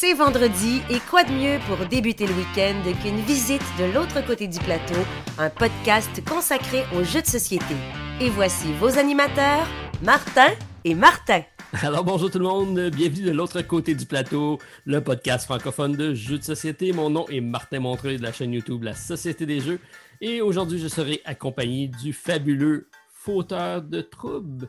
C'est 0.00 0.14
vendredi 0.14 0.80
et 0.90 1.00
quoi 1.10 1.24
de 1.24 1.32
mieux 1.32 1.58
pour 1.66 1.84
débuter 1.88 2.24
le 2.24 2.32
week-end 2.32 2.84
qu'une 3.02 3.18
visite 3.22 3.64
de 3.80 3.92
l'autre 3.92 4.24
côté 4.24 4.46
du 4.46 4.60
plateau, 4.60 4.94
un 5.38 5.50
podcast 5.50 6.24
consacré 6.24 6.84
aux 6.96 7.02
jeux 7.02 7.20
de 7.20 7.26
société. 7.26 7.74
Et 8.20 8.30
voici 8.30 8.72
vos 8.74 8.96
animateurs, 8.96 9.66
Martin 10.04 10.50
et 10.84 10.94
Martin. 10.94 11.42
Alors 11.82 12.04
bonjour 12.04 12.30
tout 12.30 12.38
le 12.38 12.44
monde, 12.44 12.78
bienvenue 12.90 13.24
de 13.24 13.32
l'autre 13.32 13.60
côté 13.62 13.96
du 13.96 14.06
plateau, 14.06 14.60
le 14.86 15.02
podcast 15.02 15.46
francophone 15.46 15.96
de 15.96 16.14
jeux 16.14 16.38
de 16.38 16.44
société. 16.44 16.92
Mon 16.92 17.10
nom 17.10 17.26
est 17.26 17.40
Martin 17.40 17.80
Montreuil 17.80 18.18
de 18.18 18.22
la 18.22 18.32
chaîne 18.32 18.52
YouTube 18.52 18.84
La 18.84 18.94
Société 18.94 19.46
des 19.46 19.58
Jeux 19.58 19.80
et 20.20 20.42
aujourd'hui 20.42 20.78
je 20.78 20.86
serai 20.86 21.22
accompagné 21.24 21.88
du 21.88 22.12
fabuleux 22.12 22.88
fauteur 23.10 23.82
de 23.82 24.00
troubles. 24.00 24.68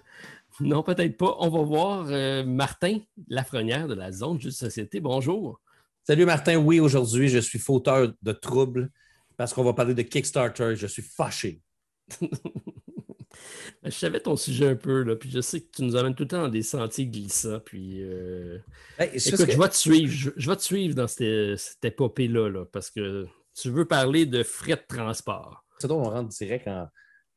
Non, 0.60 0.84
peut-être 0.84 1.18
pas. 1.18 1.36
On 1.40 1.50
va 1.50 1.62
voir 1.62 2.08
euh, 2.10 2.44
Martin 2.44 3.00
Lafrenière 3.28 3.88
de 3.88 3.94
la 3.94 4.12
Zone 4.12 4.40
Juste 4.42 4.60
Société. 4.60 5.00
Bonjour. 5.00 5.62
Salut 6.04 6.26
Martin. 6.26 6.58
Oui, 6.58 6.80
aujourd'hui, 6.80 7.30
je 7.30 7.40
suis 7.40 7.60
fauteur 7.60 8.12
de 8.22 8.32
troubles 8.32 8.90
parce 9.38 9.54
qu'on 9.54 9.64
va 9.64 9.74
parler 9.74 9.94
de 9.94 10.02
Kickstarter. 10.02 10.76
Je 10.76 10.88
suis 10.88 11.02
fâché. 11.02 11.62
je 13.84 13.90
savais 13.90 14.20
ton 14.20 14.36
sujet 14.36 14.70
un 14.70 14.76
peu, 14.76 15.04
là, 15.04 15.16
puis 15.16 15.30
je 15.32 15.40
sais 15.40 15.62
que 15.62 15.70
tu 15.74 15.84
nous 15.84 15.96
amènes 15.96 16.16
tout 16.16 16.24
le 16.24 16.30
temps 16.30 16.42
dans 16.42 16.50
des 16.50 16.64
sentiers 16.64 17.08
glissants. 17.08 17.60
Puis, 17.64 18.02
euh, 18.02 18.58
écoute, 19.00 19.50
je 19.50 19.58
vais 19.58 19.70
te 19.70 19.76
suivre. 19.76 20.12
Je, 20.36 20.50
vais 20.50 20.56
te 20.58 20.64
suivre 20.64 20.96
dans 20.96 21.08
cette, 21.08 21.84
épopée-là, 21.84 22.50
là, 22.50 22.66
parce 22.66 22.90
que 22.90 23.26
tu 23.56 23.70
veux 23.70 23.86
parler 23.86 24.26
de 24.26 24.44
frais 24.44 24.76
de 24.76 24.84
transport. 24.88 25.64
C'est 25.80 25.88
donc 25.88 26.06
on 26.06 26.10
rentre 26.10 26.30
direct 26.30 26.68
en, 26.68 26.90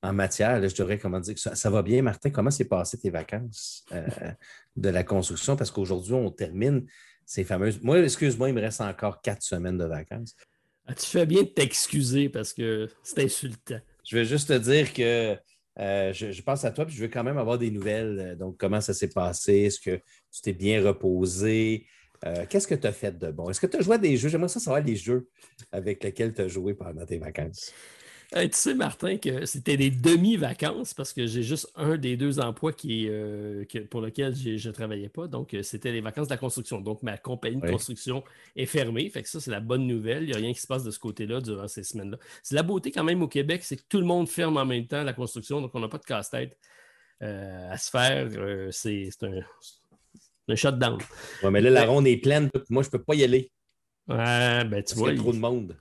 en 0.03 0.13
matière, 0.13 0.61
je 0.69 0.75
dirais 0.75 0.99
comment 0.99 1.21
dire, 1.21 1.39
ça, 1.39 1.55
ça 1.55 1.71
va 1.71 1.83
bien, 1.83 2.03
Martin? 2.03 2.31
Comment 2.31 2.51
s'est 2.51 2.65
passé 2.65 2.99
tes 2.99 3.11
vacances 3.11 3.85
euh, 3.93 4.07
de 4.77 4.89
la 4.89 5.05
construction? 5.05 5.57
Parce 5.57 5.71
qu'aujourd'hui, 5.71 6.15
on 6.15 6.31
termine 6.31 6.87
ces 7.25 7.45
fameuses. 7.45 7.81
Moi, 7.83 8.01
excuse-moi, 8.01 8.49
il 8.49 8.55
me 8.55 8.61
reste 8.61 8.81
encore 8.81 9.23
quatre 9.23 9.43
semaines 9.43 9.79
de 9.79 9.85
vacances. 9.85 10.35
Ah, 10.87 10.95
tu 10.95 11.07
fais 11.07 11.25
bien 11.25 11.43
de 11.43 11.49
t'excuser 11.49 12.29
parce 12.29 12.53
que 12.53 12.89
c'est 13.05 13.23
insultant. 13.23 13.79
Je 14.05 14.17
veux 14.17 14.25
juste 14.25 14.49
te 14.49 14.59
dire 14.59 14.93
que 14.93 15.37
euh, 15.79 16.13
je, 16.13 16.43
pense 16.43 16.65
à 16.65 16.73
toi, 16.73 16.85
puis 16.85 16.97
je 16.97 17.03
veux 17.03 17.09
quand 17.09 17.23
même 17.23 17.39
avoir 17.39 17.57
des 17.57 17.71
nouvelles. 17.71 18.19
Euh, 18.19 18.35
donc, 18.35 18.57
comment 18.59 18.81
ça 18.81 18.93
s'est 18.93 19.11
passé? 19.11 19.55
Est-ce 19.61 19.79
que 19.79 19.97
tu 20.33 20.43
t'es 20.43 20.53
bien 20.53 20.83
reposé? 20.83 21.87
Qu'est-ce 22.49 22.69
que 22.69 22.77
tu 22.77 22.87
as 22.87 22.93
fait 22.93 23.19
de 23.19 23.33
bon? 23.33 23.51
Est-ce 23.51 23.61
que 23.61 23.67
tu 23.67 23.77
as 23.79 23.81
joué 23.81 23.97
à 23.97 23.99
des 23.99 24.17
jeux? 24.17 24.29
J'aimerais 24.29 24.47
ça 24.47 24.61
savoir 24.61 24.81
les 24.81 24.95
jeux 24.95 25.29
avec 25.73 26.05
lesquels 26.05 26.33
tu 26.33 26.43
as 26.43 26.47
joué 26.47 26.73
pendant 26.73 27.05
tes 27.05 27.19
vacances 27.19 27.73
tu 28.33 28.49
sais, 28.53 28.75
Martin, 28.75 29.19
que 29.19 29.45
c'était 29.45 29.77
des 29.77 29.91
demi-vacances 29.91 30.95
parce 30.95 31.13
que 31.13 31.27
j'ai 31.27 31.43
juste 31.43 31.71
un 31.77 31.97
des 31.97 32.17
deux 32.17 32.41
emplois 32.41 32.73
qui, 32.73 33.07
euh, 33.09 33.65
pour 33.91 34.01
lequel 34.01 34.35
je 34.35 34.69
ne 34.69 34.73
travaillais 34.73 35.11
pas. 35.11 35.27
Donc, 35.27 35.53
euh, 35.53 35.63
c'était 35.63 35.93
les 35.93 36.01
vacances 36.01 36.29
de 36.29 36.33
la 36.33 36.39
construction. 36.39 36.81
Donc, 36.81 37.03
ma 37.03 37.19
compagnie 37.19 37.61
de 37.61 37.71
construction 37.71 38.25
est 38.57 38.67
fermée. 38.67 39.09
Fait 39.11 39.23
que 39.23 39.29
ça, 39.29 39.39
c'est 39.39 39.51
la 39.51 39.61
bonne 39.61 39.87
nouvelle. 39.87 40.23
Il 40.23 40.27
n'y 40.31 40.35
a 40.35 40.39
rien 40.39 40.53
qui 40.53 40.61
se 40.61 40.67
passe 40.67 40.83
de 40.83 40.91
ce 40.91 40.99
côté-là 40.99 41.41
durant 41.41 41.69
ces 41.69 41.83
semaines-là. 41.83 42.17
C'est 42.43 42.55
la 42.55 42.63
beauté 42.63 42.91
quand 42.91 43.05
même 43.05 43.23
au 43.23 43.29
Québec, 43.29 43.63
c'est 43.65 43.77
que 43.77 43.85
tout 43.89 43.99
le 43.99 44.07
monde 44.07 44.29
ferme 44.29 44.57
en 44.57 44.65
même 44.65 44.87
temps 44.87 45.03
la 45.03 45.13
construction. 45.13 45.61
Donc, 45.61 45.73
on 45.75 45.81
n'a 45.81 45.89
pas 45.89 45.99
de 45.99 46.05
casse-tête 46.05 46.57
euh, 47.23 47.71
à 47.71 47.77
se 47.77 47.91
faire. 47.91 48.29
c'est 48.73 49.11
un, 49.23 49.41
un 50.49 50.57
shutdown. 50.57 50.99
Oui, 51.43 51.51
mais 51.51 51.61
là, 51.61 51.71
la 51.71 51.85
ronde 51.85 52.07
est 52.07 52.17
pleine. 52.17 52.49
Moi, 52.71 52.83
je 52.83 52.89
ne 52.89 52.93
peux 52.93 53.03
pas 53.03 53.15
y 53.15 53.25
aller. 53.25 53.51
Ouais, 54.09 54.65
ben, 54.65 54.83
tu 54.83 54.95
vois. 54.95 55.11
Il 55.11 55.17
y 55.17 55.19
a 55.19 55.23
trop 55.23 55.33
de 55.33 55.39
monde. 55.39 55.77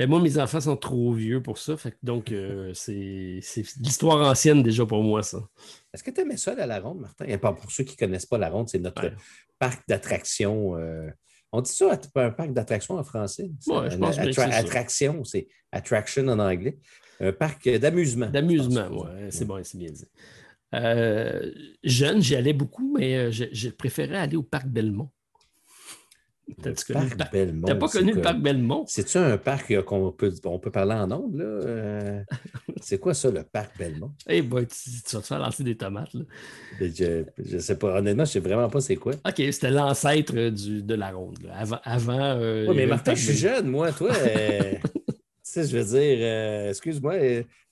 Mais 0.00 0.06
ben, 0.06 0.12
moi, 0.12 0.20
mes 0.22 0.38
enfants 0.38 0.62
sont 0.62 0.78
trop 0.78 1.12
vieux 1.12 1.42
pour 1.42 1.58
ça. 1.58 1.76
donc, 2.02 2.32
euh, 2.32 2.72
c'est 2.72 3.42
l'histoire 3.82 4.30
ancienne 4.30 4.62
déjà 4.62 4.86
pour 4.86 5.02
moi, 5.02 5.22
ça. 5.22 5.46
Est-ce 5.92 6.02
que 6.02 6.10
tu 6.10 6.22
aimais 6.22 6.38
ça 6.38 6.52
à 6.52 6.64
la 6.64 6.80
ronde, 6.80 7.00
Martin? 7.00 7.26
Et 7.26 7.36
pour 7.36 7.70
ceux 7.70 7.84
qui 7.84 7.96
ne 8.00 8.06
connaissent 8.06 8.24
pas 8.24 8.38
la 8.38 8.48
ronde, 8.48 8.70
c'est 8.70 8.78
notre 8.78 9.12
parc 9.58 9.86
d'attractions. 9.86 10.74
Euh, 10.78 11.10
on 11.52 11.60
dit 11.60 11.70
ça, 11.70 12.00
un 12.14 12.30
parc 12.30 12.54
d'attractions 12.54 12.94
en 12.94 13.04
français? 13.04 13.50
Oui, 13.66 13.90
je 13.90 13.98
pense 13.98 14.18
Attraction, 14.38 15.22
c'est 15.22 15.48
attraction 15.70 16.26
en 16.28 16.38
anglais. 16.38 16.78
Un 17.20 17.32
parc 17.32 17.68
d'amusement. 17.68 18.30
D'amusement, 18.30 18.88
oui. 18.90 19.26
C'est 19.28 19.44
bon, 19.44 19.62
c'est 19.62 19.76
bien 19.76 19.90
dit. 19.90 20.06
Euh, 20.76 21.52
jeune, 21.84 22.22
j'y 22.22 22.36
allais 22.36 22.54
beaucoup, 22.54 22.94
mais 22.96 23.30
je 23.30 23.68
préférais 23.68 24.16
aller 24.16 24.36
au 24.36 24.42
parc 24.42 24.66
Belmont. 24.66 25.10
T'as 26.62 27.74
pas 27.74 27.88
connu 27.88 28.12
le 28.12 28.20
parc 28.20 28.38
Belmont? 28.38 28.84
C'est-tu 28.86 29.18
un 29.18 29.36
parc 29.36 29.80
qu'on 29.82 30.12
peut, 30.12 30.32
on 30.44 30.58
peut 30.58 30.70
parler 30.70 30.94
en 30.94 31.10
ondes? 31.10 31.36
Là? 31.36 31.44
Euh, 31.44 32.22
c'est 32.80 32.98
quoi 32.98 33.14
ça, 33.14 33.30
le 33.30 33.42
parc 33.42 33.78
Belmont? 33.78 34.12
Eh 34.28 34.36
hey 34.36 34.42
boy, 34.42 34.66
tu, 34.66 35.16
vas 35.16 35.20
te 35.20 35.26
faire 35.26 35.38
lancer 35.38 35.64
des 35.64 35.76
tomates. 35.76 36.12
Là. 36.14 36.22
Je, 36.80 37.24
je 37.38 37.58
sais 37.58 37.76
pas. 37.76 37.98
Honnêtement, 37.98 38.24
je 38.24 38.32
sais 38.32 38.40
vraiment 38.40 38.68
pas 38.68 38.80
c'est 38.80 38.96
quoi. 38.96 39.12
OK, 39.26 39.34
c'était 39.36 39.70
l'ancêtre 39.70 40.34
de 40.34 40.94
la 40.94 41.10
ronde. 41.10 41.38
Avant. 41.52 41.80
avant 41.84 42.18
euh, 42.20 42.66
oui, 42.68 42.76
mais 42.76 42.86
Martin, 42.86 43.14
je 43.14 43.24
suis 43.24 43.36
jeune, 43.36 43.68
moi. 43.68 43.92
Toi, 43.92 44.10
euh, 44.12 44.74
tu 45.06 45.14
sais, 45.42 45.64
je 45.66 45.78
veux 45.78 45.98
dire, 45.98 46.68
excuse-moi, 46.70 47.14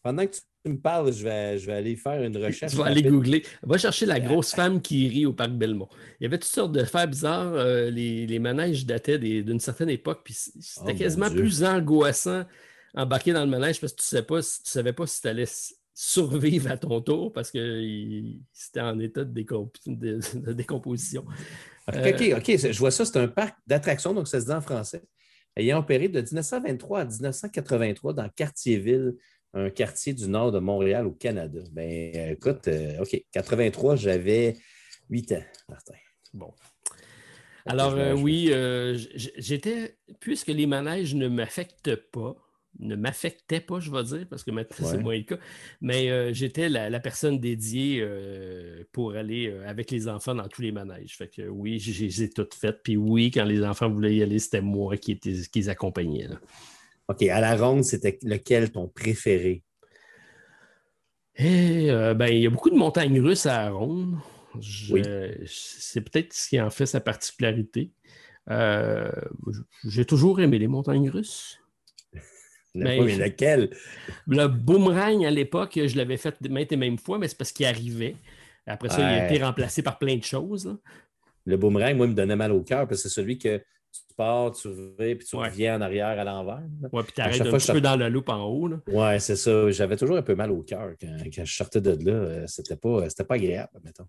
pendant 0.03 0.27
que 0.27 0.33
tu 0.33 0.41
me 0.67 0.77
parles, 0.77 1.13
je 1.13 1.25
vais, 1.25 1.59
je 1.59 1.67
vais 1.67 1.75
aller 1.75 1.97
faire 1.97 2.23
une 2.23 2.37
recherche. 2.37 2.73
tu 2.73 2.79
vas 2.79 2.87
aller 2.87 3.03
googler. 3.03 3.43
Va 3.63 3.79
chercher 3.79 4.07
la 4.07 4.21
grosse 4.21 4.55
femme 4.55 4.81
qui 4.81 5.09
rit 5.09 5.27
au 5.27 5.33
parc 5.33 5.51
Belmont. 5.53 5.89
Il 6.21 6.25
y 6.25 6.27
avait 6.27 6.39
toutes 6.39 6.51
sortes 6.51 6.73
de 6.73 6.85
faits 6.85 7.11
bizarres. 7.11 7.55
Euh, 7.55 7.91
les, 7.91 8.27
les, 8.27 8.39
manèges 8.39 8.85
dataient 8.87 9.19
d'une 9.19 9.61
certaine 9.61 9.91
époque, 9.91 10.23
puis 10.25 10.35
c'était 10.35 10.93
oh 10.95 10.99
quasiment 10.99 11.31
plus 11.31 11.65
angoissant 11.65 12.45
embarquer 12.95 13.33
dans 13.33 13.45
le 13.45 13.51
manège 13.51 13.81
parce 13.81 13.93
que 13.93 14.01
tu 14.01 14.15
ne 14.15 14.41
sais 14.41 14.61
savais 14.65 14.93
pas 14.93 15.07
si 15.07 15.21
tu 15.21 15.29
allais 15.29 15.47
survivre 15.95 16.71
à 16.71 16.77
ton 16.77 17.01
tour 17.01 17.33
parce 17.33 17.51
que 17.51 17.83
c'était 18.53 18.81
en 18.81 18.99
état 18.99 19.25
de, 19.25 19.45
de, 19.87 20.53
décomposition. 20.53 21.25
OK, 21.89 21.97
euh, 21.97 22.37
OK, 22.37 22.57
je 22.57 22.79
vois 22.79 22.91
ça, 22.91 23.05
c'est 23.05 23.19
un 23.19 23.29
parc 23.29 23.57
d'attractions, 23.67 24.15
donc 24.15 24.29
ça 24.29 24.41
se 24.41 24.47
dit 24.47 24.53
en 24.53 24.61
français. 24.61 25.03
Ayant 25.57 25.79
opéré 25.79 26.09
de 26.09 26.21
1923 26.21 27.01
à 27.01 27.05
1983 27.05 28.13
dans 28.13 28.29
Cartierville, 28.29 29.17
un 29.55 29.71
quartier 29.71 30.13
du 30.13 30.29
nord 30.29 30.53
de 30.53 30.59
Montréal 30.59 31.07
au 31.07 31.13
Canada. 31.13 31.61
Ben, 31.73 32.33
écoute, 32.33 32.69
euh, 32.69 33.01
OK, 33.01 33.21
83, 33.33 33.97
j'avais 33.97 34.57
8 35.11 35.33
ans, 35.33 35.45
Martin. 35.69 35.95
Bon. 36.35 36.53
Alors, 37.67 37.95
euh, 37.95 38.15
oui, 38.15 38.49
euh, 38.51 38.99
j'étais, 39.15 39.99
puisque 40.21 40.49
les 40.49 40.67
manèges 40.67 41.15
ne 41.15 41.29
m'affectent 41.29 41.97
pas, 41.97 42.37
ne 42.79 42.97
m'affectaient 42.97 43.61
pas, 43.61 43.81
je 43.81 43.91
vais 43.91 44.05
dire, 44.05 44.27
parce 44.29 44.45
que 44.45 44.51
maintenant, 44.51 44.87
c'est 44.87 44.99
moins 44.99 45.17
le 45.17 45.25
cas, 45.25 45.39
mais 45.81 46.33
j'étais 46.33 46.69
la, 46.69 47.01
personne 47.01 47.41
dédiée 47.41 48.07
pour 48.93 49.15
aller 49.15 49.53
avec 49.67 49.91
les 49.91 50.07
enfants 50.07 50.35
dans 50.35 50.47
tous 50.47 50.63
les 50.63 50.71
manèges. 50.71 51.17
Fait 51.17 51.29
que 51.29 51.49
oui, 51.49 51.79
je 51.81 52.05
les 52.05 52.23
ai 52.23 52.31
toutes 52.31 52.55
faites. 52.55 52.83
Puis 52.83 52.97
oui, 52.97 53.31
quand 53.31 53.45
les 53.45 53.65
enfants 53.65 53.91
voulaient 53.91 54.15
y 54.15 54.23
aller, 54.23 54.39
c'était 54.39 54.61
moi 54.61 54.97
qui, 54.97 55.13
était, 55.13 55.35
qui 55.51 55.59
les 55.59 55.69
accompagnais. 55.69 56.29
Là. 56.29 56.41
OK, 57.09 57.23
à 57.23 57.41
la 57.41 57.57
ronde, 57.57 57.85
c'était 57.85 58.19
lequel 58.23 58.71
ton 58.71 58.87
préféré? 58.87 59.63
Eh, 61.37 61.91
euh, 61.91 62.15
ben, 62.15 62.27
il 62.27 62.43
y 62.43 62.47
a 62.47 62.51
beaucoup 62.51 62.71
de 62.71 62.77
montagnes 62.77 63.21
russes 63.21 63.47
à 63.47 63.65
la 63.65 63.71
ronde. 63.71 64.17
C'est 65.47 66.01
peut-être 66.01 66.33
ce 66.33 66.49
qui 66.49 66.61
en 66.61 66.71
fait 66.71 66.87
sa 66.87 67.01
particularité. 67.01 67.91
Euh, 68.51 69.11
j'ai 69.85 70.05
toujours 70.05 70.41
aimé 70.41 70.59
les 70.59 70.67
montagnes 70.67 71.09
russes. 71.09 71.61
mais, 72.75 73.01
mais 73.01 73.17
lequel? 73.17 73.71
Le 74.27 74.47
boomerang, 74.47 75.25
à 75.25 75.31
l'époque, 75.31 75.79
je 75.87 75.97
l'avais 75.97 76.17
fait 76.17 76.41
maintes 76.49 76.73
et 76.73 76.77
mêmes 76.77 76.99
fois, 76.99 77.19
mais 77.19 77.29
c'est 77.29 77.39
parce 77.39 77.53
qu'il 77.53 77.67
arrivait. 77.67 78.17
Après 78.67 78.91
ça, 78.91 79.01
il 79.01 79.21
a 79.21 79.31
été 79.31 79.43
remplacé 79.43 79.83
par 79.83 79.99
plein 79.99 80.17
de 80.17 80.25
choses. 80.25 80.77
Le 81.47 81.57
boomerang, 81.57 81.97
moi, 81.97 82.07
il 82.07 82.11
me 82.11 82.15
donnait 82.15 82.37
mal 82.37 82.53
au 82.53 82.63
cœur 82.63 82.87
parce 82.87 83.03
que 83.03 83.09
c'est 83.09 83.15
celui 83.15 83.39
que 83.39 83.63
tu 83.93 84.15
pars, 84.17 84.53
tu 84.53 84.69
reviens, 84.69 85.17
puis 85.17 85.27
tu 85.27 85.37
reviens 85.37 85.79
en 85.79 85.81
arrière 85.81 86.19
à 86.19 86.25
l'envers. 86.25 86.63
Oui, 86.93 87.03
puis 87.03 87.13
tu 87.15 87.21
arrêtes 87.21 87.41
un 87.41 87.53
petit 87.53 87.73
peu 87.73 87.81
dans 87.81 87.97
la 87.97 88.09
loupe 88.09 88.29
en 88.29 88.45
haut. 88.45 88.71
Oui, 88.89 89.21
c'est 89.21 89.37
ça. 89.37 89.71
J'avais 89.71 89.97
toujours 89.97 90.17
un 90.17 90.23
peu 90.23 90.35
mal 90.35 90.51
au 90.51 90.63
cœur 90.63 90.93
quand, 91.01 91.45
je 91.45 91.55
sortais 91.55 91.81
de 91.81 91.91
là. 92.05 92.13
Euh, 92.13 92.45
c'était 92.47 92.77
pas, 92.77 93.07
pas 93.29 93.35
agréable, 93.35 93.81
mettons. 93.85 94.07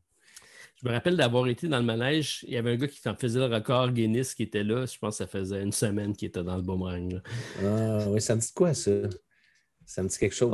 Je 0.81 0.87
me 0.87 0.93
rappelle 0.93 1.17
d'avoir 1.17 1.45
été 1.47 1.67
dans 1.67 1.79
le 1.79 1.85
manège. 1.85 2.45
Il 2.47 2.53
y 2.53 2.57
avait 2.57 2.71
un 2.71 2.75
gars 2.77 2.87
qui 2.87 3.07
en 3.09 3.15
faisait 3.15 3.39
le 3.39 3.53
record 3.53 3.91
Guinness 3.91 4.33
qui 4.33 4.43
était 4.43 4.63
là. 4.63 4.85
Je 4.85 4.97
pense 4.97 5.17
que 5.17 5.25
ça 5.25 5.27
faisait 5.27 5.61
une 5.61 5.73
semaine 5.73 6.15
qu'il 6.15 6.29
était 6.29 6.43
dans 6.43 6.55
le 6.55 6.61
boomerang. 6.61 7.21
Ah 7.61 8.05
oui, 8.07 8.21
ça 8.21 8.35
me 8.35 8.39
dit 8.39 8.53
quoi, 8.53 8.73
ça? 8.73 8.91
Ça 9.89 10.03
me 10.03 10.07
dit 10.07 10.19
quelque 10.19 10.35
chose. 10.35 10.51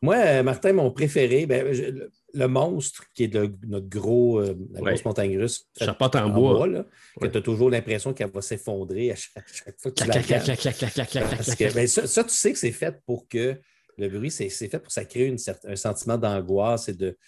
Moi, 0.00 0.16
euh, 0.16 0.42
Martin, 0.42 0.72
mon 0.72 0.90
préféré, 0.90 1.44
ben, 1.44 2.10
le, 2.32 2.48
monstre, 2.48 3.04
qui 3.14 3.24
est 3.24 3.34
notre 3.34 3.86
gros, 3.86 4.40
euh, 4.40 4.56
la 4.72 4.80
grosse 4.80 5.04
montagne 5.04 5.38
russe. 5.38 5.68
Charpente 5.78 6.16
en, 6.16 6.30
bois. 6.30 6.66
là, 6.66 6.86
que 7.20 7.26
tu 7.26 7.36
as 7.36 7.42
toujours 7.42 7.68
l'impression 7.68 8.14
qu'elle 8.14 8.30
va 8.30 8.40
s'effondrer 8.40 9.12
à 9.12 9.14
chaque, 9.14 9.44
fois 9.78 9.90
que 9.90 10.02
tu 10.02 10.06
la 10.08 11.86
ça, 11.86 12.24
tu 12.24 12.30
sais 12.30 12.52
que 12.52 12.58
c'est 12.58 12.72
fait 12.72 12.98
pour 13.04 13.28
que 13.28 13.60
le 13.98 14.08
bruit, 14.08 14.30
c'est 14.30 14.48
fait 14.48 14.78
pour 14.78 14.90
ça 14.90 15.04
créer 15.04 15.36
un 15.64 15.76
sentiment 15.76 16.16
d'angoisse 16.16 16.88
et 16.88 16.94
de, 16.94 17.18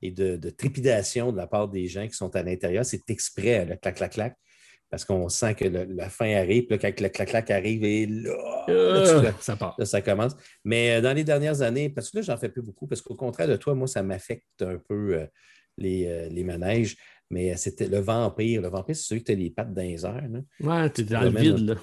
et 0.00 0.10
de, 0.10 0.48
trépidation 0.48 1.32
de 1.32 1.36
la 1.36 1.46
part 1.46 1.68
des 1.68 1.86
gens 1.86 2.08
qui 2.08 2.14
sont 2.14 2.34
à 2.34 2.42
l'intérieur. 2.42 2.86
C'est 2.86 3.10
exprès, 3.10 3.66
le 3.66 3.76
clac, 3.76 3.96
clac, 3.96 4.12
clac 4.12 4.38
parce 4.94 5.04
qu'on 5.04 5.28
sent 5.28 5.56
que 5.56 5.64
la 5.64 6.08
fin 6.08 6.36
arrive, 6.36 6.66
puis 6.66 6.78
quand 6.78 7.00
le 7.00 7.08
clac-clac 7.08 7.50
arrive, 7.50 7.82
et 7.82 8.06
là, 8.06 8.64
euh, 8.68 9.32
ça 9.40 9.56
part. 9.56 9.76
ça 9.82 10.00
commence. 10.02 10.36
Mais 10.64 10.92
euh, 10.92 11.00
dans 11.00 11.12
les 11.12 11.24
dernières 11.24 11.62
années, 11.62 11.88
parce 11.88 12.10
que 12.10 12.18
là, 12.18 12.22
j'en 12.22 12.36
fais 12.36 12.48
plus 12.48 12.62
beaucoup, 12.62 12.86
parce 12.86 13.02
qu'au 13.02 13.16
contraire 13.16 13.48
de 13.48 13.56
toi, 13.56 13.74
moi, 13.74 13.88
ça 13.88 14.04
m'affecte 14.04 14.62
un 14.62 14.78
peu 14.78 15.16
euh, 15.16 15.26
les, 15.78 16.44
manèges. 16.44 16.96
Mais 17.28 17.56
c'était 17.56 17.88
le 17.88 17.98
vampire. 17.98 18.62
Le 18.62 18.68
vampire, 18.68 18.94
c'est 18.94 19.02
celui 19.02 19.24
qui 19.24 19.32
a 19.32 19.34
les 19.34 19.50
pattes 19.50 19.74
dans 19.74 19.82
les 19.82 20.06
airs. 20.06 20.28
Là. 20.30 20.38
Ouais, 20.60 20.90
tu 20.90 21.00
es 21.00 21.04
dans 21.04 21.22
le 21.22 21.30
vide, 21.30 21.58
là. 21.58 21.74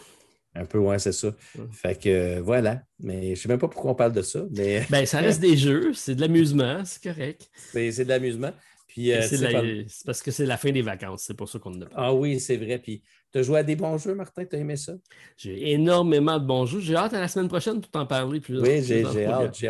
Un 0.56 0.66
peu, 0.66 0.78
ouais, 0.78 1.00
c'est 1.00 1.12
ça. 1.12 1.34
Fait 1.74 2.00
que 2.02 2.40
voilà. 2.40 2.82
Mais 2.98 3.24
je 3.24 3.30
ne 3.30 3.36
sais 3.36 3.50
même 3.50 3.60
pas 3.60 3.68
pourquoi 3.68 3.92
on 3.92 3.96
parle 3.96 4.14
de 4.14 4.22
ça. 4.22 4.46
Mais... 4.52 4.86
Ben, 4.90 5.06
ça 5.06 5.20
reste 5.20 5.42
des 5.42 5.58
jeux, 5.58 5.94
c'est 5.94 6.16
de 6.16 6.22
l'amusement, 6.22 6.84
c'est 6.86 7.04
correct. 7.04 7.50
C'est 7.74 8.04
de 8.04 8.10
l'amusement. 8.10 8.52
Puis, 8.92 9.14
euh, 9.14 9.22
c'est 9.22 10.06
parce 10.06 10.22
que 10.22 10.32
c'est 10.32 10.46
la 10.46 10.58
fin 10.58 10.70
des 10.70 10.82
vacances, 10.82 11.24
c'est 11.26 11.34
pour 11.34 11.48
ça 11.48 11.60
qu'on 11.60 11.72
en 11.72 11.82
a 11.82 11.86
parlé. 11.86 11.96
Ah 11.96 12.14
oui, 12.14 12.42
c'est 12.42 12.58
vrai. 12.58 12.78
Puis, 12.78 13.02
tu 13.32 13.40
as 13.40 13.42
joué 13.42 13.60
à 13.60 13.64
des 13.64 13.78
bons 13.78 13.98
jeux, 13.98 14.14
Martin, 14.14 14.44
tu 14.44 14.54
as 14.58 14.60
aimé 14.60 14.76
ça? 14.76 14.92
J'ai 15.38 15.72
énormément 15.72 16.38
de 16.38 16.46
bons 16.46 16.66
jeux. 16.66 16.82
J'ai 16.82 16.98
hâte 16.98 17.14
à 17.14 17.22
la 17.22 17.30
semaine 17.30 17.48
prochaine 17.48 17.80
de 17.80 17.86
t'en 17.86 18.06
parler. 18.06 18.42
Plus 18.42 18.60
oui, 18.60 18.84
j'ai 18.84 19.06
hâte, 19.06 19.64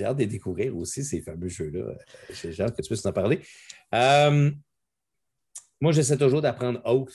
hâte, 0.00 0.16
de 0.16 0.24
découvrir 0.26 0.76
aussi 0.76 1.02
ces 1.02 1.20
fameux 1.20 1.48
jeux-là. 1.48 1.92
J'ai 2.32 2.62
hâte 2.62 2.76
que 2.76 2.82
tu 2.82 2.86
puisses 2.86 3.04
en 3.04 3.12
parler. 3.12 3.40
Euh, 3.96 4.48
moi, 5.80 5.90
j'essaie 5.90 6.16
toujours 6.16 6.40
d'apprendre 6.40 6.80
Oath, 6.84 7.10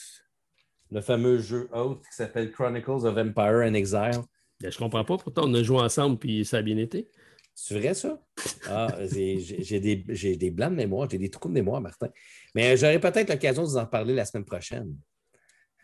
le 0.92 1.00
fameux 1.00 1.40
jeu 1.40 1.70
Oath 1.72 2.02
qui 2.02 2.14
s'appelle 2.14 2.52
Chronicles 2.52 3.08
of 3.08 3.18
Empire 3.18 3.64
and 3.66 3.74
Exile. 3.74 4.22
Ben, 4.60 4.70
je 4.70 4.78
comprends 4.78 5.06
pas. 5.06 5.18
Pourtant, 5.18 5.44
on 5.46 5.54
a 5.54 5.64
joué 5.64 5.80
ensemble 5.80 6.18
puis 6.18 6.44
ça 6.44 6.58
a 6.58 6.62
bien 6.62 6.78
été. 6.78 7.08
C'est 7.56 7.80
vrai, 7.80 7.94
ça? 7.94 8.20
Ah, 8.68 8.96
j'ai 9.02 9.80
des, 9.80 9.96
des, 10.36 10.52
blancs 10.52 10.72
de 10.72 10.76
mémoire, 10.76 11.10
j'ai 11.10 11.18
des 11.18 11.30
trous 11.30 11.50
de 11.50 11.54
mémoire, 11.54 11.82
Martin. 11.82 12.10
Mais 12.56 12.76
j'aurai 12.78 13.00
peut-être 13.00 13.30
l'occasion 13.30 13.64
de 13.64 13.68
vous 13.68 13.78
en 13.78 13.86
parler 13.86 14.14
la 14.14 14.26
semaine 14.26 14.46
prochaine. 14.46 14.96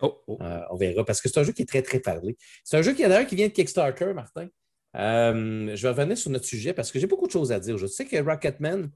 Oh, 0.02 0.22
oh. 0.28 0.38
Euh, 0.42 0.62
on 0.72 0.78
verra, 0.78 1.06
parce 1.06 1.22
que 1.22 1.30
c'est 1.30 1.40
un 1.40 1.44
jeu 1.44 1.52
qui 1.52 1.62
est 1.62 1.68
très, 1.68 1.82
très 1.82 2.00
parlé. 2.00 2.38
C'est 2.64 2.78
un 2.78 2.82
jeu 2.82 2.94
qui, 2.94 3.04
d'ailleurs, 3.04 3.28
qui 3.28 3.36
vient 3.36 3.48
de 3.48 3.54
Kickstarter, 3.54 4.14
Martin. 4.14 4.48
Euh, 4.96 5.76
je 5.76 5.82
vais 5.84 5.90
revenir 5.90 6.18
sur 6.18 6.32
notre 6.32 6.46
sujet 6.46 6.74
parce 6.74 6.92
que 6.92 7.00
j'ai 7.00 7.08
beaucoup 7.08 7.28
de 7.28 7.32
choses 7.32 7.52
à 7.52 7.60
dire. 7.60 7.78
Je 7.78 7.86
sais 7.86 8.06
que 8.06 8.18
Rocketman, 8.18 8.90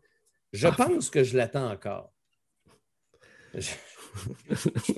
je 0.52 0.68
ah. 0.68 0.72
pense 0.72 1.10
que 1.10 1.24
je 1.24 1.38
l'attends 1.38 1.70
encore. 1.70 2.12
Je 3.54 3.70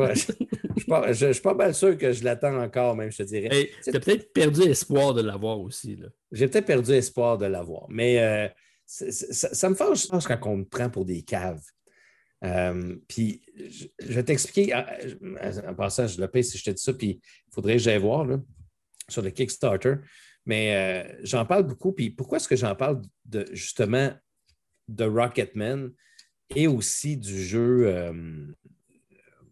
ne 0.08 1.34
suis 1.34 1.42
pas 1.42 1.54
mal 1.54 1.74
sûr 1.74 1.98
que 1.98 2.12
je 2.12 2.24
l'attends 2.24 2.62
encore, 2.62 2.96
même, 2.96 3.12
je 3.12 3.18
te 3.18 3.24
dirais. 3.24 3.70
tu 3.84 3.96
as 3.96 4.00
peut-être 4.00 4.34
perdu 4.34 4.62
espoir 4.64 5.14
de 5.14 5.22
l'avoir 5.22 5.60
aussi. 5.60 6.00
J'ai 6.32 6.48
peut-être 6.48 6.66
perdu 6.66 6.92
espoir 6.92 7.38
de 7.38 7.46
l'avoir. 7.46 7.86
Mais 7.90 8.20
euh, 8.20 8.48
ça, 8.86 9.70
me 9.70 9.76
fâche, 9.76 10.04
je 10.04 10.08
pense, 10.08 10.28
quand 10.28 10.40
on 10.46 10.58
me 10.58 10.66
prend 10.66 10.90
pour 10.90 11.06
des 11.06 11.22
caves. 11.24 11.64
Euh, 12.44 12.96
puis, 13.08 13.42
je, 13.56 14.14
vais 14.14 14.24
t'expliquer, 14.24 14.74
en, 14.76 15.74
passant, 15.76 16.08
je 16.08 16.20
le 16.20 16.28
paye 16.28 16.44
si 16.44 16.58
je 16.58 16.64
te 16.64 16.70
dis 16.72 16.82
ça, 16.82 16.94
puis 16.94 17.22
il 17.48 17.54
faudrait 17.54 17.74
que 17.74 17.80
j'aille 17.80 18.00
voir 18.00 18.28
sur 19.08 19.22
le 19.22 19.30
Kickstarter. 19.30 19.96
Mais 20.46 20.76
euh, 20.76 21.20
j'en 21.24 21.46
parle 21.46 21.64
beaucoup. 21.64 21.92
Puis 21.92 22.12
pourquoi 22.12 22.38
est-ce 22.38 22.48
que 22.48 22.56
j'en 22.56 22.76
parle 22.76 23.02
de, 23.26 23.46
justement 23.52 24.12
de 24.88 25.06
Rocketman 25.06 25.92
et 26.56 26.68
aussi 26.68 27.18
du 27.18 27.42
jeu, 27.42 28.12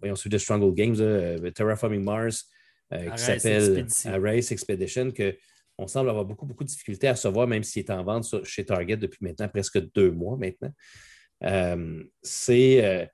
voyons, 0.03 0.15
celui 0.15 0.31
de 0.31 0.38
Stronghold 0.38 0.75
Games, 0.75 1.51
Terraforming 1.53 2.03
Mars, 2.03 2.50
qui 2.91 3.17
s'appelle 3.17 3.85
Race 4.05 4.51
Expedition, 4.51 5.11
qu'on 5.11 5.88
semble 5.88 6.09
avoir 6.09 6.25
beaucoup, 6.25 6.45
beaucoup 6.45 6.63
de 6.63 6.69
difficultés 6.69 7.07
à 7.07 7.13
recevoir, 7.13 7.47
même 7.47 7.63
s'il 7.63 7.83
est 7.83 7.89
en 7.89 8.03
vente 8.03 8.44
chez 8.44 8.65
Target 8.65 8.97
depuis 8.97 9.19
maintenant 9.21 9.47
presque 9.47 9.79
deux 9.94 10.11
mois 10.11 10.38
maintenant. 10.38 10.71
Euh, 11.44 12.03
euh, 12.50 13.05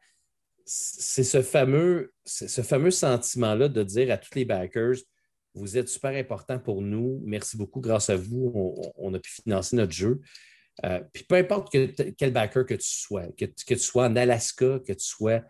c'est 0.65 1.23
ce 1.23 1.41
fameux, 1.41 2.13
ce 2.25 2.61
fameux 2.61 2.91
sentiment-là 2.91 3.69
de 3.69 3.83
dire 3.83 4.11
à 4.11 4.17
tous 4.17 4.35
les 4.35 4.45
backers, 4.45 4.97
vous 5.55 5.77
êtes 5.77 5.89
super 5.89 6.11
important 6.11 6.59
pour 6.59 6.81
nous, 6.81 7.21
merci 7.25 7.57
beaucoup, 7.57 7.81
grâce 7.81 8.09
à 8.09 8.15
vous, 8.15 8.75
on, 8.95 9.13
a 9.13 9.19
pu 9.19 9.31
financer 9.31 9.75
notre 9.75 9.91
jeu. 9.91 10.21
Euh, 10.85 11.01
puis 11.11 11.23
peu 11.23 11.35
importe 11.35 11.71
quel 11.71 12.31
backer 12.31 12.65
que 12.65 12.75
tu 12.75 12.87
sois, 12.87 13.27
que, 13.35 13.45
tu 13.45 13.79
sois 13.79 14.05
en 14.05 14.15
Alaska, 14.15 14.79
que 14.85 14.93
tu 14.93 15.05
sois 15.05 15.41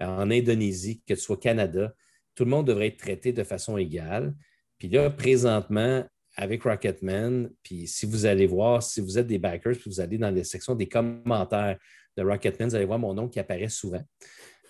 en 0.00 0.30
Indonésie, 0.30 1.02
que 1.06 1.14
tu 1.14 1.20
sois 1.20 1.36
au 1.36 1.38
Canada, 1.38 1.94
tout 2.34 2.44
le 2.44 2.50
monde 2.50 2.66
devrait 2.66 2.88
être 2.88 2.98
traité 2.98 3.32
de 3.32 3.44
façon 3.44 3.78
égale. 3.78 4.34
Puis 4.78 4.88
là, 4.88 5.10
présentement, 5.10 6.04
avec 6.36 6.64
Rocketman, 6.64 7.50
puis 7.62 7.86
si 7.86 8.06
vous 8.06 8.26
allez 8.26 8.46
voir, 8.46 8.82
si 8.82 9.00
vous 9.00 9.18
êtes 9.18 9.26
des 9.26 9.38
backers, 9.38 9.76
puis 9.76 9.88
vous 9.88 10.00
allez 10.00 10.18
dans 10.18 10.30
les 10.30 10.42
sections 10.42 10.74
des 10.74 10.88
commentaires 10.88 11.78
de 12.16 12.22
Rocketman, 12.22 12.68
vous 12.68 12.74
allez 12.74 12.84
voir 12.84 12.98
mon 12.98 13.14
nom 13.14 13.28
qui 13.28 13.38
apparaît 13.38 13.68
souvent 13.68 14.02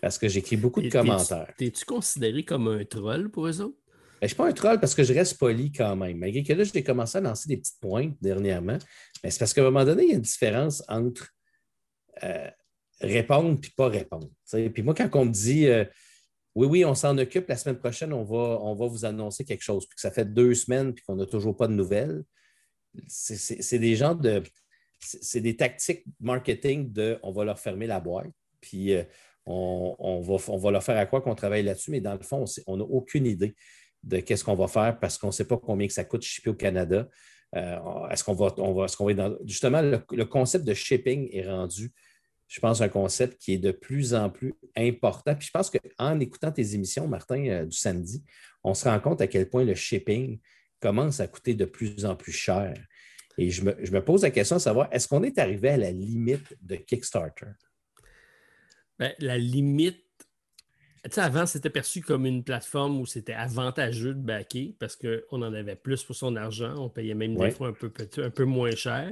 parce 0.05 0.19
que 0.19 0.29
j'écris 0.29 0.57
beaucoup 0.57 0.83
de 0.83 0.91
commentaires. 0.91 1.51
T'es-tu 1.57 1.87
considéré 1.87 2.45
comme 2.45 2.69
un 2.69 2.85
troll 2.85 3.31
pour 3.31 3.47
eux 3.47 3.63
autres? 3.63 3.79
Ben, 4.21 4.21
je 4.21 4.25
ne 4.25 4.29
suis 4.29 4.37
pas 4.37 4.49
un 4.49 4.53
troll 4.53 4.79
parce 4.79 4.95
que 4.95 5.03
je 5.03 5.15
reste 5.15 5.39
poli 5.39 5.73
quand 5.73 5.97
même. 5.97 6.19
Malgré 6.19 6.43
que 6.43 6.53
là, 6.53 6.63
j'ai 6.63 6.85
commencé 6.85 7.17
à 7.17 7.23
lancer 7.23 7.49
des 7.49 7.57
petites 7.57 7.81
pointes 7.81 8.15
dernièrement. 8.21 8.77
Mais 9.23 9.31
c'est 9.31 9.39
parce 9.39 9.55
qu'à 9.55 9.63
un 9.63 9.65
moment 9.65 9.83
donné, 9.87 10.03
il 10.03 10.09
y 10.11 10.13
a 10.13 10.17
une 10.17 10.21
différence 10.21 10.83
entre 10.89 11.29
euh, 12.23 12.51
répondre 13.05 13.59
et 13.63 13.71
pas 13.77 13.89
répondre. 13.89 14.29
Puis 14.51 14.83
moi, 14.83 14.95
quand 14.95 15.09
on 15.15 15.27
me 15.27 15.33
dit 15.33 15.67
euh, 15.67 15.85
oui, 16.55 16.67
oui, 16.67 16.85
on 16.85 16.95
s'en 16.95 17.19
occupe, 17.19 17.49
la 17.49 17.57
semaine 17.57 17.79
prochaine, 17.79 18.13
on 18.13 18.23
va, 18.23 18.59
on 18.63 18.75
va 18.75 18.87
vous 18.87 19.05
annoncer 19.05 19.45
quelque 19.45 19.63
chose, 19.63 19.87
puis 19.87 19.97
que 19.97 20.01
ça 20.01 20.11
fait 20.11 20.25
deux 20.25 20.55
semaines 20.55 20.95
et 20.97 21.01
qu'on 21.03 21.17
n'a 21.17 21.27
toujours 21.27 21.57
pas 21.57 21.67
de 21.67 21.73
nouvelles, 21.73 22.23
c'est 23.09 23.79
des 23.79 23.97
gens 23.97 24.15
de 24.15 24.43
c'est 25.01 25.41
des 25.41 25.57
tactiques 25.57 26.05
marketing 26.21 26.91
de 26.91 27.19
on 27.23 27.33
va 27.33 27.45
leur 27.45 27.59
fermer 27.59 27.87
la 27.87 28.01
boîte, 28.01 28.31
puis 28.61 28.95
euh, 28.95 29.03
on, 29.45 30.23
va, 30.23 30.37
on, 30.49 30.57
va, 30.57 30.71
leur 30.71 30.83
faire 30.83 30.97
à 30.97 31.07
quoi 31.07 31.21
qu'on 31.21 31.35
travaille 31.35 31.63
là-dessus, 31.63 31.91
mais 31.91 32.01
dans 32.01 32.15
le 32.15 32.23
fond, 32.23 32.45
on 32.67 32.77
n'a 32.79 32.85
aucune 32.85 33.27
idée 33.27 33.55
de 34.03 34.21
qu'est-ce 34.21 34.45
qu'on 34.45 34.55
va 34.55 34.69
faire 34.69 34.99
parce 35.01 35.19
qu'on 35.19 35.29
ne 35.29 35.33
sait 35.33 35.47
pas 35.47 35.59
combien 35.59 35.87
que 35.87 35.93
ça 35.93 36.05
coûte 36.05 36.23
shipper 36.23 36.51
au 36.51 36.55
Canada. 36.55 37.09
Euh, 37.57 38.09
est-ce 38.11 38.25
qu'on 38.25 38.35
va, 38.35 38.55
on 38.59 38.73
va, 38.73 38.87
est 38.87 39.15
va. 39.15 39.37
Justement, 39.45 39.83
le, 39.83 40.25
concept 40.25 40.65
de 40.65 40.75
shipping 40.75 41.29
est 41.33 41.47
rendu, 41.47 41.93
je 42.55 42.61
pense, 42.61 42.81
un 42.81 42.89
concept 42.89 43.43
qui 43.43 43.55
est 43.55 43.59
de 43.59 43.73
plus 43.73 44.15
en 44.15 44.31
plus 44.31 44.55
important. 44.77 45.35
Puis 45.35 45.49
je 45.49 45.51
pense 45.51 45.73
qu'en 45.73 46.21
écoutant 46.21 46.53
tes 46.53 46.77
émissions, 46.77 47.09
Martin, 47.09 47.45
euh, 47.49 47.65
du 47.65 47.77
samedi, 47.77 48.23
on 48.63 48.75
se 48.75 48.89
rend 48.89 49.01
compte 49.01 49.21
à 49.21 49.27
quel 49.27 49.51
point 49.51 49.65
le 49.65 49.75
shipping 49.75 50.39
commence 50.81 51.19
à 51.19 51.27
coûter 51.27 51.55
de 51.55 51.65
plus 51.65 52.05
en 52.05 52.15
plus 52.15 52.31
cher. 52.31 52.73
Et 53.39 53.51
je 53.51 53.65
me, 53.65 54.05
pose 54.05 54.23
la 54.23 54.31
question 54.31 54.55
de 54.55 54.61
savoir, 54.61 54.89
est-ce 54.93 55.09
qu'on 55.09 55.25
est 55.25 55.37
arrivé 55.41 55.71
à 55.71 55.77
la 55.77 55.91
limite 55.91 56.57
de 56.63 56.77
Kickstarter? 56.77 57.55
Ben, 59.01 59.13
la 59.19 59.37
limite, 59.37 60.05
tu 61.03 61.11
sais, 61.11 61.23
avant, 61.23 61.47
c'était 61.47 61.71
perçu 61.71 62.03
comme 62.03 62.25
une 62.25 62.45
plateforme 62.45 63.01
où 63.01 63.07
c'était 63.07 63.33
avantageux 63.33 64.15
de 64.15 64.23
backer 64.23 64.77
parce 64.79 64.95
qu'on 64.95 65.43
en 65.43 65.53
avait 65.53 65.75
plus 65.75 66.05
pour 66.05 66.15
son 66.15 66.37
argent. 66.37 66.77
On 66.79 66.89
payait 66.89 67.15
même 67.15 67.35
des 67.35 67.51
fois 67.51 67.67
un 67.67 67.73
peu, 67.73 67.93
un 68.19 68.31
peu 68.31 68.45
moins 68.45 68.77
cher. 68.77 69.11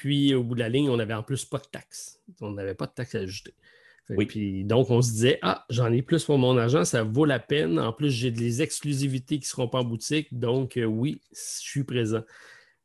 Puis, 0.00 0.34
au 0.34 0.42
bout 0.42 0.54
de 0.54 0.60
la 0.60 0.70
ligne, 0.70 0.88
on 0.88 0.96
n'avait 0.96 1.12
en 1.12 1.22
plus 1.22 1.44
pas 1.44 1.58
de 1.58 1.66
taxes. 1.70 2.22
On 2.40 2.52
n'avait 2.52 2.72
pas 2.74 2.86
de 2.86 2.92
taxes 2.92 3.16
à 3.16 3.18
ajouter. 3.18 3.52
Oui. 4.08 4.24
Puis, 4.24 4.64
donc, 4.64 4.88
on 4.88 5.02
se 5.02 5.10
disait, 5.10 5.38
ah, 5.42 5.66
j'en 5.68 5.92
ai 5.92 6.00
plus 6.00 6.24
pour 6.24 6.38
mon 6.38 6.56
argent, 6.56 6.86
ça 6.86 7.02
vaut 7.02 7.26
la 7.26 7.38
peine. 7.38 7.78
En 7.78 7.92
plus, 7.92 8.10
j'ai 8.10 8.30
des 8.30 8.62
exclusivités 8.62 9.34
qui 9.36 9.44
ne 9.44 9.48
seront 9.48 9.68
pas 9.68 9.80
en 9.80 9.84
boutique. 9.84 10.28
Donc, 10.32 10.78
euh, 10.78 10.86
oui, 10.86 11.20
je 11.32 11.38
suis 11.38 11.84
présent. 11.84 12.22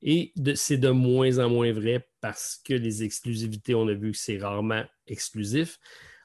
Et 0.01 0.33
c'est 0.55 0.75
de 0.75 0.89
moins 0.89 1.39
en 1.39 1.49
moins 1.49 1.71
vrai 1.71 2.05
parce 2.19 2.61
que 2.65 2.73
les 2.73 3.03
exclusivités, 3.03 3.75
on 3.75 3.87
a 3.87 3.93
vu 3.93 4.11
que 4.11 4.17
c'est 4.17 4.37
rarement 4.37 4.83
exclusif. 5.07 5.79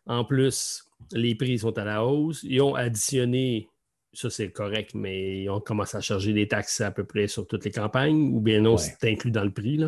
En 0.07 0.25
plus, 0.25 0.85
les 1.13 1.37
prix 1.37 1.61
sont 1.61 1.79
à 1.79 1.85
la 1.85 2.05
hausse. 2.05 2.41
Ils 2.43 2.63
ont 2.63 2.75
additionné, 2.75 3.69
ça 4.13 4.31
c'est 4.31 4.51
correct, 4.51 4.93
mais 4.95 5.43
ils 5.43 5.51
ont 5.51 5.61
commencé 5.61 5.97
à 5.97 6.01
charger 6.01 6.33
des 6.33 6.49
taxes 6.49 6.81
à 6.81 6.91
peu 6.91 7.05
près 7.05 7.29
sur 7.29 7.47
toutes 7.47 7.65
les 7.65 7.71
campagnes, 7.71 8.35
ou 8.35 8.41
bien 8.41 8.61
non, 8.61 8.77
c'est 8.77 9.05
inclus 9.05 9.31
dans 9.31 9.45
le 9.45 9.53
prix. 9.53 9.81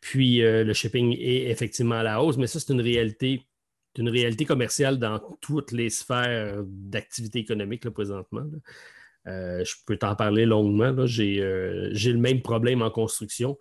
Puis 0.00 0.42
euh, 0.42 0.64
le 0.64 0.72
shipping 0.72 1.16
est 1.18 1.50
effectivement 1.50 1.96
à 1.96 2.02
la 2.02 2.22
hausse, 2.22 2.36
mais 2.36 2.46
ça 2.46 2.60
c'est 2.60 2.72
une 2.72 2.82
réalité, 2.82 3.42
une 3.96 4.10
réalité 4.10 4.44
commerciale 4.44 4.98
dans 4.98 5.18
toutes 5.40 5.72
les 5.72 5.90
sphères 5.90 6.62
d'activité 6.66 7.38
économique 7.38 7.88
présentement. 7.90 8.44
Euh, 9.26 9.64
je 9.64 9.74
peux 9.86 9.96
t'en 9.96 10.14
parler 10.14 10.44
longuement. 10.44 10.94
Euh, 10.98 11.06
j'ai, 11.06 12.12
le 12.12 12.18
même 12.18 12.42
problème 12.42 12.82
en 12.82 12.90
construction. 12.90 13.58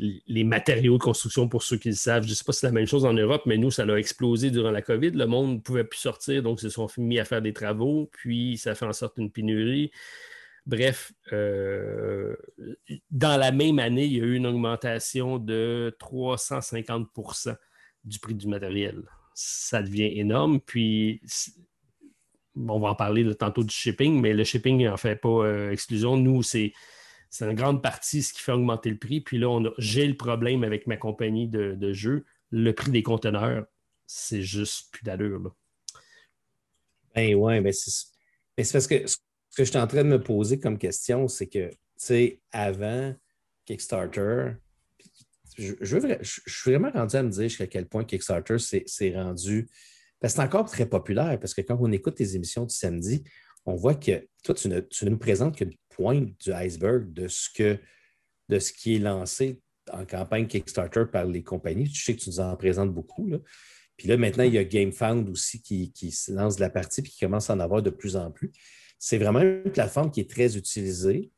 Euh, 0.00 0.06
les 0.26 0.44
matériaux 0.44 0.98
de 0.98 1.02
construction, 1.02 1.48
pour 1.48 1.62
ceux 1.62 1.76
qui 1.76 1.88
le 1.88 1.94
savent, 1.94 2.24
je 2.24 2.30
ne 2.30 2.34
sais 2.34 2.44
pas 2.44 2.52
si 2.52 2.60
c'est 2.60 2.66
la 2.66 2.72
même 2.72 2.86
chose 2.86 3.04
en 3.04 3.12
Europe, 3.12 3.42
mais 3.46 3.56
nous, 3.56 3.70
ça 3.70 3.84
a 3.84 3.96
explosé 3.96 4.50
durant 4.50 4.70
la 4.70 4.82
COVID. 4.82 5.10
Le 5.10 5.26
monde 5.26 5.54
ne 5.54 5.60
pouvait 5.60 5.84
plus 5.84 6.00
sortir, 6.00 6.42
donc 6.42 6.62
ils 6.62 6.64
se 6.64 6.70
sont 6.70 6.88
mis 6.98 7.18
à 7.18 7.24
faire 7.24 7.42
des 7.42 7.52
travaux, 7.52 8.08
puis 8.12 8.56
ça 8.58 8.74
fait 8.74 8.86
en 8.86 8.92
sorte 8.92 9.18
une 9.18 9.30
pénurie. 9.30 9.90
Bref, 10.66 11.12
dans 13.10 13.36
la 13.36 13.50
même 13.50 13.78
année, 13.78 14.04
il 14.04 14.12
y 14.12 14.20
a 14.20 14.24
eu 14.24 14.34
une 14.34 14.46
augmentation 14.46 15.38
de 15.38 15.96
350% 15.98 17.56
du 18.04 18.18
prix 18.18 18.34
du 18.34 18.46
matériel. 18.46 19.02
Ça 19.34 19.82
devient 19.82 20.18
énorme. 20.18 20.60
Puis 20.60 21.20
on 22.56 22.80
va 22.80 22.88
en 22.88 22.94
parler 22.94 23.34
tantôt 23.34 23.62
du 23.62 23.74
shipping, 23.74 24.20
mais 24.20 24.32
le 24.32 24.44
shipping 24.44 24.84
n'en 24.84 24.96
fait 24.96 25.16
pas 25.16 25.28
euh, 25.28 25.70
exclusion. 25.70 26.16
Nous, 26.16 26.42
c'est 26.42 26.72
une 27.40 27.54
grande 27.54 27.82
partie 27.82 28.22
ce 28.22 28.32
qui 28.32 28.40
fait 28.40 28.52
augmenter 28.52 28.90
le 28.90 28.98
prix. 28.98 29.20
Puis 29.20 29.38
là, 29.38 29.60
j'ai 29.78 30.06
le 30.06 30.16
problème 30.16 30.64
avec 30.64 30.86
ma 30.86 30.96
compagnie 30.96 31.48
de, 31.48 31.92
jeux. 31.92 32.24
Le 32.50 32.72
prix 32.72 32.90
des 32.90 33.02
conteneurs, 33.02 33.66
c'est 34.06 34.42
juste 34.42 34.90
plus 34.92 35.04
d'allure. 35.04 35.54
Ben 37.14 37.34
oui, 37.34 37.60
mais 37.60 37.72
c'est 37.72 38.06
parce 38.56 38.86
que 38.86 39.06
ce 39.06 39.16
que 39.56 39.64
je 39.64 39.70
suis 39.70 39.78
en 39.78 39.86
train 39.86 40.04
de 40.04 40.08
me 40.08 40.22
poser 40.22 40.58
comme 40.58 40.78
question, 40.78 41.28
c'est 41.28 41.46
que, 41.46 41.70
tu 41.70 41.76
sais, 41.96 42.40
avant 42.52 43.14
Kickstarter, 43.64 44.52
je, 45.58 45.74
je, 45.80 46.40
suis 46.46 46.70
vraiment 46.70 46.90
rendu 46.90 47.16
à 47.16 47.22
me 47.22 47.30
dire 47.30 47.48
jusqu'à 47.48 47.66
quel 47.66 47.86
point 47.86 48.04
Kickstarter 48.04 48.58
s'est 48.58 49.12
rendu 49.14 49.68
c'est 50.28 50.40
encore 50.40 50.68
très 50.68 50.86
populaire, 50.86 51.38
parce 51.40 51.54
que 51.54 51.62
quand 51.62 51.78
on 51.80 51.90
écoute 51.92 52.16
tes 52.16 52.34
émissions 52.34 52.66
du 52.66 52.74
samedi, 52.74 53.24
on 53.66 53.74
voit 53.74 53.94
que 53.94 54.26
toi, 54.42 54.54
tu 54.54 54.68
ne, 54.68 54.80
nous 55.02 55.18
présentes 55.18 55.56
qu'une 55.56 55.74
pointe 55.90 56.30
du 56.40 56.52
iceberg 56.52 57.12
de 57.12 57.28
ce, 57.28 57.50
qui 57.50 58.94
est 58.94 58.98
lancé 58.98 59.60
en 59.92 60.04
campagne 60.04 60.46
Kickstarter 60.46 61.04
par 61.10 61.26
les 61.26 61.42
compagnies. 61.42 61.88
Tu 61.88 62.02
sais 62.02 62.14
que 62.14 62.20
tu 62.20 62.30
nous 62.30 62.40
en 62.40 62.56
présentes 62.56 62.92
beaucoup. 62.92 63.30
Puis 63.96 64.08
là, 64.08 64.16
maintenant, 64.16 64.44
il 64.44 64.54
y 64.54 64.58
a 64.58 64.64
GameFound 64.64 65.28
aussi 65.28 65.60
qui, 65.60 65.92
qui 65.92 66.14
lance 66.28 66.56
de 66.56 66.62
la 66.62 66.70
partie 66.70 67.00
et 67.00 67.04
qui 67.04 67.18
commence 67.18 67.50
à 67.50 67.54
en 67.54 67.60
avoir 67.60 67.82
de 67.82 67.90
plus 67.90 68.16
en 68.16 68.30
plus. 68.30 68.50
C'est 68.98 69.18
vraiment 69.18 69.40
une 69.40 69.70
plateforme 69.70 70.10
qui 70.10 70.20
est 70.20 70.30
très 70.30 70.56
utilisée. 70.56 71.30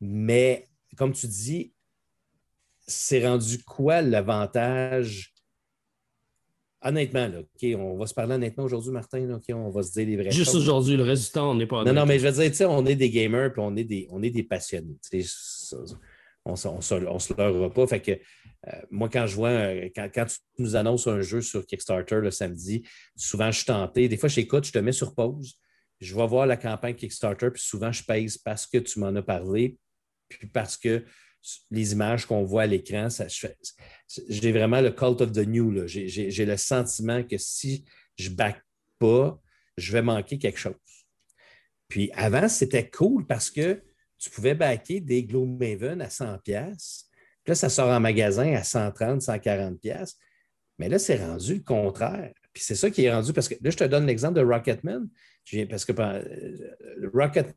Mais 0.00 0.68
comme 0.96 1.12
tu 1.12 1.26
dis, 1.26 1.74
c'est 2.86 3.26
rendu 3.26 3.62
quoi 3.62 4.02
l'avantage? 4.02 5.34
Honnêtement, 6.82 7.28
là, 7.28 7.42
on 7.76 7.98
va 7.98 8.06
se 8.06 8.14
parler 8.14 8.34
honnêtement 8.36 8.64
aujourd'hui, 8.64 8.90
Martin, 8.90 9.38
on 9.50 9.68
va 9.68 9.82
se 9.82 9.92
dire 9.92 10.06
les 10.06 10.16
vrais 10.16 10.30
Juste 10.30 10.54
aujourd'hui, 10.54 10.96
le 10.96 11.02
reste 11.02 11.26
du 11.26 11.30
temps, 11.32 11.50
on 11.50 11.54
n'est 11.54 11.66
pas. 11.66 11.84
Non, 11.84 11.92
non, 11.92 12.06
mais 12.06 12.18
je 12.18 12.26
veux 12.26 12.50
dire, 12.50 12.70
on 12.70 12.86
est 12.86 12.94
des 12.94 13.10
gamers 13.10 13.52
et 13.54 13.60
on 13.60 13.76
est 13.76 13.84
des, 13.84 14.06
on 14.10 14.22
est 14.22 14.30
des 14.30 14.42
passionnés. 14.44 14.96
on 16.46 16.52
ne 16.52 16.56
se 16.56 17.34
leurra 17.34 17.70
pas. 17.70 17.86
Fait 17.86 18.00
que 18.00 18.12
euh, 18.12 18.72
moi, 18.90 19.10
quand 19.10 19.26
je 19.26 19.34
vois, 19.34 19.50
euh, 19.50 19.88
quand, 19.94 20.26
tu 20.26 20.36
nous 20.58 20.74
annonces 20.74 21.06
un 21.06 21.20
jeu 21.20 21.42
sur 21.42 21.66
Kickstarter 21.66 22.16
le 22.16 22.30
samedi, 22.30 22.82
souvent 23.14 23.50
je 23.50 23.58
suis 23.58 23.66
tenté. 23.66 24.08
Des 24.08 24.16
fois, 24.16 24.30
j'écoute, 24.30 24.64
je 24.64 24.72
te 24.72 24.78
mets 24.78 24.92
sur 24.92 25.14
pause, 25.14 25.58
je 26.00 26.14
vais 26.14 26.26
voir 26.26 26.46
la 26.46 26.56
campagne 26.56 26.94
Kickstarter, 26.94 27.50
puis 27.50 27.62
souvent 27.62 27.92
je 27.92 28.02
pèse 28.04 28.38
parce 28.38 28.66
que 28.66 28.78
tu 28.78 29.00
m'en 29.00 29.14
as 29.14 29.22
parlé, 29.22 29.76
puis 30.28 30.46
parce 30.46 30.78
que 30.78 31.04
les 31.70 31.92
images 31.92 32.26
qu'on 32.26 32.44
voit 32.44 32.62
à 32.62 32.66
l'écran, 32.66 33.08
j'ai 34.28 34.52
vraiment 34.52 34.80
le 34.80 34.90
cult 34.90 35.20
of 35.20 35.32
the 35.32 35.46
new. 35.46 35.86
J'ai 35.86 36.44
le 36.44 36.56
sentiment 36.56 37.22
que 37.22 37.38
si 37.38 37.84
je 38.16 38.30
ne 38.30 38.34
back 38.34 38.62
pas, 38.98 39.40
je 39.76 39.92
vais 39.92 40.02
manquer 40.02 40.38
quelque 40.38 40.58
chose. 40.58 40.74
Puis 41.88 42.10
avant, 42.14 42.48
c'était 42.48 42.88
cool 42.88 43.26
parce 43.26 43.50
que 43.50 43.82
tu 44.18 44.30
pouvais 44.30 44.54
backer 44.54 45.00
des 45.00 45.24
Gloomhaven 45.24 46.00
à 46.02 46.08
100$. 46.08 47.04
Là, 47.46 47.54
ça 47.54 47.68
sort 47.68 47.88
en 47.88 48.00
magasin 48.00 48.54
à 48.54 48.62
130, 48.62 49.22
140 49.22 49.80
pièces. 49.80 50.16
Mais 50.78 50.88
là, 50.88 50.98
c'est 50.98 51.16
rendu 51.16 51.54
le 51.54 51.60
contraire. 51.60 52.32
Puis 52.52 52.62
c'est 52.62 52.74
ça 52.74 52.90
qui 52.90 53.04
est 53.04 53.12
rendu, 53.12 53.32
parce 53.32 53.48
que 53.48 53.54
là, 53.60 53.70
je 53.70 53.76
te 53.76 53.84
donne 53.84 54.06
l'exemple 54.06 54.34
de 54.34 54.44
Rocketman. 54.44 55.08
Parce 55.68 55.84
que 55.84 55.92
euh, 55.98 57.50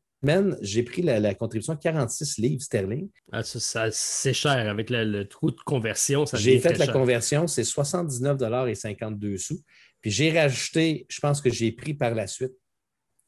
J'ai 0.61 0.83
pris 0.83 1.01
la, 1.01 1.33
contribution 1.35 1.73
de 1.73 1.79
46 1.79 2.37
livres 2.37 2.61
sterling. 2.61 3.09
Ah, 3.31 3.41
c'est 3.43 4.33
cher 4.33 4.69
avec 4.69 4.89
le, 4.89 5.23
trou 5.23 5.51
de 5.51 5.59
conversion. 5.65 6.25
J'ai 6.33 6.59
fait 6.59 6.77
la 6.77 6.87
conversion, 6.87 7.47
c'est 7.47 7.63
79,52 7.63 9.37
sous. 9.37 9.61
Puis 10.01 10.11
j'ai 10.11 10.37
rajouté, 10.37 11.05
je 11.09 11.19
pense 11.19 11.41
que 11.41 11.49
j'ai 11.49 11.71
pris 11.71 11.93
par 11.93 12.13
la 12.13 12.27
suite. 12.27 12.53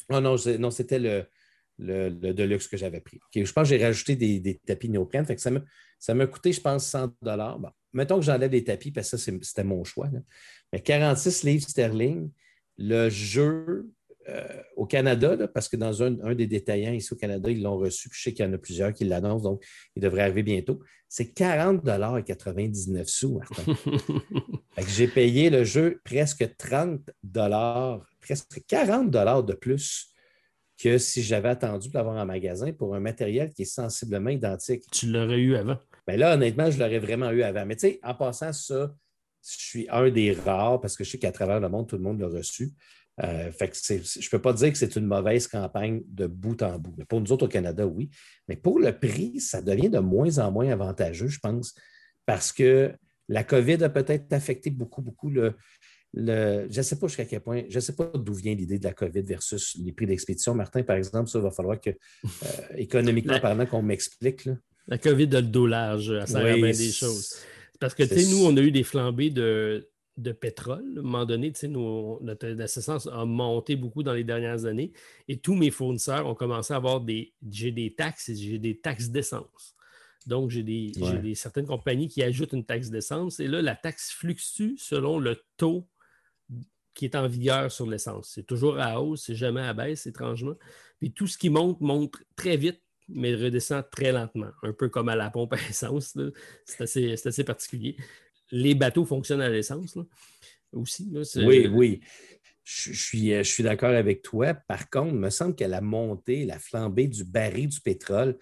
Oh 0.09 0.19
non, 0.19 0.35
non 0.59 0.71
c'était 0.71 0.99
le, 0.99 1.25
le, 1.79 2.09
Deluxe 2.09 2.67
que 2.67 2.77
j'avais 2.77 3.01
pris. 3.01 3.19
je 3.33 3.51
pense 3.51 3.69
que 3.69 3.75
j'ai 3.75 3.83
rajouté 3.83 4.15
des, 4.15 4.39
des 4.39 4.55
tapis 4.55 4.89
néoprène. 4.89 5.25
Fait 5.25 5.35
que 5.35 5.41
ça 5.41 5.51
me, 5.51 5.61
ça 5.99 6.13
m'a 6.13 6.27
coûté, 6.27 6.51
je 6.53 6.61
pense, 6.61 6.85
100 6.87 7.15
Bon, 7.21 7.69
mettons 7.93 8.19
que 8.19 8.25
j'enlève 8.25 8.51
les 8.51 8.63
tapis, 8.63 8.91
parce 8.91 9.11
que 9.11 9.17
ça, 9.17 9.31
c'était 9.41 9.63
mon 9.63 9.83
choix. 9.83 10.09
Mais 10.71 10.81
46 10.81 11.43
livres 11.43 11.67
sterling, 11.67 12.31
le 12.77 13.09
jeu 13.09 13.89
euh, 14.27 14.61
au 14.75 14.85
Canada, 14.85 15.47
parce 15.47 15.69
que 15.69 15.77
dans 15.77 16.01
un, 16.01 16.11
des 16.33 16.47
détaillants 16.47 16.93
ici 16.93 17.13
au 17.13 17.15
Canada, 17.15 17.49
ils 17.49 17.61
l'ont 17.61 17.77
reçu, 17.77 18.09
puis 18.09 18.17
je 18.17 18.23
sais 18.23 18.33
qu'il 18.33 18.45
y 18.45 18.47
en 18.47 18.53
a 18.53 18.57
plusieurs 18.57 18.93
qui 18.93 19.05
l'annoncent, 19.05 19.43
donc 19.43 19.63
il 19.95 20.01
devrait 20.01 20.23
arriver 20.23 20.43
bientôt. 20.43 20.79
C'est 21.07 21.31
40 21.31 21.87
et 22.17 22.23
99 22.23 23.07
sous, 23.07 23.37
Martin. 23.37 23.63
j'ai 24.87 25.07
payé 25.07 25.49
le 25.49 25.63
jeu 25.63 26.01
presque 26.03 26.55
30 26.57 27.09
presque 28.19 28.65
40 28.67 29.11
de 29.11 29.53
plus 29.53 30.11
que 30.77 30.97
si 30.97 31.23
j'avais 31.23 31.49
attendu 31.49 31.89
de 31.89 31.93
l'avoir 31.93 32.17
en 32.17 32.25
magasin 32.25 32.71
pour 32.73 32.95
un 32.95 32.99
matériel 32.99 33.53
qui 33.53 33.61
est 33.61 33.65
sensiblement 33.65 34.29
identique. 34.29 34.83
Tu 34.91 35.07
l'aurais 35.07 35.39
eu 35.39 35.55
avant. 35.55 35.77
Bien 36.07 36.17
là, 36.17 36.33
honnêtement, 36.33 36.69
je 36.69 36.79
l'aurais 36.79 36.99
vraiment 36.99 37.31
eu 37.31 37.43
avant. 37.43 37.65
Mais 37.65 37.75
tu 37.75 37.87
sais, 37.87 37.99
en 38.03 38.13
passant 38.13 38.51
ça, 38.51 38.93
je 39.41 39.57
suis 39.57 39.87
un 39.89 40.09
des 40.09 40.33
rares 40.33 40.81
parce 40.81 40.97
que 40.97 41.03
je 41.03 41.11
sais 41.11 41.19
qu'à 41.19 41.31
travers 41.31 41.59
le 41.59 41.69
monde, 41.69 41.87
tout 41.87 41.95
le 41.95 42.03
monde 42.03 42.19
l'a 42.19 42.27
reçu. 42.27 42.73
Euh, 43.23 43.51
fait 43.51 43.69
que 43.69 43.77
je 43.77 43.93
ne 43.93 44.29
peux 44.29 44.41
pas 44.41 44.53
dire 44.53 44.71
que 44.71 44.77
c'est 44.77 44.95
une 44.97 45.05
mauvaise 45.05 45.47
campagne 45.47 46.01
de 46.07 46.27
bout 46.27 46.61
en 46.61 46.77
bout. 46.77 46.93
Mais 46.97 47.05
pour 47.05 47.21
nous 47.21 47.31
autres 47.31 47.45
au 47.45 47.49
Canada, 47.49 47.87
oui. 47.87 48.09
Mais 48.47 48.57
pour 48.57 48.79
le 48.79 48.97
prix, 48.97 49.39
ça 49.39 49.61
devient 49.61 49.89
de 49.89 49.99
moins 49.99 50.37
en 50.39 50.51
moins 50.51 50.69
avantageux, 50.69 51.27
je 51.27 51.39
pense, 51.39 51.73
parce 52.25 52.51
que 52.51 52.93
la 53.29 53.43
COVID 53.43 53.83
a 53.83 53.89
peut-être 53.89 54.31
affecté 54.33 54.69
beaucoup, 54.69 55.01
beaucoup 55.01 55.29
le, 55.29 55.55
je 56.15 56.77
ne 56.77 56.81
sais 56.81 56.97
pas 56.97 57.07
jusqu'à 57.07 57.25
quel 57.25 57.41
point, 57.41 57.63
je 57.69 57.75
ne 57.75 57.79
sais 57.79 57.95
pas 57.95 58.09
d'où 58.13 58.33
vient 58.33 58.53
l'idée 58.53 58.79
de 58.79 58.83
la 58.83 58.93
COVID 58.93 59.21
versus 59.21 59.77
les 59.83 59.91
prix 59.91 60.05
d'expédition. 60.05 60.53
Martin, 60.53 60.83
par 60.83 60.95
exemple, 60.95 61.29
ça 61.29 61.39
va 61.39 61.51
falloir 61.51 61.79
que, 61.79 61.89
euh, 61.89 62.27
économiquement 62.77 63.39
parlant, 63.39 63.65
qu'on 63.65 63.81
m'explique. 63.81 64.47
La 64.87 64.97
COVID 64.97 65.35
a 65.35 65.41
le 65.41 65.47
dos 65.47 65.67
large, 65.67 66.19
ça 66.21 66.27
sert 66.27 66.55
bien 66.55 66.71
des 66.71 66.91
choses. 66.91 67.35
Parce 67.79 67.93
que, 67.93 68.03
tu 68.03 68.19
sais, 68.19 68.31
nous, 68.31 68.45
on 68.45 68.55
a 68.55 68.61
eu 68.61 68.71
des 68.71 68.83
flambées 68.83 69.29
de, 69.29 69.89
pétrole. 70.31 70.93
À 70.95 70.99
un 70.99 71.03
moment 71.03 71.25
donné, 71.25 71.51
sais, 71.53 71.67
notre 71.67 72.61
assistance 72.61 73.07
a 73.07 73.25
monté 73.25 73.75
beaucoup 73.75 74.03
dans 74.03 74.13
les 74.13 74.23
dernières 74.23 74.65
années 74.65 74.93
et 75.27 75.39
tous 75.39 75.55
mes 75.55 75.71
fournisseurs 75.71 76.25
ont 76.27 76.35
commencé 76.35 76.73
à 76.73 76.77
avoir 76.77 77.01
des, 77.01 77.33
j'ai 77.49 77.71
des 77.71 77.93
taxes 77.95 78.29
et 78.29 78.35
j'ai 78.35 78.59
des 78.59 78.79
taxes 78.79 79.09
d'essence. 79.09 79.75
Donc, 80.25 80.49
j'ai 80.49 80.63
des, 80.63 80.91
des, 81.21 81.35
certaines 81.35 81.67
compagnies 81.67 82.07
qui 82.07 82.23
ajoutent 82.23 82.53
une 82.53 82.65
taxe 82.65 82.89
d'essence 82.89 83.39
et 83.39 83.47
là, 83.47 83.61
la 83.61 83.75
taxe 83.75 84.11
fluctue 84.11 84.75
selon 84.77 85.19
le 85.19 85.39
taux 85.57 85.87
qui 86.95 87.05
est 87.05 87.15
en 87.15 87.27
vigueur 87.27 87.71
sur 87.71 87.85
l'essence. 87.85 88.31
C'est 88.33 88.47
toujours 88.47 88.79
à 88.79 89.01
hausse, 89.01 89.25
c'est 89.25 89.35
jamais 89.35 89.61
à 89.61 89.73
baisse, 89.73 90.07
étrangement. 90.07 90.55
Puis 90.99 91.11
tout 91.11 91.27
ce 91.27 91.37
qui 91.37 91.49
monte, 91.49 91.81
monte 91.81 92.15
très 92.35 92.57
vite, 92.57 92.81
mais 93.07 93.35
redescend 93.35 93.83
très 93.91 94.11
lentement, 94.11 94.51
un 94.63 94.73
peu 94.73 94.89
comme 94.89 95.09
à 95.09 95.15
la 95.15 95.29
pompe 95.29 95.53
à 95.53 95.57
essence. 95.69 96.17
C'est 96.65 97.27
assez, 97.27 97.43
particulier. 97.43 97.97
Les 98.51 98.75
bateaux 98.75 99.05
fonctionnent 99.05 99.41
à 99.41 99.49
l'essence 99.49 99.97
aussi. 100.73 101.09
oui, 101.37 101.67
oui. 101.67 102.01
Je, 102.63 102.93
suis, 102.93 103.29
je 103.29 103.43
suis 103.43 103.63
d'accord 103.63 103.91
avec 103.91 104.23
toi. 104.23 104.55
Par 104.55 104.89
contre, 104.89 105.13
il 105.13 105.19
me 105.19 105.29
semble 105.29 105.55
que 105.55 105.63
la 105.65 105.81
montée, 105.81 106.45
la 106.45 106.57
flambée 106.57 107.07
du 107.07 107.23
baril 107.23 107.67
du 107.67 107.79
pétrole, 107.79 108.37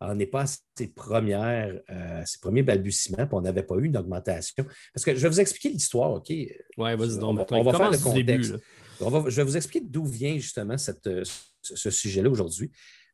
on 0.00 0.14
n'est 0.14 0.26
pas 0.26 0.42
à 0.42 0.46
ses, 0.76 0.88
premières, 0.88 1.80
euh, 1.90 2.22
ses 2.24 2.38
premiers 2.38 2.62
balbutiements, 2.62 3.26
puis 3.26 3.34
on 3.34 3.40
n'avait 3.40 3.62
pas 3.62 3.76
eu 3.76 3.86
une 3.86 3.96
augmentation. 3.96 4.64
Parce 4.92 5.04
que 5.04 5.14
je 5.14 5.20
vais 5.20 5.28
vous 5.28 5.40
expliquer 5.40 5.70
l'histoire, 5.70 6.12
OK? 6.12 6.28
Oui, 6.28 6.48
vas-y 6.76 7.18
On, 7.22 7.34
va, 7.34 7.44
faire 7.46 7.90
le 7.90 7.98
contexte. 7.98 8.54
je 9.00 9.36
vais 9.36 9.44
vous 9.44 9.56
expliquer 9.56 9.84
d'où 9.86 10.04
vient 10.04 10.36
justement 10.36 10.76
cette, 10.76 11.06
euh, 11.06 11.22
ce, 11.62 11.90
sujet-là 11.90 12.28
aujourd'hui. 12.28 12.70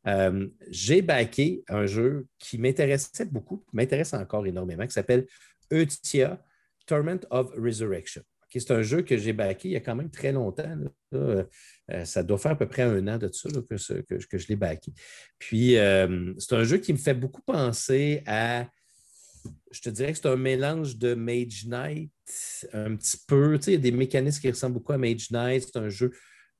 Euh, 0.06 0.48
j'ai 0.70 1.02
backé 1.02 1.62
un 1.68 1.86
jeu 1.86 2.26
qui 2.38 2.56
m'intéressait 2.56 3.26
beaucoup, 3.26 3.58
qui 3.68 3.76
m'intéresse 3.76 4.14
encore 4.14 4.46
énormément, 4.46 4.86
qui 4.86 4.92
s'appelle 4.92 5.26
Eutia 5.72 6.42
Torment 6.86 7.20
of 7.30 7.52
Resurrection 7.56 8.22
c'est 8.58 8.72
un 8.72 8.82
jeu 8.82 9.02
que 9.02 9.16
j'ai 9.16 9.32
backé 9.32 9.68
il 9.68 9.72
y 9.72 9.76
a 9.76 9.80
quand 9.80 9.94
même 9.94 10.10
très 10.10 10.32
longtemps. 10.32 10.76
Euh, 11.14 11.44
ça 12.04 12.22
doit 12.22 12.38
faire 12.38 12.52
à 12.52 12.58
peu 12.58 12.66
près 12.66 12.82
un 12.82 13.06
an 13.06 13.18
de 13.18 13.30
ça 13.32 13.48
que, 13.48 14.38
je 14.38 14.48
l'ai 14.48 14.56
backé. 14.56 14.92
Puis, 15.38 15.76
euh, 15.76 16.34
c'est 16.38 16.54
un 16.54 16.64
jeu 16.64 16.78
qui 16.78 16.92
me 16.92 16.98
fait 16.98 17.14
beaucoup 17.14 17.42
penser 17.42 18.22
à. 18.26 18.66
Je 19.70 19.80
te 19.80 19.88
dirais 19.88 20.12
que 20.12 20.18
c'est 20.18 20.28
un 20.28 20.36
mélange 20.36 20.98
de 20.98 21.14
Mage 21.14 21.66
Knight, 21.66 22.10
un 22.72 22.96
petit 22.96 23.16
peu. 23.26 23.58
il 23.66 23.72
y 23.72 23.76
a 23.76 23.78
des 23.78 23.92
mécanismes 23.92 24.40
qui 24.40 24.50
ressemblent 24.50 24.74
beaucoup 24.74 24.92
à 24.92 24.98
Mage 24.98 25.30
Knight. 25.30 25.62
C'est 25.62 25.78
un 25.78 25.88
jeu. 25.88 26.10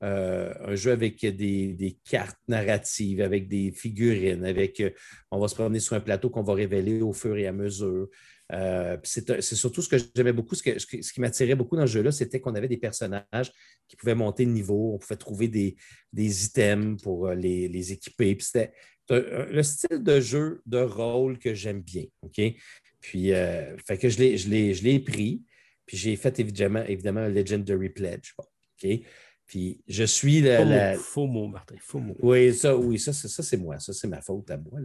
Euh, 0.03 0.51
un 0.65 0.73
jeu 0.73 0.91
avec 0.91 1.23
des, 1.23 1.99
cartes 2.09 2.39
narratives, 2.47 3.21
avec 3.21 3.47
des 3.47 3.71
figurines, 3.71 4.43
avec 4.45 4.81
on 5.29 5.39
va 5.39 5.47
se 5.47 5.53
promener 5.53 5.79
sur 5.79 5.95
un 5.95 5.99
plateau 5.99 6.31
qu'on 6.31 6.41
va 6.41 6.55
révéler 6.55 7.03
au 7.03 7.13
fur 7.13 7.37
et 7.37 7.45
à 7.45 7.51
mesure. 7.51 8.07
Euh, 8.51 8.97
c'est 9.03 9.41
surtout 9.41 9.81
ce 9.81 9.89
que 9.89 9.97
j'aimais 10.15 10.33
beaucoup, 10.33 10.55
ce, 10.55 10.63
qui 10.63 11.21
m'attirait 11.21 11.55
beaucoup 11.55 11.77
dans 11.77 11.87
ce 11.87 11.93
jeu-là, 11.93 12.11
c'était 12.11 12.39
qu'on 12.41 12.55
avait 12.55 12.67
des 12.67 12.77
personnages 12.77 13.51
qui 13.87 13.95
pouvaient 13.95 14.15
monter 14.15 14.45
de 14.45 14.51
niveau, 14.51 14.93
on 14.93 14.97
pouvait 14.97 15.15
trouver 15.15 15.47
des, 15.47 15.75
items 16.15 17.01
pour 17.01 17.27
euh, 17.27 17.35
les, 17.35 17.91
équiper. 17.91 18.37
C'était 18.39 18.71
le 19.09 19.63
style 19.63 20.03
de 20.03 20.19
jeu, 20.19 20.61
de 20.65 20.79
rôle 20.79 21.37
que 21.37 21.53
j'aime 21.53 21.81
bien. 21.81 22.05
OK? 22.21 22.41
Puis, 22.99 23.33
euh, 23.33 23.75
fait 23.85 23.97
que 23.97 24.09
je 24.09 24.19
l'ai 24.19 24.99
pris, 24.99 25.43
puis 25.85 25.97
j'ai 25.97 26.15
fait 26.15 26.39
évidemment, 26.39 26.83
évidemment 26.83 27.27
Legendary 27.27 27.89
Pledge. 27.89 28.33
OK? 28.37 29.01
Puis 29.51 29.81
je 29.85 30.05
suis 30.05 30.39
la, 30.39 30.95
faux, 30.95 31.27
Mot, 31.27 31.47
Martin, 31.47 31.75
faux 31.77 31.99
mot. 31.99 32.15
Oui, 32.21 32.53
ça, 32.53 32.77
oui, 32.77 32.97
ça, 32.97 33.11
ça 33.11 33.43
c'est 33.43 33.57
moi, 33.57 33.79
ça 33.79 33.91
c'est 33.91 34.07
ma 34.07 34.21
faute 34.21 34.49
à 34.49 34.55
moi. 34.55 34.79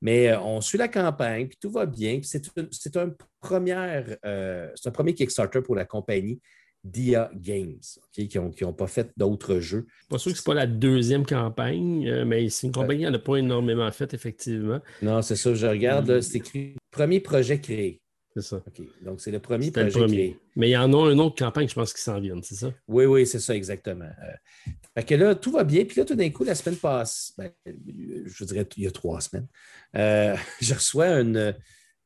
Mais 0.00 0.28
euh, 0.28 0.40
on 0.40 0.60
suit 0.60 0.78
la 0.78 0.88
campagne, 0.88 1.48
puis 1.48 1.58
tout 1.60 1.70
va 1.70 1.86
bien. 1.86 2.20
C'est 2.22 2.96
un, 2.96 3.10
euh, 3.52 4.68
un 4.84 4.90
premier 4.90 5.14
Kickstarter 5.14 5.60
pour 5.62 5.74
la 5.74 5.84
compagnie 5.84 6.40
Dia 6.82 7.30
Games, 7.34 7.80
qui 8.12 8.30
n'ont 8.38 8.72
pas 8.72 8.86
fait 8.86 9.12
d'autres 9.16 9.60
jeux. 9.60 9.86
Pas 10.08 10.18
sûr 10.18 10.32
que 10.32 10.38
ce 10.38 10.42
n'est 10.42 10.54
pas 10.54 10.54
la 10.54 10.66
deuxième 10.66 11.26
campagne, 11.26 12.08
euh, 12.08 12.24
mais 12.24 12.48
c'est 12.48 12.66
une 12.66 12.72
compagnie 12.72 13.04
qui 13.04 13.10
n'a 13.10 13.18
pas 13.18 13.36
énormément 13.36 13.90
fait, 13.92 14.14
effectivement. 14.14 14.80
Non, 15.02 15.20
c'est 15.20 15.36
ça, 15.36 15.54
je 15.54 15.66
regarde, 15.66 16.20
c'est 16.20 16.38
écrit 16.38 16.76
premier 16.90 17.20
projet 17.20 17.60
créé. 17.60 18.00
C'est 18.34 18.42
ça. 18.42 18.56
OK. 18.56 18.86
Donc, 19.02 19.20
c'est 19.20 19.32
le 19.32 19.40
premier 19.40 19.70
projet. 19.70 19.86
Le 19.86 19.92
premier. 19.92 20.38
Mais 20.54 20.68
il 20.68 20.72
y 20.72 20.76
en 20.76 20.92
a 20.92 21.10
une 21.10 21.20
autre 21.20 21.36
campagne, 21.36 21.68
je 21.68 21.74
pense, 21.74 21.92
qui 21.92 22.00
s'en 22.00 22.20
vient, 22.20 22.40
c'est 22.42 22.54
ça? 22.54 22.72
Oui, 22.86 23.04
oui, 23.04 23.26
c'est 23.26 23.40
ça, 23.40 23.56
exactement. 23.56 24.04
Euh, 24.04 24.72
fait 24.94 25.04
que 25.04 25.14
là, 25.16 25.34
tout 25.34 25.50
va 25.50 25.64
bien. 25.64 25.84
Puis 25.84 25.98
là, 25.98 26.04
tout 26.04 26.14
d'un 26.14 26.30
coup, 26.30 26.44
la 26.44 26.54
semaine 26.54 26.76
passe, 26.76 27.32
ben, 27.36 27.50
je 27.66 28.44
dirais, 28.44 28.66
il 28.76 28.84
y 28.84 28.86
a 28.86 28.92
trois 28.92 29.20
semaines, 29.20 29.48
euh, 29.96 30.36
je 30.60 30.74
reçois 30.74 31.20
une, 31.20 31.56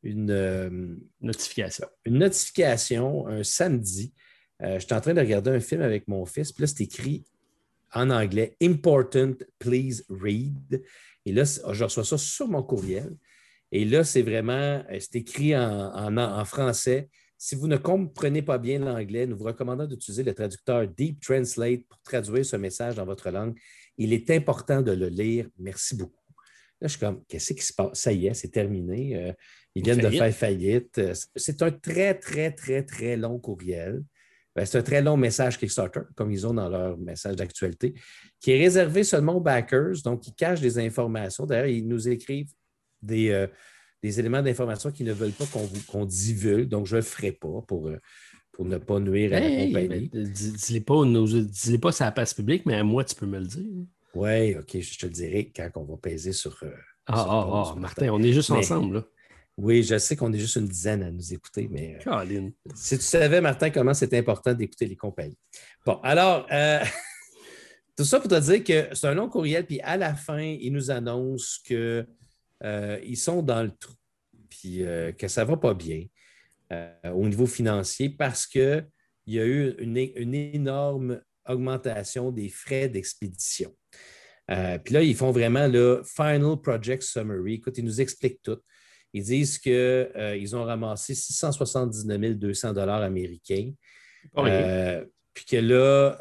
une 0.02 0.31
euh, 0.31 0.97
notification. 1.21 1.87
Une 2.07 2.19
notification 2.19 3.26
un 3.28 3.45
samedi. 3.45 4.14
je 4.61 4.78
suis 4.78 4.95
en 4.95 5.00
train 5.02 5.12
de 5.12 5.21
regarder 5.21 5.50
un 5.50 5.61
film 5.61 5.83
avec 5.83 6.09
mon 6.09 6.25
fils. 6.25 6.52
Puis 6.52 6.62
là, 6.62 6.66
c'est 6.66 6.85
écrit 6.85 7.25
en 7.93 8.09
anglais 8.09 8.57
Important, 8.62 9.35
please 9.59 10.04
read. 10.09 10.83
Et 11.26 11.33
là, 11.33 11.45
je 11.45 11.85
reçois 11.85 12.04
ça 12.04 12.16
sur 12.16 12.49
mon 12.49 12.62
courriel. 12.62 13.14
Et 13.75 13.85
là, 13.85 14.04
c'est 14.04 14.23
vraiment, 14.23 14.52
euh, 14.52 14.99
c'est 15.00 15.16
écrit 15.16 15.54
en, 15.57 16.45
français. 16.45 17.09
Si 17.37 17.57
vous 17.57 17.66
ne 17.66 17.76
comprenez 17.76 18.40
pas 18.40 18.57
bien 18.57 18.78
l'anglais, 18.78 19.26
nous 19.26 19.37
vous 19.37 19.45
recommandons 19.45 19.87
d'utiliser 19.87 20.23
le 20.23 20.33
traducteur 20.33 20.87
Deep 20.87 21.21
Translate 21.21 21.85
pour 21.88 22.00
traduire 22.02 22.47
ce 22.47 22.54
message 22.54 22.95
dans 22.95 23.04
votre 23.04 23.28
langue. 23.31 23.59
Il 23.99 24.12
est 24.12 24.31
important 24.31 24.81
de 24.81 24.93
le 24.93 25.09
lire. 25.09 25.49
Merci 25.59 25.97
beaucoup. 25.97 26.23
Là, 26.81 26.87
je 26.87 26.93
suis 26.93 27.00
comme, 27.00 27.25
qu'est-ce 27.26 27.52
qui 27.52 27.62
se 27.62 27.73
passe? 27.73 27.99
Ça 27.99 28.12
y 28.12 28.28
est, 28.28 28.35
c'est 28.35 28.50
terminé. 28.50 29.16
Euh, 29.16 29.33
ils 29.75 29.83
viennent 29.83 29.99
de 29.99 30.09
faire 30.09 30.33
faillite. 30.33 30.99
Euh, 30.99 31.12
c'est 31.35 31.61
un 31.61 31.73
très, 31.73 32.14
très, 32.14 32.52
très, 32.52 32.85
très 32.85 33.16
long 33.16 33.40
courriel. 33.40 34.04
Ben, 34.54 34.64
c'est 34.64 34.78
un 34.78 34.83
très 34.83 35.02
long 35.02 35.16
message 35.16 35.59
Kickstarter, 35.59 36.02
comme 36.14 36.31
ils 36.31 36.47
ont 36.47 36.54
dans 36.54 36.69
leur 36.69 36.97
message 36.97 37.35
d'actualité, 37.35 37.93
qui 38.38 38.52
est 38.52 38.59
réservé 38.59 39.02
seulement 39.02 39.35
aux 39.35 39.40
backers. 39.40 40.00
Donc, 40.04 40.28
ils 40.28 40.35
cachent 40.35 40.61
des 40.61 40.78
informations. 40.78 41.45
D'ailleurs, 41.45 41.66
ils 41.66 41.88
nous 41.88 42.09
écrivent 42.09 42.52
euh, 43.11 43.47
des, 44.03 44.21
éléments 44.21 44.43
d'information 44.43 44.91
qu'ils 44.91 45.07
ne 45.07 45.13
veulent 45.13 45.33
pas 45.33 45.45
qu'on 45.87 46.05
divulgue. 46.05 46.69
Donc, 46.69 46.87
je 46.87 46.97
ne 46.97 47.01
le 47.01 47.07
ferai 47.07 47.33
pas 47.33 47.63
pour, 47.67 47.89
euh, 47.89 47.99
pour 48.53 48.65
ne 48.65 48.79
pas 48.79 49.01
nuire 49.01 49.33
à 49.35 49.41
la 49.41 49.67
compagnie. 49.67 50.11
Dis-les 50.13 50.81
pas, 50.81 51.03
dis 51.05 51.79
pas 51.79 51.93
ça 51.93 52.11
passe 52.13 52.35
public, 52.35 52.65
mais 52.67 52.75
à 52.75 52.85
moi, 52.85 53.05
tu 53.05 53.15
peux 53.15 53.27
me 53.27 53.39
le 53.39 53.47
dire. 53.47 53.65
Oui, 54.15 54.57
OK, 54.57 54.81
je 54.81 54.99
te 54.99 55.07
le 55.07 55.13
dirai 55.13 55.53
quand 55.55 55.71
on 55.77 55.85
va 55.85 55.97
peser 55.97 56.33
sur. 56.33 56.57
Euh, 56.63 56.71
ah, 57.07 57.27
ah, 57.29 57.73
ah, 57.73 57.75
Martin, 57.79 58.09
on 58.11 58.23
est 58.23 58.33
juste 58.33 58.51
ensemble, 58.51 58.97
là. 58.97 59.05
Oui, 59.57 59.85
je 59.85 59.99
sais 59.99 60.17
qu'on 60.17 60.33
est 60.33 60.39
juste 60.39 60.57
une 60.57 60.67
dizaine 60.67 61.03
à 61.05 61.13
nous 61.13 61.33
écouter, 61.33 61.69
mais 61.71 61.99
si 62.75 62.99
tu 62.99 63.05
savais, 63.05 63.41
Martin, 63.41 63.71
comment 63.71 63.95
c'est 63.95 64.13
important 64.15 64.53
d'écouter 64.53 64.87
les 64.87 64.97
compagnies. 64.97 65.39
Bon, 65.87 66.01
alors, 66.03 66.49
tout 67.97 68.05
ça 68.05 68.19
pour 68.19 68.29
te 68.29 68.41
dire 68.41 68.65
que 68.65 68.95
c'est 68.97 69.07
un 69.07 69.15
long 69.15 69.29
courriel, 69.29 69.65
puis 69.65 69.81
à 69.83 69.97
la 69.97 70.15
fin, 70.15 70.43
il 70.43 70.73
nous 70.73 70.91
annonce 70.91 71.63
que 71.65 72.05
euh, 72.63 72.99
ils 73.05 73.17
sont 73.17 73.43
dans 73.43 73.63
le 73.63 73.71
trou, 73.71 73.95
puis 74.49 74.85
euh, 74.85 75.13
que 75.13 75.29
ça 75.29 75.45
ne 75.45 75.49
va 75.49 75.57
pas 75.57 75.75
bien 75.75 76.05
euh, 76.73 77.11
au 77.13 77.27
niveau 77.29 77.47
financier 77.47 78.11
parce 78.11 78.47
qu'il 78.47 78.87
y 79.27 79.39
a 79.39 79.45
eu 79.45 79.75
une, 79.79 80.35
énorme 80.35 81.21
augmentation 81.47 82.31
des 82.31 82.49
frais 82.49 82.89
d'expédition. 82.89 83.75
puis 84.49 84.95
là, 84.95 85.03
ils 85.03 85.15
font 85.15 85.31
vraiment 85.31 85.67
le 85.67 86.03
Final 86.05 86.57
Project 86.63 87.03
Summary. 87.03 87.55
Écoute, 87.55 87.77
ils 87.77 87.85
nous 87.85 88.01
expliquent 88.01 88.41
tout. 88.43 88.61
Ils 89.13 89.25
disent 89.25 89.59
qu'ils 89.59 90.57
ont 90.57 90.65
ramassé 90.65 91.15
679 91.15 92.37
200 92.37 92.73
dollars 92.73 93.03
américains. 93.03 93.73
puis 94.33 95.45
que 95.45 95.57
là, 95.57 96.17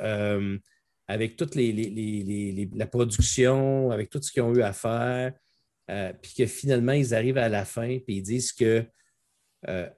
avec 1.08 1.38
toute 1.38 1.56
la 1.56 2.88
production, 2.88 3.92
avec 3.92 4.10
tout 4.10 4.22
ce 4.22 4.32
qu'ils 4.32 4.42
ont 4.42 4.54
eu 4.54 4.62
à 4.62 4.74
faire, 4.74 5.34
euh, 5.90 6.14
puis 6.22 6.34
que 6.38 6.46
finalement, 6.46 6.94
ils 6.94 7.14
arrivent 7.14 7.38
à 7.38 7.50
la 7.50 7.66
fin, 7.66 8.00
puis 8.00 8.18
ils 8.18 8.22
disent 8.22 8.54
que 8.54 8.86
euh, 9.68 9.90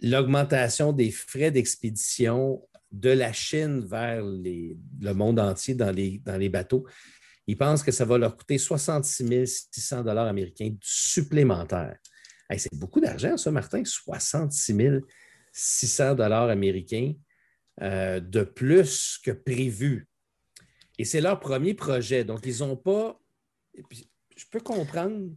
l'augmentation 0.00 0.92
des 0.92 1.10
frais 1.10 1.50
d'expédition 1.50 2.66
de 2.90 3.10
la 3.10 3.32
Chine 3.32 3.84
vers 3.84 4.22
le 4.24 5.12
monde 5.12 5.38
entier 5.38 5.74
dans 5.74 5.90
les, 5.90 6.48
bateaux, 6.48 6.86
ils 7.46 7.56
pensent 7.56 7.82
que 7.82 7.92
ça 7.92 8.04
va 8.04 8.18
leur 8.18 8.36
coûter 8.36 8.58
66 8.58 9.68
600 9.70 10.04
dollars 10.04 10.26
américains 10.26 10.74
supplémentaires. 10.80 11.98
c'est 12.56 12.74
beaucoup 12.74 13.00
d'argent, 13.00 13.36
ça, 13.36 13.50
Martin, 13.50 13.84
66 13.84 15.02
600 15.52 16.14
dollars 16.14 16.48
américains 16.48 17.14
euh, 17.82 18.20
de 18.20 18.42
plus 18.42 19.18
que 19.22 19.30
prévu. 19.30 20.08
Et 20.98 21.04
c'est 21.04 21.20
leur 21.20 21.40
premier 21.40 21.74
projet. 21.74 22.24
Donc, 22.24 22.46
ils 22.46 22.58
n'ont 22.60 22.76
pas 22.76 23.20
je 24.36 24.44
peux 24.50 24.60
comprendre. 24.60 25.30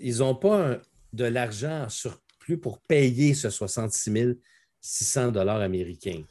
Ils 0.00 0.18
n'ont 0.18 0.34
pas 0.34 0.80
de 1.12 1.24
l'argent 1.24 1.84
en 1.84 1.88
surplus 1.88 2.58
pour 2.58 2.80
payer 2.80 3.34
ce 3.34 3.50
66 3.50 4.36
600 4.80 5.32
dollars 5.32 5.60
américains. 5.60 6.22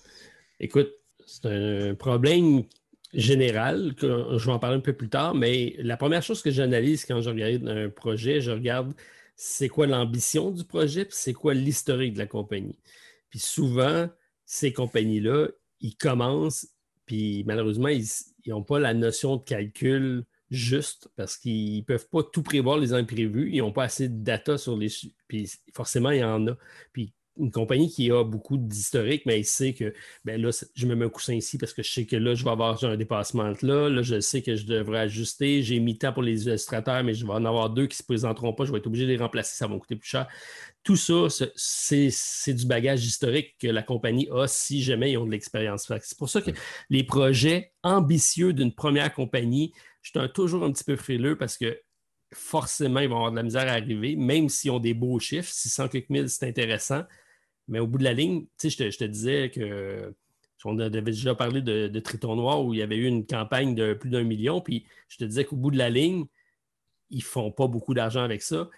Écoute, 0.59 0.91
c'est 1.25 1.45
un 1.45 1.95
problème 1.95 2.63
général, 3.13 3.93
que 3.95 4.37
je 4.37 4.45
vais 4.45 4.51
en 4.51 4.59
parler 4.59 4.77
un 4.77 4.81
peu 4.81 4.93
plus 4.93 5.09
tard, 5.09 5.35
mais 5.35 5.75
la 5.79 5.97
première 5.97 6.23
chose 6.23 6.41
que 6.41 6.51
j'analyse 6.51 7.05
quand 7.05 7.21
je 7.21 7.29
regarde 7.29 7.67
un 7.67 7.89
projet, 7.89 8.41
je 8.41 8.51
regarde 8.51 8.93
c'est 9.35 9.69
quoi 9.69 9.87
l'ambition 9.87 10.51
du 10.51 10.63
projet, 10.63 11.05
puis 11.05 11.15
c'est 11.17 11.33
quoi 11.33 11.53
l'historique 11.53 12.13
de 12.13 12.19
la 12.19 12.27
compagnie. 12.27 12.77
Puis 13.29 13.39
souvent, 13.39 14.09
ces 14.45 14.73
compagnies-là, 14.73 15.47
ils 15.81 15.95
commencent, 15.95 16.67
puis 17.05 17.43
malheureusement, 17.45 17.89
ils 17.89 18.05
n'ont 18.47 18.63
pas 18.63 18.79
la 18.79 18.93
notion 18.93 19.37
de 19.37 19.43
calcul 19.43 20.23
juste 20.53 21.09
parce 21.15 21.37
qu'ils 21.37 21.77
ne 21.77 21.81
peuvent 21.81 22.07
pas 22.09 22.23
tout 22.23 22.43
prévoir 22.43 22.77
les 22.77 22.93
imprévus. 22.93 23.49
Ils 23.51 23.59
n'ont 23.59 23.71
pas 23.71 23.83
assez 23.83 24.07
de 24.07 24.23
data 24.23 24.57
sur 24.57 24.77
les. 24.77 24.89
Puis 25.27 25.51
forcément, 25.73 26.11
il 26.11 26.19
y 26.19 26.23
en 26.23 26.47
a. 26.47 26.57
Puis 26.93 27.13
une 27.37 27.51
compagnie 27.51 27.89
qui 27.89 28.11
a 28.11 28.23
beaucoup 28.23 28.57
d'historique, 28.57 29.23
mais 29.25 29.37
elle 29.39 29.45
sait 29.45 29.73
que 29.73 29.93
ben 30.23 30.39
là, 30.39 30.51
je 30.75 30.85
me 30.85 30.95
mets 30.95 31.05
un 31.05 31.09
coussin 31.09 31.33
ici 31.33 31.57
parce 31.57 31.73
que 31.73 31.81
je 31.81 31.91
sais 31.91 32.05
que 32.05 32.15
là, 32.15 32.35
je 32.35 32.43
vais 32.43 32.51
avoir 32.51 32.83
un 32.83 32.95
dépassement 32.95 33.51
là. 33.63 33.89
Là, 33.89 34.01
je 34.03 34.19
sais 34.19 34.43
que 34.43 34.55
je 34.55 34.65
devrais 34.65 34.99
ajuster. 34.99 35.63
J'ai 35.63 35.79
mis 35.79 35.97
temps 35.97 36.13
pour 36.13 36.21
les 36.21 36.45
illustrateurs, 36.45 37.03
mais 37.03 37.15
je 37.15 37.25
vais 37.25 37.33
en 37.33 37.45
avoir 37.45 37.71
deux 37.71 37.87
qui 37.87 37.95
ne 37.95 37.97
se 37.97 38.03
présenteront 38.03 38.53
pas. 38.53 38.65
Je 38.65 38.71
vais 38.71 38.77
être 38.77 38.87
obligé 38.87 39.05
de 39.05 39.11
les 39.11 39.17
remplacer, 39.17 39.55
ça 39.55 39.67
va 39.67 39.73
me 39.73 39.79
coûter 39.79 39.95
plus 39.95 40.09
cher. 40.09 40.27
Tout 40.83 40.97
ça, 40.97 41.27
c'est 41.55 42.53
du 42.53 42.65
bagage 42.67 43.03
historique 43.03 43.55
que 43.57 43.67
la 43.67 43.81
compagnie 43.81 44.27
a 44.31 44.47
si 44.47 44.83
jamais 44.83 45.13
ils 45.13 45.17
ont 45.17 45.25
de 45.25 45.31
l'expérience. 45.31 45.91
C'est 46.01 46.17
pour 46.17 46.29
ça 46.29 46.41
que 46.41 46.51
les 46.89 47.03
projets 47.03 47.71
ambitieux 47.81 48.53
d'une 48.53 48.73
première 48.73 49.13
compagnie, 49.13 49.73
je 50.03 50.11
suis 50.11 50.33
toujours 50.33 50.63
un 50.63 50.71
petit 50.71 50.83
peu 50.83 50.95
frileux 50.95 51.37
parce 51.37 51.57
que 51.57 51.79
forcément, 52.33 52.99
ils 52.99 53.09
vont 53.09 53.15
avoir 53.15 53.31
de 53.31 53.37
la 53.37 53.43
misère 53.43 53.67
à 53.67 53.71
arriver, 53.71 54.15
même 54.15 54.49
s'ils 54.49 54.71
ont 54.71 54.79
des 54.79 54.93
beaux 54.93 55.19
chiffres. 55.19 55.51
600 55.51 55.87
quelques 55.87 56.09
mille, 56.09 56.29
c'est 56.29 56.47
intéressant. 56.47 57.03
Mais 57.67 57.79
au 57.79 57.87
bout 57.87 57.97
de 57.97 58.03
la 58.03 58.13
ligne, 58.13 58.45
je 58.61 58.75
te, 58.75 58.91
je 58.91 58.97
te 58.97 59.05
disais 59.05 59.49
que 59.49 60.13
on 60.65 60.79
avait 60.79 61.01
déjà 61.01 61.35
parlé 61.35 61.61
de, 61.61 61.99
Triton 61.99 62.35
Noir 62.35 62.63
où 62.63 62.73
il 62.73 62.79
y 62.79 62.83
avait 62.83 62.95
eu 62.95 63.05
une 63.05 63.25
campagne 63.25 63.75
de 63.75 63.93
plus 63.93 64.09
d'un 64.09 64.23
million. 64.23 64.61
Puis 64.61 64.85
je 65.09 65.17
te 65.17 65.25
disais 65.25 65.45
qu'au 65.45 65.55
bout 65.55 65.71
de 65.71 65.77
la 65.77 65.89
ligne, 65.89 66.25
ils 67.09 67.17
ne 67.17 67.23
font 67.23 67.51
pas 67.51 67.67
beaucoup 67.67 67.93
d'argent 67.93 68.23
avec 68.23 68.41
ça. 68.41 68.69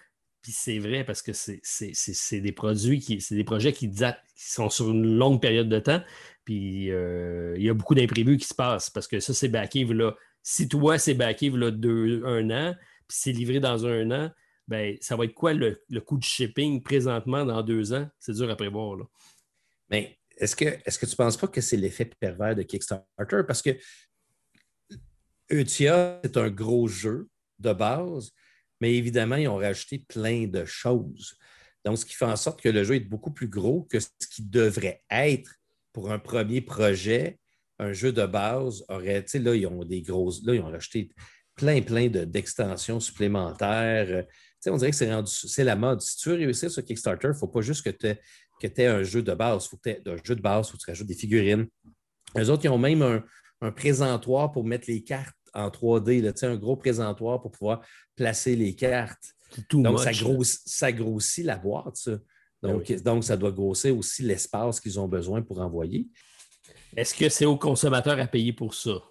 Puis 0.42 0.52
c'est 0.52 0.78
vrai 0.78 1.04
parce 1.04 1.22
que 1.22 1.32
c'est 1.32 2.40
des 2.40 2.52
produits 2.52 3.00
qui, 3.00 3.20
c'est 3.20 3.34
des 3.34 3.44
projets 3.44 3.72
qui, 3.72 3.90
qui 3.90 4.04
sont 4.36 4.70
sur 4.70 4.90
une 4.90 5.16
longue 5.16 5.40
période 5.40 5.68
de 5.68 5.78
temps. 5.78 6.02
Puis 6.44 6.90
euh, 6.90 7.54
il 7.56 7.64
y 7.64 7.68
a 7.68 7.74
beaucoup 7.74 7.94
d'imprévus 7.94 8.36
qui 8.36 8.46
se 8.46 8.54
passent 8.54 8.90
parce 8.90 9.08
que 9.08 9.20
ça, 9.20 9.34
c'est 9.34 9.48
backé 9.48 9.84
là, 9.84 10.14
si 10.48 10.68
toi, 10.68 10.96
c'est 10.96 11.14
backé 11.14 11.50
là, 11.50 11.72
deux, 11.72 12.24
un 12.24 12.50
an, 12.50 12.76
puis 13.08 13.18
c'est 13.18 13.32
livré 13.32 13.58
dans 13.58 13.84
un 13.84 14.08
an, 14.12 14.30
ben, 14.68 14.96
ça 15.00 15.16
va 15.16 15.24
être 15.24 15.34
quoi 15.34 15.52
le, 15.52 15.82
coût 16.04 16.18
de 16.18 16.22
shipping 16.22 16.84
présentement 16.84 17.44
dans 17.44 17.64
deux 17.64 17.92
ans? 17.92 18.08
C'est 18.20 18.34
dur 18.34 18.48
à 18.48 18.54
prévoir. 18.54 18.94
Là. 18.94 19.04
Mais 19.90 20.20
est-ce 20.36 20.54
que, 20.54 20.66
est 20.66 20.98
que 21.00 21.04
tu 21.04 21.10
ne 21.10 21.16
penses 21.16 21.36
pas 21.36 21.48
que 21.48 21.60
c'est 21.60 21.76
l'effet 21.76 22.04
pervers 22.20 22.54
de 22.54 22.62
Kickstarter? 22.62 23.42
Parce 23.44 23.60
que 23.60 23.76
Eutia, 25.50 26.20
c'est 26.22 26.36
un 26.36 26.50
gros 26.50 26.86
jeu 26.86 27.28
de 27.58 27.72
base, 27.72 28.30
mais 28.80 28.94
évidemment, 28.94 29.36
ils 29.36 29.48
ont 29.48 29.56
rajouté 29.56 29.98
plein 29.98 30.46
de 30.46 30.64
choses. 30.64 31.36
Donc, 31.84 31.98
ce 31.98 32.06
qui 32.06 32.14
fait 32.14 32.24
en 32.24 32.36
sorte 32.36 32.62
que 32.62 32.68
le 32.68 32.84
jeu 32.84 32.94
est 32.94 33.00
beaucoup 33.00 33.32
plus 33.32 33.48
gros 33.48 33.82
que 33.82 33.98
ce 33.98 34.08
qui 34.30 34.42
devrait 34.42 35.02
être 35.10 35.56
pour 35.92 36.12
un 36.12 36.20
premier 36.20 36.60
projet 36.60 37.40
un 37.78 37.92
jeu 37.92 38.12
de 38.12 38.24
base 38.24 38.84
aurait, 38.88 39.22
tu 39.24 39.32
sais, 39.32 39.38
là, 39.38 39.54
ils 39.54 39.66
ont 39.66 39.84
des 39.84 40.02
grosses, 40.02 40.42
là, 40.44 40.54
ils 40.54 40.60
ont 40.60 40.70
rajouté 40.70 41.10
plein, 41.56 41.82
plein 41.82 42.08
d'extensions 42.08 43.00
supplémentaires. 43.00 44.06
Euh, 44.08 44.22
tu 44.22 44.28
sais, 44.60 44.70
on 44.70 44.76
dirait 44.76 44.90
que 44.90 44.96
c'est 44.96 45.12
rendu, 45.12 45.32
c'est 45.32 45.64
la 45.64 45.76
mode. 45.76 46.00
Si 46.00 46.16
tu 46.16 46.28
veux 46.28 46.36
réussir 46.36 46.70
sur 46.70 46.84
Kickstarter, 46.84 47.28
il 47.28 47.30
ne 47.30 47.36
faut 47.36 47.48
pas 47.48 47.62
juste 47.62 47.84
que 47.84 47.90
tu 47.90 48.80
aies, 48.80 48.86
un 48.86 49.02
jeu 49.02 49.22
de 49.22 49.34
base. 49.34 49.64
Il 49.64 49.68
faut 49.70 49.76
que 49.76 49.82
tu 49.82 49.90
aies 49.90 50.02
un 50.06 50.16
jeu 50.22 50.34
de 50.34 50.42
base, 50.42 50.68
il 50.68 50.70
faut 50.70 50.76
que 50.78 50.82
tu 50.84 50.90
rajoutes 50.90 51.06
des 51.06 51.14
figurines. 51.14 51.66
Les 52.34 52.50
autres, 52.50 52.64
ils 52.64 52.68
ont 52.68 52.78
même 52.78 53.02
un, 53.02 53.22
présentoir 53.72 54.52
pour 54.52 54.64
mettre 54.64 54.84
les 54.88 55.02
cartes 55.02 55.34
en 55.54 55.68
3D, 55.68 56.20
là, 56.20 56.32
un 56.42 56.56
gros 56.56 56.76
présentoir 56.76 57.40
pour 57.40 57.50
pouvoir 57.50 57.80
placer 58.14 58.54
les 58.54 58.74
cartes. 58.74 59.32
donc, 59.72 59.98
ça, 60.00 60.10
ça, 60.44 60.92
grossit 60.92 61.44
la 61.44 61.56
boîte, 61.56 61.96
ça. 61.96 62.18
Ben 62.62 62.72
donc, 62.72 62.92
donc, 63.02 63.24
ça 63.24 63.36
doit 63.36 63.52
grossir 63.52 63.96
aussi 63.96 64.22
l'espace 64.22 64.80
qu'ils 64.80 65.00
ont 65.00 65.08
besoin 65.08 65.42
pour 65.42 65.60
envoyer. 65.60 66.08
Est-ce 66.96 67.14
que 67.14 67.28
c'est 67.28 67.44
au 67.44 67.56
consommateur 67.56 68.18
à 68.18 68.26
payer 68.26 68.52
pour 68.52 68.74
ça? 68.74 69.02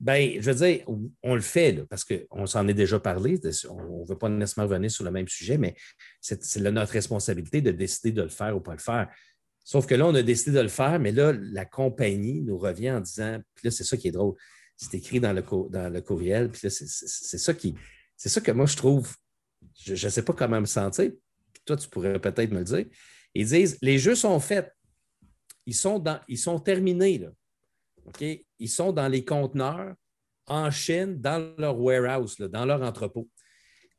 Ben, 0.00 0.40
je 0.40 0.50
veux 0.50 0.66
dire, 0.66 0.84
on 1.22 1.34
le 1.34 1.42
fait 1.42 1.84
parce 1.88 2.04
qu'on 2.04 2.46
s'en 2.46 2.66
est 2.68 2.74
déjà 2.74 2.98
parlé. 2.98 3.38
On 3.68 4.00
ne 4.00 4.08
veut 4.08 4.16
pas 4.16 4.30
nécessairement 4.30 4.68
revenir 4.68 4.90
sur 4.90 5.04
le 5.04 5.10
même 5.10 5.28
sujet, 5.28 5.58
mais 5.58 5.76
c'est 6.22 6.56
notre 6.56 6.92
responsabilité 6.92 7.60
de 7.60 7.70
décider 7.70 8.10
de 8.10 8.22
le 8.22 8.30
faire 8.30 8.56
ou 8.56 8.60
pas 8.60 8.72
le 8.72 8.78
faire. 8.78 9.08
Sauf 9.62 9.86
que 9.86 9.94
là, 9.94 10.06
on 10.06 10.14
a 10.14 10.22
décidé 10.22 10.52
de 10.52 10.62
le 10.62 10.68
faire, 10.68 10.98
mais 10.98 11.12
là, 11.12 11.32
la 11.32 11.66
compagnie 11.66 12.40
nous 12.40 12.56
revient 12.56 12.92
en 12.92 13.00
disant, 13.00 13.40
puis 13.54 13.66
là, 13.66 13.70
c'est 13.70 13.84
ça 13.84 13.98
qui 13.98 14.08
est 14.08 14.12
drôle. 14.12 14.34
C'est 14.76 14.94
écrit 14.94 15.20
dans 15.20 15.34
le, 15.34 15.42
courriel, 16.00 16.50
puis 16.50 16.62
là, 16.64 16.70
c'est 16.70 17.38
ça 17.38 17.52
qui. 17.52 17.74
C'est 18.16 18.30
ça 18.30 18.40
que 18.40 18.52
moi, 18.52 18.64
je 18.64 18.76
trouve. 18.76 19.14
Je 19.84 19.92
ne 19.92 20.10
sais 20.10 20.22
pas 20.22 20.32
comment 20.32 20.60
me 20.60 20.66
sentir. 20.66 21.12
toi, 21.66 21.76
tu 21.76 21.88
pourrais 21.90 22.18
peut-être 22.18 22.50
me 22.50 22.60
le 22.60 22.64
dire. 22.64 22.86
Ils 23.34 23.46
disent 23.46 23.78
les 23.82 23.98
jeux 23.98 24.14
sont 24.14 24.40
faits. 24.40 24.74
Ils 25.66 25.74
sont, 25.74 25.98
dans, 25.98 26.20
ils 26.28 26.38
sont 26.38 26.58
terminés. 26.58 27.18
Là. 27.18 27.30
Ils 28.58 28.68
sont 28.68 28.92
dans 28.92 29.08
les 29.08 29.24
conteneurs 29.24 29.94
en 30.46 30.70
Chine, 30.70 31.20
dans 31.20 31.54
leur 31.58 31.78
warehouse, 31.78 32.36
dans 32.38 32.64
leur 32.64 32.82
entrepôt. 32.82 33.28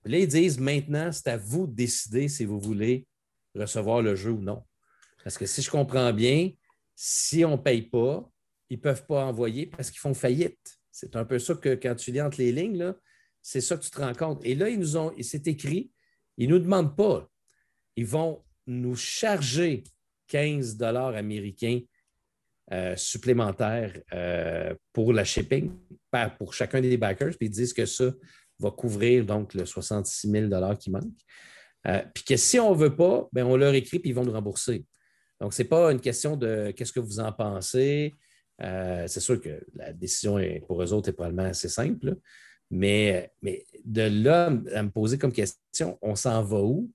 là, 0.04 0.18
ils 0.18 0.28
disent 0.28 0.60
maintenant, 0.60 1.12
c'est 1.12 1.30
à 1.30 1.38
vous 1.38 1.68
de 1.68 1.74
décider 1.74 2.28
si 2.28 2.46
vous 2.46 2.60
voulez 2.60 3.08
recevoir 3.56 4.02
le 4.02 4.16
jeu 4.16 4.32
ou 4.32 4.42
non. 4.42 4.64
Parce 5.24 5.38
que 5.38 5.46
si 5.46 5.62
je 5.62 5.70
comprends 5.70 6.12
bien, 6.12 6.52
si 6.96 7.46
on 7.46 7.52
ne 7.52 7.58
paye 7.58 7.84
pas, 7.84 8.30
ils 8.70 8.78
ne 8.78 8.82
peuvent 8.82 9.06
pas 9.06 9.26
envoyer 9.26 9.68
parce 9.68 9.92
qu'ils 9.92 10.00
font 10.00 10.14
faillite. 10.14 10.80
C'est 10.92 11.16
un 11.16 11.26
peu 11.26 11.40
ça 11.40 11.56
que 11.56 11.76
quand 11.76 11.96
tu 11.96 12.12
lis 12.12 12.22
entre 12.22 12.40
les 12.40 12.52
lignes, 12.52 12.94
c'est 13.42 13.62
ça 13.62 13.78
que 13.78 13.84
tu 13.84 13.90
te 13.90 14.00
rends 14.00 14.14
compte. 14.14 14.42
Et 14.44 14.56
là, 14.56 14.70
ils 14.70 14.80
nous 14.80 14.98
ont, 14.98 15.14
c'est 15.22 15.48
écrit, 15.48 15.92
ils 16.38 16.50
ne 16.50 16.56
nous 16.56 16.60
demandent 16.60 16.96
pas. 16.96 17.30
Ils 17.96 18.06
vont 18.06 18.44
nous 18.68 18.96
charger 18.96 19.84
15 20.32 20.78
dollars 20.78 21.16
américains 21.16 21.82
euh, 22.72 22.96
supplémentaires 22.96 23.94
euh, 24.14 24.74
pour 24.94 25.12
la 25.12 25.26
shipping 25.26 25.72
pour 26.38 26.54
chacun 26.54 26.80
des 26.80 26.96
backers, 26.98 27.36
puis 27.38 27.48
ils 27.48 27.50
disent 27.50 27.74
que 27.74 27.86
ça 27.86 28.12
va 28.60 28.72
couvrir 28.72 29.26
donc 29.26 29.54
le 29.54 29.66
66 29.66 30.30
000 30.30 30.76
qui 30.76 30.90
manque. 30.90 31.04
Euh, 31.88 32.02
puis 32.14 32.24
que 32.24 32.38
si 32.38 32.60
on 32.60 32.72
ne 32.72 32.78
veut 32.78 32.96
pas, 32.96 33.28
ben 33.34 33.46
on 33.46 33.58
leur 33.58 33.74
écrit 33.74 34.00
puis 34.00 34.12
ils 34.12 34.14
vont 34.14 34.24
nous 34.24 34.32
rembourser. 34.32 34.86
Donc, 35.42 35.54
ce 35.54 35.64
n'est 35.64 35.68
pas 35.68 35.92
une 35.92 36.00
question 36.00 36.38
de 36.38 36.72
qu'est-ce 36.72 36.94
que 36.94 37.00
vous 37.00 37.20
en 37.20 37.32
pensez. 37.32 38.16
c'est 38.60 39.20
sûr 39.20 39.42
que 39.42 39.66
la 39.76 39.92
décision 39.92 40.38
est, 40.38 40.62
pour 40.68 40.82
eux 40.82 40.94
autres 40.94 41.10
est 41.10 41.14
probablement 41.14 41.50
assez 41.50 41.70
simple, 41.70 42.16
mais, 42.70 43.32
mais 43.42 43.66
de 43.84 44.04
là 44.04 44.46
à 44.76 44.84
me 44.84 44.92
poser 44.92 45.18
comme 45.18 45.34
question, 45.34 45.98
on 46.02 46.16
s'en 46.16 46.42
va 46.44 46.60
où? 46.62 46.90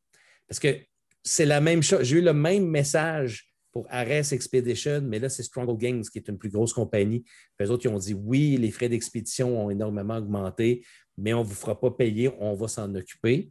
Parce 0.49 0.61
que 0.61 0.79
c'est 1.27 1.45
la 1.45 1.61
même 1.61 1.83
chose. 1.83 2.05
J'ai 2.05 2.19
eu 2.19 2.23
le 2.23 2.33
même 2.33 2.67
message 2.67 3.49
pour 3.73 3.87
Ares 3.91 4.33
Expedition, 4.33 5.03
mais 5.03 5.19
là, 5.19 5.29
c'est 5.29 5.43
Stronghold 5.43 5.79
Games 5.79 6.03
qui 6.03 6.19
est 6.19 6.29
une 6.29 6.39
plus 6.39 6.49
grosse 6.49 6.73
compagnie. 6.73 7.25
Les 7.59 7.69
autres, 7.69 7.85
ils 7.85 7.89
ont 7.89 7.99
dit 7.99 8.15
oui, 8.15 8.57
les 8.57 8.71
frais 8.71 8.89
d'expédition 8.89 9.67
ont 9.67 9.69
énormément 9.69 10.17
augmenté, 10.17 10.87
mais 11.19 11.35
on 11.35 11.41
ne 11.41 11.45
vous 11.45 11.55
fera 11.55 11.79
pas 11.79 11.91
payer, 11.91 12.31
on 12.39 12.55
va 12.55 12.69
s'en 12.69 12.95
occuper. 12.95 13.51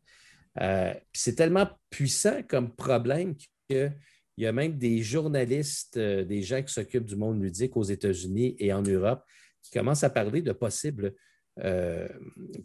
Euh, 0.61 0.93
c'est 1.11 1.35
tellement 1.35 1.67
puissant 1.89 2.41
comme 2.47 2.73
problème 2.73 3.35
qu'il 3.69 3.93
y 4.38 4.45
a 4.45 4.51
même 4.53 4.77
des 4.77 5.03
journalistes, 5.03 5.97
euh, 5.97 6.23
des 6.23 6.41
gens 6.43 6.63
qui 6.63 6.73
s'occupent 6.73 7.05
du 7.05 7.17
monde 7.17 7.43
ludique 7.43 7.75
aux 7.75 7.83
États-Unis 7.83 8.55
et 8.57 8.71
en 8.71 8.81
Europe 8.81 9.21
qui 9.61 9.71
commencent 9.71 10.03
à 10.05 10.09
parler 10.09 10.41
de 10.41 10.53
possibles 10.53 11.13
euh, 11.63 12.09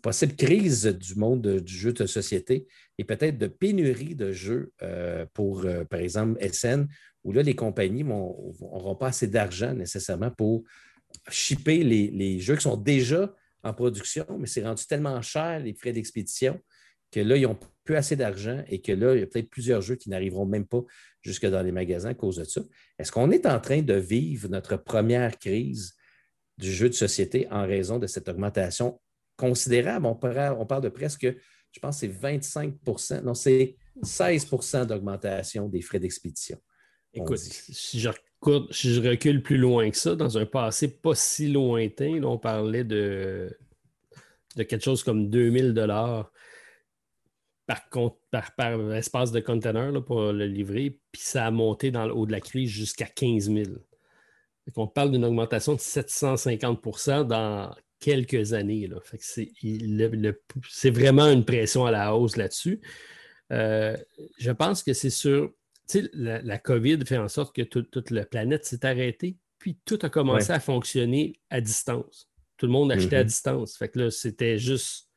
possible 0.03 0.35
crise 0.35 0.87
du 0.87 1.14
monde 1.14 1.61
du 1.61 1.72
jeu 1.72 1.92
de 1.92 2.07
société 2.07 2.66
et 2.98 3.05
peut-être 3.05 3.38
de 3.38 3.46
pénurie 3.46 4.16
de 4.16 4.33
jeux 4.33 4.72
euh, 4.83 5.26
pour, 5.33 5.64
euh, 5.64 5.85
par 5.85 6.00
exemple, 6.00 6.40
SN, 6.53 6.88
où 7.22 7.33
là, 7.33 7.42
les 7.42 7.55
compagnies 7.55 8.03
n'auront 8.03 8.96
pas 8.96 9.09
assez 9.09 9.29
d'argent 9.29 9.74
nécessairement 9.74 10.33
pour 10.33 10.64
shipper 11.29 11.85
les, 11.85 12.40
jeux 12.40 12.57
qui 12.57 12.62
sont 12.62 12.76
déjà 12.76 13.33
en 13.62 13.72
production, 13.74 14.26
mais 14.38 14.46
c'est 14.46 14.64
rendu 14.64 14.85
tellement 14.87 15.22
cher, 15.22 15.61
les 15.61 15.74
frais 15.74 15.92
d'expédition, 15.92 16.59
que 17.12 17.20
là, 17.20 17.37
ils 17.37 17.42
n'ont 17.42 17.59
plus 17.85 17.94
assez 17.94 18.16
d'argent 18.16 18.64
et 18.68 18.81
que 18.81 18.90
là, 18.90 19.14
il 19.14 19.20
y 19.20 19.22
a 19.22 19.26
peut-être 19.26 19.50
plusieurs 19.50 19.83
jeux 19.83 19.96
qui 19.96 20.11
n'arriveront 20.11 20.46
même 20.46 20.66
pas 20.66 20.83
jusque 21.22 21.46
dans 21.46 21.62
les 21.62 21.72
magasins 21.72 22.11
à 22.11 22.14
cause 22.14 22.37
de 22.37 22.44
ça. 22.44 22.62
Est-ce 22.98 23.12
qu'on 23.12 23.31
est 23.31 23.46
en 23.46 23.61
train 23.61 23.83
de 23.83 23.94
vivre 23.94 24.48
notre 24.48 24.76
première 24.76 25.38
crise 25.38 25.94
du 26.61 26.73
jeu 26.73 26.88
de 26.88 26.94
société 26.94 27.49
en 27.51 27.66
raison 27.66 27.99
de 27.99 28.07
cette 28.07 28.29
augmentation 28.29 29.01
considérable. 29.37 30.07
On, 30.07 30.14
parle, 30.14 30.83
de 30.83 30.88
presque, 30.88 31.27
je 31.73 31.81
pense, 31.81 31.99
c'est 31.99 32.09
25% 32.09 33.23
non, 33.23 33.35
c'est 33.35 33.77
16% 34.03 34.87
d'augmentation 34.87 35.68
des 35.68 35.81
frais 35.81 35.99
d'expédition. 35.99 36.59
Écoute, 37.12 37.38
si 37.38 37.99
je, 37.99 38.09
recule 39.01 39.42
plus 39.42 39.57
loin 39.57 39.90
que 39.90 39.96
ça, 39.96 40.14
dans 40.14 40.38
un 40.38 40.46
passé 40.46 40.88
pas 40.88 41.14
si 41.14 41.51
lointain, 41.51 42.23
on 42.23 42.38
parlait 42.38 42.85
de, 42.85 43.57
de 44.57 44.62
quelque 44.62 44.85
chose 44.85 45.03
comme 45.03 45.29
2000 45.31 45.75
dollars 45.75 46.31
par, 47.66 48.51
par, 48.57 48.92
espace 48.94 49.33
de 49.33 49.40
container 49.40 50.05
pour 50.05 50.33
le 50.33 50.46
livrer, 50.46 50.99
puis 51.12 51.23
ça 51.23 51.46
a 51.46 51.51
monté 51.51 51.90
dans 51.90 52.07
le 52.07 52.14
haut 52.14 52.27
de 52.27 52.33
la 52.33 52.40
crise 52.40 52.70
jusqu'à 52.70 53.07
15 53.07 53.51
000. 53.51 53.70
On 54.76 54.87
parle 54.87 55.12
d'une 55.12 55.24
augmentation 55.24 55.74
de 55.74 55.78
750% 55.80 57.26
dans 57.26 57.74
quelques 57.98 58.52
années. 58.52 58.88
C'est 60.68 60.90
vraiment 60.90 61.26
une 61.26 61.44
pression 61.44 61.87
à 61.87 61.90
la 61.90 62.14
hausse 62.14 62.37
là-dessus. 62.37 62.80
Euh, 63.52 63.96
je 64.38 64.50
pense 64.50 64.83
que 64.83 64.92
c'est 64.92 65.11
sûr. 65.11 65.52
La, 66.12 66.40
la, 66.42 66.59
COVID 66.59 67.04
fait 67.04 67.18
en 67.18 67.26
sorte 67.26 67.54
que 67.54 67.62
toute 67.62 68.11
la 68.12 68.24
planète 68.24 68.64
s'est 68.64 68.87
arrêtée, 68.87 69.38
puis 69.59 69.76
tout 69.85 69.98
a 70.02 70.09
commencé 70.09 70.52
à 70.52 70.61
fonctionner 70.61 71.40
à 71.50 71.61
distance. 71.61 72.30
Tout 72.59 72.66
le 72.66 72.72
monde 72.72 72.92
achetait 72.92 73.16
à 73.16 73.22
mm-hmm. 73.24 73.26
distance. 73.26 73.76
Fait 73.76 73.88
que 73.88 73.98
là, 73.98 74.11
c'était 74.11 74.56
juste. 74.56 75.09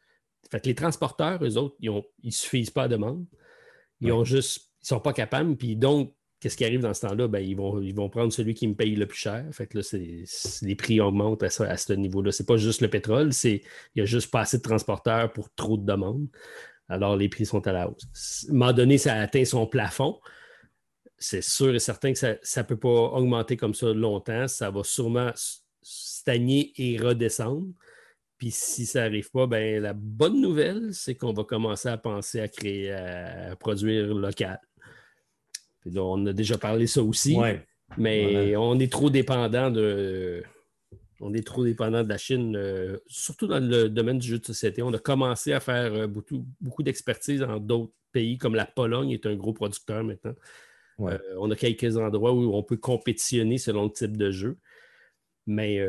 Fait 0.50 0.60
que 0.60 0.68
les 0.68 0.76
transporteurs, 0.76 1.44
eux 1.44 1.58
autres, 1.58 1.76
ils 1.80 1.92
ne 1.92 2.32
suffisent 2.32 2.72
pas 2.72 2.84
à 2.84 2.88
demande. 2.88 3.26
Ils 4.02 4.12
ont 4.12 4.24
juste. 4.24 4.72
Ils 4.82 4.88
sont 4.88 5.00
pas 5.00 5.14
capables. 5.14 5.56
Puis 5.56 5.76
donc, 5.76 6.16
Qu'est-ce 6.44 6.58
qui 6.58 6.66
arrive 6.66 6.82
dans 6.82 6.94
ce 6.94 7.08
temps-là? 7.08 7.30
Ben, 7.30 7.40
ils, 7.40 7.56
vont, 7.56 7.80
ils 7.80 7.96
vont 7.96 8.10
prendre 8.10 8.34
celui 8.34 8.54
qui 8.54 8.68
me 8.68 8.76
paye 8.76 8.98
le 8.98 9.06
plus 9.06 9.18
cher. 9.18 9.46
Fait 9.54 9.74
là, 9.74 9.82
les 10.62 10.76
prix 10.76 11.00
augmentent 11.00 11.42
à, 11.42 11.50
ce 11.50 11.94
niveau-là. 11.94 12.34
Ce 12.34 12.44
n'est 12.44 12.46
pas 12.46 12.58
juste 12.58 12.82
le 12.82 12.90
pétrole, 12.90 13.32
c'est 13.32 13.62
il 13.96 13.96
n'y 13.96 14.02
a 14.02 14.06
juste 14.06 14.30
pas 14.30 14.42
assez 14.42 14.58
de 14.58 14.62
transporteurs 14.62 15.32
pour 15.32 15.50
trop 15.56 15.78
de 15.78 15.86
demandes. 15.86 16.28
Alors, 16.90 17.16
les 17.16 17.30
prix 17.30 17.46
sont 17.46 17.66
à 17.66 17.72
la 17.72 17.90
hausse. 17.90 18.46
À 18.50 18.52
un 18.52 18.56
moment 18.56 18.74
donné, 18.74 18.98
ça 18.98 19.14
atteint 19.14 19.46
son 19.46 19.66
plafond. 19.68 20.20
C'est 21.18 21.42
sûr 21.42 21.74
et 21.74 21.80
certain 21.80 22.12
que 22.12 22.20
ça 22.20 22.34
ne 22.34 22.68
peut 22.68 22.76
pas 22.76 22.90
augmenter 22.90 23.56
comme 23.56 23.74
ça 23.74 23.94
longtemps. 23.94 24.50
Ça 24.50 24.70
va 24.70 24.84
sûrement 24.84 25.32
stagner 25.82 26.74
et 26.76 26.98
redescendre. 26.98 27.68
Puis 28.38 28.52
si 28.52 28.86
ça 28.86 29.04
n'arrive 29.04 29.32
pas, 29.32 29.48
ben, 29.48 29.82
la 29.82 29.94
bonne 29.94 30.42
nouvelle, 30.42 30.90
c'est 30.94 31.16
qu'on 31.16 31.32
va 31.32 31.46
commencer 31.46 31.88
à 31.88 31.98
penser 31.98 32.42
à 32.42 32.50
créer, 32.50 32.92
à 32.92 33.56
produire 33.56 34.14
local 34.14 34.60
on 35.96 36.26
a 36.26 36.34
déjà 36.34 36.58
parlé 36.58 36.88
ça 36.88 37.04
aussi. 37.04 37.38
Mais 37.98 38.56
on 38.56 38.80
est 38.80 38.92
trop 38.92 39.10
dépendant 39.10 39.70
de. 39.70 40.44
On 41.20 41.34
est 41.34 41.46
trop 41.46 41.64
dépendant 41.64 42.04
de 42.04 42.10
la 42.10 42.18
Chine, 42.18 42.56
euh, 42.58 42.98
surtout 43.08 43.48
dans 43.48 43.60
le 43.60 43.88
domaine 43.88 44.20
du 44.20 44.28
jeu 44.28 44.40
de 44.40 44.46
société. 44.46 44.82
On 44.82 44.94
a 44.94 45.00
commencé 45.00 45.54
à 45.54 45.62
faire 45.62 45.94
euh, 45.94 46.08
beaucoup, 46.08 46.46
beaucoup 46.60 46.84
d'expertise 46.84 47.40
dans 47.40 47.60
d'autres 47.60 47.94
pays, 48.12 48.38
comme 48.38 48.56
la 48.56 48.66
Pologne 48.66 49.12
est 49.12 49.26
un 49.26 49.36
gros 49.36 49.54
producteur 49.54 50.04
maintenant. 50.04 50.36
Euh, 51.00 51.18
on 51.40 51.50
a 51.50 51.56
quelques 51.56 51.96
endroits 51.96 52.34
où 52.34 52.54
on 52.54 52.62
peut 52.62 52.76
compétitionner 52.76 53.58
selon 53.58 53.86
le 53.86 53.92
type 53.92 54.18
de 54.18 54.32
jeu. 54.32 54.58
Mais 55.48 55.80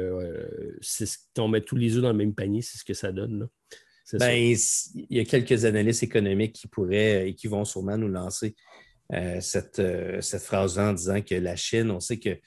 c'est 0.81 1.09
on 1.39 1.49
met 1.49 1.61
tous 1.61 1.77
les 1.77 1.97
œufs 1.97 2.03
dans 2.03 2.11
le 2.11 2.19
même 2.19 2.35
panier, 2.35 2.63
c'est 2.63 2.79
ce 2.79 2.85
que 2.85 2.95
ça 2.95 3.11
donne. 3.11 3.49
Ben, 4.13 4.55
il 4.95 5.17
y 5.17 5.21
a 5.21 5.25
quelques 5.25 5.65
analystes 5.65 6.03
économiques 6.03 6.55
qui 6.55 6.69
pourraient 6.69 7.29
et 7.29 7.35
qui 7.35 7.47
vont 7.47 7.65
sûrement 7.65 7.97
nous 7.97 8.09
lancer 8.09 8.55
euh, 9.13 9.41
cette, 9.41 9.81
euh, 9.81 10.21
cette 10.23 10.43
phrase-là 10.43 10.91
en 10.91 10.93
disant 10.95 11.21
que 11.21 11.35
la 11.35 11.57
Chine, 11.57 11.91
on 11.91 12.01
sait 12.01 12.19
que 12.19 12.39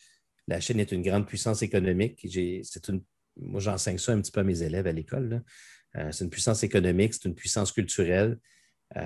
la 0.48 0.60
Chine 0.60 0.80
est 0.80 0.92
une 0.92 1.04
grande 1.04 1.28
puissance 1.28 1.62
économique. 1.62 2.24
Une, 2.24 3.04
moi, 3.40 3.60
j'enseigne 3.60 4.00
ça 4.00 4.14
un 4.14 4.22
petit 4.22 4.32
peu 4.32 4.40
à 4.40 4.44
mes 4.44 4.64
élèves 4.64 4.88
à 4.88 4.92
l'école. 4.92 5.44
Euh, 5.96 6.12
c'est 6.12 6.24
une 6.24 6.32
puissance 6.32 6.64
économique, 6.64 7.14
c'est 7.14 7.26
une 7.26 7.36
puissance 7.36 7.72
culturelle. 7.72 8.40
quand 8.96 9.04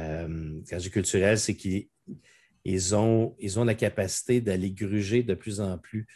je 0.72 0.78
dis 0.78 0.92
culturelle, 0.92 1.38
c'est 1.38 1.56
qu'ils 1.56 2.96
ont, 2.96 3.36
ils 3.40 3.60
ont 3.60 3.66
la 3.66 3.76
capacité 3.76 4.40
d'aller 4.40 4.72
gruger 4.72 5.24
de 5.24 5.34
plus 5.34 5.60
en 5.60 5.78
plus 5.78 6.08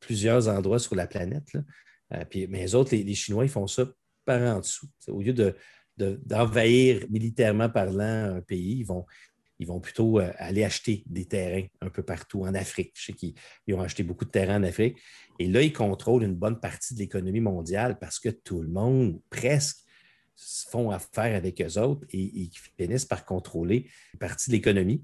plusieurs 0.00 0.48
endroits 0.48 0.78
sur 0.78 0.94
la 0.94 1.06
planète. 1.06 1.52
puis, 2.30 2.46
mais 2.46 2.60
les 2.60 2.74
autres, 2.74 2.96
les, 2.96 3.14
Chinois, 3.14 3.44
ils 3.44 3.50
font 3.50 3.66
ça 3.66 3.86
par 4.24 4.40
en 4.40 4.60
dessous. 4.60 4.88
Au 5.08 5.20
lieu 5.20 5.34
de, 5.34 5.54
d'envahir 5.98 7.04
militairement 7.10 7.68
parlant 7.68 8.36
un 8.36 8.40
pays, 8.40 8.78
ils 8.78 8.86
vont, 8.86 9.04
ils 9.58 9.66
vont 9.66 9.80
plutôt 9.80 10.20
euh, 10.20 10.32
aller 10.38 10.64
acheter 10.64 11.02
des 11.06 11.24
terrains 11.24 11.66
un 11.80 11.90
peu 11.90 12.02
partout 12.02 12.42
en 12.42 12.54
Afrique. 12.54 12.92
Je 12.94 13.06
sais 13.06 13.12
qu'ils 13.12 13.34
ont 13.74 13.80
acheté 13.80 14.02
beaucoup 14.02 14.24
de 14.24 14.30
terrains 14.30 14.60
en 14.60 14.64
Afrique. 14.64 14.98
Et 15.38 15.48
là, 15.48 15.62
ils 15.62 15.72
contrôlent 15.72 16.24
une 16.24 16.34
bonne 16.34 16.60
partie 16.60 16.94
de 16.94 16.98
l'économie 17.00 17.40
mondiale 17.40 17.98
parce 17.98 18.18
que 18.18 18.28
tout 18.28 18.62
le 18.62 18.68
monde, 18.68 19.20
presque, 19.30 19.78
font 20.70 20.90
affaire 20.90 21.34
avec 21.34 21.62
eux 21.62 21.78
autres 21.78 22.06
et 22.10 22.18
ils 22.18 22.50
finissent 22.78 23.06
par 23.06 23.24
contrôler 23.24 23.88
une 24.12 24.18
partie 24.18 24.50
de 24.50 24.56
l'économie. 24.56 25.02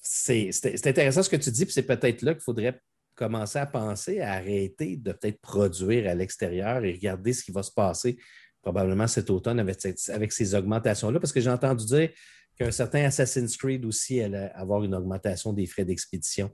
C'est 0.00 0.50
intéressant 0.86 1.22
ce 1.22 1.28
que 1.28 1.36
tu 1.36 1.50
dis, 1.50 1.64
puis 1.64 1.74
c'est 1.74 1.82
peut-être 1.82 2.22
là 2.22 2.32
qu'il 2.32 2.42
faudrait 2.42 2.80
commencer 3.14 3.58
à 3.58 3.66
penser 3.66 4.20
à 4.20 4.32
arrêter 4.32 4.96
de 4.96 5.12
peut-être 5.12 5.40
produire 5.40 6.08
à 6.08 6.14
l'extérieur 6.14 6.84
et 6.84 6.92
regarder 6.92 7.32
ce 7.32 7.42
qui 7.42 7.50
va 7.50 7.62
se 7.62 7.72
passer 7.72 8.16
probablement 8.66 9.06
cet 9.06 9.30
automne 9.30 9.60
avec, 9.60 9.78
avec 10.08 10.32
ces 10.32 10.56
augmentations-là? 10.56 11.20
Parce 11.20 11.32
que 11.32 11.40
j'ai 11.40 11.50
entendu 11.50 11.86
dire 11.86 12.10
qu'un 12.58 12.72
certain 12.72 13.04
Assassin's 13.04 13.56
Creed 13.56 13.84
aussi 13.84 14.20
allait 14.20 14.50
avoir 14.54 14.82
une 14.82 14.92
augmentation 14.92 15.52
des 15.52 15.66
frais 15.66 15.84
d'expédition. 15.84 16.50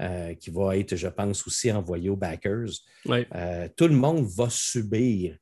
Euh, 0.00 0.34
qui 0.34 0.50
va 0.50 0.76
être, 0.76 0.96
je 0.96 1.06
pense, 1.06 1.46
aussi 1.46 1.70
envoyé 1.70 2.08
aux 2.08 2.16
backers. 2.16 2.70
Euh, 3.08 3.68
tout 3.76 3.86
le 3.86 3.94
monde 3.94 4.26
va 4.26 4.48
subir 4.50 5.36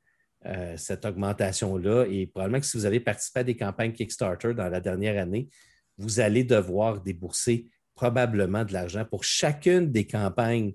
euh, 0.45 0.77
cette 0.77 1.07
augmentation-là 1.07 2.05
et 2.11 2.27
probablement 2.27 2.61
que 2.61 2.67
si 2.67 2.77
vous 2.77 2.85
avez 2.85 3.01
participé 3.01 3.41
à 3.41 3.45
des 3.45 3.57
campagnes 3.57 3.93
Kickstarter 3.93 4.53
dans 4.53 4.69
la 4.69 4.81
dernière 4.81 5.23
année, 5.23 5.49
vous 5.97 6.21
allez 6.21 6.45
devoir 6.45 7.01
débourser 7.01 7.69
probablement 7.95 8.65
de 8.65 8.75
l'argent 8.75 9.07
pour 9.07 9.25
chacune 9.25 9.91
des 9.91 10.07
campagnes 10.07 10.75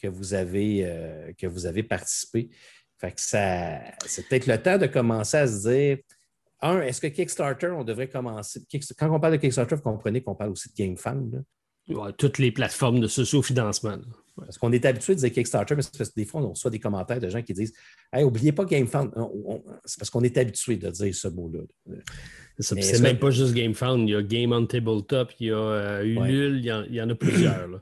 que 0.00 0.08
vous 0.08 0.32
avez, 0.32 1.34
que 1.36 1.46
vous 1.46 1.66
avez 1.66 1.82
participé. 1.82 2.50
Fait 3.00 3.12
que 3.12 3.20
ça, 3.20 3.80
c'est 4.06 4.28
peut-être 4.28 4.46
le 4.46 4.60
temps 4.60 4.78
de 4.78 4.86
commencer 4.86 5.36
à 5.36 5.46
se 5.46 5.68
dire 5.68 5.98
un, 6.60 6.80
est-ce 6.80 7.00
que 7.00 7.06
Kickstarter, 7.06 7.68
on 7.68 7.84
devrait 7.84 8.08
commencer. 8.08 8.60
Quand 8.98 9.14
on 9.14 9.20
parle 9.20 9.34
de 9.34 9.38
Kickstarter, 9.38 9.76
vous 9.76 9.82
comprenez 9.82 10.20
qu'on 10.20 10.34
parle 10.34 10.50
aussi 10.50 10.68
de 10.68 10.74
GameFound 10.74 11.44
toutes 12.16 12.38
les 12.38 12.52
plateformes 12.52 13.00
de 13.00 13.06
socio-financement. 13.06 13.98
Parce 14.36 14.56
qu'on 14.56 14.70
est 14.70 14.84
habitué 14.84 15.14
de 15.14 15.20
dire 15.20 15.32
Kickstarter, 15.32 15.74
mais 15.74 15.82
parce 15.82 16.10
que 16.10 16.14
des 16.14 16.24
fois, 16.24 16.42
on 16.42 16.50
reçoit 16.50 16.70
des 16.70 16.78
commentaires 16.78 17.18
de 17.18 17.28
gens 17.28 17.42
qui 17.42 17.54
disent 17.54 17.72
Hey, 18.12 18.22
oubliez 18.22 18.52
pas 18.52 18.64
GameFound. 18.64 19.10
C'est 19.84 19.98
parce 19.98 20.10
qu'on 20.10 20.22
est 20.22 20.36
habitué 20.38 20.76
de 20.76 20.90
dire 20.90 21.14
ce 21.14 21.28
mot-là. 21.28 21.60
C'est 22.60 23.00
même 23.00 23.18
pas 23.18 23.30
juste 23.30 23.52
GameFound. 23.52 24.08
Il 24.08 24.12
y 24.12 24.14
a 24.14 24.22
Game 24.22 24.52
on 24.52 24.66
Tabletop, 24.66 25.32
il 25.40 25.48
y 25.48 25.50
a 25.50 25.56
euh, 25.56 26.04
Ulule, 26.04 26.58
il, 26.58 26.94
y 26.94 27.02
en, 27.02 27.10
a 27.10 27.14
plusieurs. 27.14 27.80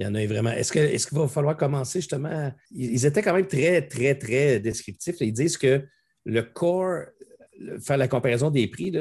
Il 0.00 0.06
y 0.06 0.08
en 0.08 0.14
a 0.14 0.26
vraiment. 0.26 0.50
Est-ce 0.50 0.72
qu'il 0.72 1.18
va 1.18 1.28
falloir 1.28 1.56
commencer 1.56 2.00
justement? 2.00 2.52
Ils 2.70 3.06
étaient 3.06 3.22
quand 3.22 3.34
même 3.34 3.46
très, 3.46 3.86
très, 3.86 4.16
très 4.16 4.60
descriptifs. 4.60 5.16
Ils 5.20 5.32
disent 5.32 5.56
que 5.56 5.86
le 6.24 6.42
core, 6.42 7.04
faire 7.80 7.96
la 7.96 8.08
comparaison 8.08 8.50
des 8.50 8.66
prix, 8.66 8.92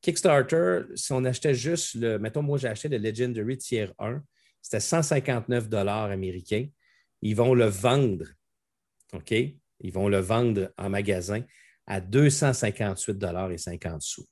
Kickstarter, 0.00 0.82
si 0.94 1.12
on 1.12 1.24
achetait 1.24 1.54
juste 1.54 1.94
le, 1.94 2.18
mettons, 2.18 2.42
moi 2.42 2.56
j'ai 2.56 2.68
acheté 2.68 2.88
le 2.88 2.98
Legendary 2.98 3.58
Tier 3.58 3.88
1, 3.98 4.22
c'était 4.62 4.80
159 4.80 5.72
américains. 5.72 6.66
Ils 7.20 7.34
vont 7.34 7.52
le 7.52 7.66
vendre, 7.66 8.26
OK? 9.12 9.32
Ils 9.32 9.92
vont 9.92 10.08
le 10.08 10.18
vendre 10.18 10.72
en 10.78 10.88
magasin 10.88 11.42
à 11.86 12.00
258 12.00 13.24
et 13.52 13.58
50 13.58 14.02
sous. 14.02 14.26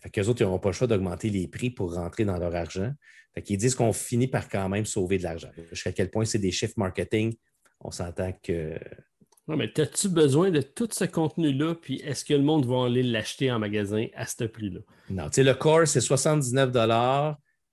Fait 0.00 0.10
qu'eux 0.10 0.26
autres, 0.28 0.40
ils 0.40 0.44
n'auront 0.44 0.58
pas 0.58 0.70
le 0.70 0.74
choix 0.74 0.86
d'augmenter 0.86 1.28
les 1.28 1.46
prix 1.46 1.70
pour 1.70 1.94
rentrer 1.94 2.24
dans 2.24 2.38
leur 2.38 2.54
argent. 2.54 2.92
Fait 3.34 3.42
qu'ils 3.42 3.58
disent 3.58 3.74
qu'on 3.74 3.92
finit 3.92 4.28
par 4.28 4.48
quand 4.48 4.68
même 4.68 4.84
sauver 4.84 5.18
de 5.18 5.24
l'argent. 5.24 5.50
Jusqu'à 5.70 5.92
quel 5.92 6.10
point 6.10 6.24
c'est 6.24 6.38
des 6.38 6.52
chiffres 6.52 6.74
marketing, 6.76 7.34
on 7.80 7.90
s'entend 7.90 8.32
que 8.42 8.78
non, 9.46 9.58
mais 9.58 9.78
as-tu 9.78 10.08
besoin 10.08 10.50
de 10.50 10.62
tout 10.62 10.88
ce 10.90 11.04
contenu-là, 11.04 11.74
puis 11.74 11.96
est-ce 11.96 12.24
que 12.24 12.32
le 12.32 12.42
monde 12.42 12.64
va 12.64 12.86
aller 12.86 13.02
l'acheter 13.02 13.52
en 13.52 13.58
magasin 13.58 14.06
à 14.14 14.24
ce 14.24 14.44
prix-là? 14.44 14.80
Non, 15.10 15.24
tu 15.24 15.34
sais, 15.34 15.42
le 15.42 15.52
core, 15.52 15.86
c'est 15.86 16.00
79 16.00 16.72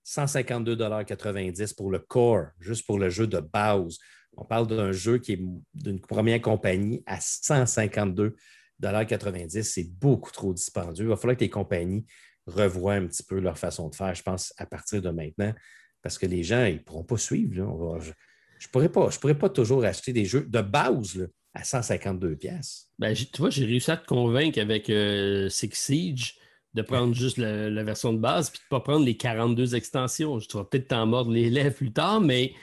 152,90 0.06 1.76
pour 1.76 1.90
le 1.92 2.00
core, 2.00 2.48
juste 2.60 2.86
pour 2.86 3.00
le 3.00 3.10
jeu 3.10 3.28
de 3.28 3.40
base. 3.40 4.00
On 4.36 4.44
parle 4.44 4.68
d'un 4.68 4.92
jeu 4.92 5.20
qui 5.20 5.32
est 5.34 5.42
d'une 5.74 6.02
première 6.02 6.42
compagnie 6.42 7.04
à 7.06 7.20
152,90 7.20 9.64
C'est 9.64 9.90
beaucoup 9.98 10.32
trop 10.32 10.54
dispendieux. 10.54 11.06
Il 11.06 11.10
va 11.10 11.16
falloir 11.16 11.38
que 11.38 11.44
les 11.44 11.50
compagnies 11.50 12.06
revoient 12.52 12.94
un 12.94 13.08
petit 13.08 13.24
peu 13.24 13.40
leur 13.40 13.58
façon 13.58 13.90
de 13.90 13.96
faire, 13.96 14.14
je 14.14 14.24
pense, 14.24 14.54
à 14.58 14.66
partir 14.66 15.02
de 15.02 15.10
maintenant, 15.10 15.54
parce 16.02 16.18
que 16.18 16.26
les 16.26 16.44
gens, 16.44 16.66
ils 16.66 16.76
ne 16.76 16.80
pourront 16.80 17.04
pas 17.04 17.18
suivre. 17.18 17.54
je 18.00 18.10
ne 18.10 18.72
pourrais, 18.72 18.90
pas, 18.90 19.10
pourrais 19.10 19.38
pas 19.38 19.50
toujours 19.50 19.84
acheter 19.84 20.14
des 20.14 20.26
jeux 20.26 20.46
de 20.48 20.62
base. 20.62 21.30
À 21.54 21.66
152 21.66 22.38
pièces. 22.38 22.88
Ben, 22.98 23.14
tu 23.14 23.26
vois, 23.38 23.50
j'ai 23.50 23.66
réussi 23.66 23.92
à 23.92 23.98
te 23.98 24.08
convaincre 24.08 24.58
avec 24.58 24.90
euh, 24.90 25.50
Six 25.50 25.72
Siege 25.74 26.38
de 26.74 26.82
prendre 26.82 27.14
juste 27.14 27.38
la, 27.38 27.84
version 27.84 28.14
de 28.14 28.20
base 28.20 28.50
puis 28.50 28.60
de 28.60 28.64
ne 28.64 28.80
pas 28.80 28.80
prendre 28.80 29.06
les 29.06 29.18
42 29.18 29.76
extensions. 29.76 30.40
Je 30.40 30.48
vas 30.54 30.64
peut-être 30.64 30.88
t'en 30.88 31.06
mordre 31.06 31.32
les 31.32 31.50
lèvres 31.50 31.76
plus 31.76 31.92
tard, 31.92 32.22
mais 32.22 32.54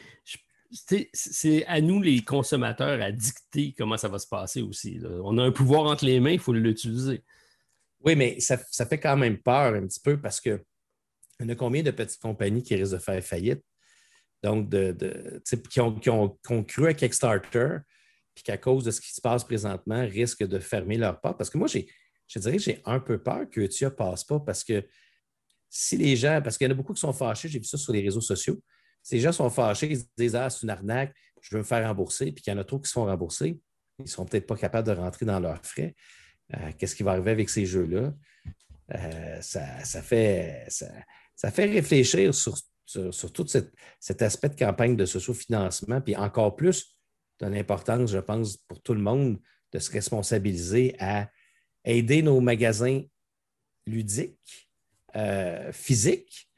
c'est 0.71 1.67
à 1.67 1.81
nous, 1.81 2.01
les 2.01 2.23
consommateurs, 2.23 3.01
à 3.03 3.13
dicter 3.13 3.75
comment 3.77 3.97
ça 3.97 4.09
va 4.09 4.19
se 4.19 4.27
passer 4.27 4.63
aussi. 4.63 5.01
On 5.23 5.39
a 5.39 5.45
un 5.45 5.53
pouvoir 5.53 5.85
entre 5.85 6.05
les 6.05 6.21
mains, 6.21 6.33
il 6.33 6.39
faut 6.39 6.53
l'utiliser. 6.53 7.23
Oui, 8.05 8.15
mais 8.17 8.39
ça, 8.41 8.57
fait 8.59 8.99
quand 8.99 9.17
même 9.17 9.39
peur 9.39 9.75
un 9.75 9.87
petit 9.87 10.01
peu 10.01 10.21
parce 10.21 10.41
que 10.41 10.63
y 11.41 11.51
a 11.51 11.55
combien 11.55 11.83
de 11.83 11.91
petites 11.91 12.21
compagnies 12.21 12.63
qui 12.63 12.75
risquent 12.75 12.95
de 12.95 12.99
faire 12.99 13.23
faillite? 13.23 13.63
Donc, 14.43 14.69
de, 14.69 15.43
qui, 15.69 15.81
ont, 16.11 16.37
cru 16.65 16.87
à 16.87 16.95
Kickstarter, 16.95 17.79
puis 18.35 18.45
qu'à 18.45 18.57
cause 18.57 18.85
de 18.85 18.93
ce 18.93 19.01
qui 19.01 19.13
se 19.13 19.21
passe 19.21 19.43
présentement, 19.43 20.07
risquent 20.07 20.47
de 20.47 20.59
fermer 20.61 20.97
leur 20.97 21.21
porte. 21.21 21.39
Parce 21.39 21.51
que 21.51 21.59
moi, 21.59 21.67
je 21.67 22.39
dirais 22.39 22.57
que 22.57 22.63
j'ai 22.63 22.81
un 22.85 23.01
peu 23.01 23.21
peur 23.21 23.49
que 23.51 23.67
tu 23.67 23.85
ne 23.85 23.89
passe 23.89 24.25
pas 24.25 24.39
parce 24.39 24.63
que 24.63 24.87
si 25.69 25.97
les 25.97 26.17
gens, 26.17 26.41
parce 26.43 26.57
qu'il 26.57 26.67
y 26.67 26.69
en 26.69 26.73
a 26.73 26.77
beaucoup 26.77 26.95
qui 26.95 27.01
sont 27.01 27.13
fâchés, 27.13 27.49
j'ai 27.49 27.59
vu 27.59 27.65
ça 27.65 27.77
sur 27.77 27.93
les 27.93 28.01
réseaux 28.01 28.21
sociaux, 28.21 28.63
si 29.03 29.17
les 29.17 29.21
gens 29.21 29.33
sont 29.33 29.51
fâchés, 29.51 29.89
ils 29.91 29.99
se 29.99 30.05
disent 30.17 30.37
Ah, 30.37 30.49
c'est 30.51 30.63
une 30.63 30.71
arnaque, 30.71 31.15
je 31.41 31.55
veux 31.55 31.59
me 31.59 31.67
faire 31.67 31.87
rembourser, 31.87 32.33
puis 32.33 32.43
qu'il 32.43 32.53
y 32.53 32.57
en 32.57 32.61
a 32.61 32.65
trop 32.65 32.79
qui 32.79 32.89
se 32.89 32.93
font 32.93 33.05
rembourser, 33.05 33.61
ils 33.99 34.03
ne 34.03 34.09
seront 34.09 34.25
peut-être 34.25 34.47
pas 34.47 34.57
capables 34.57 34.87
de 34.87 34.93
rentrer 34.93 35.27
dans 35.27 35.41
leurs 35.41 35.65
frais. 35.65 35.95
Euh, 36.55 36.73
qu'est-ce 36.79 36.97
qui 36.97 37.03
va 37.03 37.13
arriver 37.13 37.31
avec 37.31 37.51
ces 37.51 37.67
jeux-là? 37.67 38.13
Euh, 38.95 39.41
ça, 39.41 40.03
fait, 40.03 40.67
ça, 40.69 41.51
fait 41.51 41.67
réfléchir 41.67 42.35
sur, 42.35 42.57
tout 43.33 43.47
cet 44.01 44.23
aspect 44.23 44.49
de 44.49 44.57
campagne 44.57 44.97
de 44.97 45.05
socio-financement, 45.05 46.01
puis 46.01 46.17
encore 46.17 46.57
plus 46.57 46.97
de 47.41 47.47
l'importance, 47.47 48.11
je 48.11 48.19
pense, 48.19 48.57
pour 48.57 48.81
tout 48.83 48.95
le 48.95 49.01
monde 49.01 49.39
de 49.73 49.79
se 49.79 49.91
responsabiliser 49.91 50.97
à 50.99 51.31
aider 51.85 52.23
nos 52.23 52.41
magasins 52.41 53.03
ludiques, 53.87 54.71
euh, 55.17 55.71
physiques, 55.73 56.49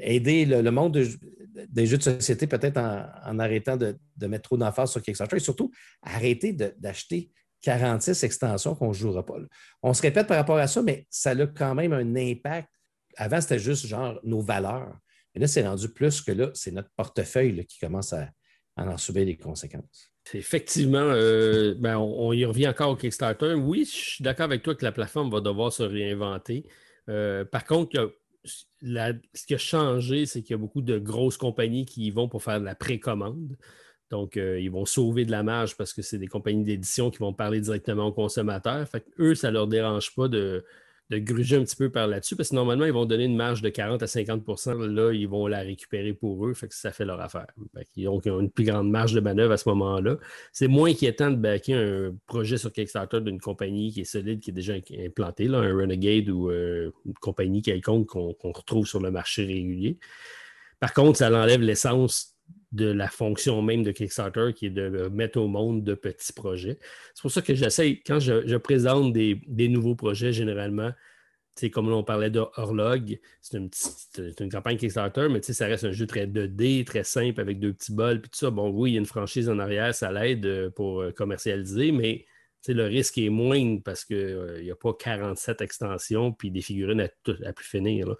aider 0.00 0.44
le, 0.44 0.70
monde 0.70 0.92
des 0.92 1.86
jeux 1.86 1.96
de 1.96 2.02
société 2.02 2.46
peut-être 2.46 2.76
en, 2.76 3.38
arrêtant 3.38 3.76
de, 3.76 3.96
mettre 4.26 4.42
trop 4.42 4.56
d'emphase 4.56 4.90
sur 4.90 5.02
Kickstarter 5.02 5.36
et 5.36 5.40
surtout 5.40 5.70
arrêter 6.02 6.52
d'acheter 6.52 7.30
46 7.62 8.24
extensions 8.24 8.74
qu'on 8.74 8.88
ne 8.88 8.94
jouera 8.94 9.24
pas. 9.24 9.34
On 9.82 9.94
se 9.94 10.02
répète 10.02 10.26
par 10.26 10.36
rapport 10.36 10.58
à 10.58 10.66
ça, 10.66 10.82
mais 10.82 11.06
ça 11.10 11.30
a 11.30 11.46
quand 11.46 11.74
même 11.74 11.92
un 11.92 12.16
impact. 12.16 12.68
Avant, 13.16 13.40
c'était 13.40 13.58
juste 13.58 13.86
genre 13.86 14.20
nos 14.22 14.40
valeurs. 14.40 14.96
Mais 15.34 15.40
là, 15.40 15.46
c'est 15.46 15.66
rendu 15.66 15.88
plus 15.88 16.20
que 16.22 16.32
là, 16.32 16.50
c'est 16.54 16.70
notre 16.70 16.90
portefeuille 16.96 17.64
qui 17.66 17.78
commence 17.78 18.12
à, 18.12 18.30
en 18.76 18.96
subir 18.96 19.24
les 19.24 19.36
conséquences. 19.36 20.12
Effectivement, 20.34 20.98
euh, 20.98 21.74
ben, 21.78 21.96
on, 21.96 22.32
y 22.32 22.44
revient 22.44 22.68
encore 22.68 22.90
au 22.90 22.96
Kickstarter. 22.96 23.54
Oui, 23.54 23.84
je 23.84 23.96
suis 23.96 24.24
d'accord 24.24 24.44
avec 24.44 24.62
toi 24.62 24.74
que 24.74 24.84
la 24.84 24.92
plateforme 24.92 25.30
va 25.30 25.40
devoir 25.40 25.72
se 25.72 25.82
réinventer. 25.82 26.66
Euh, 27.08 27.44
par 27.44 27.64
contre, 27.64 28.14
ce 28.44 29.46
qui 29.46 29.54
a 29.54 29.58
changé, 29.58 30.26
c'est 30.26 30.42
qu'il 30.42 30.52
y 30.52 30.54
a 30.54 30.58
beaucoup 30.58 30.82
de 30.82 30.98
grosses 30.98 31.38
compagnies 31.38 31.86
qui 31.86 32.06
y 32.06 32.10
vont 32.10 32.28
pour 32.28 32.42
faire 32.42 32.60
de 32.60 32.64
la 32.64 32.74
précommande. 32.74 33.56
Donc, 34.10 34.36
euh, 34.36 34.58
ils 34.60 34.70
vont 34.70 34.86
sauver 34.86 35.24
de 35.24 35.30
la 35.30 35.42
marge 35.42 35.76
parce 35.76 35.92
que 35.92 36.02
c'est 36.02 36.18
des 36.18 36.26
compagnies 36.26 36.64
d'édition 36.64 37.10
qui 37.10 37.18
vont 37.18 37.32
parler 37.32 37.60
directement 37.60 38.06
aux 38.06 38.12
consommateurs. 38.12 38.88
Fait 38.88 39.04
eux, 39.18 39.34
ça 39.34 39.48
ne 39.48 39.54
leur 39.54 39.66
dérange 39.66 40.14
pas 40.14 40.28
de, 40.28 40.64
gruger 41.10 41.56
un 41.56 41.64
petit 41.64 41.76
peu 41.76 41.90
par 41.90 42.06
là-dessus, 42.06 42.36
parce 42.36 42.50
que 42.50 42.54
normalement, 42.54 42.84
ils 42.84 42.92
vont 42.92 43.06
donner 43.06 43.24
une 43.24 43.36
marge 43.36 43.62
de 43.62 43.70
40 43.70 44.02
à 44.02 44.06
50% 44.06 44.86
Là, 44.86 45.12
ils 45.12 45.28
vont 45.28 45.46
la 45.46 45.60
récupérer 45.60 46.12
pour 46.12 46.46
eux, 46.46 46.52
fait 46.52 46.68
que 46.68 46.74
ça 46.74 46.92
fait 46.92 47.06
leur 47.06 47.20
affaire. 47.20 47.46
ils 47.96 48.08
ont 48.08 48.20
une 48.20 48.50
plus 48.50 48.64
grande 48.64 48.90
marge 48.90 49.14
de 49.14 49.20
manœuvre 49.20 49.52
à 49.52 49.56
ce 49.56 49.68
moment-là. 49.70 50.16
C'est 50.52 50.68
moins 50.68 50.90
inquiétant 50.90 51.30
de 51.30 51.36
backer 51.36 51.74
un 51.76 52.14
projet 52.26 52.58
sur 52.58 52.72
Kickstarter 52.72 53.20
d'une 53.22 53.40
compagnie 53.40 53.90
qui 53.90 54.02
est 54.02 54.04
solide, 54.04 54.40
qui 54.40 54.50
est 54.50 54.54
déjà 54.54 54.74
implantée, 54.98 55.48
là, 55.48 55.58
un 55.58 55.74
Renegade 55.74 56.28
ou 56.28 56.50
euh, 56.50 56.90
une 57.06 57.14
compagnie 57.14 57.62
quelconque 57.62 58.06
qu'on 58.06 58.52
retrouve 58.52 58.86
sur 58.86 59.00
le 59.00 59.10
marché 59.10 59.44
régulier. 59.44 59.98
Par 60.80 60.92
contre, 60.92 61.18
ça 61.18 61.30
enlève 61.30 61.60
l'essence 61.60 62.37
de 62.72 62.86
la 62.86 63.08
fonction 63.08 63.62
même 63.62 63.82
de 63.82 63.92
Kickstarter 63.92 64.52
qui 64.54 64.66
est 64.66 64.70
de 64.70 65.08
mettre 65.08 65.40
au 65.40 65.48
monde 65.48 65.84
de 65.84 65.94
petits 65.94 66.32
projets. 66.32 66.78
C'est 67.14 67.22
pour 67.22 67.30
ça 67.30 67.40
que 67.40 67.54
j'essaie, 67.54 68.02
quand 68.06 68.20
je, 68.20 68.56
présente 68.56 69.12
des, 69.12 69.68
nouveaux 69.68 69.94
projets, 69.94 70.32
généralement, 70.32 70.92
comme 71.72 71.92
on 71.92 72.04
parlait 72.04 72.30
de 72.30 72.40
c'est 73.40 73.56
une, 73.58 74.50
campagne 74.50 74.76
Kickstarter, 74.76 75.28
mais 75.28 75.42
ça 75.42 75.66
reste 75.66 75.84
un 75.84 75.92
jeu 75.92 76.06
très 76.06 76.26
2D, 76.26 76.84
très 76.84 77.04
simple 77.04 77.40
avec 77.40 77.58
deux 77.58 77.72
petits 77.72 77.92
bols, 77.92 78.20
puis 78.20 78.30
tout 78.30 78.38
ça. 78.38 78.50
Bon, 78.50 78.70
oui, 78.70 78.90
il 78.90 78.94
y 78.94 78.96
a 78.96 79.00
une 79.00 79.06
franchise 79.06 79.48
en 79.48 79.58
arrière, 79.58 79.94
ça 79.94 80.12
l'aide 80.12 80.46
euh, 80.46 80.70
pour 80.70 81.00
euh, 81.00 81.10
commercialiser, 81.10 81.90
mais 81.90 82.26
le 82.68 82.84
risque 82.84 83.18
est 83.18 83.30
moindre 83.30 83.82
parce 83.82 84.04
qu'il 84.04 84.16
euh, 84.16 84.62
n'y 84.62 84.70
a 84.70 84.76
pas 84.76 84.92
47 84.92 85.60
extensions 85.62 86.32
puis 86.32 86.50
des 86.50 86.60
figurines 86.60 87.00
à 87.00 87.52
plus 87.52 87.66
finir. 87.66 88.14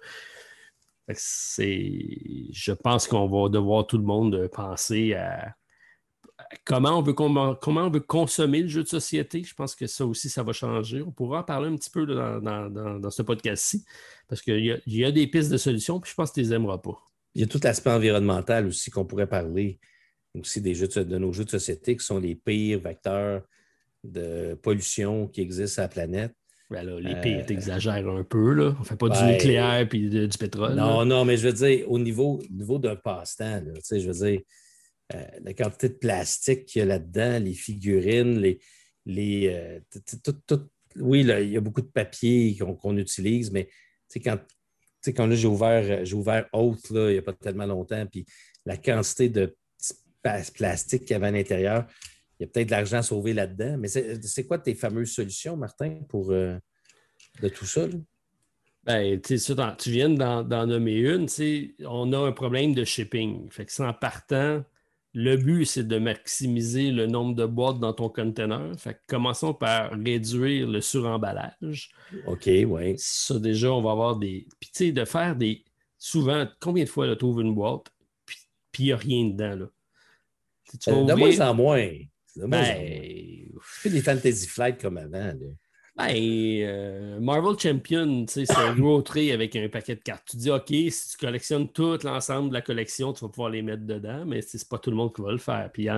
Je 1.09 2.71
pense 2.71 3.07
qu'on 3.07 3.27
va 3.27 3.49
devoir 3.49 3.87
tout 3.87 3.97
le 3.97 4.03
monde 4.03 4.47
penser 4.53 5.13
à, 5.15 5.53
comment 6.65 6.99
on, 6.99 7.01
veut, 7.01 7.13
comment 7.13 7.57
on 7.65 7.89
veut 7.89 7.99
consommer 7.99 8.61
le 8.61 8.67
jeu 8.67 8.83
de 8.83 8.87
société. 8.87 9.43
Je 9.43 9.53
pense 9.53 9.75
que 9.75 9.87
ça 9.87 10.05
aussi, 10.05 10.29
ça 10.29 10.43
va 10.43 10.53
changer. 10.53 11.01
On 11.01 11.11
pourra 11.11 11.39
en 11.39 11.43
parler 11.43 11.69
un 11.69 11.75
petit 11.75 11.89
peu 11.89 12.05
dans, 12.05 13.09
ce 13.09 13.21
podcast-ci, 13.21 13.85
parce 14.27 14.41
qu'il 14.41 14.81
y, 14.85 15.05
a 15.05 15.11
des 15.11 15.27
pistes 15.27 15.51
de 15.51 15.57
solutions, 15.57 15.99
puis 15.99 16.11
je 16.11 16.15
pense 16.15 16.29
que 16.29 16.35
tu 16.35 16.41
les 16.41 16.53
aimeras 16.53 16.77
pas. 16.77 16.97
Il 17.35 17.41
y 17.41 17.43
a 17.43 17.47
tout 17.47 17.59
l'aspect 17.63 17.91
environnemental 17.91 18.67
aussi 18.67 18.89
qu'on 18.89 19.05
pourrait 19.05 19.27
parler. 19.27 19.79
aussi 20.35 20.61
des 20.61 20.75
jeux 20.75 20.87
de, 20.87 21.17
nos 21.17 21.31
jeux 21.31 21.45
de 21.45 21.49
société 21.49 21.95
qui 21.95 22.05
sont 22.05 22.19
les 22.19 22.35
pires 22.35 22.79
vecteurs 22.79 23.43
de 24.03 24.57
pollution 24.61 25.27
qui 25.27 25.41
existent 25.41 25.81
à 25.81 25.85
la 25.85 25.89
planète. 25.89 26.35
Ben 26.69 26.85
les 26.99 27.15
pires, 27.21 27.45
euh, 27.49 28.19
un 28.19 28.23
peu. 28.23 28.53
Là. 28.53 28.75
On 28.77 28.81
ne 28.81 28.85
fait 28.85 28.95
pas 28.95 29.09
du 29.09 29.23
nucléaire 29.23 29.87
et 29.91 30.27
du 30.27 30.37
pétrole. 30.37 30.75
Non, 30.75 31.03
non, 31.03 31.25
mais 31.25 31.35
je 31.35 31.47
veux 31.47 31.53
dire, 31.53 31.89
au 31.89 31.97
niveau, 31.97 32.39
niveau 32.51 32.77
d'un 32.77 32.95
passe-temps, 32.95 33.63
je 33.91 34.07
veux 34.07 34.27
dire, 34.27 34.41
euh, 35.15 35.23
la 35.41 35.53
quantité 35.55 35.89
de 35.89 35.95
plastique 35.95 36.65
qu'il 36.65 36.79
y 36.79 36.83
a 36.83 36.85
là-dedans, 36.85 37.39
les 37.39 37.53
figurines, 37.53 38.39
les. 38.39 38.59
les 39.05 39.49
euh, 39.49 39.79
oui, 40.95 41.21
il 41.21 41.49
y 41.49 41.57
a 41.57 41.61
beaucoup 41.61 41.81
de 41.81 41.87
papier 41.87 42.55
qu'on 42.57 42.97
utilise, 42.97 43.51
mais 43.51 43.69
quand, 44.23 44.37
quand 45.15 45.31
j'ai 45.31 45.47
ouvert, 45.47 46.05
j'ai 46.05 46.15
ouvert 46.15 46.47
Haute 46.51 46.79
il 46.91 47.07
n'y 47.07 47.17
a 47.17 47.21
pas 47.21 47.33
tellement 47.33 47.67
longtemps, 47.67 48.05
puis 48.07 48.25
la 48.65 48.75
quantité 48.75 49.29
de 49.29 49.55
plastique 50.53 51.01
qu'il 51.01 51.11
y 51.11 51.13
avait 51.13 51.27
à 51.27 51.31
l'intérieur, 51.31 51.87
il 52.39 52.43
y 52.43 52.45
a 52.45 52.47
peut-être 52.47 52.67
de 52.67 52.71
l'argent 52.71 52.97
à 52.97 53.03
sauver 53.03 53.33
là-dedans. 53.33 53.77
Mais 53.77 53.87
c'est 53.87 54.47
quoi 54.47 54.59
tes 54.59 54.75
fameuses 54.75 55.11
solutions, 55.11 55.57
Martin, 55.57 55.99
pour 56.07 56.31
euh, 56.31 56.57
de 57.41 57.49
tout 57.49 57.65
ça? 57.65 57.85
Ben, 58.85 59.19
tu 59.21 59.91
viens 59.91 60.09
d'en 60.09 60.65
nommer 60.65 60.95
une. 60.95 61.27
On 61.85 62.13
a 62.13 62.17
un 62.17 62.31
problème 62.31 62.73
de 62.73 62.85
shipping. 62.85 63.51
Fait 63.51 63.65
que 63.65 63.73
sans 63.73 63.91
partant, 63.91 64.63
le 65.13 65.35
but, 65.35 65.65
c'est 65.65 65.87
de 65.87 65.97
maximiser 65.97 66.91
le 66.91 67.07
nombre 67.07 67.35
de 67.35 67.45
boîtes 67.45 67.79
dans 67.79 67.93
ton 67.93 68.07
container. 68.07 68.71
Fait 68.77 68.93
que 68.93 68.99
commençons 69.07 69.53
par 69.53 69.91
réduire 69.91 70.67
le 70.67 70.79
suremballage. 70.79 71.91
OK, 72.25 72.47
oui. 72.47 72.95
Ça, 72.97 73.37
déjà, 73.37 73.73
on 73.73 73.81
va 73.81 73.91
avoir 73.91 74.15
des. 74.15 74.47
Puis, 74.61 74.71
tu 74.71 74.85
sais, 74.85 74.91
de 74.93 75.03
faire 75.03 75.35
des. 75.35 75.65
Souvent, 75.97 76.47
combien 76.61 76.85
de 76.85 76.89
fois 76.89 77.13
tu 77.17 77.25
ouvres 77.25 77.41
une 77.41 77.53
boîte, 77.53 77.87
puis 78.71 78.83
il 78.83 78.85
n'y 78.85 78.91
a 78.93 78.97
rien 78.97 79.25
dedans, 79.25 79.55
là? 79.57 79.65
Euh, 80.87 81.03
de 81.03 81.13
moins 81.13 81.39
en 81.41 81.53
moins. 81.53 81.89
Ben, 82.47 83.45
fais 83.61 83.89
des 83.89 84.01
Fantasy 84.01 84.47
Flight 84.47 84.81
comme 84.81 84.97
avant. 84.97 85.33
Ben, 85.95 86.15
euh, 86.15 87.19
Marvel 87.19 87.59
Champion, 87.59 88.25
c'est 88.27 88.49
un 88.55 88.73
gros 88.73 89.01
trait 89.03 89.31
avec 89.31 89.55
un 89.55 89.67
paquet 89.67 89.95
de 89.95 90.01
cartes. 90.01 90.27
Tu 90.29 90.37
dis, 90.37 90.49
OK, 90.49 90.67
si 90.67 91.09
tu 91.11 91.17
collectionnes 91.17 91.69
tout 91.69 91.97
l'ensemble 92.03 92.49
de 92.49 92.53
la 92.53 92.61
collection, 92.61 93.11
tu 93.11 93.21
vas 93.25 93.29
pouvoir 93.29 93.49
les 93.49 93.61
mettre 93.61 93.85
dedans, 93.85 94.25
mais 94.25 94.41
c'est 94.41 94.67
pas 94.69 94.77
tout 94.77 94.91
le 94.91 94.95
monde 94.95 95.13
qui 95.13 95.21
va 95.21 95.31
le 95.31 95.37
faire. 95.37 95.69
Puis, 95.73 95.89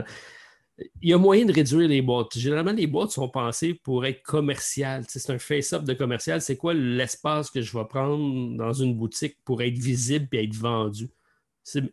il 1.02 1.10
y 1.10 1.14
a 1.14 1.18
moyen 1.18 1.46
de 1.46 1.54
réduire 1.54 1.88
les 1.88 2.02
boîtes. 2.02 2.36
Généralement, 2.36 2.72
les 2.72 2.88
boîtes 2.88 3.12
sont 3.12 3.30
pensées 3.30 3.76
pour 3.76 4.06
être 4.06 4.24
commerciales. 4.24 5.04
C'est 5.08 5.30
un 5.30 5.38
face-up 5.38 5.84
de 5.84 5.94
commercial. 5.94 6.42
C'est 6.42 6.58
quoi 6.58 6.74
l'espace 6.74 7.52
que 7.52 7.62
je 7.62 7.78
vais 7.78 7.86
prendre 7.86 8.58
dans 8.58 8.74
une 8.74 8.96
boutique 8.96 9.38
pour 9.44 9.62
être 9.62 9.78
visible 9.78 10.28
et 10.34 10.44
être 10.44 10.56
vendu? 10.56 11.10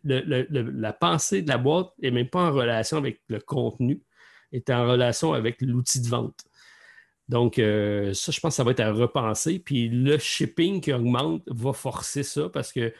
la 0.03 0.93
pensée 0.93 1.43
de 1.43 1.47
la 1.47 1.59
boîte 1.59 1.91
n'est 2.01 2.09
même 2.09 2.27
pas 2.27 2.49
en 2.49 2.51
relation 2.51 2.97
avec 2.97 3.21
le 3.27 3.39
contenu 3.39 4.01
est 4.51 4.69
en 4.69 4.87
relation 4.87 5.33
avec 5.33 5.61
l'outil 5.61 6.01
de 6.01 6.07
vente. 6.07 6.45
Donc, 7.27 7.59
euh, 7.59 8.11
ça, 8.13 8.31
je 8.31 8.39
pense 8.39 8.53
que 8.53 8.55
ça 8.55 8.63
va 8.63 8.71
être 8.71 8.79
à 8.79 8.91
repenser. 8.91 9.59
Puis 9.59 9.87
le 9.87 10.17
shipping 10.17 10.81
qui 10.81 10.91
augmente 10.91 11.43
va 11.47 11.73
forcer 11.73 12.23
ça 12.23 12.49
parce 12.49 12.73
que 12.73 12.91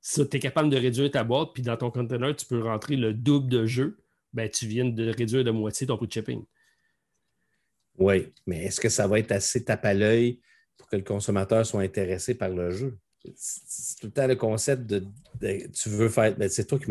si 0.00 0.28
tu 0.28 0.36
es 0.36 0.40
capable 0.40 0.68
de 0.68 0.76
réduire 0.76 1.10
ta 1.10 1.24
boîte, 1.24 1.50
puis 1.54 1.62
dans 1.62 1.76
ton 1.76 1.90
container, 1.90 2.36
tu 2.36 2.44
peux 2.44 2.62
rentrer 2.62 2.96
le 2.96 3.14
double 3.14 3.48
de 3.48 3.64
jeu, 3.64 3.98
ben, 4.32 4.48
tu 4.50 4.66
viens 4.66 4.84
de 4.84 5.10
réduire 5.10 5.44
de 5.44 5.50
moitié 5.50 5.86
ton 5.86 5.96
coût 5.96 6.06
de 6.06 6.12
shipping. 6.12 6.44
Oui, 7.98 8.32
mais 8.46 8.64
est-ce 8.64 8.80
que 8.80 8.88
ça 8.88 9.06
va 9.06 9.18
être 9.18 9.32
assez 9.32 9.64
tape 9.64 9.84
à 9.84 9.94
l'œil 9.94 10.40
pour 10.76 10.88
que 10.88 10.96
le 10.96 11.02
consommateur 11.02 11.64
soit 11.64 11.82
intéressé 11.82 12.34
par 12.34 12.50
le 12.50 12.70
jeu? 12.70 12.98
C'est 13.36 14.00
tout 14.00 14.06
le 14.06 14.12
temps 14.12 14.26
le 14.26 14.34
concept 14.36 14.84
de, 14.84 15.06
tu 15.68 15.88
veux 15.88 16.08
faire. 16.08 16.36
Ben, 16.36 16.48
c'est 16.48 16.66
toi 16.66 16.78
qui 16.78 16.90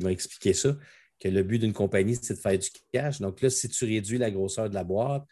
m'as 0.00 0.10
expliqué 0.10 0.52
ça 0.52 0.76
que 1.22 1.28
le 1.28 1.44
but 1.44 1.60
d'une 1.60 1.72
compagnie, 1.72 2.18
c'est 2.20 2.34
de 2.34 2.38
faire 2.40 2.58
du 2.58 2.68
cash. 2.92 3.20
Donc 3.20 3.40
là, 3.40 3.48
si 3.48 3.68
tu 3.68 3.84
réduis 3.84 4.18
la 4.18 4.30
grosseur 4.30 4.68
de 4.68 4.74
la 4.74 4.82
boîte, 4.82 5.22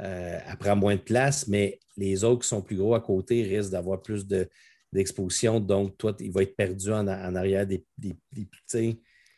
euh, 0.00 0.38
elle 0.46 0.56
prend 0.56 0.74
moins 0.74 0.96
de 0.96 1.00
place, 1.00 1.46
mais 1.48 1.78
les 1.98 2.24
autres 2.24 2.42
qui 2.42 2.48
sont 2.48 2.62
plus 2.62 2.76
gros 2.76 2.94
à 2.94 3.00
côté 3.00 3.42
risquent 3.42 3.72
d'avoir 3.72 4.00
plus 4.00 4.26
d'exposition. 4.26 5.60
donc, 5.60 5.98
toi, 5.98 6.16
il 6.20 6.32
va 6.32 6.42
être 6.42 6.56
perdu 6.56 6.90
en, 6.92 7.06
arrière 7.06 7.66
des, 7.66 7.84
des, 7.98 8.16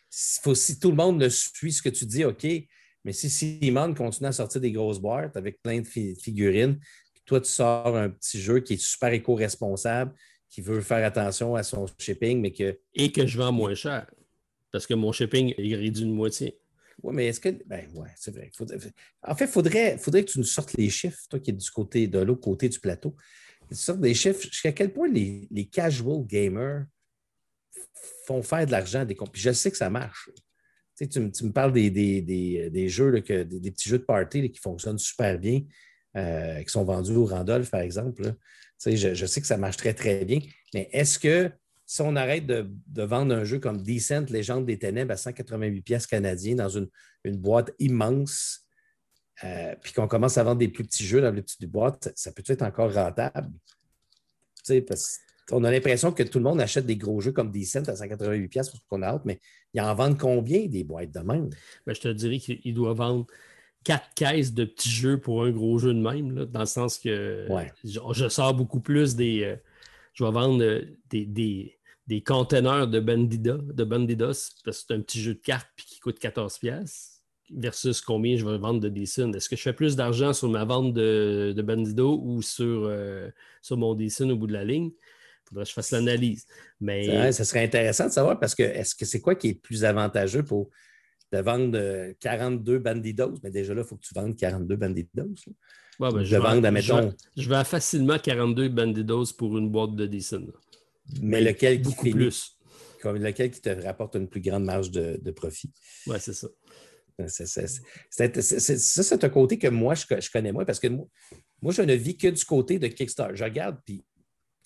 si 0.09 0.79
tout 0.79 0.90
le 0.90 0.96
monde 0.96 1.29
suit 1.29 1.72
ce 1.72 1.83
que 1.83 1.88
tu 1.88 2.07
dis, 2.07 2.24
OK, 2.24 2.46
mais 3.05 3.12
si 3.12 3.29
Simon 3.29 3.92
continue 3.94 4.29
à 4.29 4.33
sortir 4.33 4.61
des 4.61 4.70
grosses 4.70 5.00
boîtes 5.00 5.37
avec 5.37 5.61
plein 5.61 5.81
de 5.81 5.87
figurines, 5.87 6.79
puis 7.12 7.22
toi, 7.24 7.40
tu 7.40 7.50
sors 7.50 7.96
un 7.96 8.11
petit 8.11 8.40
jeu 8.40 8.61
qui 8.61 8.74
est 8.74 8.81
super 8.81 9.12
éco-responsable, 9.12 10.14
qui 10.48 10.61
veut 10.61 10.83
faire 10.83 11.05
attention 11.05 11.57
à 11.57 11.64
son 11.64 11.87
shipping, 11.98 12.40
mais 12.40 12.53
que. 12.53 12.79
Et 12.94 13.11
que 13.11 13.26
je 13.26 13.38
vends 13.38 13.53
moins 13.53 13.74
cher 13.74 14.07
parce 14.72 14.87
que 14.87 14.94
mon 14.94 15.12
shipping 15.12 15.54
est 15.56 15.74
réduit 15.74 16.04
d'une 16.04 16.12
moitié. 16.12 16.59
Oui, 17.02 17.14
mais 17.14 17.26
est-ce 17.26 17.40
que. 17.40 17.48
Ben 17.66 17.88
oui, 17.94 18.09
c'est 18.16 18.35
vrai. 18.35 18.50
En 19.22 19.35
fait, 19.35 19.44
il 19.44 19.50
faudrait, 19.50 19.98
faudrait 19.98 20.24
que 20.24 20.33
tu 20.33 20.38
nous 20.38 20.44
sortes 20.44 20.74
les 20.74 20.90
chiffres, 20.90 21.18
toi 21.28 21.40
qui 21.40 21.50
es 21.50 21.54
du 21.54 21.70
côté 21.70 22.06
de 22.06 22.18
l'autre 22.18 22.40
côté 22.40 22.68
du 22.68 22.78
plateau. 22.78 23.16
Tu 23.68 23.74
sortes 23.74 24.00
des 24.00 24.14
chiffres 24.14 24.42
jusqu'à 24.42 24.72
quel 24.72 24.92
point 24.92 25.09
les, 25.09 25.68
casual 25.72 26.26
gamers 26.26 26.85
font 28.26 28.42
faire 28.42 28.66
de 28.66 28.72
l'argent 28.72 29.04
des 29.04 29.14
Puis 29.14 29.40
je 29.40 29.52
sais 29.52 29.70
que 29.70 29.76
ça 29.76 29.90
marche. 29.90 30.30
Tu, 30.96 31.09
tu, 31.09 31.20
me 31.20 31.52
parles 31.52 31.72
des, 31.72 31.90
jeux, 32.88 33.12
des, 33.12 33.70
petits 33.70 33.88
jeux 33.88 33.98
de 33.98 34.04
party 34.04 34.50
qui 34.50 34.61
fonctionnent 34.61 34.98
super 34.98 35.38
bien, 35.38 35.62
euh, 36.16 36.62
qui 36.62 36.70
sont 36.70 36.85
vendus 36.85 37.16
au 37.16 37.24
Randolph, 37.24 37.70
par 37.70 37.80
exemple. 37.80 38.35
Je, 38.85 39.14
je, 39.14 39.26
sais 39.26 39.40
que 39.40 39.46
ça 39.46 39.56
marche 39.56 39.78
très, 39.78 39.94
très 39.94 40.24
bien. 40.26 40.40
Mais 40.74 40.90
est-ce 40.92 41.18
que 41.18 41.50
si 41.90 42.03
on 42.03 42.14
arrête 42.14 42.46
de, 42.46 43.03
vendre 43.03 43.35
un 43.35 43.42
jeu 43.42 43.59
comme 43.59 43.83
Decent, 43.83 44.26
Légende 44.31 44.64
des 44.64 44.79
Ténèbres 44.79 45.11
à 45.11 45.16
188 45.16 45.83
pièces 45.83 46.07
canadiens 46.07 46.55
dans 46.55 46.68
une, 46.68 46.88
boîte 47.24 47.72
immense, 47.81 48.61
euh, 49.42 49.74
puis 49.83 49.92
qu'on 49.92 50.07
commence 50.07 50.38
à 50.38 50.44
vendre 50.44 50.59
des 50.59 50.68
plus 50.68 50.85
petits 50.85 51.05
jeux 51.05 51.20
dans 51.20 51.33
les 51.33 51.42
petites 51.42 51.66
boîtes, 51.66 52.12
ça, 52.14 52.31
peut 52.31 52.44
être 52.46 52.62
encore 52.62 52.94
rentable? 52.94 53.50
Parce 54.87 55.18
on 55.50 55.64
a 55.64 55.70
l'impression 55.72 56.12
que 56.12 56.22
tout 56.22 56.38
le 56.38 56.44
monde 56.44 56.61
achète 56.61 56.87
des 56.87 56.94
gros 56.94 57.20
jeux 57.20 57.33
comme 57.33 57.50
Decent 57.50 57.88
à 57.88 57.96
188 57.96 58.46
pièces 58.46 58.70
parce 58.70 58.85
qu'on 58.88 59.03
a 59.03 59.09
hâte, 59.09 59.24
mais 59.24 59.40
il 59.74 59.81
en 59.81 59.92
vendent 59.92 60.16
combien 60.16 60.66
des 60.66 60.85
boîtes 60.85 61.11
de 61.11 61.18
même? 61.18 61.50
Ben, 61.87 61.92
je 61.92 62.00
te 62.03 62.09
dirais 62.09 62.38
qu'il 62.38 62.72
doit 62.72 62.94
vendre 62.94 63.26
quatre 63.83 64.14
caisses 64.14 64.55
de 64.55 64.64
petits 64.64 64.90
jeux 64.90 65.18
pour 65.18 65.42
un 65.42 65.50
gros 65.50 65.76
jeu 65.79 65.92
de 65.92 66.00
même, 66.00 66.44
dans 66.44 66.61
le 66.61 66.66
sens 66.66 66.98
que 66.98 67.48
je, 67.83 68.29
sors 68.29 68.55
beaucoup 68.55 68.81
plus 68.81 69.16
des. 69.16 69.42
Euh, 69.42 69.57
je 70.12 70.24
vais 70.24 70.31
vendre 70.31 70.62
euh, 70.62 70.83
des, 71.09 71.80
des 72.11 72.23
conteneurs 72.23 72.88
de 72.88 72.99
Bandida, 72.99 73.57
de 73.57 73.85
Bandidos, 73.85 74.27
parce 74.64 74.64
que 74.64 74.73
c'est 74.73 74.94
un 74.94 75.01
petit 75.01 75.23
jeu 75.23 75.35
de 75.35 75.38
cartes 75.38 75.70
qui 75.77 76.01
coûte 76.01 76.18
14 76.18 76.59
pièces 76.59 77.23
versus 77.55 78.01
combien 78.01 78.37
je 78.37 78.44
vais 78.44 78.59
vendre 78.59 78.81
de 78.81 78.88
Decent. 78.88 79.33
Est-ce 79.33 79.49
que 79.49 79.55
je 79.55 79.62
fais 79.62 79.73
plus 79.73 79.94
d'argent 79.94 80.33
sur 80.33 80.49
ma 80.49 80.64
vente 80.64 80.92
de, 80.92 81.55
de 81.57 81.62
Bandido 81.62 82.20
ou 82.20 82.42
sur, 82.42 82.87
euh, 82.87 83.31
sur 83.62 83.77
mon 83.77 83.94
Decent 83.94 84.29
au 84.29 84.37
bout 84.37 84.49
de 84.49 84.53
la 84.53 84.64
ligne? 84.64 84.90
Il 84.90 85.49
faudrait 85.51 85.62
que 85.62 85.68
je 85.68 85.75
fasse 85.75 85.92
l'analyse. 85.92 86.46
Mais... 86.81 87.31
Ça, 87.31 87.44
serait 87.44 87.62
intéressant 87.62 88.07
de 88.07 88.12
savoir 88.12 88.40
parce 88.40 88.57
que 88.57 88.64
est-ce 88.64 88.96
que 88.96 89.05
c'est 89.05 89.20
quoi 89.20 89.37
qui 89.37 89.51
est 89.51 89.55
plus 89.55 89.85
avantageux 89.85 90.42
pour 90.42 90.68
de 91.31 91.38
vendre 91.38 92.11
42 92.18 92.81
Bandidos? 92.81 93.35
Mais 93.44 93.53
déjà 93.53 93.73
là, 93.73 93.83
il 93.83 93.87
faut 93.87 93.94
que 93.94 94.05
tu 94.05 94.14
vendes 94.14 94.35
42 94.35 94.75
Bandidos. 94.75 95.29
Ouais, 96.01 96.11
ben, 96.12 96.25
je, 96.25 96.37
vends, 96.37 97.12
je, 97.37 97.49
vends, 97.49 97.64
facilement 97.64 98.18
42 98.18 98.68
Bandidos 98.68 99.27
pour 99.38 99.57
une 99.59 99.70
boîte 99.70 99.94
de 99.94 100.07
Decent 100.07 100.49
mais 101.23 101.40
lequel 101.40 101.83
qui 101.83 101.92
finit, 101.92 102.12
plus. 102.12 102.57
Comme 103.03 103.16
lequel 103.16 103.51
qui 103.51 103.61
te 103.61 103.70
rapporte 103.70 104.16
une 104.16 104.29
plus 104.29 104.40
grande 104.40 104.64
marge 104.64 104.90
de, 104.90 105.31
profit? 105.31 105.73
Oui, 106.07 106.16
c'est 106.18 106.35
ça. 106.35 106.49
ça, 107.27 109.03
c'est 109.03 109.25
un 109.25 109.29
côté 109.29 109.59
que 109.59 109.68
moi, 109.68 109.94
je, 109.94 110.31
connais 110.31 110.53
moins 110.53 110.64
parce 110.64 110.81
que 110.81 110.88
moi, 110.88 111.07
moi, 111.62 111.73
je 111.73 111.83
ne 111.83 111.94
vis 111.94 112.16
que 112.16 112.29
du 112.29 112.44
côté 112.44 112.79
de 112.79 112.87
Kickstarter. 112.87 113.37
Je 113.37 113.44
regarde, 113.44 113.79
puis 113.85 114.05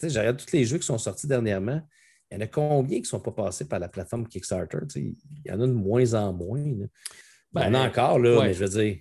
je 0.03 0.19
regarde 0.19 0.37
tous 0.37 0.53
les 0.53 0.65
jeux 0.65 0.79
qui 0.79 0.87
sont 0.87 0.99
sortis 0.99 1.27
dernièrement. 1.27 1.81
Il 2.31 2.35
y 2.35 2.39
en 2.39 2.41
a 2.41 2.47
combien 2.47 2.97
qui 2.99 3.03
ne 3.03 3.09
sont 3.09 3.21
pas 3.21 3.33
passés 3.33 3.67
par 3.67 3.79
la 3.79 3.89
plateforme 3.89 4.27
Kickstarter? 4.27 4.79
il 4.97 5.15
y 5.45 5.51
en 5.51 5.61
a 5.61 5.67
de 5.67 5.73
moins 5.73 6.15
en 6.15 6.33
moins. 6.33 6.61
il 6.61 6.81
y 6.81 7.59
en 7.59 7.63
a 7.63 7.71
ben, 7.71 7.75
encore, 7.75 8.19
là, 8.19 8.43
mais 8.43 8.55
je 8.55 8.65
veux 8.65 8.83
dire, 8.83 8.99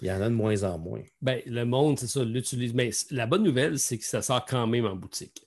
il 0.00 0.08
y 0.08 0.12
en 0.12 0.20
a 0.20 0.28
de 0.28 0.34
moins 0.34 0.62
en 0.62 0.78
moins. 0.78 1.02
Ben, 1.20 1.40
le 1.46 1.64
monde, 1.64 1.98
c'est 1.98 2.06
ça, 2.06 2.24
l'utilise. 2.24 2.74
Mais 2.74 2.90
la 3.10 3.26
bonne 3.26 3.42
nouvelle, 3.42 3.78
c'est 3.78 3.98
que 3.98 4.04
ça 4.04 4.22
sort 4.22 4.44
quand 4.46 4.66
même 4.66 4.86
en 4.86 4.96
boutique. 4.96 5.46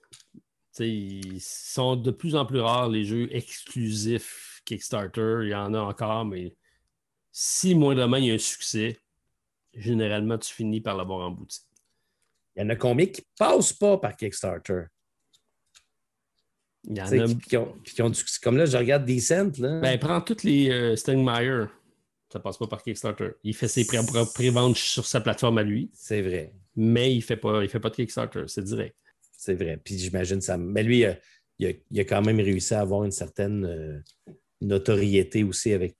Ils 0.79 1.39
sont 1.39 1.95
de 1.95 2.11
plus 2.11 2.35
en 2.35 2.45
plus 2.45 2.59
rares 2.59 2.89
les 2.89 3.05
jeux 3.05 3.27
exclusifs 3.33 4.61
Kickstarter. 4.65 5.41
Il 5.43 5.49
y 5.49 5.55
en 5.55 5.73
a 5.73 5.79
encore, 5.79 6.25
mais 6.25 6.55
si 7.31 7.75
moindrement 7.75 8.17
il 8.17 8.25
y 8.25 8.31
a 8.31 8.35
un 8.35 8.39
succès, 8.39 8.99
généralement 9.73 10.37
tu 10.37 10.53
finis 10.53 10.81
par 10.81 10.95
l'avoir 10.95 11.27
en 11.27 11.31
boutique. 11.31 11.67
Il 12.55 12.61
y 12.61 12.65
en 12.65 12.69
a 12.69 12.75
combien 12.75 13.07
qui 13.07 13.21
ne 13.21 13.45
passent 13.45 13.73
pas 13.73 13.97
par 13.97 14.15
Kickstarter? 14.15 14.83
Il 16.85 16.97
y 16.97 17.01
en 17.01 17.05
a. 17.05 17.33
Qui, 17.85 18.01
ont, 18.01 18.09
du 18.09 18.15
succès. 18.15 18.39
Comme 18.43 18.57
là, 18.57 18.65
je 18.65 18.77
regarde 18.77 19.05
Decent. 19.05 19.59
Là. 19.59 19.79
Ben, 19.79 19.97
prends 19.99 20.21
toutes 20.21 20.43
les 20.43 20.69
euh, 20.69 20.95
Stingmeier. 20.95 21.65
Ça 22.31 22.39
passe 22.39 22.57
pas 22.57 22.67
par 22.67 22.83
Kickstarter. 22.83 23.31
Il 23.43 23.55
fait 23.55 23.67
ses 23.67 23.85
pré-ventes 23.85 24.75
sur 24.75 25.05
sa 25.05 25.21
plateforme 25.21 25.59
à 25.59 25.63
lui. 25.63 25.91
C'est 25.93 26.21
vrai. 26.21 26.53
Mais 26.75 27.13
il 27.13 27.17
ne 27.17 27.21
fait, 27.21 27.37
pas, 27.37 27.63
il 27.63 27.69
fait 27.69 27.79
pas 27.79 27.89
de 27.89 27.95
Kickstarter. 27.95 28.43
C'est 28.47 28.63
direct. 28.63 28.95
C'est 29.43 29.55
vrai. 29.55 29.77
Puis 29.83 29.97
j'imagine 29.97 30.39
ça. 30.39 30.57
Mais 30.57 30.83
lui, 30.83 31.05
il 31.59 31.99
a, 31.99 32.03
quand 32.05 32.21
même 32.21 32.39
réussi 32.39 32.73
à 32.73 32.79
avoir 32.79 33.03
une 33.03 33.11
certaine 33.11 33.65
euh, 33.65 33.99
notoriété 34.61 35.43
aussi 35.43 35.73
avec 35.73 35.97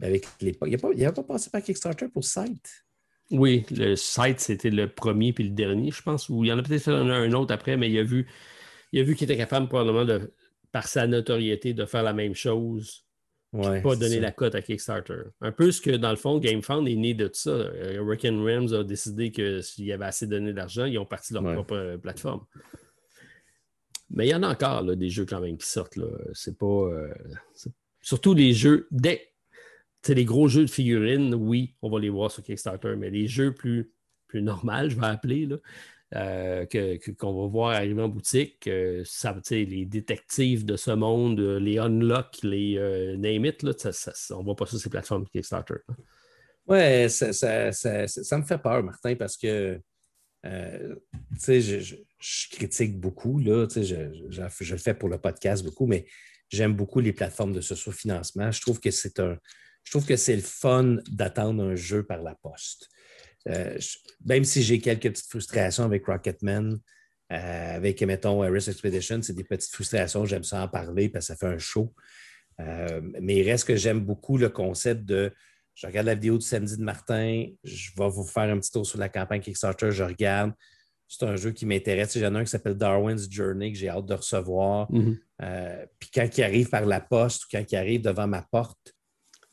avec 0.00 0.26
les. 0.40 0.56
Il 0.66 0.96
n'y 0.96 1.04
a, 1.04 1.12
pas 1.12 1.22
passé 1.24 1.50
par 1.50 1.62
Kickstarter 1.62 2.08
pour 2.08 2.22
Site. 2.24 2.84
Oui, 3.32 3.64
le 3.72 3.96
Site, 3.96 4.38
c'était 4.38 4.70
le 4.70 4.88
premier 4.88 5.32
puis 5.32 5.44
le 5.44 5.50
dernier, 5.50 5.90
je 5.90 6.00
pense. 6.00 6.28
Ou 6.28 6.44
il 6.44 6.48
y 6.48 6.52
en 6.52 6.58
a 6.58 6.62
peut-être 6.62 6.88
un, 6.92 7.32
autre 7.32 7.52
après, 7.52 7.76
mais 7.76 7.90
il 7.90 7.98
a 7.98 8.04
vu, 8.04 8.28
il 8.92 9.00
a 9.00 9.02
vu 9.02 9.16
qu'il 9.16 9.24
était 9.24 9.38
capable 9.38 9.66
probablement 9.66 10.04
de, 10.04 10.32
par 10.70 10.86
sa 10.86 11.08
notoriété, 11.08 11.74
de 11.74 11.86
faire 11.86 12.04
la 12.04 12.12
même 12.12 12.34
chose. 12.34 13.05
Ouais, 13.52 13.80
pas 13.80 13.96
donner 13.96 14.20
la 14.20 14.32
cote 14.32 14.54
à 14.54 14.62
Kickstarter. 14.62 15.22
Un 15.40 15.52
peu 15.52 15.70
ce 15.70 15.80
que, 15.80 15.90
dans 15.90 16.10
le 16.10 16.16
fond, 16.16 16.38
GameFound 16.38 16.86
est 16.88 16.96
né 16.96 17.14
de 17.14 17.28
tout 17.28 17.34
ça. 17.34 17.50
Euh, 17.50 18.02
Rick 18.02 18.24
and 18.24 18.42
Rams 18.42 18.74
a 18.74 18.84
décidé 18.84 19.30
que 19.32 19.60
s'il 19.62 19.86
y 19.86 19.92
avait 19.92 20.04
assez 20.04 20.26
donné 20.26 20.52
d'argent, 20.52 20.84
ils 20.84 20.98
ont 20.98 21.06
parti 21.06 21.32
leur 21.32 21.42
propre 21.42 21.74
euh, 21.74 21.96
plateforme. 21.96 22.44
Mais 24.10 24.26
il 24.26 24.30
y 24.30 24.34
en 24.34 24.42
a 24.42 24.50
encore 24.50 24.84
des 24.84 25.10
jeux 25.10 25.24
quand 25.24 25.40
même 25.40 25.56
qui 25.56 25.66
sortent. 25.66 25.98
C'est 26.32 26.58
pas. 26.58 26.66
Euh, 26.66 27.14
surtout 28.00 28.34
les 28.34 28.52
jeux. 28.52 28.88
Dès, 28.90 29.32
les 30.08 30.24
gros 30.24 30.48
jeux 30.48 30.64
de 30.64 30.70
figurines, 30.70 31.34
oui, 31.34 31.74
on 31.82 31.90
va 31.90 31.98
les 31.98 32.10
voir 32.10 32.30
sur 32.30 32.42
Kickstarter, 32.42 32.94
mais 32.96 33.10
les 33.10 33.26
jeux 33.26 33.52
plus, 33.52 33.92
plus 34.28 34.42
normaux, 34.42 34.88
je 34.88 34.96
vais 34.96 35.06
appeler, 35.06 35.46
là, 35.46 35.56
euh, 36.14 36.66
qu'on 37.18 37.42
va 37.42 37.48
voir 37.48 37.70
arriver 37.72 38.02
en 38.02 38.08
boutique, 38.08 38.66
euh, 38.68 39.02
ça, 39.04 39.36
les 39.50 39.86
détectives 39.86 40.64
de 40.64 40.76
ce 40.76 40.92
monde, 40.92 41.40
les 41.40 41.78
unlock, 41.78 42.38
les 42.42 42.76
name 43.18 43.46
it, 43.46 43.62
là, 43.62 43.72
on 44.30 44.38
ne 44.38 44.44
voit 44.44 44.56
pas 44.56 44.66
sur 44.66 44.78
ces 44.78 44.90
plateformes 44.90 45.26
Kickstarter. 45.26 45.76
Oui, 46.68 47.10
ça, 47.10 47.32
ça, 47.32 48.38
me 48.38 48.44
fait 48.44 48.58
peur, 48.58 48.82
Martin, 48.82 49.14
parce 49.16 49.36
que 49.36 49.80
je, 50.44 51.96
je 52.18 52.48
critique 52.50 52.98
beaucoup, 52.98 53.38
là, 53.38 53.66
je, 53.74 53.82
je, 54.30 54.72
le 54.72 54.78
fais 54.78 54.94
pour 54.94 55.08
le 55.08 55.18
podcast 55.18 55.64
beaucoup, 55.64 55.86
mais 55.86 56.06
j'aime 56.48 56.74
beaucoup 56.74 57.00
les 57.00 57.12
plateformes 57.12 57.52
de 57.52 57.60
socio-financement. 57.60 58.50
Je 58.50 58.60
trouve 58.60 58.80
que 58.80 58.90
c'est 58.90 59.20
un. 59.20 59.38
Je 59.84 59.92
trouve 59.92 60.06
que 60.06 60.16
c'est 60.16 60.34
le 60.34 60.42
fun 60.42 60.96
d'attendre 61.10 61.62
un 61.62 61.76
jeu 61.76 62.04
par 62.04 62.20
la 62.22 62.34
poste. 62.34 62.88
Euh, 63.48 63.78
même 64.24 64.44
si 64.44 64.62
j'ai 64.62 64.80
quelques 64.80 65.10
petites 65.10 65.28
frustrations 65.28 65.84
avec 65.84 66.06
Rocketman, 66.06 66.78
euh, 67.32 67.76
avec, 67.76 68.02
mettons, 68.02 68.42
Harris 68.42 68.66
Expedition, 68.68 69.20
c'est 69.22 69.34
des 69.34 69.44
petites 69.44 69.72
frustrations, 69.72 70.24
j'aime 70.24 70.44
ça 70.44 70.62
en 70.62 70.68
parler 70.68 71.08
parce 71.08 71.26
que 71.26 71.34
ça 71.34 71.36
fait 71.36 71.54
un 71.54 71.58
show. 71.58 71.92
Euh, 72.60 73.00
mais 73.20 73.36
il 73.36 73.50
reste 73.50 73.66
que 73.66 73.76
j'aime 73.76 74.00
beaucoup 74.00 74.38
le 74.38 74.48
concept 74.48 75.04
de 75.04 75.32
je 75.74 75.86
regarde 75.86 76.06
la 76.06 76.14
vidéo 76.14 76.38
du 76.38 76.46
samedi 76.46 76.78
de 76.78 76.82
Martin, 76.82 77.48
je 77.62 77.90
vais 77.98 78.08
vous 78.08 78.24
faire 78.24 78.44
un 78.44 78.58
petit 78.58 78.72
tour 78.72 78.86
sur 78.86 78.98
la 78.98 79.10
campagne 79.10 79.42
Kickstarter, 79.42 79.90
je 79.90 80.04
regarde, 80.04 80.52
c'est 81.08 81.24
un 81.24 81.36
jeu 81.36 81.52
qui 81.52 81.66
m'intéresse. 81.66 82.14
Il 82.16 82.22
y 82.22 82.26
en 82.26 82.34
a 82.34 82.40
un 82.40 82.44
qui 82.44 82.50
s'appelle 82.50 82.74
Darwin's 82.74 83.30
Journey 83.30 83.72
que 83.72 83.78
j'ai 83.78 83.88
hâte 83.88 84.06
de 84.06 84.14
recevoir. 84.14 84.90
Mhm. 84.90 85.18
Euh, 85.42 85.86
puis 85.98 86.10
quand 86.12 86.26
il 86.36 86.42
arrive 86.42 86.68
par 86.68 86.84
la 86.84 87.00
poste 87.00 87.44
ou 87.44 87.46
quand 87.52 87.64
il 87.70 87.76
arrive 87.76 88.02
devant 88.02 88.26
ma 88.26 88.42
porte. 88.42 88.94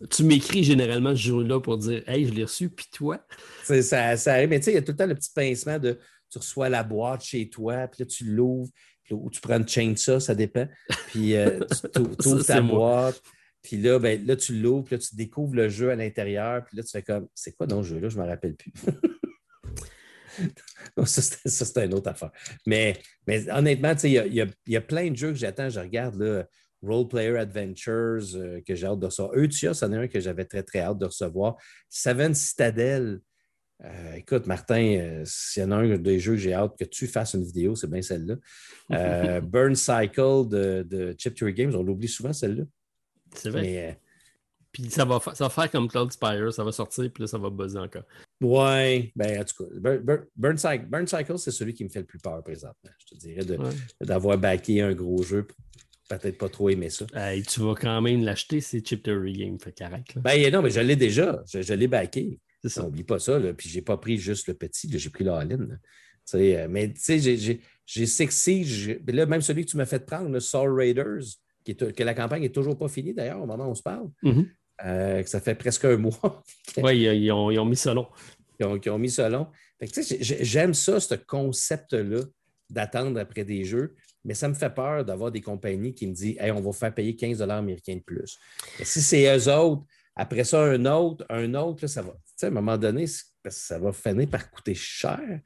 Tu 0.10 0.24
m'écris 0.24 0.64
généralement 0.64 1.12
ce 1.12 1.22
jour-là 1.22 1.60
pour 1.60 1.78
dire 1.78 2.04
Hey, 2.08 2.26
je 2.26 2.34
l'ai 2.34 2.44
reçu, 2.44 2.70
puis 2.70 2.88
toi. 2.92 3.20
Ça, 3.64 4.18
ça 4.18 4.34
arrive, 4.34 4.50
mais 4.50 4.60
tu 4.60 4.66
sais, 4.66 4.72
il 4.72 4.76
y 4.76 4.78
a 4.78 4.82
tout 4.82 4.92
le 4.92 4.98
temps 4.98 5.06
le 5.06 5.16
petit 5.16 5.32
pincement 5.34 5.80
de 5.80 5.98
tu 6.30 6.40
reçois 6.40 6.68
la 6.68 6.84
boîte 6.84 7.24
chez 7.24 7.48
toi, 7.48 7.88
puis 7.88 8.02
là, 8.02 8.06
tu 8.08 8.26
l'ouvres, 8.26 8.70
ou 9.12 9.30
tu 9.30 9.40
prends 9.40 9.58
une 9.58 9.68
chainsaw, 9.68 10.20
ça 10.20 10.34
dépend. 10.34 10.68
Puis 11.08 11.36
euh, 11.36 11.60
tu 12.22 12.28
ouvres 12.28 12.44
ta 12.44 12.62
boîte. 12.62 13.22
Puis 13.62 13.78
là, 13.78 14.00
ben, 14.00 14.26
là, 14.26 14.36
tu 14.36 14.60
l'ouvres, 14.60 14.84
puis 14.84 14.96
là, 14.96 15.00
tu 15.00 15.16
découvres 15.16 15.56
le 15.56 15.70
jeu 15.70 15.92
à 15.92 15.96
l'intérieur, 15.96 16.66
puis 16.66 16.78
là, 16.78 16.84
tu 16.84 16.90
fais 16.90 17.04
comme, 17.04 17.28
c'est 17.34 17.56
quoi 17.56 17.68
dans 17.68 17.78
le 17.78 17.84
jeu-là? 17.84 18.10
Je 18.10 18.18
ne 18.18 18.24
me 18.24 18.28
rappelle 18.28 18.56
plus. 18.56 18.74
ça, 21.06 21.22
c'est 21.22 21.86
une 21.86 21.94
autre 21.94 22.10
affaire. 22.10 22.32
Mais, 22.66 22.98
mais 23.28 23.50
honnêtement, 23.50 23.94
il 24.04 24.52
y 24.66 24.76
a, 24.76 24.82
plein 24.82 25.12
de 25.12 25.16
jeux 25.16 25.30
que 25.30 25.38
j'attends. 25.38 25.70
Je 25.70 25.80
regarde 25.80 26.16
là, 26.16 26.46
Role 26.84 27.08
Player 27.08 27.38
Adventures 27.38 28.36
euh, 28.36 28.62
que 28.62 28.76
j'ai 28.76 28.86
hâte 28.86 29.00
de 29.00 29.06
recevoir. 29.06 29.36
Eutia, 29.36 29.74
c'en 29.74 29.92
est 29.94 29.98
un 29.98 30.08
que 30.08 30.20
j'avais 30.20 30.46
très, 30.46 30.64
très 30.64 30.80
hâte 30.80 30.98
de 30.98 31.06
recevoir. 31.06 31.56
Seven 31.90 32.34
Citadel. 32.34 33.22
Euh, 33.84 34.14
écoute, 34.14 34.46
Martin, 34.46 34.98
euh, 35.00 35.24
s'il 35.26 35.64
y 35.64 35.66
en 35.66 35.72
a 35.72 35.78
un 35.78 35.98
des 35.98 36.20
jeux 36.20 36.34
que 36.34 36.40
j'ai 36.40 36.54
hâte 36.54 36.78
que 36.78 36.86
tu 36.86 37.08
fasses 37.08 37.34
une 37.34 37.44
vidéo, 37.44 37.76
c'est 37.76 37.90
bien 37.90 38.02
celle-là. 38.02 38.36
Burn 39.42 39.76
Cycle 39.76 40.48
de, 40.48 40.86
de 40.88 41.16
Chip 41.18 41.36
Theory 41.36 41.54
Games, 41.54 41.76
on 41.76 41.84
l'oublie 41.84 42.08
souvent, 42.08 42.34
celle-là. 42.34 42.64
C'est 43.36 43.50
vrai. 43.50 44.00
Puis 44.72 44.90
ça 44.90 45.06
va, 45.06 45.20
ça 45.20 45.44
va 45.44 45.50
faire 45.50 45.70
comme 45.70 45.88
Cloud 45.88 46.12
Spire, 46.12 46.52
ça 46.52 46.64
va 46.64 46.72
sortir, 46.72 47.12
puis 47.14 47.22
là, 47.22 47.28
ça 47.28 47.38
va 47.38 47.52
buzzer 47.52 47.78
encore. 47.78 48.06
Ouais, 48.42 49.12
ben 49.16 49.40
en 49.40 49.44
tout 49.44 49.66
cas, 49.66 49.98
Burn, 50.36 50.58
Cycle, 51.08 51.38
c'est 51.38 51.52
celui 51.52 51.76
qui 51.76 51.84
me 51.84 51.90
fait 51.90 52.00
le 52.00 52.06
plus 52.06 52.18
peur 52.18 52.44
présentement. 52.44 52.90
Je 52.98 53.06
te 53.06 53.16
dirais 53.16 53.46
d'avoir 54.02 54.38
backé 54.40 54.82
un 54.82 54.94
gros 54.94 55.22
jeu 55.22 55.46
peut-être 56.10 56.38
pas 56.38 56.50
trop 56.50 56.70
aimer 56.70 56.90
ça. 56.90 57.06
tu 57.48 57.60
vas 57.62 57.76
quand 57.76 58.02
même 58.02 58.24
l'acheter, 58.24 58.62
c'est 58.62 58.86
Chip 58.86 59.04
Theory 59.04 59.34
Game, 59.34 59.60
fait 59.60 59.72
qu'arrête. 59.72 60.06
Ben 60.18 60.52
non, 60.52 60.62
mais 60.62 60.70
je 60.70 60.80
l'ai 60.80 60.96
déjà. 60.96 61.44
Je, 61.52 61.74
l'ai 61.74 61.88
backé. 61.88 62.40
N'oublie 62.78 63.04
pas 63.04 63.20
ça. 63.20 63.40
Là. 63.40 63.54
Puis 63.54 63.70
j'ai 63.70 63.82
pas 63.82 63.98
pris 63.98 64.18
juste 64.18 64.48
le 64.48 64.54
petit, 64.54 64.90
j'ai 64.92 65.10
pris 65.10 65.24
la 65.24 65.38
all 65.38 65.80
euh, 66.36 66.68
mais 66.70 66.94
tu 66.94 67.20
sais, 67.20 67.60
j'ai 67.86 68.06
sexy. 68.06 68.98
Là, 69.08 69.26
même 69.26 69.42
celui 69.42 69.66
que 69.66 69.72
tu 69.72 69.78
m'as 69.78 69.86
fait 69.86 70.06
prendre, 70.06 70.30
le 70.30 70.40
Soul 70.40 70.74
Raiders, 70.74 71.24
qui 71.64 71.72
est, 71.72 71.94
que 71.94 72.04
la 72.04 72.14
campagne 72.14 72.44
n'est 72.44 72.50
toujours 72.50 72.78
pas 72.78 72.88
finie 72.88 73.14
d'ailleurs 73.14 73.42
au 73.42 73.46
moment 73.46 73.66
où 73.66 73.72
on 73.72 73.76
se 73.76 73.84
parle. 73.84 74.10
Mm-hmm. 74.24 74.48
Euh, 74.86 75.24
que 75.24 75.30
ça 75.30 75.40
fait 75.40 75.56
presque 75.56 75.86
un 75.86 75.98
mois. 75.98 76.44
oui, 76.78 77.02
ils 77.02 77.32
ont, 77.32 77.66
mis 77.66 77.76
ça 77.76 77.94
long. 77.94 78.08
Ils 78.60 78.90
ont, 78.90 78.98
mis 78.98 79.10
ça 79.10 79.30
long. 79.30 79.48
J'aime 79.82 80.74
ça, 80.74 81.00
ce 81.00 81.16
concept-là, 81.16 82.22
d'attendre 82.70 83.20
après 83.20 83.44
des 83.44 83.66
jeux, 83.66 83.96
mais 84.26 84.34
ça 84.34 84.48
me 84.48 84.54
fait 84.54 84.74
peur 84.74 85.04
d'avoir 85.04 85.32
des 85.32 85.42
compagnies 85.42 85.94
qui 85.94 86.08
me 86.08 86.14
disent 86.14 86.38
hey, 86.40 86.52
on 86.52 86.62
va 86.62 86.72
faire 86.72 86.94
payer 86.94 87.16
15 87.16 87.42
américains 87.42 87.96
de 87.96 88.02
plus. 88.02 88.38
Et 88.80 88.86
si 88.86 89.02
c'est 89.02 89.36
eux 89.36 89.54
autres, 89.54 89.84
après 90.16 90.44
ça, 90.44 90.62
un 90.64 90.86
autre, 90.86 91.26
un 91.30 91.54
autre, 91.56 91.88
ça 91.88 92.02
va. 92.02 92.12
à 92.12 92.46
un 92.46 92.50
moment 92.52 92.78
donné, 92.78 93.06
ça 93.08 93.80
va 93.80 93.92
finir 93.92 94.30
par 94.30 94.50
coûter 94.52 94.76
cher. 94.76 95.40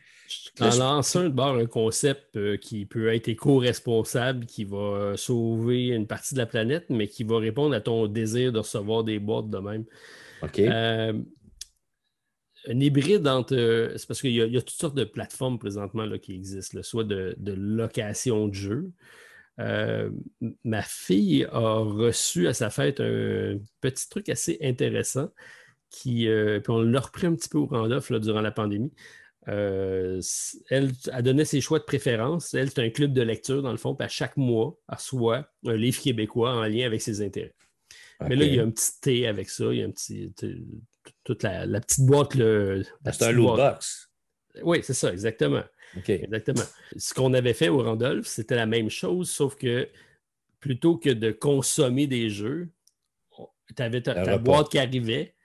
En 0.59 0.75
lançant 0.75 1.23
de 1.23 1.29
bord 1.29 1.55
un 1.55 1.65
concept 1.65 2.35
euh, 2.35 2.57
qui 2.57 2.85
peut 2.85 3.13
être 3.13 3.29
éco-responsable, 3.29 4.45
qui 4.45 4.65
va 4.65 4.77
euh, 4.77 5.17
sauver 5.17 5.87
une 5.87 6.05
partie 6.05 6.33
de 6.33 6.39
la 6.39 6.45
planète, 6.45 6.85
mais 6.89 7.07
qui 7.07 7.23
va 7.23 7.37
répondre 7.37 7.73
à 7.75 7.81
ton 7.81 8.07
désir 8.07 8.51
de 8.51 8.59
recevoir 8.59 9.03
des 9.03 9.19
boîtes 9.19 9.49
de 9.49 9.57
même. 9.57 9.85
OK. 10.41 10.59
Euh, 10.59 11.13
un 12.67 12.79
hybride 12.79 13.27
entre. 13.27 13.93
c'est 13.95 14.07
parce 14.07 14.21
qu'il 14.21 14.31
y, 14.31 14.57
a 14.57 14.61
toutes 14.61 14.69
sortes 14.69 14.95
de 14.95 15.03
plateformes 15.03 15.59
présentement 15.59 16.05
là, 16.05 16.17
qui 16.17 16.33
existent, 16.33 16.81
soit 16.83 17.03
de, 17.03 17.35
location 17.45 18.47
de 18.47 18.53
jeux. 18.53 18.91
ma 19.57 20.81
fille 20.83 21.45
a 21.51 21.77
reçu 21.79 22.47
à 22.47 22.53
sa 22.53 22.69
fête 22.69 22.99
un 22.99 23.57
petit 23.81 24.09
truc 24.09 24.29
assez 24.29 24.57
intéressant 24.61 25.29
qui, 25.89 26.27
puis 26.27 26.69
on 26.71 26.81
l'a 26.81 26.99
repris 26.99 27.27
un 27.27 27.35
petit 27.35 27.49
peu 27.49 27.57
au 27.57 27.65
Randolph 27.65 28.11
durant 28.11 28.41
la 28.41 28.51
pandémie. 28.51 28.91
Euh, 29.49 30.21
elle 30.69 30.91
a 31.11 31.21
donné 31.21 31.45
ses 31.45 31.61
choix 31.61 31.79
de 31.79 31.85
préférence. 31.85 32.53
Elle, 32.53 32.69
c'est 32.69 32.81
un 32.81 32.89
club 32.89 33.13
de 33.13 33.21
lecture, 33.21 33.61
dans 33.61 33.71
le 33.71 33.77
fond, 33.77 33.95
puis 33.95 34.05
à 34.05 34.09
chaque 34.09 34.35
mois, 34.35 34.77
elle 34.89 34.95
reçoit 34.95 35.47
un 35.65 35.75
livre 35.75 36.01
québécois 36.01 36.53
en 36.53 36.63
lien 36.63 36.85
avec 36.85 37.01
ses 37.01 37.21
intérêts. 37.21 37.53
Mais 38.27 38.35
là, 38.35 38.45
il 38.45 38.55
y 38.55 38.59
a 38.59 38.63
un 38.63 38.71
petit 38.71 38.99
thé 38.99 39.27
avec 39.27 39.49
ça, 39.49 39.65
il 39.65 39.79
y 39.79 39.83
a 39.83 39.85
un 39.85 39.91
petit. 39.91 40.33
Toute 41.27 41.43
la, 41.43 41.81
petite 41.81 42.05
boîte. 42.05 42.33
C'est 43.11 43.23
un 43.23 43.31
loot 43.33 43.57
box. 43.57 44.09
Oui, 44.63 44.79
c'est 44.81 44.93
ça, 44.93 45.11
exactement. 45.11 45.63
Exactement. 46.07 46.63
Ce 46.95 47.13
qu'on 47.13 47.33
avait 47.33 47.53
fait 47.53 47.67
au 47.67 47.83
Randolph, 47.83 48.25
c'était 48.25 48.55
la 48.55 48.65
même 48.65 48.89
chose, 48.89 49.29
sauf 49.29 49.55
que 49.55 49.89
plutôt 50.61 50.97
que 50.97 51.09
de 51.09 51.31
consommer 51.31 52.07
des 52.07 52.29
jeux, 52.29 52.69
tu 53.75 53.83
avais 53.83 54.01
ta 54.01 54.37
boîte 54.37 54.69
qui 54.69 54.79
arrivait, 54.79 55.35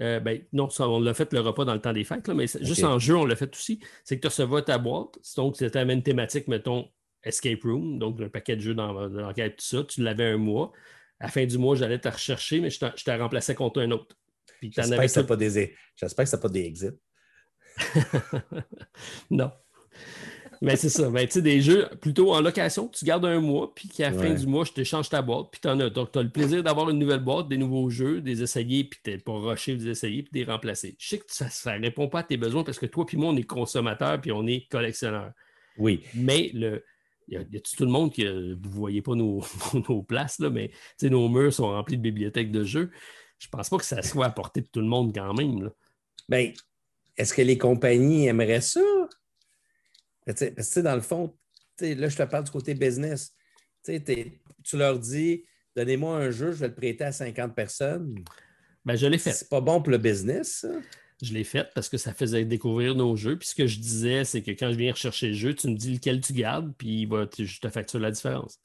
euh, 0.00 0.18
ben, 0.18 0.40
non, 0.54 0.68
on 0.78 1.00
l'a 1.00 1.12
fait 1.12 1.30
le 1.34 1.40
repas 1.40 1.66
dans 1.66 1.74
le 1.74 1.80
temps 1.80 1.92
des 1.92 2.04
fêtes, 2.04 2.28
mais 2.28 2.46
juste 2.62 2.84
en 2.84 2.98
jeu, 2.98 3.14
on 3.14 3.26
l'a 3.26 3.36
fait 3.36 3.54
aussi. 3.54 3.80
C'est 4.04 4.16
que 4.16 4.22
tu 4.22 4.28
recevais 4.28 4.62
ta 4.62 4.78
boîte. 4.78 5.18
Donc, 5.36 5.56
c'était 5.56 5.78
la 5.78 5.84
même 5.84 6.02
thématique, 6.02 6.48
mettons, 6.48 6.88
Escape 7.22 7.62
Room, 7.64 7.98
donc 7.98 8.18
un 8.22 8.30
paquet 8.30 8.56
de 8.56 8.62
jeux 8.62 8.74
dans, 8.74 8.92
l'enquête, 8.92 9.56
tout 9.56 9.64
ça. 9.64 9.84
Tu 9.84 10.02
l'avais 10.02 10.24
un 10.24 10.38
mois. 10.38 10.72
À 11.20 11.26
la 11.26 11.30
fin 11.30 11.44
du 11.44 11.58
mois, 11.58 11.76
j'allais 11.76 11.98
te 11.98 12.08
rechercher, 12.08 12.60
mais 12.60 12.70
je 12.70 12.78
t'ai 12.78 13.14
remplacé 13.14 13.54
contre 13.54 13.82
un 13.82 13.90
autre. 13.90 14.16
J'espère 14.62 15.00
que 15.00 15.08
ce 15.08 15.20
n'est 15.20 15.26
pas 15.26 15.36
des, 15.36 15.74
pas 16.40 16.48
des 16.48 16.64
exits. 16.64 16.98
non. 19.30 19.52
Mais 20.60 20.76
c'est 20.76 20.88
ça. 20.88 21.08
Mais 21.10 21.26
tu 21.26 21.34
sais, 21.34 21.42
des 21.42 21.60
jeux 21.60 21.88
plutôt 22.00 22.32
en 22.32 22.40
location, 22.40 22.88
tu 22.88 23.04
gardes 23.04 23.24
un 23.24 23.40
mois, 23.40 23.72
puis 23.74 23.88
qu'à 23.88 24.10
la 24.10 24.18
fin 24.18 24.34
du 24.34 24.46
mois, 24.46 24.64
je 24.64 24.72
te 24.72 24.82
change 24.82 25.08
ta 25.08 25.22
boîte, 25.22 25.48
puis 25.52 25.60
tu 25.60 25.68
en 25.68 25.78
as. 25.80 25.90
Donc, 25.90 26.12
tu 26.12 26.18
as 26.18 26.22
le 26.22 26.30
plaisir 26.30 26.62
d'avoir 26.62 26.90
une 26.90 26.98
nouvelle 26.98 27.20
boîte, 27.20 27.48
des 27.48 27.58
nouveaux 27.58 27.88
jeux, 27.90 28.20
des 28.20 28.42
essayer, 28.42 28.84
puis 28.84 28.98
tu 29.02 29.16
pas 29.18 29.32
rusher 29.32 29.76
des 29.76 29.88
essayer, 29.88 30.22
puis 30.22 30.32
des 30.32 30.50
remplacer. 30.50 30.96
Je 30.98 31.08
sais 31.08 31.18
que 31.18 31.24
ça 31.28 31.78
ne 31.78 31.84
répond 31.84 32.08
pas 32.08 32.20
à 32.20 32.22
tes 32.24 32.36
besoins 32.36 32.64
parce 32.64 32.78
que 32.78 32.86
toi, 32.86 33.06
puis 33.06 33.16
moi, 33.16 33.30
on 33.30 33.36
est 33.36 33.44
consommateur, 33.44 34.20
puis 34.20 34.32
on 34.32 34.46
est 34.46 34.68
collectionneur. 34.68 35.32
Oui. 35.76 36.02
Mais 36.14 36.50
le. 36.54 36.84
Il 37.30 37.34
y, 37.52 37.58
a, 37.58 37.60
tout 37.60 37.84
le 37.84 37.90
monde 37.90 38.10
qui. 38.10 38.24
Vous 38.24 38.30
ne 38.30 38.68
voyez 38.68 39.02
pas 39.02 39.14
nos, 39.14 39.44
nos 39.88 40.02
places, 40.02 40.38
là, 40.38 40.48
mais 40.48 40.70
nos 41.02 41.28
murs 41.28 41.52
sont 41.52 41.68
remplis 41.68 41.98
de 41.98 42.02
bibliothèques 42.02 42.50
de 42.50 42.64
jeux. 42.64 42.90
Je 43.38 43.48
pense 43.48 43.68
pas 43.68 43.78
que 43.78 43.84
ça 43.84 44.02
soit 44.02 44.26
à 44.26 44.30
portée 44.30 44.62
de 44.62 44.66
tout 44.66 44.80
le 44.80 44.86
monde 44.86 45.14
quand 45.14 45.32
même. 45.34 45.62
Là. 45.62 45.70
Bien, 46.28 46.52
est-ce 47.16 47.34
que 47.34 47.42
les 47.42 47.58
compagnies 47.58 48.26
aimeraient 48.26 48.60
ça? 48.60 48.80
Parce 50.26 50.74
que, 50.74 50.80
dans 50.80 50.94
le 50.94 51.00
fond, 51.00 51.36
là, 51.80 52.08
je 52.08 52.16
te 52.16 52.22
parle 52.24 52.44
du 52.44 52.50
côté 52.50 52.74
business. 52.74 53.34
tu 53.84 54.76
leur 54.76 54.98
dis, 54.98 55.44
donnez-moi 55.74 56.16
un 56.18 56.30
jeu, 56.30 56.52
je 56.52 56.58
vais 56.58 56.68
le 56.68 56.74
prêter 56.74 57.04
à 57.04 57.12
50 57.12 57.54
personnes. 57.54 58.24
Ben, 58.84 58.96
je 58.96 59.06
l'ai 59.06 59.18
fait. 59.18 59.32
C'est 59.32 59.48
pas 59.48 59.60
bon 59.60 59.80
pour 59.80 59.90
le 59.90 59.98
business, 59.98 60.66
Je 61.22 61.32
l'ai 61.32 61.44
fait 61.44 61.68
parce 61.74 61.88
que 61.88 61.96
ça 61.96 62.12
faisait 62.12 62.44
découvrir 62.44 62.94
nos 62.94 63.16
jeux. 63.16 63.38
Puis 63.38 63.48
ce 63.48 63.54
que 63.54 63.66
je 63.66 63.78
disais, 63.78 64.24
c'est 64.24 64.42
que 64.42 64.50
quand 64.50 64.70
je 64.70 64.76
viens 64.76 64.92
rechercher 64.92 65.28
le 65.28 65.34
jeu, 65.34 65.54
tu 65.54 65.68
me 65.68 65.76
dis 65.76 65.94
lequel 65.94 66.20
tu 66.20 66.32
gardes, 66.32 66.72
puis 66.76 67.08
je 67.38 67.60
te 67.60 67.68
facture 67.68 68.00
la 68.00 68.10
différence. 68.10 68.58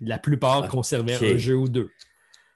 la 0.00 0.18
plupart 0.18 0.64
ah, 0.64 0.68
conservaient 0.68 1.14
un 1.14 1.38
jeu 1.38 1.56
ou 1.56 1.68
deux. 1.68 1.90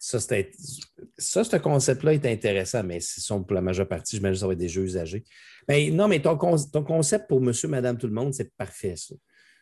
Ça, 0.03 0.19
ça 0.19 1.45
ce 1.45 1.57
concept-là 1.57 2.15
est 2.15 2.25
intéressant, 2.25 2.83
mais 2.83 3.01
ce 3.01 3.21
sont 3.21 3.45
pour 3.45 3.55
la 3.55 3.61
majeure 3.61 3.87
partie, 3.87 4.17
j'imagine 4.17 4.35
que 4.35 4.41
ça 4.41 4.47
va 4.47 4.55
être 4.55 4.59
des 4.59 4.69
jeux 4.69 4.85
usagés. 4.85 5.25
Mais 5.69 5.91
non, 5.91 6.09
mais 6.09 6.23
ton, 6.23 6.39
ton 6.39 6.83
concept 6.83 7.29
pour 7.29 7.43
monsieur, 7.43 7.69
madame, 7.69 7.99
tout 7.99 8.07
le 8.07 8.15
monde, 8.15 8.33
c'est 8.33 8.51
parfait, 8.57 8.97
ça. 8.97 9.15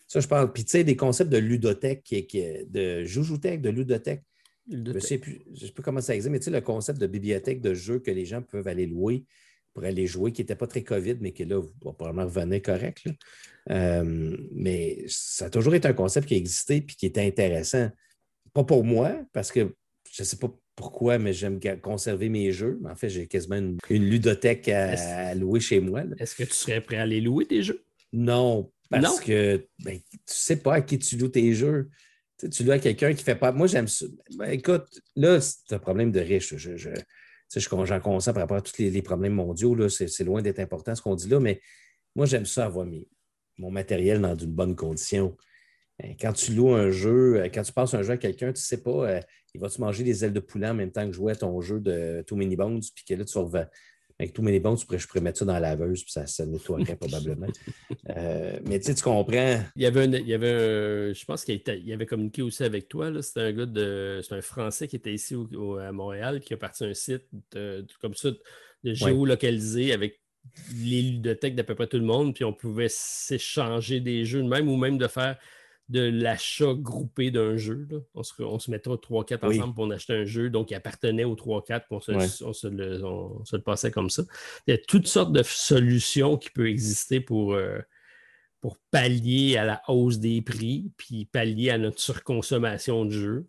Ça, 0.07 0.21
je 0.21 0.29
parle. 0.29 0.53
Puis, 0.53 0.65
tu 0.65 0.71
sais, 0.71 0.85
des 0.85 0.97
concepts 0.97 1.31
de 1.31 1.39
ludothèque, 1.39 2.09
de 2.71 3.05
joujoutech, 3.05 3.61
de 3.61 3.69
ludothèque. 3.69 4.23
Je 4.71 4.77
ne 4.77 5.01
sais 5.01 5.19
plus, 5.19 5.43
comment 5.83 6.01
ça 6.01 6.15
existe, 6.15 6.31
mais 6.31 6.39
tu 6.39 6.45
sais, 6.45 6.51
le 6.53 6.61
concept 6.61 7.01
de 7.01 7.09
bibliothèque 7.09 7.61
de 7.61 7.75
jeux 7.75 7.99
que 7.99 8.13
les 8.13 8.25
gens 8.25 8.41
peuvent 8.41 8.69
aller 8.69 8.87
louer 8.87 9.25
pour 9.75 9.85
aller 9.85 10.07
jouer, 10.07 10.31
qui 10.33 10.43
n'était 10.43 10.57
pas 10.57 10.69
très 10.69 10.83
COVID, 10.83 11.17
mais 11.21 11.33
qui 11.33 11.45
là, 11.45 11.61
va 11.61 11.93
probablement 11.93 12.25
revenir 12.25 12.63
correct. 12.63 13.07
Euh, 13.71 14.37
mais 14.53 15.05
ça 15.09 15.47
a 15.47 15.51
toujours 15.51 15.75
été 15.75 15.89
un 15.89 15.93
concept 15.95 16.29
qui 16.29 16.35
a 16.35 16.37
existé 16.37 16.77
et 16.77 16.87
qui 16.87 17.07
était 17.07 17.27
intéressant. 17.27 17.91
Pas 18.55 18.65
pour 18.65 18.85
moi, 18.85 19.21
parce 19.33 19.51
que 19.51 19.75
je 20.19 20.25
ne 20.25 20.27
sais 20.27 20.37
pas 20.37 20.53
pourquoi, 20.75 21.17
mais 21.19 21.33
j'aime 21.33 21.61
conserver 21.81 22.29
mes 22.29 22.51
jeux. 22.51 22.81
En 22.85 22.97
fait, 22.97 23.09
j'ai 23.09 23.29
quasiment 23.29 23.55
une, 23.55 23.79
ludothèque 23.89 24.69
à, 24.69 25.33
louer 25.37 25.61
chez 25.61 25.79
moi. 25.79 26.03
Est-ce 26.19 26.35
que 26.35 26.43
tu 26.43 26.55
serais 26.55 26.81
prêt 26.81 26.97
à 26.97 27.03
aller 27.03 27.21
louer 27.21 27.47
tes 27.47 27.63
jeux? 27.63 27.85
Non, 28.13 28.73
parce 28.91 29.21
que 29.21 29.65
ben, 29.85 29.97
tu 29.97 30.17
ne 30.17 30.19
sais 30.27 30.57
pas 30.57 30.75
à 30.75 30.81
qui 30.81 30.99
tu 30.99 31.17
loues 31.19 31.29
tes 31.29 31.55
jeux. 31.55 31.89
Tu, 32.37 32.51
tu 32.51 32.65
loues 32.65 32.73
à 32.73 32.81
quelqu'un 32.81 33.11
qui 33.11 33.21
ne 33.21 33.23
fait 33.23 33.37
pas. 33.37 33.53
Moi, 33.53 33.69
j'aime 33.69 33.87
ça. 33.87 34.07
Ben, 34.37 34.51
écoute, 34.51 34.89
là, 35.15 35.41
c'est 35.41 35.73
un 35.73 35.79
problème 35.79 36.11
de 36.11 36.19
riche. 36.19 36.57
Je, 36.57 36.77
je, 36.77 36.91
j'en 37.85 38.01
consens 38.01 38.33
par 38.33 38.43
rapport 38.43 38.57
à 38.57 38.63
tous 38.63 38.79
les, 38.79 39.03
problèmes 39.03 39.35
mondiaux. 39.35 39.89
C'est 39.89 40.25
loin 40.25 40.43
d'être 40.43 40.59
important 40.59 40.97
ce 40.97 41.03
qu'on 41.03 41.15
dit 41.15 41.29
là, 41.29 41.39
mais 41.39 41.61
moi, 42.17 42.27
j'aime 42.27 42.45
ça 42.45 42.65
avoir 42.65 42.89
mon 43.59 43.71
matériel 43.71 44.21
dans 44.21 44.35
une 44.37 44.53
bonne 44.53 44.75
condition. 44.75 45.37
Ben, 45.99 46.15
quand 46.21 46.33
tu 46.33 46.55
loues 46.55 46.75
un 46.75 46.91
jeu, 46.91 47.41
euh, 47.41 47.49
quand 47.53 47.63
tu 47.63 47.73
passes 47.73 47.95
un 47.95 48.03
jeu 48.03 48.13
à 48.13 48.17
quelqu'un, 48.17 48.49
tu 48.49 48.61
ne 48.61 48.65
sais 48.65 48.83
pas, 48.83 49.11
euh, 49.11 49.21
il 49.55 49.61
va-tu 49.61 49.81
manger 49.81 50.05
des 50.05 50.25
ailes 50.25 50.33
de 50.33 50.41
poulet 50.41 50.69
en 50.69 50.75
même 50.75 50.93
temps 50.93 51.07
que 51.07 51.13
jouer 51.13 51.33
à 51.33 51.37
ton 51.37 51.61
jeu 51.61 51.81
de 51.81 52.23
Too 52.27 52.37
Many 52.37 52.57
Bones, 52.57 52.83
puis 52.95 53.05
que 53.05 53.15
là, 53.15 53.25
tu 53.25 53.39
vas 53.39 53.69
avec 54.21 54.33
Too 54.33 54.43
Many 54.43 54.61
Bones, 54.61 54.77
tu 54.77 54.87
pourrais, 54.87 54.99
je 54.99 55.09
pourrais 55.09 55.21
mettre 55.21 55.39
ça 55.39 55.45
dans 55.45 55.55
la 55.55 55.61
laveuse, 55.61 56.03
puis 56.03 56.13
ça, 56.13 56.27
ça 56.27 56.47
nettoierait 56.47 56.97
probablement. 57.01 57.49
Euh, 58.11 58.59
mais 58.65 58.79
tu 58.79 58.87
sais, 58.87 58.95
tu 58.95 59.03
comprends. 59.03 59.61
Il 59.75 59.83
y 59.83 59.87
avait, 59.87 60.03
un, 60.03 60.13
il 60.13 60.27
y 60.27 60.35
avait 60.35 61.15
je 61.15 61.25
pense 61.25 61.45
qu'il 61.45 61.93
avait 61.93 62.07
communiqué 62.07 62.43
aussi 62.43 62.63
avec 62.63 62.89
toi. 62.89 63.11
C'était 63.23 63.41
un 63.41 63.53
gars 63.53 63.67
de. 63.67 64.21
C'est 64.23 64.35
un 64.35 64.41
Français 64.41 64.89
qui 64.89 64.97
était 64.97 65.15
ici 65.15 65.37
à 65.81 65.93
Montréal, 65.93 66.41
qui 66.41 66.55
a 66.55 66.57
parti 66.57 66.85
un 66.85 66.95
site 66.95 67.25
comme 68.01 68.15
ça 68.15 68.31
de 68.85 68.95
géolocalisé 68.95 69.93
avec 69.93 70.21
les 70.75 71.03
ludothèques 71.03 71.55
d'à 71.55 71.65
peu 71.65 71.75
près 71.75 71.87
tout 71.87 71.99
le 71.99 72.05
monde, 72.05 72.35
puis 72.35 72.45
on 72.45 72.53
pouvait 72.53 72.89
s'échanger 72.89 74.01
des 74.01 74.25
jeux 74.25 74.43
de 74.43 74.49
même 74.49 74.69
ou 74.69 74.77
même 74.77 74.99
de 74.99 75.07
faire 75.07 75.37
de 75.89 76.01
l'achat 76.01 76.75
groupé 76.75 77.31
d'un 77.31 77.57
jeu. 77.57 77.89
On, 78.15 78.23
se, 78.23 78.43
on 78.43 78.59
se 78.59 78.71
mettait 78.71 78.91
3-4 78.91 79.47
ensemble 79.47 79.75
pour 79.75 79.85
en 79.85 79.91
acheter 79.91 80.15
un 80.15 80.25
jeu, 80.25 80.51
donc 80.51 80.71
il 80.71 80.75
appartenait 80.75 81.25
aux 81.25 81.35
3-4, 81.35 81.83
on, 81.91 82.01
se, 82.01 82.67
le, 82.69 83.63
passait 83.63 83.91
comme 83.91 84.11
ça. 84.11 84.23
Il 84.67 84.73
y 84.73 84.75
a 84.75 84.79
toutes 84.79 85.07
sortes 85.07 85.33
de 85.33 85.43
solutions 85.43 86.37
qui 86.37 86.51
peuvent 86.51 86.67
exister 86.67 87.21
pour, 87.21 87.55
euh, 87.55 87.79
pour 88.61 88.77
pallier 88.91 89.57
à 89.57 89.65
la 89.65 89.83
hausse 89.89 90.19
des 90.19 90.43
prix, 90.43 90.93
puis 90.97 91.25
pallier 91.25 91.71
à 91.71 91.79
notre 91.79 92.01
surconsommation 92.01 93.05
de 93.05 93.11
jeux. 93.11 93.49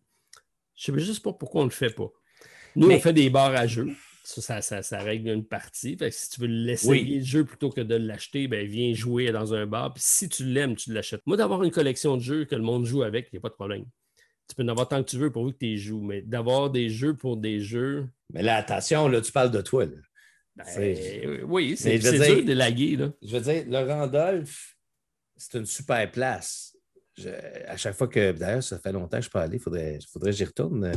Je 0.76 0.92
ne 0.92 1.00
sais 1.00 1.06
juste 1.06 1.24
pas 1.24 1.34
pourquoi 1.34 1.62
on 1.62 1.66
ne 1.66 1.70
le 1.70 1.76
fait 1.76 1.94
pas. 1.94 2.10
Nous, 2.76 2.90
on 2.90 3.00
fait 3.00 3.14
des 3.14 3.30
bars 3.30 3.54
à 3.54 3.68
jeux. 3.68 3.90
Ça, 4.30 4.62
ça, 4.62 5.00
règle 5.00 5.30
une 5.30 5.46
partie. 5.46 5.98
si 6.12 6.30
tu 6.30 6.42
veux 6.42 6.48
laisser 6.48 7.02
le 7.02 7.24
jeu 7.24 7.44
plutôt 7.44 7.70
que 7.70 7.82
de 7.82 7.96
l'acheter, 7.96 8.48
ben, 8.48 8.66
viens 8.68 8.94
jouer 8.94 9.32
dans 9.32 9.54
un 9.54 9.66
bar. 9.66 9.94
Puis 9.94 10.04
si 10.06 10.30
tu 10.30 10.46
l'aimes, 10.46 10.76
tu 10.76 10.94
l'achètes. 10.94 11.22
Moi, 11.26 11.36
d'avoir 11.36 11.64
une 11.64 11.72
collection 11.72 12.16
de 12.16 12.22
jeux 12.22 12.46
que 12.46 12.56
le 12.56 12.62
monde 12.62 12.86
joue 12.86 13.04
avec, 13.04 13.28
il 13.32 13.36
n'y 13.36 13.38
a 13.40 13.42
pas 13.42 13.50
de 13.50 13.56
problème. 13.56 13.86
Tu 14.48 14.56
peux 14.56 14.64
en 14.64 14.68
avoir 14.68 14.88
tant 14.88 15.04
que 15.04 15.10
tu 15.10 15.18
veux 15.18 15.32
pour 15.32 15.48
que 15.48 15.58
tu 15.58 15.68
y 15.68 15.78
joues, 15.78 16.02
mais 16.02 16.22
d'avoir 16.22 16.70
des 16.70 16.90
jeux 16.90 17.16
pour 17.16 17.38
des 17.38 17.60
jeux. 17.60 18.08
Mais 18.34 18.44
là, 18.44 18.58
attention, 18.58 19.08
là, 19.08 19.22
tu 19.22 19.32
parles 19.32 19.52
de 19.52 19.62
toi. 19.62 19.86
Ben, 20.56 21.46
oui, 21.46 21.76
c'est 21.78 21.98
dur 21.98 22.44
de 22.44 22.54
laguer. 22.54 22.98
Là. 22.98 23.12
Je 23.22 23.38
veux 23.38 23.42
dire, 23.42 23.64
le 23.68 23.88
Randolph, 23.88 24.76
c'est 25.38 25.58
une 25.58 25.66
super 25.66 26.10
place 26.12 26.76
à 27.68 27.78
chaque 27.78 27.96
fois 27.96 28.08
que, 28.08 28.32
d'ailleurs, 28.32 28.64
ça 28.64 28.80
fait 28.80 28.92
longtemps 28.92 29.18
que 29.18 29.18
je 29.18 29.22
suis 29.24 29.32
pas 29.32 29.42
allé, 29.42 29.58
il 29.58 29.62
faudrait, 29.62 30.00
faudrait 30.12 30.32
que 30.32 30.38
j'y 30.38 30.46
retourne. 30.46 30.92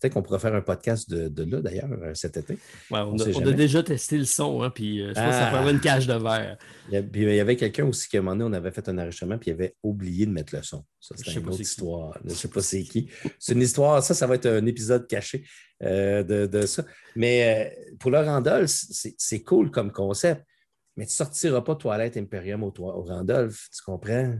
Peut-être 0.00 0.14
qu'on 0.14 0.22
pourrait 0.22 0.38
faire 0.38 0.54
un 0.54 0.60
podcast 0.60 1.10
de, 1.10 1.44
là, 1.44 1.60
d'ailleurs, 1.60 1.90
euh, 1.90 2.14
cet 2.14 2.36
été. 2.36 2.56
on, 2.90 3.18
a, 3.18 3.52
déjà 3.52 3.82
testé 3.82 4.18
le 4.18 4.24
son, 4.24 4.62
hein, 4.62 4.70
puis 4.70 5.02
euh, 5.02 5.08
je 5.08 5.14
pense 5.14 5.26
que 5.26 5.32
ça 5.32 5.50
prendrait 5.50 5.72
une 5.72 5.80
cage 5.80 6.06
de 6.06 6.14
verre. 6.14 6.56
Il 6.90 7.22
y, 7.22 7.40
avait 7.40 7.56
quelqu'un 7.56 7.86
aussi 7.86 8.08
qui, 8.08 8.16
à 8.16 8.20
un 8.20 8.22
moment 8.22 8.36
donné, 8.36 8.56
on 8.56 8.58
avait 8.58 8.70
fait 8.70 8.88
un 8.88 8.98
enregistrement, 8.98 9.38
puis 9.38 9.50
il 9.50 9.54
avait 9.54 9.74
oublié 9.82 10.26
de 10.26 10.30
mettre 10.30 10.54
le 10.54 10.62
son. 10.62 10.84
Ça, 11.00 11.14
c'est 11.16 11.34
une 11.34 11.48
autre 11.48 11.60
histoire. 11.60 12.16
Je 12.24 12.30
ne 12.30 12.34
sais 12.34 12.48
pas 12.48 12.60
c'est 12.60 12.82
qui. 12.82 13.08
C'est 13.38 13.54
une 13.54 13.62
histoire, 13.62 14.02
ça, 14.02 14.14
ça 14.14 14.26
va 14.26 14.36
être 14.36 14.46
un 14.46 14.66
épisode 14.66 15.06
caché 15.06 15.44
euh, 15.82 16.22
de, 16.22 16.66
ça. 16.66 16.84
Mais 17.16 17.76
pour 17.98 18.10
le 18.10 18.20
Randolph, 18.20 18.70
c'est 18.70 19.42
cool 19.42 19.70
comme 19.70 19.90
concept, 19.90 20.44
mais 20.96 21.06
tu 21.06 21.12
ne 21.12 21.14
sortiras 21.14 21.62
pas 21.62 21.76
Toilette 21.76 22.16
Imperium 22.16 22.62
au, 22.62 22.72
au 22.76 23.02
Randolph, 23.02 23.68
tu 23.74 23.82
comprends? 23.82 24.34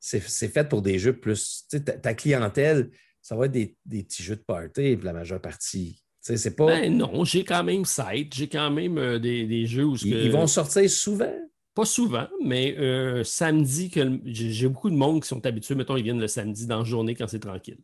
C'est 0.00 0.48
fait 0.48 0.68
pour 0.68 0.82
des 0.82 0.98
jeux 0.98 1.12
plus. 1.12 1.66
Ta, 2.02 2.14
clientèle, 2.14 2.90
ça 3.20 3.36
va 3.36 3.46
être 3.46 3.52
des, 3.52 3.76
petits 3.86 4.22
jeux 4.22 4.36
de 4.36 4.42
party 4.42 4.96
pour 4.96 5.04
la 5.04 5.12
majeure 5.12 5.40
partie. 5.40 6.02
C'est 6.20 6.56
pas... 6.56 6.66
Ben 6.66 6.96
non, 6.96 7.24
j'ai 7.24 7.44
quand 7.44 7.64
même 7.64 7.84
site, 7.84 8.34
j'ai 8.34 8.48
quand 8.48 8.70
même 8.70 8.98
euh, 8.98 9.18
des, 9.18 9.66
jeux 9.66 9.84
où. 9.84 9.96
Ils, 10.02 10.30
vont 10.30 10.46
sortir 10.46 10.88
souvent? 10.90 11.32
Pas 11.74 11.84
souvent, 11.84 12.26
mais 12.44 12.76
euh, 12.78 13.24
samedi, 13.24 13.90
j'ai 14.26 14.68
beaucoup 14.68 14.90
de 14.90 14.96
monde 14.96 15.22
qui 15.22 15.28
sont 15.28 15.44
habitués, 15.46 15.74
mettons, 15.74 15.96
ils 15.96 16.02
viennent 16.02 16.20
le 16.20 16.28
samedi 16.28 16.66
dans 16.66 16.78
la 16.78 16.84
journée 16.84 17.14
quand 17.14 17.28
c'est 17.28 17.38
tranquille. 17.38 17.78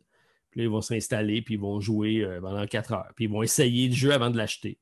Puis 0.51 0.59
là, 0.59 0.65
ils 0.65 0.69
vont 0.69 0.81
s'installer, 0.81 1.41
puis 1.41 1.55
ils 1.55 1.59
vont 1.59 1.79
jouer 1.79 2.23
euh, 2.23 2.41
pendant 2.41 2.65
quatre 2.67 2.93
heures. 2.93 3.11
Puis 3.15 3.25
ils 3.25 3.31
vont 3.31 3.43
essayer 3.43 3.87
le 3.87 3.95
jeu 3.95 4.11
avant 4.11 4.29
de 4.29 4.37
l'acheter. 4.37 4.77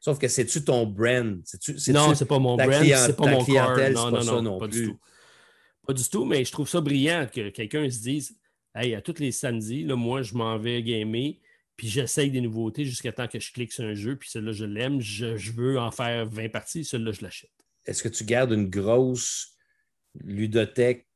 Sauf 0.00 0.18
que 0.18 0.28
c'est-tu 0.28 0.64
ton 0.64 0.86
brand? 0.86 1.40
non, 1.88 2.14
c'est 2.14 2.28
pas 2.28 2.38
mon 2.38 2.56
brand, 2.56 2.84
c'est 2.84 3.16
pas 3.16 3.30
mon 3.30 3.44
clientèle, 3.44 3.94
non, 3.94 4.10
non, 4.10 4.24
non, 4.24 4.42
non, 4.42 4.58
pas 4.58 4.68
Du 4.68 4.88
tout. 4.88 4.98
Pas 5.88 5.94
du 5.94 6.06
tout, 6.06 6.26
mais 6.26 6.44
je 6.44 6.52
trouve 6.52 6.68
ça 6.68 6.82
brillant 6.82 7.26
que 7.32 7.48
quelqu'un 7.48 7.88
se 7.88 8.00
dise 8.00 8.36
Hey, 8.74 8.94
à 8.94 9.00
tous 9.00 9.20
les 9.20 9.32
samedis, 9.32 9.84
là, 9.84 9.96
moi, 9.96 10.20
je 10.20 10.34
m'en 10.34 10.58
vais 10.58 10.82
gamer, 10.82 11.36
puis 11.76 11.88
j'essaye 11.88 12.30
des 12.30 12.42
nouveautés 12.42 12.84
jusqu'à 12.84 13.10
temps 13.10 13.26
que 13.26 13.40
je 13.40 13.50
clique 13.50 13.72
sur 13.72 13.84
un 13.84 13.94
jeu, 13.94 14.14
puis 14.14 14.28
celui-là, 14.28 14.52
je 14.52 14.66
l'aime, 14.66 15.00
je, 15.00 15.50
veux 15.52 15.78
en 15.78 15.90
faire 15.90 16.28
20 16.28 16.50
parties, 16.50 16.84
celui-là, 16.84 17.12
je 17.12 17.22
l'achète. 17.22 17.50
Est-ce 17.86 18.02
que 18.02 18.10
tu 18.10 18.24
gardes 18.24 18.52
une 18.52 18.68
grosse 18.68 19.56
ludothèque 20.20 21.08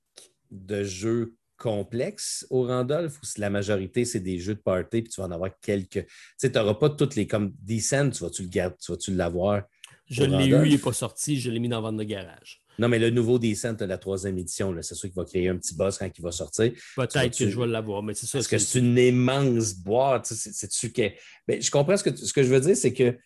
de 0.51 0.85
jeux 0.85 1.37
complexes 1.59 2.47
au 2.49 2.63
Randolph 2.63 3.21
ou 3.23 3.27
si 3.27 3.41
la 3.41 3.51
majorité, 3.51 4.07
c'est 4.07 4.21
des 4.21 4.39
jeux 4.39 4.55
de 4.55 4.61
party, 4.61 5.03
puis 5.03 5.13
tu 5.13 5.21
vas 5.21 5.27
en 5.27 5.33
avoir 5.33 5.51
quelques? 5.61 6.07
Tu 6.07 6.13
sais, 6.39 6.51
tu 6.51 6.59
n'auras 6.59 6.77
pas 6.77 6.89
toutes 6.89 7.15
les 7.15 7.27
comme 7.27 7.53
Descent, 7.61 8.09
tu 8.09 8.25
vas-tu 8.25 8.45
le 8.45 8.49
garder, 8.49 8.77
tu 8.83 8.91
vas-tu 8.91 9.15
l'avoir? 9.15 9.65
Je 10.07 10.25
l'ai 10.25 10.47
eu, 10.47 10.65
il 10.65 10.73
n'est 10.73 10.79
pas 10.79 10.95
sorti, 10.95 11.39
je 11.39 11.51
l'ai 11.51 11.59
mis 11.59 11.69
dans 11.69 11.83
la 11.83 11.91
vente 11.91 11.99
de 11.99 12.05
garage. 12.05 12.62
Non, 12.79 12.89
mais 12.89 12.99
le 12.99 13.11
nouveau 13.11 13.39
Descent 13.39 13.75
de 13.75 13.85
la 13.85 13.99
troisième 13.99 14.39
édition, 14.39 14.75
c'est 14.81 14.95
sûr 14.95 15.09
qu'il 15.09 15.17
va 15.17 15.25
créer 15.25 15.49
un 15.49 15.57
petit 15.57 15.75
boss 15.75 15.99
quand 15.99 16.11
il 16.17 16.23
va 16.23 16.33
sortir. 16.33 16.73
Peut-être 16.97 17.39
que 17.39 17.49
je 17.49 17.59
vais 17.59 17.67
l'avoir, 17.67 18.03
mais 18.03 18.15
c'est 18.15 18.27
ça. 18.27 18.39
Parce 18.39 18.49
que 18.49 18.59
c'est 18.59 18.79
une 18.79 18.97
immense 18.97 19.75
boîte. 19.75 20.27
C'est 20.27 20.93
que. 20.93 21.11
Ben, 21.47 21.61
je 21.61 21.71
comprends 21.71 21.97
ce 21.97 22.05
que, 22.05 22.17
ce 22.17 22.33
que 22.33 22.43
je 22.43 22.49
veux 22.49 22.61
dire, 22.61 22.77
c'est 22.77 22.93
que 22.93 23.17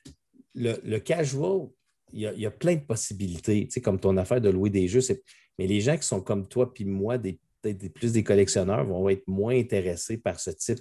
le, 0.55 0.99
casual, 0.99 1.69
il 2.13 2.21
y, 2.21 2.47
a, 2.47 2.51
plein 2.51 2.77
de 2.77 2.81
possibilités, 2.81 3.69
comme 3.83 4.01
ton 4.01 4.17
affaire 4.17 4.41
de 4.41 4.49
louer 4.49 4.71
des 4.71 4.89
jeux. 4.89 5.01
Mais 5.59 5.67
les 5.67 5.81
gens 5.81 5.97
qui 5.97 6.07
sont 6.07 6.21
comme 6.21 6.49
toi 6.49 6.73
puis 6.73 6.85
moi, 6.85 7.19
des, 7.19 7.39
des, 7.63 7.89
plus 7.89 8.13
des 8.13 8.25
collectionneurs, 8.25 8.85
vont 8.85 9.09
être 9.09 9.27
moins 9.27 9.57
intéressés 9.57 10.17
par 10.17 10.41
ce 10.41 10.51
type 10.51 10.81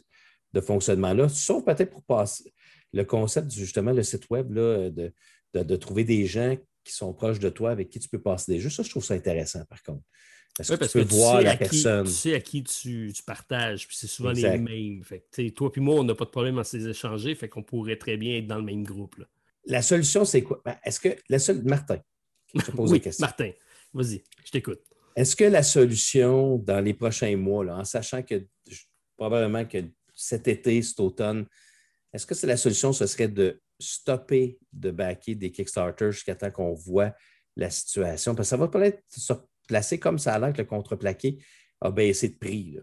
de 0.54 0.62
fonctionnement-là, 0.62 1.28
sauf 1.30 1.66
peut-être 1.66 1.92
pour 1.92 2.04
passer 2.04 2.54
le 2.94 3.04
concept, 3.04 3.52
justement, 3.52 3.92
le 3.92 4.04
site 4.04 4.30
web, 4.30 4.54
là, 4.54 4.90
de, 4.90 5.12
de 5.54 5.76
trouver 5.76 6.06
des 6.06 6.26
gens 6.26 6.56
qui 6.86 6.94
sont 6.94 7.14
proches 7.14 7.40
de 7.40 7.50
toi, 7.50 7.72
avec 7.72 7.90
qui 7.90 8.00
tu 8.00 8.08
peux 8.08 8.22
passer 8.22 8.54
des 8.54 8.60
jeux. 8.62 8.70
Ça, 8.70 8.84
je 8.84 8.90
trouve 8.90 9.04
ça 9.04 9.16
intéressant, 9.16 9.66
par 9.66 9.84
contre. 9.84 10.04
Parce 10.58 10.70
que 10.70 10.86
tu 10.86 10.92
peux 10.92 11.16
voir 11.16 11.42
la 11.42 11.58
personne? 11.58 12.06
tu 12.06 12.12
sais 12.12 12.34
à 12.34 12.40
qui 12.40 12.64
tu, 12.64 13.12
partages, 13.26 13.88
puis 13.88 13.98
c'est 13.98 14.08
souvent 14.08 14.32
les 14.32 14.58
mêmes. 14.58 15.04
Fait 15.04 15.52
toi 15.52 15.70
puis 15.70 15.82
moi, 15.82 15.96
on 15.96 16.04
n'a 16.04 16.16
pas 16.16 16.24
de 16.24 16.30
problème 16.30 16.58
à 16.60 16.64
ces 16.64 16.88
échanger, 16.88 17.36
fait 17.36 17.50
qu'on 17.50 17.64
pourrait 17.64 17.98
très 17.98 18.16
bien 18.16 18.38
être 18.38 18.48
dans 18.48 18.58
le 18.58 18.64
même 18.64 18.84
groupe. 18.84 19.16
La 19.66 19.82
solution, 19.82 20.24
c'est 20.24 20.44
quoi? 20.44 20.62
Ben, 20.64 20.78
est-ce 20.86 21.00
que 21.00 21.10
la 21.28 21.40
seule. 21.40 21.62
Martin, 21.64 22.00
je 22.54 22.62
te 22.62 22.72
pose 22.72 22.92
oui, 22.94 23.02
question. 23.02 23.26
Martin, 23.26 23.52
vas-y, 23.94 24.24
je 24.46 24.52
t'écoute. 24.52 24.80
Est-ce 25.16 25.36
que 25.36 25.44
la 25.44 25.64
solution 25.64 26.58
dans 26.58 26.80
les 26.80 26.94
prochains 26.94 27.36
mois, 27.36 27.66
là, 27.66 27.78
en 27.78 27.84
sachant 27.84 28.22
que 28.22 28.46
probablement 29.18 29.66
que 29.66 29.80
cet 30.14 30.48
été, 30.48 30.82
cet 30.82 31.00
automne, 31.00 31.46
est-ce 32.14 32.26
que 32.26 32.36
c'est 32.36 32.48
la 32.48 32.58
solution, 32.58 32.94
ce 32.94 33.08
serait 33.08 33.28
de 33.28 33.62
stopper 33.80 34.58
de 34.74 34.92
backer 34.92 35.36
des 35.36 35.52
Kickstarter 35.52 36.12
jusqu'à 36.12 36.36
temps 36.36 36.52
qu'on 36.52 36.74
voit 36.74 37.14
la 37.56 37.70
situation. 37.70 38.36
Parce 38.36 38.48
que 38.48 38.50
ça 38.52 38.58
va 38.58 38.68
peut-être 38.68 39.02
se 39.10 39.34
placer 39.68 40.00
comme 40.00 40.20
ça 40.20 40.36
a 40.36 40.52
que 40.52 40.60
le 40.60 40.66
contreplaqué 40.66 41.40
a 41.82 41.92
baissé 41.92 42.30
de 42.30 42.38
prix 42.38 42.78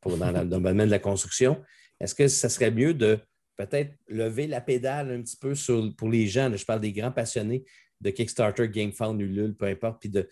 pour 0.00 0.16
dans, 0.16 0.30
le 0.30 0.44
domaine 0.44 0.78
de 0.78 0.84
la 0.84 0.98
construction. 0.98 1.62
Est-ce 2.00 2.14
que 2.14 2.28
ça 2.28 2.48
serait 2.48 2.70
mieux 2.70 2.94
de 2.94 3.18
peut-être 3.56 3.92
lever 4.06 4.46
la 4.46 4.60
pédale 4.60 5.10
un 5.10 5.22
petit 5.22 5.36
peu 5.36 5.54
pour 5.96 6.08
les 6.08 6.26
gens? 6.26 6.54
je 6.54 6.64
parle 6.64 6.80
des 6.80 6.92
grands 6.92 7.12
passionnés 7.12 7.64
de 8.00 8.10
Kickstarter, 8.10 8.68
GameFound, 8.68 9.20
Ulule, 9.20 9.56
peu 9.56 9.66
importe, 9.66 10.00
puis 10.00 10.08
de 10.08 10.28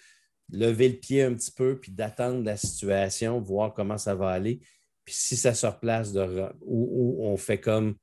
lever 0.52 0.88
le 0.88 0.96
pied 0.96 1.22
un 1.22 1.34
petit 1.34 1.50
peu, 1.50 1.80
puis 1.80 1.90
d'attendre 1.90 2.44
la 2.44 2.56
situation, 2.56 3.40
voir 3.40 3.74
comment 3.74 3.98
ça 3.98 4.14
va 4.14 4.30
aller. 4.30 4.60
Puis 5.04 5.14
si 5.14 5.36
ça 5.36 5.54
se 5.54 5.66
replace, 5.66 6.12
ou, 6.62 7.18
on 7.20 7.36
fait 7.36 7.58
comme, 7.58 7.96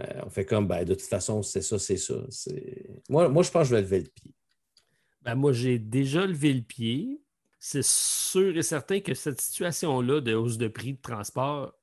euh, 0.00 0.20
on 0.24 0.30
fait 0.30 0.44
comme, 0.44 0.66
ben, 0.66 0.84
de 0.84 0.94
toute 0.94 1.08
façon, 1.08 1.42
c'est 1.42 1.62
ça, 1.62 1.78
c'est 1.78 1.96
ça. 1.96 2.14
Moi, 3.08 3.28
moi, 3.28 3.42
je 3.42 3.50
pense 3.50 3.62
que 3.62 3.70
je 3.70 3.74
vais 3.74 3.82
lever 3.82 4.00
le 4.00 4.08
pied. 4.08 4.34
Ben, 5.22 5.34
moi, 5.34 5.52
j'ai 5.52 5.78
déjà 5.78 6.26
levé 6.26 6.52
le 6.52 6.62
pied. 6.62 7.20
C'est 7.58 7.84
sûr 7.84 8.56
et 8.56 8.62
certain 8.62 9.00
que 9.00 9.14
cette 9.14 9.40
situation-là 9.40 10.20
de 10.20 10.34
hausse 10.34 10.58
de 10.58 10.68
prix 10.68 10.94
de 10.94 11.00
transport, 11.00 11.74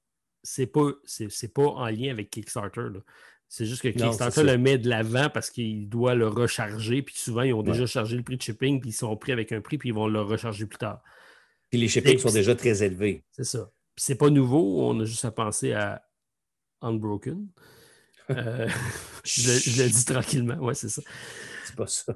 c'est 0.41 0.67
pas, 0.67 0.91
c'est, 1.03 1.53
pas 1.53 1.67
en 1.67 1.87
lien 1.87 2.11
avec 2.11 2.29
Kickstarter. 2.29 2.87
C'est 3.49 3.65
juste 3.65 3.81
que 3.81 3.89
Kickstarter 3.89 4.43
le 4.43 4.57
met 4.57 4.77
de 4.77 4.87
l'avant 4.87 5.29
parce 5.29 5.49
qu'il 5.49 5.89
doit 5.89 6.15
le 6.15 6.27
recharger. 6.27 7.01
Puis 7.01 7.17
souvent, 7.17 7.41
ils 7.41 7.53
ont 7.53 7.63
déjà 7.63 7.85
chargé 7.85 8.15
le 8.15 8.23
prix 8.23 8.37
de 8.37 8.41
shipping, 8.41 8.79
puis 8.79 8.91
ils 8.91 8.93
sont 8.93 9.15
pris 9.17 9.33
avec 9.33 9.51
un 9.51 9.59
prix, 9.59 9.77
puis 9.77 9.89
ils 9.89 9.95
vont 9.95 10.07
le 10.07 10.21
recharger 10.21 10.65
plus 10.65 10.77
tard. 10.77 11.03
Puis 11.69 11.79
les 11.79 11.87
shippings 11.89 12.19
sont 12.19 12.31
déjà 12.31 12.55
très 12.55 12.83
élevés. 12.83 13.25
C'est 13.31 13.43
ça. 13.43 13.69
Puis 13.95 14.05
c'est 14.05 14.15
pas 14.15 14.29
nouveau, 14.29 14.81
on 14.87 14.99
a 15.01 15.05
juste 15.05 15.25
à 15.25 15.31
penser 15.31 15.73
à 15.73 16.01
Unbroken. 16.81 17.47
Euh, 18.31 18.67
je, 19.23 19.83
le 19.83 19.89
dis 19.89 20.05
tranquillement, 20.05 20.57
ouais, 20.57 20.73
c'est 20.75 20.89
ça. 20.89 21.01
C'est 21.65 21.75
pas 21.75 21.87
ça. 21.87 22.15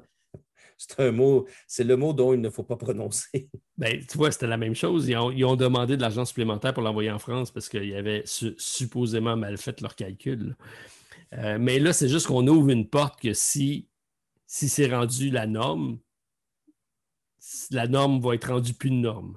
C'est 0.78 0.98
un 1.00 1.12
mot, 1.12 1.46
c'est 1.66 1.84
le 1.84 1.94
mot 1.96 2.14
dont 2.14 2.32
il 2.32 2.40
ne 2.40 2.48
faut 2.48 2.62
pas 2.62 2.76
prononcer. 2.76 3.50
Ben, 3.76 4.02
tu 4.06 4.16
vois, 4.16 4.30
c'était 4.30 4.46
la 4.46 4.56
même 4.56 4.74
chose. 4.74 5.08
Ils 5.08 5.44
ont, 5.44 5.56
demandé 5.56 5.96
de 5.96 6.00
l'argent 6.00 6.24
supplémentaire 6.24 6.72
pour 6.72 6.82
l'envoyer 6.82 7.10
en 7.10 7.18
France 7.18 7.50
parce 7.50 7.68
qu'ils 7.68 7.94
avaient 7.94 8.22
supposément 8.24 9.36
mal 9.36 9.58
fait 9.58 9.80
leur 9.82 9.94
calcul. 9.94 10.56
Euh, 11.34 11.58
mais 11.60 11.78
là, 11.78 11.92
c'est 11.92 12.08
juste 12.08 12.26
qu'on 12.26 12.46
ouvre 12.46 12.70
une 12.70 12.88
porte 12.88 13.20
que 13.20 13.34
si, 13.34 13.88
si 14.46 14.68
c'est 14.68 14.86
rendu 14.86 15.30
la 15.30 15.46
norme, 15.46 15.98
la 17.70 17.86
norme 17.86 18.20
va 18.20 18.34
être 18.34 18.50
rendue 18.50 18.74
plus 18.74 18.88
une 18.88 19.02
norme. 19.02 19.36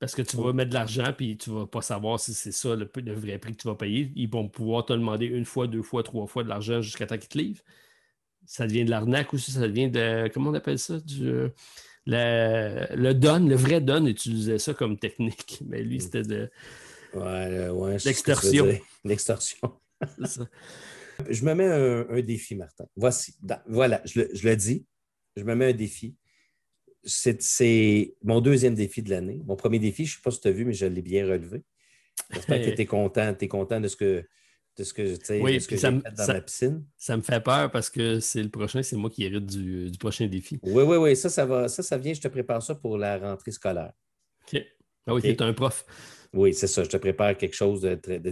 Parce 0.00 0.14
que 0.14 0.22
tu 0.22 0.36
vas 0.36 0.52
mettre 0.52 0.70
de 0.70 0.74
l'argent 0.74 1.12
puis 1.16 1.36
tu 1.36 1.50
ne 1.50 1.56
vas 1.56 1.66
pas 1.66 1.82
savoir 1.82 2.20
si 2.20 2.32
c'est 2.32 2.52
ça 2.52 2.76
le, 2.76 2.88
le, 2.96 3.12
vrai 3.14 3.38
prix 3.38 3.52
que 3.52 3.62
tu 3.62 3.68
vas 3.68 3.74
payer. 3.74 4.12
Ils 4.14 4.30
vont 4.30 4.48
pouvoir 4.48 4.84
te 4.84 4.92
demander 4.92 5.26
une 5.26 5.44
fois, 5.44 5.66
deux 5.66 5.82
fois, 5.82 6.02
trois 6.04 6.26
fois 6.26 6.44
de 6.44 6.48
l'argent 6.48 6.80
jusqu'à 6.80 7.06
temps 7.06 7.18
qu'ils 7.18 7.28
te 7.28 7.38
livrent. 7.38 7.62
Ça 8.46 8.66
devient 8.66 8.84
de 8.84 8.90
l'arnaque 8.90 9.34
aussi, 9.34 9.50
ça 9.50 9.60
devient 9.60 9.90
de. 9.90 10.30
Comment 10.32 10.50
on 10.50 10.54
appelle 10.54 10.78
ça? 10.78 11.00
Du, 11.00 11.50
le 12.06 13.12
don, 13.12 13.46
le 13.46 13.56
vrai 13.56 13.80
don 13.80 14.06
utilisait 14.06 14.58
ça 14.58 14.74
comme 14.74 14.98
technique. 14.98 15.60
Mais 15.66 15.82
lui, 15.82 16.00
c'était 16.00 16.22
de. 16.22 16.50
Ouais, 17.14 17.68
ouais. 17.68 17.96
L'extorsion. 18.04 18.66
L'extorsion. 19.04 19.80
Je 21.28 21.44
me 21.44 21.52
mets 21.52 21.66
un, 21.66 22.20
défi, 22.22 22.54
Martin. 22.54 22.84
Voici. 22.94 23.34
voilà, 23.66 24.00
je 24.04 24.20
le, 24.20 24.54
dis. 24.54 24.86
Je 25.36 25.42
me 25.42 25.56
mets 25.56 25.70
un 25.70 25.72
défi. 25.72 26.14
C'est 27.04 28.14
mon 28.22 28.40
deuxième 28.40 28.74
défi 28.74 29.02
de 29.02 29.10
l'année. 29.10 29.40
Mon 29.46 29.56
premier 29.56 29.78
défi, 29.78 30.04
je 30.04 30.12
ne 30.12 30.16
sais 30.16 30.22
pas 30.22 30.30
si 30.30 30.40
tu 30.40 30.48
as 30.48 30.52
vu, 30.52 30.64
mais 30.64 30.72
je 30.72 30.86
l'ai 30.86 31.02
bien 31.02 31.26
relevé. 31.26 31.62
J'espère 32.32 32.60
que 32.60 32.70
tu 32.70 32.82
es 32.82 32.86
content. 32.86 33.34
Tu 33.34 33.44
es 33.44 33.48
content 33.48 33.80
de 33.80 33.88
ce 33.88 33.96
que, 33.96 34.24
de 34.76 34.84
ce 34.84 34.92
que, 34.92 35.40
oui, 35.40 35.60
ce 35.60 35.68
que 35.68 35.76
j'ai 35.76 35.88
fait 35.88 36.14
dans 36.16 36.24
ça, 36.24 36.34
ma 36.34 36.40
piscine. 36.40 36.84
Ça 36.96 37.16
me 37.16 37.22
fait 37.22 37.40
peur 37.40 37.70
parce 37.70 37.90
que 37.90 38.20
c'est 38.20 38.42
le 38.42 38.48
prochain, 38.48 38.82
c'est 38.82 38.96
moi 38.96 39.10
qui 39.10 39.24
hérite 39.24 39.46
du, 39.46 39.90
prochain 39.98 40.26
défi. 40.26 40.58
Oui, 40.62 40.82
oui, 40.82 40.96
oui. 40.96 41.16
Ça, 41.16 41.28
ça 41.28 41.46
va. 41.46 41.68
Ça, 41.68 41.82
ça 41.82 41.98
vient, 41.98 42.14
je 42.14 42.20
te 42.20 42.28
prépare 42.28 42.62
ça 42.62 42.74
pour 42.74 42.98
la 42.98 43.18
rentrée 43.18 43.50
scolaire. 43.50 43.92
OK. 44.46 44.62
Ah 45.06 45.14
oui, 45.14 45.22
tu 45.22 45.28
es 45.28 45.42
un 45.42 45.52
prof. 45.52 45.84
Oui, 46.32 46.52
c'est 46.52 46.66
ça. 46.66 46.84
Je 46.84 46.90
te 46.90 46.96
prépare 46.96 47.36
quelque 47.36 47.56
chose 47.56 47.80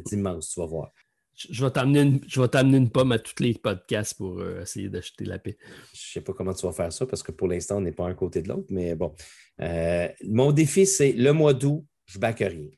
d'immense, 0.05 0.51
tu 0.51 0.61
vas 0.61 0.67
voir. 0.67 0.93
Je 1.37 1.65
vais 1.65 1.71
t'amener 1.71 2.01
une, 2.01 2.75
une, 2.75 2.91
pomme 2.91 3.13
à 3.13 3.19
tous 3.19 3.43
les 3.43 3.53
podcasts 3.55 4.17
pour 4.17 4.41
euh, 4.41 4.63
essayer 4.63 4.89
d'acheter 4.89 5.27
la 5.27 5.39
paix. 5.39 5.59
Je 5.93 5.99
ne 5.99 6.13
sais 6.15 6.21
pas 6.23 6.33
comment 6.33 6.55
tu 6.55 6.65
vas 6.67 6.73
faire 6.73 6.93
ça 6.93 7.05
parce 7.05 7.23
que 7.23 7.31
pour 7.31 7.47
l'instant, 7.47 7.77
on 7.77 7.83
n'est 7.83 7.93
pas 7.93 8.07
un 8.07 8.15
côté 8.15 8.41
de 8.41 8.49
l'autre, 8.49 8.69
mais 8.71 8.95
bon. 8.95 9.15
Euh, 9.61 10.09
mon 10.25 10.53
défi, 10.53 10.87
c'est 10.87 11.13
le 11.13 11.33
mois 11.33 11.53
d'août, 11.53 11.85
je 12.07 12.19
bats 12.19 12.31
rien. 12.31 12.69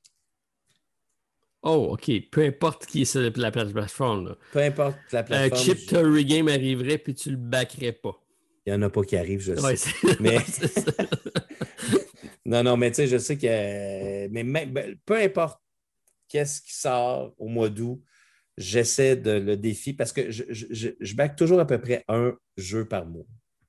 Oh, 1.62 1.90
OK. 1.92 2.10
Peu 2.30 2.44
importe 2.44 2.86
qui 2.86 3.02
est 3.02 3.04
sur 3.04 3.20
la 3.20 3.50
plateforme. 3.50 4.36
Peu 4.52 4.60
importe 4.60 4.98
la 5.12 5.22
plateforme. 5.22 5.52
Un 5.52 5.64
chip 5.64 5.86
to 5.86 5.98
regame 5.98 6.48
arriverait 6.48 6.98
puis 6.98 7.14
tu 7.14 7.30
le 7.30 7.36
backerais 7.36 7.92
pas. 7.92 8.20
Il 8.66 8.72
n'y 8.72 8.78
en 8.78 8.82
a 8.82 8.90
pas 8.90 9.02
qui 9.02 9.16
arrivent, 9.16 9.40
je 9.40 9.54
sais. 9.54 10.16
Mais... 10.20 10.38
non, 12.44 12.62
non, 12.62 12.76
mais 12.76 12.90
tu 12.90 12.96
sais, 12.96 13.06
je 13.06 13.18
sais 13.18 13.38
que. 13.38 14.28
Mais 14.28 14.44
ben, 14.44 14.96
peu 15.04 15.16
importe 15.16 15.60
qu'est-ce 16.28 16.60
qui 16.60 16.74
sort 16.74 17.34
au 17.38 17.48
mois 17.48 17.68
d'août, 17.68 18.02
j'essaie 18.58 19.16
de 19.16 19.30
le 19.30 19.56
défi 19.56 19.94
parce 19.94 20.12
que 20.12 20.30
je, 20.30 20.44
je, 20.50 21.14
back 21.14 21.36
toujours 21.36 21.60
à 21.60 21.66
peu 21.66 21.80
près 21.80 22.04
un 22.08 22.36
jeu 22.56 22.86
par 22.86 23.06
mois, 23.06 23.26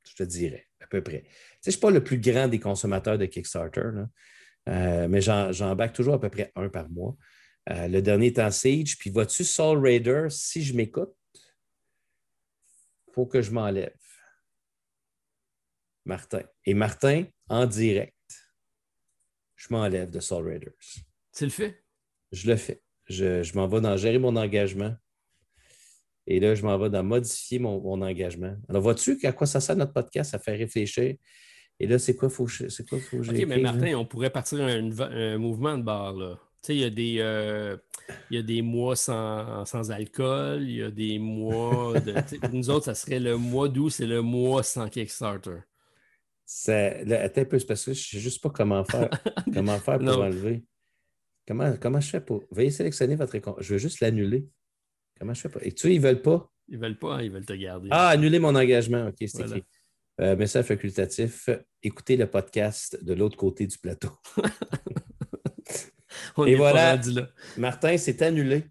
je 0.08 0.16
te 0.16 0.24
dirais, 0.24 0.68
à 0.82 0.88
peu 0.88 1.02
près. 1.02 1.22
Tu 1.22 1.30
sais, 1.30 1.36
je 1.66 1.70
ne 1.70 1.72
suis 1.74 1.80
pas 1.82 1.92
le 1.92 2.04
plus 2.04 2.20
grand 2.20 2.48
des 2.48 2.60
consommateurs 2.60 3.18
de 3.18 3.26
Kickstarter, 3.26 3.92
euh, 4.68 5.08
mais 5.08 5.22
j'en 5.22 5.76
back 5.76 5.94
toujours 5.94 6.16
à 6.16 6.20
peu 6.20 6.30
près 6.30 6.52
un 6.56 6.70
par 6.70 6.90
mois. 6.90 7.16
Euh, 7.70 7.88
le 7.88 8.02
dernier 8.02 8.28
étant 8.28 8.50
Siege, 8.50 8.98
puis 8.98 9.12
vois-tu 9.12 9.44
Soul 9.44 9.80
Raider, 9.80 10.28
si 10.30 10.64
je 10.64 10.74
m'écoute, 10.74 11.16
il 11.36 13.14
faut 13.14 13.28
que 13.28 13.42
je 13.42 13.52
m'enlève. 13.52 13.94
Martin. 16.06 16.42
Et 16.66 16.74
Martin, 16.74 17.26
en 17.48 17.68
direct, 17.68 18.16
je 19.56 19.68
m'enlève 19.70 20.10
de 20.10 20.20
Soul 20.20 20.48
Raiders. 20.48 20.74
Tu 21.36 21.44
le 21.44 21.52
fais? 21.52 21.84
Je 22.32 22.50
le 22.50 22.56
fais. 22.56 22.82
Je, 23.10 23.56
m'en 23.56 23.68
vais 23.68 23.82
dans 23.82 23.98
gérer 23.98 24.20
mon 24.20 24.36
engagement. 24.36 24.94
Et 26.28 26.40
là, 26.40 26.54
je 26.54 26.64
m'en 26.64 26.78
vais 26.78 26.92
dans 26.92 27.04
modifier 27.04 27.58
mon, 27.58 28.02
engagement. 28.02 28.56
Alors, 28.70 28.84
vois-tu 28.84 29.20
à 29.24 29.32
quoi 29.32 29.48
ça 29.48 29.60
sert 29.60 29.76
notre 29.76 29.94
podcast? 29.94 30.32
Ça 30.32 30.40
fait 30.40 30.56
réfléchir? 30.56 31.16
Et 31.80 31.88
là, 31.88 31.98
c'est 31.98 32.16
quoi 32.16 32.30
faut 32.30 32.48
c'est 32.48 32.88
quoi 32.88 33.00
faut 33.00 33.18
OK, 33.18 33.46
mais 33.48 33.58
Martin, 33.58 33.96
on 33.96 34.06
pourrait 34.06 34.30
partir 34.30 34.60
un, 34.60 35.38
mouvement 35.38 35.78
de 35.78 35.84
bar, 35.84 36.14
là. 36.14 36.40
Tu 36.62 36.68
sais, 36.68 36.76
il 36.76 36.82
y 36.82 36.84
a 36.84 36.90
des, 36.90 37.16
euh, 37.20 37.78
il 38.30 38.36
y 38.36 38.40
a 38.40 38.44
des 38.44 38.62
mois 38.62 38.98
sans, 38.98 39.64
sans, 39.64 39.92
alcool, 39.92 40.64
il 40.64 40.76
y 40.76 40.84
a 40.84 40.92
des 40.92 41.18
mois 41.18 41.98
de. 42.02 42.14
nous 42.52 42.70
autres, 42.70 42.84
ça 42.84 42.96
serait 42.96 43.22
le 43.22 43.38
mois 43.38 43.70
d'août, 43.70 43.90
c'est 43.90 44.06
le 44.06 44.22
mois 44.22 44.62
sans 44.62 44.90
Kickstarter. 44.90 45.60
attends 46.68 47.42
un 47.42 47.46
peu, 47.46 47.60
parce 47.66 47.86
que 47.86 47.94
je 47.94 48.00
ne 48.00 48.04
sais 48.04 48.20
juste 48.20 48.44
pas 48.44 48.50
comment 48.50 48.84
faire, 48.84 49.10
comment 49.54 49.80
faire 49.80 50.00
pour 50.00 50.22
enlever. 50.22 50.66
Comment, 51.50 52.00
je 52.00 52.10
fais 52.10 52.22
pour. 52.22 52.44
Veuillez 52.52 52.70
sélectionner 52.70 53.16
votre 53.16 53.32
récompense. 53.32 53.64
Je 53.64 53.74
veux 53.74 53.80
juste 53.80 54.02
l'annuler. 54.02 54.48
Comment 55.20 55.34
je 55.34 55.42
fais 55.42 55.50
pour. 55.50 55.64
Et 55.64 55.72
tu 55.72 55.88
sais, 55.88 55.96
ils 55.96 56.00
ne 56.00 56.04
veulent 56.04 56.22
pas? 56.22 56.52
Ils 56.68 56.78
ne 56.78 56.84
veulent 56.84 57.00
pas, 57.00 57.16
hein, 57.16 57.24
ils 57.24 57.32
veulent 57.32 57.46
te 57.46 57.54
garder. 57.54 57.90
Ah, 57.92 58.10
annuler 58.10 58.38
mon 58.38 58.56
engagement. 58.56 59.08
OK, 59.08 59.16
c'est 59.20 59.42
écrit. 59.42 59.64
Euh, 60.22 60.36
message 60.36 60.66
facultatif. 60.66 61.50
Écoutez 61.82 62.18
le 62.18 62.28
podcast 62.28 63.04
de 63.04 63.14
l'autre 63.14 63.36
côté 63.36 63.66
du 63.66 63.80
plateau. 63.80 64.12
Et 66.46 66.56
voilà. 66.56 67.00
Martin, 67.58 67.98
c'est 67.98 68.22
annulé. 68.22 68.66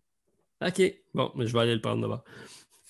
OK. 0.65 0.83
Bon, 1.15 1.33
mais 1.35 1.47
je 1.47 1.53
vais 1.53 1.61
aller 1.61 1.75
le 1.75 1.81
prendre 1.81 2.03
d'abord. 2.03 2.23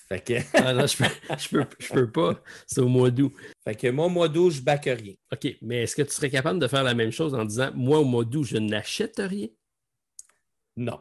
Fait 0.08 0.22
que... 0.22 0.34
ah 0.54 0.74
non, 0.74 0.86
je 0.86 0.96
peux, 0.98 1.64
je 1.78 1.92
peux, 1.92 2.10
pas. 2.10 2.42
C'est 2.66 2.80
au 2.80 2.88
mois 2.88 3.10
d'août. 3.10 3.32
Fait 3.64 3.74
que 3.74 3.88
moi, 3.88 4.06
au 4.06 4.10
mois 4.10 4.28
d'août, 4.28 4.50
je 4.50 4.60
backe 4.60 4.86
rien. 4.86 5.14
OK, 5.32 5.56
mais 5.62 5.84
est-ce 5.84 5.96
que 5.96 6.02
tu 6.02 6.10
serais 6.10 6.30
capable 6.30 6.58
de 6.58 6.66
faire 6.66 6.82
la 6.82 6.94
même 6.94 7.12
chose 7.12 7.34
en 7.34 7.44
disant 7.44 7.70
moi, 7.74 8.00
au 8.00 8.04
mois 8.04 8.24
d'août, 8.24 8.44
je 8.44 8.58
n'achète 8.58 9.18
rien? 9.18 9.48
Non. 10.78 11.00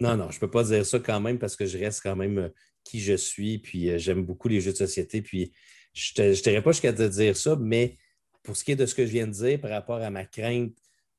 non, 0.00 0.16
non, 0.16 0.30
je 0.30 0.36
ne 0.36 0.40
peux 0.40 0.50
pas 0.50 0.62
dire 0.62 0.86
ça 0.86 1.00
quand 1.00 1.20
même 1.20 1.38
parce 1.38 1.56
que 1.56 1.66
je 1.66 1.76
reste 1.78 2.00
quand 2.02 2.14
même 2.14 2.38
euh, 2.38 2.48
qui 2.84 3.00
je 3.00 3.14
suis, 3.14 3.58
puis 3.58 3.90
euh, 3.90 3.98
j'aime 3.98 4.24
beaucoup 4.24 4.46
les 4.46 4.60
jeux 4.60 4.72
de 4.72 4.76
société, 4.76 5.20
puis 5.20 5.52
je 5.92 6.22
ne 6.22 6.32
dirais 6.32 6.62
pas 6.62 6.70
jusqu'à 6.70 6.92
te 6.92 7.02
dire 7.02 7.36
ça, 7.36 7.56
mais 7.56 7.98
pour 8.44 8.56
ce 8.56 8.62
qui 8.62 8.72
est 8.72 8.76
de 8.76 8.86
ce 8.86 8.94
que 8.94 9.04
je 9.04 9.10
viens 9.10 9.26
de 9.26 9.32
dire 9.32 9.60
par 9.60 9.70
rapport 9.70 9.96
à 9.96 10.10
ma 10.10 10.24
crainte 10.24 10.72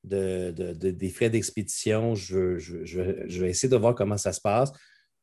de, 0.05 0.51
des 0.73 1.09
frais 1.09 1.29
d'expédition, 1.29 2.15
je, 2.15 3.39
vais 3.41 3.49
essayer 3.49 3.67
de 3.67 3.75
voir 3.75 3.93
comment 3.93 4.17
ça 4.17 4.31
se 4.31 4.39
passe. 4.39 4.71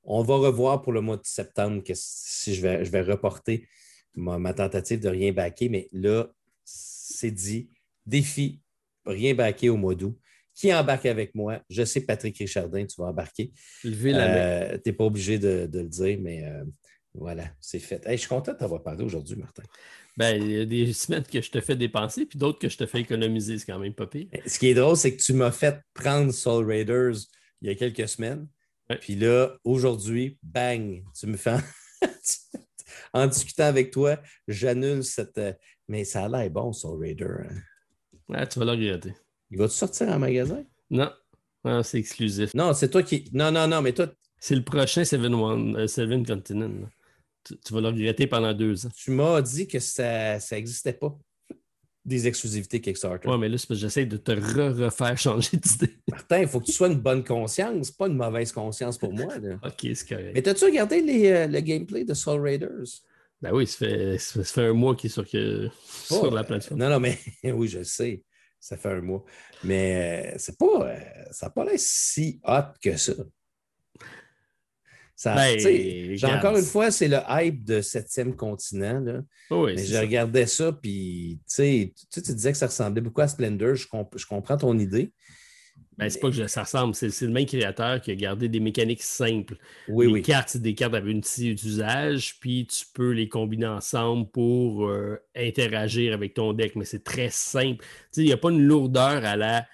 On 0.03 0.23
va 0.23 0.35
revoir 0.35 0.83
pour 0.83 0.93
le 0.93 1.01
mois 1.01 1.17
de 1.17 1.25
septembre 1.25 1.83
si 1.95 2.55
je 2.55 2.61
vais, 2.61 2.85
je 2.85 2.91
vais 2.91 3.01
reporter 3.01 3.67
ma, 4.15 4.53
tentative 4.53 5.01
de 5.01 5.09
rien 5.09 5.33
baquer, 5.33 5.71
mais 5.71 5.89
là, 5.93 6.29
c'est 6.65 7.31
dit. 7.31 7.71
Défi, 8.05 8.61
rien 9.07 9.33
baquer 9.35 9.71
au 9.71 9.79
mois 9.79 9.95
d'août 9.95 10.19
qui 10.55 10.73
embarque 10.73 11.07
avec 11.07 11.35
moi? 11.35 11.61
Je 11.69 11.85
sais, 11.85 12.01
Patrick 12.03 12.37
Richardin, 12.39 12.87
tu 12.87 13.01
vas 13.01 13.09
embarquer. 13.09 13.53
Euh, 13.85 14.79
tu 14.79 14.83
n'es 14.87 14.93
pas 14.93 15.05
obligé 15.05 15.39
de, 15.39 15.69
le 15.73 15.89
dire, 15.89 16.19
mais 16.21 16.45
euh, 16.45 16.65
voilà, 17.15 17.45
c'est 17.61 17.79
fait. 17.79 18.03
je 18.09 18.17
suis 18.17 18.29
content 18.29 18.53
de 18.53 18.59
t'avoir 18.59 18.83
parlé 18.83 19.05
aujourd'hui, 19.05 19.37
Martin. 19.37 19.63
Ben, 20.17 20.41
il 20.41 20.51
y 20.51 20.61
a 20.61 20.65
des 20.65 20.93
semaines 20.93 21.25
que 21.25 21.41
je 21.41 21.51
te 21.51 21.61
fais 21.61 21.75
dépenser, 21.75 22.25
puis 22.25 22.39
d'autres 22.39 22.59
que 22.59 22.69
je 22.69 22.77
te 22.77 22.87
fais 22.87 23.01
économiser. 23.01 23.59
C'est 23.59 23.67
quand 23.67 23.81
même 23.81 23.95
pas 23.95 24.07
pire. 24.07 24.29
Ce 24.47 24.59
qui 24.59 24.69
est 24.69 24.75
drôle, 24.75 24.97
c'est 24.97 25.17
que 25.17 25.23
tu 25.23 25.33
m'as 25.33 25.51
fait 25.51 25.81
prendre 25.93 26.33
Soul 26.33 26.67
Raiders 26.67 27.17
il 27.61 27.69
y 27.69 27.71
a 27.71 27.75
quelques 27.75 28.09
semaines. 28.09 28.47
Puis 29.01 29.17
là, 29.17 29.57
aujourd'hui, 29.65 30.39
bang, 30.43 31.03
tu 31.19 31.27
me 31.27 31.37
fais. 31.37 31.57
en 33.13 33.27
discutant 33.27 33.65
avec 33.65 33.91
toi, 33.91 34.21
j'annule 34.47 35.03
cette. 35.03 35.39
Euh, 35.39 35.53
mais 35.89 36.05
ça 36.05 36.25
a 36.25 36.29
l'air 36.29 36.51
bon, 36.51 36.73
Soul 36.73 37.01
Raider. 37.01 37.25
Hein. 37.25 37.57
Ouais, 38.29 38.47
tu 38.47 38.59
vas 38.59 38.65
le 38.65 38.71
regretter. 38.73 39.15
Il 39.51 39.59
va-tu 39.59 39.75
sortir 39.75 40.09
en 40.09 40.19
magasin? 40.19 40.65
Non. 40.91 41.11
c'est 41.83 41.99
exclusif. 41.99 42.55
Non, 42.55 42.73
c'est 42.73 42.89
toi 42.89 43.03
qui. 43.03 43.25
Non, 43.33 43.51
non, 43.51 43.67
non, 43.67 43.83
mais 43.83 43.93
toi. 43.93 44.07
C'est 44.39 44.55
le 44.55 44.65
prochain 44.65 45.05
Seven, 45.05 45.35
One, 45.35 45.77
euh, 45.77 45.87
Seven 45.87 46.25
Continent. 46.27 46.71
Tu, 47.45 47.75
vas 47.75 47.81
le 47.81 47.89
regretter 47.89 48.27
pendant 48.27 48.53
deux 48.53 48.87
ans. 48.87 48.91
Tu 48.95 49.11
m'as 49.11 49.41
dit 49.43 49.67
que 49.67 49.79
ça 49.79 50.39
n'existait 50.53 50.93
pas 50.95 51.19
des 52.05 52.27
exclusivités 52.27 52.81
Kickstarter. 52.81 53.29
Oui, 53.29 53.39
mais 53.39 53.49
là, 53.49 53.57
c'est 53.57 53.67
parce 53.67 53.81
que 53.81 53.87
j'essaie 53.87 54.05
de 54.05 54.17
te 54.17 54.33
refaire 54.33 55.17
changer 55.17 55.57
d'idée. 55.57 55.95
Martin, 56.11 56.41
il 56.41 56.49
faut 56.49 56.61
que 56.61 56.67
tu 56.67 56.73
sois 56.73 56.89
une 56.89 57.01
bonne 57.01 57.25
conscience, 57.25 57.91
pas 57.91 58.09
une 58.09 58.17
mauvaise 58.17 58.53
conscience 58.53 58.99
pour 58.99 59.13
moi. 59.13 59.35
OK, 59.65 59.89
c'est 59.95 60.09
correct. 60.09 60.33
Mais 60.35 60.47
as-tu 60.47 60.65
regardé 60.65 61.01
les, 61.01 61.31
euh, 61.31 61.47
le 61.47 61.61
gameplay 61.61 62.05
de 62.05 62.13
Soul 62.13 62.41
Raiders? 62.41 63.03
Ben 63.41 63.53
oui, 63.53 63.67
ça 63.67 63.79
fait, 63.79 64.19
ça 64.19 64.45
fait 64.45 64.67
un 64.67 64.73
mois 64.73 64.95
qu'il 64.95 65.09
est 65.09 65.13
sur, 65.13 65.29
que, 65.29 65.69
sur 65.87 66.31
la 66.31 66.45
plateforme. 66.45 66.81
Non, 66.81 66.91
non, 66.91 67.01
mais 67.01 67.19
oui, 67.45 67.69
je 67.69 67.83
sais. 67.83 68.23
Ça 68.65 68.79
fait 68.79 68.89
un 68.89 69.03
mois. 69.03 69.23
Mais 69.63 70.33
euh, 70.33 70.35
c'est 70.39 70.57
pas. 70.57 70.89
Euh, 70.89 70.99
ça 71.33 71.47
n'a 71.47 71.51
pas 71.51 71.67
l'air 71.67 71.75
si 71.77 72.41
hot 72.43 72.73
que 72.83 72.97
ça. 72.97 73.13
Ça, 75.15 75.35
ben, 75.35 76.17
encore 76.35 76.57
une 76.57 76.65
fois, 76.65 76.91
c'est 76.91 77.09
le 77.09 77.19
hype 77.29 77.63
de 77.63 77.83
septième 77.83 78.35
continent. 78.35 79.01
Là. 79.01 79.21
Oui, 79.51 79.75
mais 79.77 79.85
je 79.85 79.99
regardais 79.99 80.47
ça, 80.47 80.73
puis 80.73 81.39
tu, 81.47 81.93
tu 82.11 82.21
disais 82.21 82.53
que 82.53 82.59
ça 82.59 82.67
ressemblait 82.67 83.03
beaucoup 83.03 83.21
à 83.21 83.29
Splendor. 83.29 83.75
Je, 83.75 83.87
je 84.17 84.27
comprends 84.27 84.57
ton 84.57 84.79
idée. 84.79 85.13
Ben, 85.97 86.11
c'est 86.11 86.19
pas 86.19 86.31
que 86.31 86.47
ça 86.49 86.65
ressemble, 86.65 86.95
c'est 86.95 87.21
le 87.21 87.29
même 87.29 87.47
créateur 87.47 88.01
qui 88.01 88.11
a 88.11 88.17
gardé 88.17 88.49
des 88.49 88.59
mécaniques 88.59 89.03
simples. 89.03 89.57
Oui, 89.89 90.13
les 90.13 90.23
cartes, 90.23 90.49
c'est 90.49 90.63
des 90.63 90.75
cartes 90.75 90.95
avec 90.95 91.09
une 91.09 91.21
petit 91.21 91.55
d'usage, 91.55 92.41
puis 92.41 92.67
tu 92.67 92.85
peux 92.93 93.11
les 93.11 93.29
combiner 93.29 93.67
ensemble 93.67 94.29
pour 94.29 94.89
euh, 94.89 95.17
interagir 95.37 96.13
avec 96.13 96.35
ton 96.35 96.53
deck, 96.53 96.75
mais 96.75 96.85
c'est 96.85 97.05
très 97.05 97.31
simple. 97.31 97.85
Il 98.17 98.25
n'y 98.25 98.33
a 98.33 98.37
pas 98.37 98.51
une 98.51 98.65
lourdeur 98.65 99.25
à 99.25 99.37
la 99.37 99.69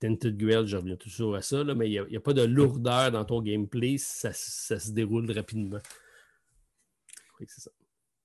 Tented 0.00 0.38
Grail, 0.38 0.66
je 0.66 0.76
reviens 0.76 0.96
toujours 0.96 1.34
à 1.34 1.42
ça, 1.42 1.62
mais 1.64 1.90
il 1.90 2.06
n'y 2.08 2.16
a, 2.16 2.20
pas 2.20 2.32
de 2.32 2.42
lourdeur 2.42 3.10
dans 3.10 3.26
ton 3.26 3.42
gameplay, 3.42 3.96
ça, 3.98 4.32
se 4.32 4.90
déroule 4.90 5.30
rapidement. 5.30 5.80
Oui, 7.38 7.46
c'est 7.46 7.60
ça. 7.60 7.70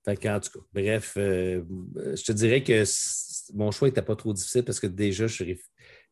Fait 0.05 0.29
en 0.29 0.39
tout 0.39 0.59
cas, 0.59 0.65
bref, 0.73 1.13
euh, 1.17 1.63
je 1.95 2.23
te 2.23 2.31
dirais 2.33 2.61
que 2.61 2.83
mon 3.53 3.71
choix 3.71 3.87
n'était 3.87 4.01
pas 4.01 4.17
trop 4.17 4.33
difficile 4.33 4.63
parce 4.63 4.79
que 4.79 4.87
déjà, 4.87 5.27
je 5.27 5.33
suis 5.33 5.45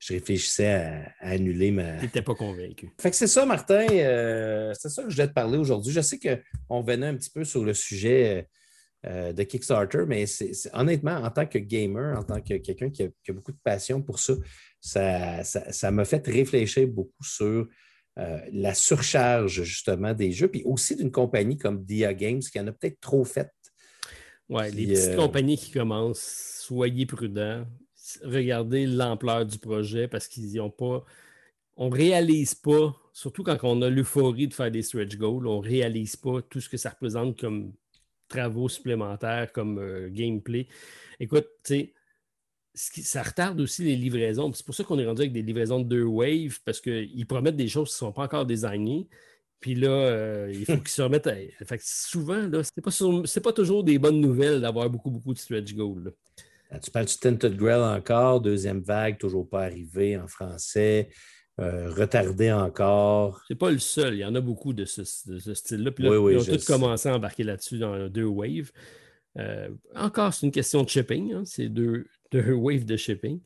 je 0.02 0.14
réfléchissais 0.14 0.74
à, 0.74 1.14
annuler 1.20 1.72
ma. 1.72 1.97
Tu 1.97 2.06
n'étais 2.06 2.22
pas 2.24 2.34
convaincu. 2.34 2.89
Fait 2.99 3.12
que 3.12 3.16
c'est 3.16 3.28
ça, 3.28 3.45
Martin. 3.45 3.86
Euh, 3.91 4.74
c'est 4.78 4.89
ça 4.89 5.04
que 5.04 5.10
je 5.10 5.16
voulais 5.16 5.28
te 5.28 5.34
parler 5.34 5.58
aujourd'hui. 5.58 5.93
Je 5.93 6.02
sais 6.02 6.20
qu'on 6.20 6.82
venait 6.82 7.08
un 7.08 7.16
petit 7.16 7.30
peu 7.30 7.43
sur 7.43 7.64
le 7.64 7.74
sujet 7.76 8.47
euh, 9.06 9.32
de 9.32 9.43
Kickstarter, 9.43 10.06
mais 10.08 10.26
c'est, 10.26 10.54
honnêtement, 10.74 11.18
en 11.18 11.30
tant 11.30 11.45
que 11.45 11.60
gamer, 11.60 12.18
en 12.18 12.24
tant 12.24 12.41
que 12.41 12.56
quelqu'un 12.56 12.89
qui, 12.89 13.04
a, 13.04 13.34
beaucoup 13.34 13.52
de 13.52 13.60
passion 13.64 14.02
pour 14.02 14.18
ça, 14.20 14.34
ça, 14.82 15.91
m'a 15.91 16.06
fait 16.06 16.26
réfléchir 16.26 16.88
beaucoup 16.88 17.24
sur 17.24 17.68
euh, 18.18 18.39
la 18.52 18.74
surcharge 18.74 19.62
justement 19.62 20.14
des 20.16 20.32
jeux, 20.32 20.47
puis 20.47 20.64
aussi 20.66 20.95
d'une 20.95 21.12
compagnie 21.12 21.58
comme 21.58 21.86
Dia 21.86 22.14
Games 22.16 22.41
qui 22.41 22.60
en 22.60 22.66
a 22.66 22.72
peut-être 22.72 22.99
trop 22.99 23.24
fait. 23.24 23.49
Oui, 24.49 24.70
les 24.72 24.88
petites 24.88 25.16
compagnies 25.16 25.58
qui 25.58 25.72
commencent, 25.72 26.58
soyez 26.66 27.06
prudents 27.06 27.66
regarder 28.24 28.86
l'ampleur 28.86 29.45
du 29.45 29.57
projet 29.57 30.07
parce 30.07 30.28
qu'ils 30.28 30.53
n'ont 30.55 30.70
pas. 30.70 31.05
On 31.78 31.89
ne 31.89 31.95
réalise 31.95 32.53
pas, 32.55 32.95
surtout 33.14 33.43
quand 33.43 33.57
on 33.64 33.82
a 33.82 33.89
l'euphorie 33.89 34.47
de 34.47 34.53
faire 34.53 34.72
des 34.72 34.84
stretch 34.84 35.18
goals, 35.18 35.47
on 35.47 35.62
ne 35.62 35.68
réalise 35.68 36.16
pas 36.16 36.41
tout 36.41 36.59
ce 36.59 36.70
que 36.70 36.78
ça 36.78 36.89
représente 36.89 37.39
comme 37.39 37.74
travaux 38.28 38.70
supplémentaires, 38.70 39.51
comme 39.51 39.80
euh, 39.80 40.09
gameplay. 40.09 40.68
Écoute, 41.20 41.47
tu 41.64 41.74
sais, 41.74 41.93
ça 42.74 43.24
retarde 43.24 43.59
aussi 43.59 43.84
les 43.84 43.95
livraisons. 43.95 44.51
C'est 44.53 44.66
pour 44.66 44.76
ça 44.76 44.84
qu'on 44.84 44.99
est 44.99 45.05
rendu 45.05 45.22
avec 45.22 45.34
des 45.34 45.41
livraisons 45.41 45.80
de 45.80 45.86
deux 45.86 46.03
waves, 46.03 46.59
parce 46.66 46.82
qu'ils 46.82 47.28
promettent 47.28 47.57
des 47.57 47.68
choses 47.68 47.89
qui 47.89 47.95
ne 47.95 48.09
sont 48.09 48.12
pas 48.14 48.24
encore 48.24 48.45
designées. 48.45 49.07
Puis 49.59 49.76
là, 49.76 49.89
euh, 49.89 50.51
il 50.53 50.66
faut 50.66 50.78
qu'ils 50.78 50.88
se 50.89 51.01
remettent 51.01 51.28
à. 51.28 51.36
Fait 51.66 51.82
souvent, 51.82 52.41
ce 52.41 52.72
n'est 52.76 52.84
pas, 53.41 53.41
pas, 53.49 53.53
toujours 53.53 53.84
des 53.84 53.99
bonnes 53.99 54.20
nouvelles 54.20 54.62
d'avoir 54.62 54.89
beaucoup, 54.89 55.12
beaucoup 55.12 55.34
de 55.34 55.39
stretch 55.39 55.74
goals. 55.74 56.14
Tu 56.80 56.91
parles 56.91 57.05
du 57.05 57.17
Tinted 57.17 57.55
Grail 57.55 57.97
encore, 57.97 58.41
deuxième 58.41 58.82
vague, 58.82 59.17
toujours 59.17 59.47
pas 59.49 59.63
arrivée 59.63 60.17
en 60.17 60.28
français, 60.28 61.09
euh, 61.59 61.89
retardé 61.89 62.51
encore. 62.51 63.41
C'est 63.47 63.55
pas 63.55 63.72
le 63.72 63.80
seul, 63.80 64.15
il 64.15 64.19
y 64.19 64.26
en 64.26 64.36
a 64.36 64.41
beaucoup 64.41 64.74
de 64.74 64.86
ce, 64.86 65.03
style-là. 65.03 65.91
Puis 65.91 66.03
là, 66.03 66.32
ils 66.32 66.38
ont 66.38 66.43
tous 66.43 66.65
commencé 66.65 67.09
à 67.09 67.15
embarquer 67.15 67.43
là-dessus 67.43 67.78
dans 67.78 68.07
deux 68.07 68.26
waves. 68.26 68.72
Euh, 69.38 69.69
encore, 69.95 70.34
c'est 70.34 70.45
une 70.45 70.51
question 70.51 70.84
de 70.84 70.89
shipping, 70.89 71.34
hein, 71.34 71.43
c'est 71.45 71.69
deux, 71.69 72.05
deux 72.32 72.53
waves 72.53 72.86
de 72.86 72.95
shipping. 72.95 73.41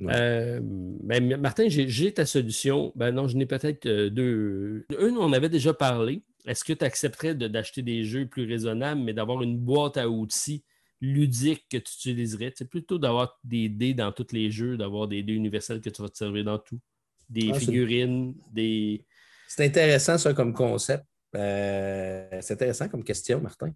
Ben, 0.00 1.36
Martin, 1.38 1.66
j'ai 1.68 2.12
ta 2.12 2.26
solution. 2.26 2.92
Ben 2.96 3.12
non, 3.12 3.28
je 3.28 3.36
n'ai 3.36 3.46
peut-être 3.46 3.86
deux. 4.08 4.84
Une, 4.98 5.16
on 5.16 5.32
avait 5.32 5.48
déjà 5.48 5.72
parlé. 5.72 6.24
Est-ce 6.44 6.64
que 6.64 6.72
tu 6.72 6.84
accepterais 6.84 7.36
d'acheter 7.36 7.82
des 7.82 8.02
jeux 8.02 8.26
plus 8.26 8.44
raisonnables, 8.44 9.00
mais 9.00 9.12
d'avoir 9.12 9.44
une 9.44 9.56
boîte 9.56 9.96
à 9.96 10.08
outils 10.08 10.64
ludique 11.02 11.66
que 11.68 11.76
tu 11.76 11.92
utiliserais. 11.98 12.54
C'est 12.56 12.70
plutôt 12.70 12.96
d'avoir 12.96 13.38
des 13.44 13.68
dés 13.68 13.92
dans 13.92 14.12
tous 14.12 14.32
les 14.32 14.50
jeux, 14.50 14.78
d'avoir 14.78 15.08
des 15.08 15.22
dés 15.22 15.34
universels 15.34 15.80
que 15.80 15.90
tu 15.90 16.00
vas 16.00 16.08
te 16.08 16.16
servir 16.16 16.44
dans 16.44 16.58
tout. 16.58 16.80
Des 17.28 17.50
ah, 17.52 17.58
figurines, 17.58 18.34
des. 18.50 19.04
C'est 19.48 19.64
intéressant, 19.66 20.16
ça, 20.16 20.32
comme 20.32 20.54
concept. 20.54 21.04
Euh, 21.34 22.38
c'est 22.40 22.54
intéressant 22.54 22.88
comme 22.88 23.04
question, 23.04 23.40
Martin. 23.40 23.74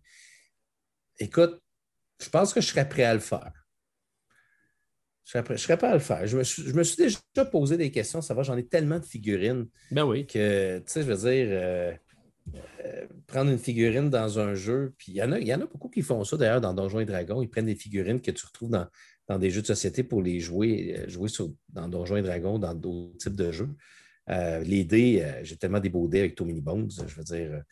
Écoute, 1.19 1.61
je 2.23 2.29
pense 2.29 2.55
que 2.55 2.61
je 2.61 2.69
serais 2.69 2.89
prêt 2.89 3.05
à 3.05 3.15
le 3.15 3.21
faire. 3.21 3.53
Je 5.25 5.33
serais, 5.33 5.43
prêt, 5.43 5.57
serais 5.57 5.77
prêt 5.77 5.89
à 5.89 5.95
le 5.95 5.99
faire. 5.99 6.27
Je 6.27 6.37
me, 6.37 6.45
suis, 6.45 6.97
déjà 6.97 7.45
posé 7.51 7.77
des 7.77 7.91
questions. 7.91 8.23
Ça 8.23 8.35
va, 8.35 8.45
j'en 8.45 8.57
ai 8.57 8.67
tellement 8.67 9.01
de 9.01 9.05
figurines. 9.05 9.67
Ben 9.91 10.05
oui. 10.05 10.27
Que, 10.27 10.79
tu 10.79 10.85
sais, 10.87 11.03
je 11.03 11.07
veux 11.13 11.17
dire, 11.17 11.49
euh, 11.51 11.93
euh, 12.55 13.07
prendre 13.27 13.51
une 13.51 13.59
figurine 13.59 14.09
dans 14.09 14.39
un 14.39 14.55
jeu, 14.55 14.95
puis 14.99 15.13
il 15.13 15.17
y, 15.17 15.23
en 15.23 15.61
a, 15.61 15.67
beaucoup 15.67 15.89
qui 15.89 16.03
font 16.03 16.23
ça 16.25 16.37
d'ailleurs 16.37 16.61
dans 16.61 16.75
Donjons 16.75 17.01
et 17.01 17.05
Dragons. 17.05 17.43
Ils 17.43 17.49
prennent 17.49 17.67
des 17.67 17.75
figurines 17.75 18.21
que 18.21 18.31
tu 18.31 18.47
retrouves 18.47 18.71
dans, 18.71 19.39
des 19.39 19.51
jeux 19.51 19.63
de 19.63 19.67
société 19.67 20.05
pour 20.05 20.23
les 20.23 20.39
jouer, 20.39 20.97
euh, 20.99 21.09
jouer 21.09 21.29
dans 21.71 21.89
Donjons 21.89 22.17
et 22.17 22.23
Dragons, 22.23 22.59
dans 22.59 22.75
d'autres 22.75 23.17
types 23.19 23.37
de 23.37 23.51
jeux. 23.51 23.71
Euh, 24.29 24.61
les 24.61 24.85
dés, 24.85 25.25
j'ai 25.43 25.57
tellement 25.57 25.79
des 25.79 25.89
beaux 25.89 26.09
dés 26.09 26.19
avec 26.21 26.35
Tommy 26.35 26.61
Bones. 26.61 26.91
Je 27.07 27.15
veux 27.15 27.23
dire, 27.23 27.63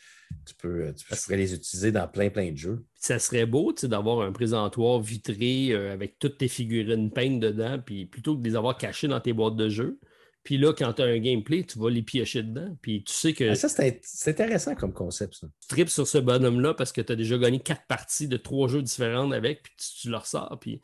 tu 0.47 0.55
pourrais 0.55 1.37
les 1.37 1.53
utiliser 1.53 1.91
dans 1.91 2.07
plein, 2.07 2.31
plein 2.31 2.53
de 2.53 2.57
jeux. 2.57 2.85
Ça 2.95 3.19
serait 3.19 3.47
beau 3.47 3.73
d'avoir 3.73 4.21
un 4.21 4.31
présentoir 4.31 5.01
vitré 5.01 5.75
avec 5.75 6.19
toutes 6.21 6.39
tes 6.39 6.47
figurines 6.47 7.11
peintes 7.11 7.41
dedans, 7.41 7.81
puis 7.85 8.07
plutôt 8.07 8.37
que 8.37 8.43
de 8.43 8.49
les 8.49 8.55
avoir 8.55 8.79
cachées 8.79 9.09
dans 9.09 9.21
tes 9.21 9.33
boîtes 9.33 9.57
de 9.57 9.69
jeux, 9.69 9.99
puis 10.45 10.59
là, 10.59 10.75
quand 10.75 10.93
tu 10.93 11.03
as 11.03 11.07
un 11.07 11.19
gameplay, 11.19 11.65
tu 11.65 11.79
vas 11.79 11.89
les 11.89 12.03
piocher 12.03 12.43
dedans. 12.43 12.77
Puis 12.83 13.03
tu 13.03 13.15
sais 13.15 13.33
que. 13.33 13.51
Ah, 13.51 13.55
ça, 13.55 13.69
c'est 13.69 14.31
intéressant 14.31 14.75
comme 14.75 14.93
concept, 14.93 15.35
ça. 15.37 15.47
Tu 15.61 15.69
tripes 15.69 15.89
sur 15.89 16.07
ce 16.07 16.19
bonhomme-là 16.19 16.75
parce 16.75 16.93
que 16.93 17.01
tu 17.01 17.13
as 17.13 17.17
déjà 17.17 17.39
gagné 17.39 17.61
quatre 17.61 17.87
parties 17.89 18.29
de 18.29 18.37
trois 18.37 18.69
jeux 18.69 18.83
différents 18.83 19.31
avec, 19.31 19.63
puis 19.63 19.73
tu, 19.79 20.11
leur 20.11 20.27
sors. 20.27 20.59
Puis... 20.61 20.83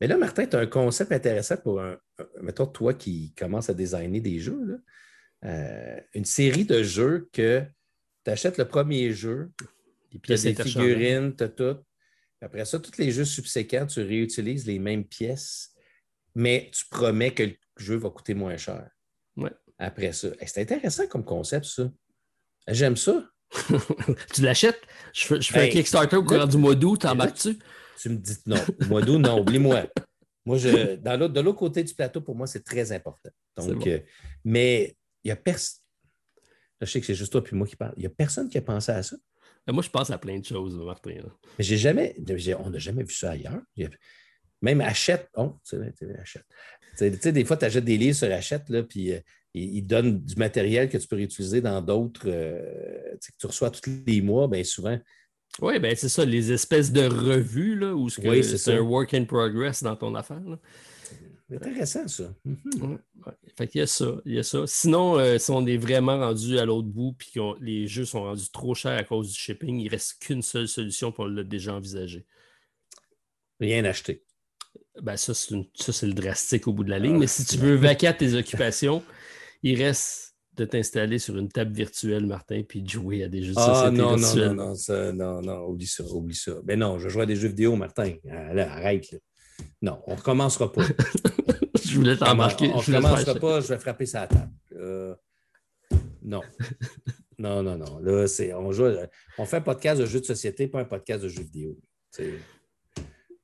Mais 0.00 0.06
là, 0.06 0.16
Martin, 0.16 0.46
tu 0.46 0.54
as 0.54 0.60
un 0.60 0.66
concept 0.66 1.10
intéressant 1.10 1.56
pour 1.56 1.80
un. 1.80 1.98
Mettons, 2.40 2.66
toi 2.66 2.94
qui 2.94 3.34
commences 3.36 3.68
à 3.68 3.74
designer 3.74 4.20
des 4.20 4.38
jeux, 4.38 4.80
euh, 5.44 6.00
une 6.14 6.24
série 6.24 6.64
de 6.64 6.84
jeux 6.84 7.28
que 7.32 7.64
tu 8.24 8.30
achètes 8.30 8.58
le 8.58 8.68
premier 8.68 9.12
jeu, 9.12 9.50
tu 10.22 10.32
as 10.32 10.36
des 10.40 10.54
figurines, 10.54 11.34
tu 11.34 11.42
as 11.42 11.48
tout. 11.48 11.76
Après 12.40 12.64
ça, 12.64 12.78
tous 12.78 12.96
les 12.98 13.10
jeux 13.10 13.24
subséquents, 13.24 13.86
tu 13.86 14.02
réutilises 14.02 14.66
les 14.66 14.78
mêmes 14.78 15.04
pièces, 15.04 15.72
mais 16.36 16.70
tu 16.72 16.84
promets 16.88 17.32
que 17.32 17.42
le 17.42 17.56
jeu 17.76 17.96
va 17.96 18.10
coûter 18.10 18.34
moins 18.34 18.56
cher. 18.56 18.88
Ouais. 19.36 19.52
Après 19.78 20.12
ça. 20.12 20.28
c'est 20.46 20.62
intéressant 20.62 21.06
comme 21.06 21.24
concept, 21.24 21.66
ça. 21.66 21.90
J'aime 22.68 22.96
ça. 22.96 23.28
tu 24.34 24.42
l'achètes? 24.42 24.80
Je 25.12 25.26
fais, 25.26 25.40
je 25.40 25.52
fais 25.52 25.68
un 25.68 25.68
Kickstarter 25.68 26.16
au 26.16 26.24
courant 26.24 26.46
du 26.46 26.56
mois 26.56 26.74
d'août, 26.74 27.00
t'embarques-tu? 27.02 27.58
Tu 28.00 28.08
me 28.08 28.16
dis 28.16 28.36
non. 28.46 28.56
Mois 28.88 29.02
d'août, 29.02 29.18
non, 29.18 29.40
oublie-moi. 29.40 29.86
Moi, 30.46 30.58
je, 30.58 30.96
dans 30.96 31.28
de 31.28 31.40
l'autre 31.40 31.58
côté 31.58 31.82
du 31.82 31.94
plateau, 31.94 32.20
pour 32.20 32.34
moi, 32.34 32.46
c'est 32.46 32.62
très 32.62 32.92
important. 32.92 33.30
Donc, 33.56 33.86
euh, 33.86 34.00
mais 34.44 34.96
il 35.22 35.28
n'y 35.28 35.32
a 35.32 35.36
personne. 35.36 35.80
Je 36.80 36.86
sais 36.86 37.00
que 37.00 37.06
c'est 37.06 37.14
juste 37.14 37.32
toi 37.32 37.42
et 37.50 37.54
moi 37.54 37.66
qui 37.66 37.76
parle. 37.76 37.94
Il 37.96 38.00
n'y 38.00 38.06
a 38.06 38.10
personne 38.10 38.48
qui 38.48 38.58
a 38.58 38.62
pensé 38.62 38.92
à 38.92 39.02
ça. 39.02 39.16
Moi, 39.66 39.82
je 39.82 39.88
pense 39.88 40.10
à 40.10 40.18
plein 40.18 40.38
de 40.38 40.44
choses, 40.44 40.76
Martin. 40.76 41.14
Mais 41.58 41.64
j'ai 41.64 41.78
jamais. 41.78 42.14
On 42.58 42.70
n'a 42.70 42.78
jamais 42.78 43.04
vu 43.04 43.14
ça 43.14 43.30
ailleurs. 43.30 43.62
Même 44.62 44.80
Achète. 44.80 45.28
Oh, 45.36 45.56
tu 45.68 45.76
Achète. 46.20 46.44
Tu 46.96 47.12
sais, 47.20 47.32
des 47.32 47.44
fois, 47.44 47.56
tu 47.56 47.64
achètes 47.64 47.84
des 47.84 47.96
livres 47.96 48.16
sur 48.16 48.30
Hachette, 48.32 48.68
là, 48.68 48.82
puis 48.82 49.12
euh, 49.12 49.20
ils, 49.54 49.82
donnent 49.82 50.20
du 50.20 50.36
matériel 50.36 50.88
que 50.88 50.98
tu 50.98 51.06
peux 51.06 51.16
réutiliser 51.16 51.60
dans 51.60 51.80
d'autres, 51.80 52.26
euh, 52.26 53.16
que 53.20 53.32
tu 53.38 53.46
reçois 53.46 53.70
tous 53.70 53.90
les 54.06 54.20
mois, 54.20 54.48
bien 54.48 54.64
souvent. 54.64 54.98
Oui, 55.60 55.78
ben 55.78 55.94
c'est 55.96 56.08
ça, 56.08 56.24
les 56.24 56.52
espèces 56.52 56.92
de 56.92 57.06
revues, 57.06 57.78
là, 57.78 57.94
où 57.94 58.08
c'est 58.08 58.68
un 58.68 58.80
work 58.80 59.14
in 59.14 59.24
progress 59.24 59.82
dans 59.82 59.96
ton 59.96 60.14
affaire. 60.14 60.42
C'est 61.48 61.56
intéressant, 61.56 62.08
ça. 62.08 62.34
Mhm. 62.44 62.98
Fait 63.56 63.68
qu'il 63.68 63.80
y 63.80 63.82
a 63.82 63.86
ça, 63.86 64.16
il 64.24 64.34
y 64.34 64.38
a 64.38 64.42
ça. 64.42 64.64
Sinon, 64.66 65.18
euh, 65.18 65.38
si 65.38 65.50
on 65.50 65.64
est 65.66 65.76
vraiment 65.76 66.18
rendu 66.18 66.58
à 66.58 66.64
l'autre 66.64 66.88
bout 66.88 67.14
puis 67.16 67.30
que 67.32 67.62
les 67.62 67.86
jeux 67.86 68.06
sont 68.06 68.22
rendus 68.22 68.50
trop 68.50 68.74
chers 68.74 68.98
à 68.98 69.04
cause 69.04 69.30
du 69.30 69.38
shipping, 69.38 69.78
il 69.78 69.84
ne 69.84 69.90
reste 69.90 70.16
qu'une 70.20 70.42
seule 70.42 70.66
solution 70.66 71.12
pour 71.12 71.26
le 71.26 71.44
déjà 71.44 71.74
envisagé. 71.74 72.26
Rien 73.60 73.84
acheter. 73.84 74.24
Ben 75.02 75.16
ça, 75.16 75.34
c'est 75.34 76.06
le 76.06 76.12
drastique 76.12 76.68
au 76.68 76.72
bout 76.72 76.84
de 76.84 76.90
la 76.90 76.98
ligne. 76.98 77.18
mais 77.18 77.26
si 77.26 77.44
tu 77.44 77.56
veux 77.56 77.74
vaquer 77.74 78.08
à 78.08 78.12
tes 78.12 78.34
occupations, 78.38 79.02
il 79.62 79.82
reste 79.82 80.36
de 80.56 80.64
t'installer 80.64 81.18
sur 81.18 81.36
une 81.36 81.48
table 81.48 81.72
virtuelle, 81.72 82.26
Martin, 82.26 82.62
puis 82.62 82.82
de 82.82 82.88
jouer 82.88 83.24
à 83.24 83.28
des 83.28 83.42
jeux 83.42 83.54
de 83.54 83.58
ah, 83.58 83.74
société 83.74 83.96
non, 83.96 84.14
virtuels. 84.16 84.52
Non, 84.52 84.74
non, 84.88 85.12
non, 85.12 85.42
non, 85.42 85.66
oublie 85.66 85.86
ça, 85.86 86.04
oublie 86.04 86.36
ça. 86.36 86.52
Ben 86.62 86.78
non, 86.78 86.98
je 86.98 87.08
joue 87.08 87.20
à 87.20 87.26
des 87.26 87.34
jeux 87.34 87.48
vidéo, 87.48 87.74
Martin. 87.74 88.14
arrête. 88.56 89.20
Non, 89.82 90.00
on 90.06 90.12
ne 90.12 90.16
recommencera 90.16 90.72
pas. 90.72 90.82
je 91.84 91.96
voulais 91.96 92.16
t'embarquer. 92.16 92.70
On 92.72 92.76
ne 92.76 92.82
recommencera 92.82 93.34
pas, 93.34 93.60
je 93.60 93.68
vais 93.68 93.78
frapper 93.78 94.06
sa 94.06 94.26
table. 94.26 94.52
Euh, 94.76 95.14
non. 96.22 96.40
non, 97.38 97.62
non, 97.62 97.76
non. 97.76 97.98
Là, 97.98 98.26
c'est, 98.26 98.54
on, 98.54 98.72
joue, 98.72 98.86
on 99.38 99.44
fait 99.44 99.56
un 99.56 99.60
podcast 99.60 100.00
de 100.00 100.06
jeux 100.06 100.20
de 100.20 100.24
société, 100.26 100.68
pas 100.68 100.80
un 100.80 100.84
podcast 100.84 101.22
de 101.22 101.28
jeux 101.28 101.42
vidéo. 101.42 101.78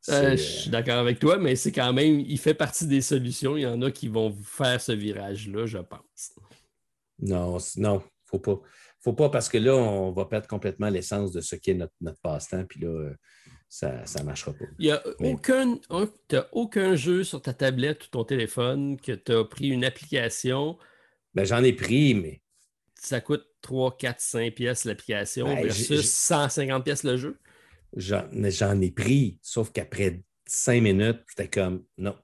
Euh, 0.09 0.31
je 0.31 0.43
suis 0.43 0.71
d'accord 0.71 0.99
avec 0.99 1.19
toi, 1.19 1.39
mais 1.39 1.57
c'est 1.57 1.73
quand 1.73 1.93
même, 1.93 2.21
il 2.21 2.39
fait 2.39 2.55
partie 2.55 2.87
des 2.87 3.03
solutions. 3.03 3.57
Il 3.57 3.63
y 3.63 3.67
en 3.67 3.83
a 3.83 3.91
qui 3.91 4.09
vont 4.09 4.35
faire 4.43 4.81
ce 4.81 4.93
virage-là, 4.93 5.67
je 5.67 5.79
pense. 5.79 6.33
Non, 7.19 7.59
non, 7.77 8.03
faut 8.25 8.39
pas. 8.39 8.61
Faut 9.03 9.13
pas 9.15 9.31
parce 9.31 9.49
que 9.49 9.59
là, 9.59 9.75
on 9.75 10.11
va 10.13 10.27
perdre 10.27 10.47
complètement 10.47 10.91
l'essence 10.91 11.33
de 11.33 11.41
ce 11.41 11.57
qu'est 11.57 11.75
notre, 11.75 11.95
notre 12.03 12.21
passe-temps. 12.21 12.65
Puis 12.67 12.81
là, 12.81 13.13
ça 13.71 14.03
ne 14.19 14.25
marchera 14.25 14.53
pas. 14.53 14.67
Il 14.79 14.87
n'y 14.87 14.93
a 14.93 15.03
aucun, 15.21 15.79
aucun 16.53 16.97
jeu 16.97 17.25
sur 17.25 17.41
ta 17.41 17.55
tablette 17.55 18.05
ou 18.07 18.09
ton 18.09 18.25
téléphone 18.25 19.01
que 19.01 19.13
tu 19.13 19.33
as 19.33 19.45
pris 19.45 19.69
une 19.69 19.85
application. 19.85 20.77
Ben, 21.35 21.45
j'en 21.45 21.63
ai 21.63 21.73
pris, 21.73 22.15
mais. 22.15 22.43
Ça 22.95 23.23
coûte 23.23 23.47
3, 23.63 23.97
4, 23.97 24.21
5 24.21 24.55
pièces 24.55 24.85
l'application 24.85 25.47
ben, 25.47 25.63
versus 25.63 26.13
150 26.13 26.85
pièces 26.85 27.03
le 27.03 27.17
jeu. 27.17 27.39
J'en 27.97 28.81
ai 28.81 28.91
pris, 28.91 29.39
sauf 29.43 29.73
qu'après 29.73 30.23
5 30.47 30.83
minutes, 30.83 31.21
j'étais 31.29 31.49
comme 31.49 31.85
non. 31.99 32.17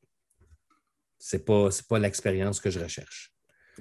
Ce 1.18 1.36
n'est 1.36 1.42
pas, 1.42 1.68
pas 1.88 1.98
l'expérience 1.98 2.60
que 2.60 2.70
je 2.70 2.78
recherche. 2.78 3.32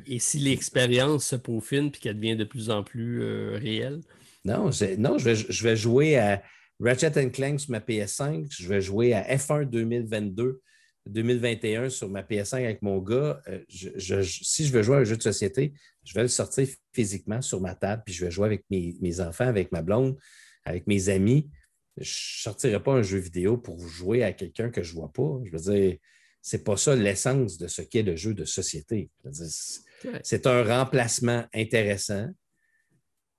Et 0.07 0.19
si 0.19 0.39
l'expérience 0.39 1.27
se 1.27 1.35
peaufine 1.35 1.87
et 1.87 1.91
qu'elle 1.91 2.15
devient 2.15 2.35
de 2.35 2.43
plus 2.43 2.69
en 2.69 2.83
plus 2.83 3.21
euh, 3.21 3.57
réelle? 3.57 4.01
Non, 4.43 4.69
non 4.97 5.17
je, 5.17 5.25
vais, 5.25 5.35
je 5.35 5.63
vais 5.63 5.75
jouer 5.75 6.17
à 6.17 6.43
Ratchet 6.79 7.31
Clank 7.31 7.59
sur 7.59 7.71
ma 7.71 7.79
PS5. 7.79 8.47
Je 8.49 8.67
vais 8.67 8.81
jouer 8.81 9.13
à 9.13 9.35
F1 9.35 9.65
2022, 9.65 10.61
2021 11.07 11.89
sur 11.89 12.09
ma 12.09 12.21
PS5 12.21 12.57
avec 12.57 12.81
mon 12.81 12.99
gars. 12.99 13.41
Euh, 13.47 13.59
si 13.69 14.65
je 14.65 14.71
veux 14.71 14.83
jouer 14.83 14.97
à 14.97 14.99
un 14.99 15.03
jeu 15.03 15.17
de 15.17 15.23
société, 15.23 15.73
je 16.03 16.13
vais 16.13 16.23
le 16.23 16.27
sortir 16.27 16.67
physiquement 16.93 17.41
sur 17.41 17.61
ma 17.61 17.75
table, 17.75 18.03
puis 18.05 18.13
je 18.13 18.25
vais 18.25 18.31
jouer 18.31 18.45
avec 18.45 18.65
mes, 18.69 19.19
enfants, 19.21 19.47
avec 19.47 19.71
ma 19.71 19.81
blonde, 19.81 20.17
avec 20.65 20.87
mes 20.87 21.09
amis. 21.09 21.49
Je 21.97 22.01
ne 22.01 22.43
sortirai 22.43 22.83
pas 22.83 22.93
un 22.93 23.01
jeu 23.01 23.17
vidéo 23.17 23.57
pour 23.57 23.79
jouer 23.87 24.23
à 24.23 24.33
quelqu'un 24.33 24.69
que 24.69 24.83
je 24.83 24.93
ne 24.93 24.99
vois 24.99 25.13
pas. 25.13 25.39
Je 25.45 25.51
veux 25.51 25.73
dire, 25.73 25.97
c'est 26.41 26.63
pas 26.63 26.77
ça 26.77 26.95
l'essence 26.95 27.57
de 27.57 27.67
ce 27.67 27.81
qu'est 27.81 28.03
le 28.03 28.15
jeu 28.15 28.33
de 28.33 28.45
société. 28.45 29.09
C'est 30.23 30.45
un 30.45 30.63
remplacement 30.63 31.45
intéressant 31.53 32.29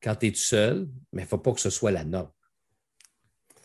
quand 0.02 0.16
tu 0.16 0.26
es 0.26 0.32
tout 0.32 0.38
seul, 0.38 0.88
mais 1.12 1.22
il 1.22 1.24
ne 1.24 1.28
faut 1.28 1.38
pas 1.38 1.52
que 1.52 1.60
ce 1.60 1.70
soit 1.70 1.90
la 1.90 2.04
norme. 2.04 2.30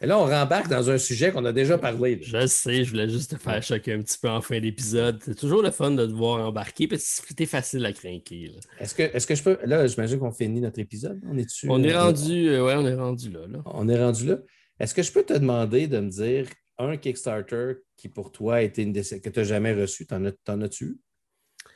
Et 0.04 0.08
là, 0.08 0.18
on 0.18 0.26
rembarque 0.26 0.68
dans 0.68 0.90
un 0.90 0.98
sujet 0.98 1.32
qu'on 1.32 1.46
a 1.46 1.54
déjà 1.54 1.78
parlé. 1.78 2.20
Je 2.24 2.48
sais, 2.48 2.84
je 2.84 2.90
voulais 2.90 3.08
juste 3.08 3.32
te 3.32 3.36
faire 3.36 3.62
choquer 3.62 3.94
un 3.94 4.02
petit 4.02 4.18
peu 4.20 4.30
en 4.30 4.42
fin 4.42 4.60
d'épisode. 4.60 5.22
C'est 5.24 5.38
toujours 5.38 5.62
le 5.62 5.70
fun 5.70 5.92
de 5.92 6.08
te 6.08 6.12
voir 6.12 6.44
embarquer 6.48 6.88
parce 6.88 7.22
que 7.22 7.28
c'était 7.28 7.46
facile 7.46 7.86
à 7.86 7.94
craquer. 7.94 8.52
Est-ce 8.80 8.96
que, 8.96 9.04
est 9.04 9.28
que 9.28 9.36
je 9.36 9.44
peux. 9.44 9.60
Là, 9.64 9.86
j'imagine 9.86 10.18
qu'on 10.18 10.32
finit 10.32 10.60
notre 10.60 10.80
épisode. 10.80 11.22
On 11.30 11.38
est 11.38 11.46
dessus. 11.46 11.68
On 11.70 11.84
est 11.84 11.96
rendu. 11.96 12.48
Euh, 12.50 12.66
ouais, 12.66 12.74
on 12.76 12.88
est 12.88 12.96
rendu 12.96 13.30
là, 13.30 13.42
On 13.66 13.88
est 13.88 14.04
rendu 14.04 14.26
là. 14.26 14.40
Est-ce 14.82 14.96
que 14.96 15.04
je 15.04 15.12
peux 15.12 15.24
te 15.24 15.34
demander 15.34 15.88
de 15.88 16.00
me 16.00 16.10
dire 16.10 16.48
un 16.80 16.98
Kickstarter 16.98 17.74
qui 17.98 18.10
pour 18.10 18.32
toi 18.32 18.56
a 18.56 18.62
été 18.62 18.82
une 18.82 18.94
que 18.94 19.30
tu 19.30 19.40
n'as 19.40 19.46
jamais 19.46 19.74
reçu? 19.74 20.08
T'en, 20.08 20.26
as-tu 20.26 20.86
eu? 20.86 21.00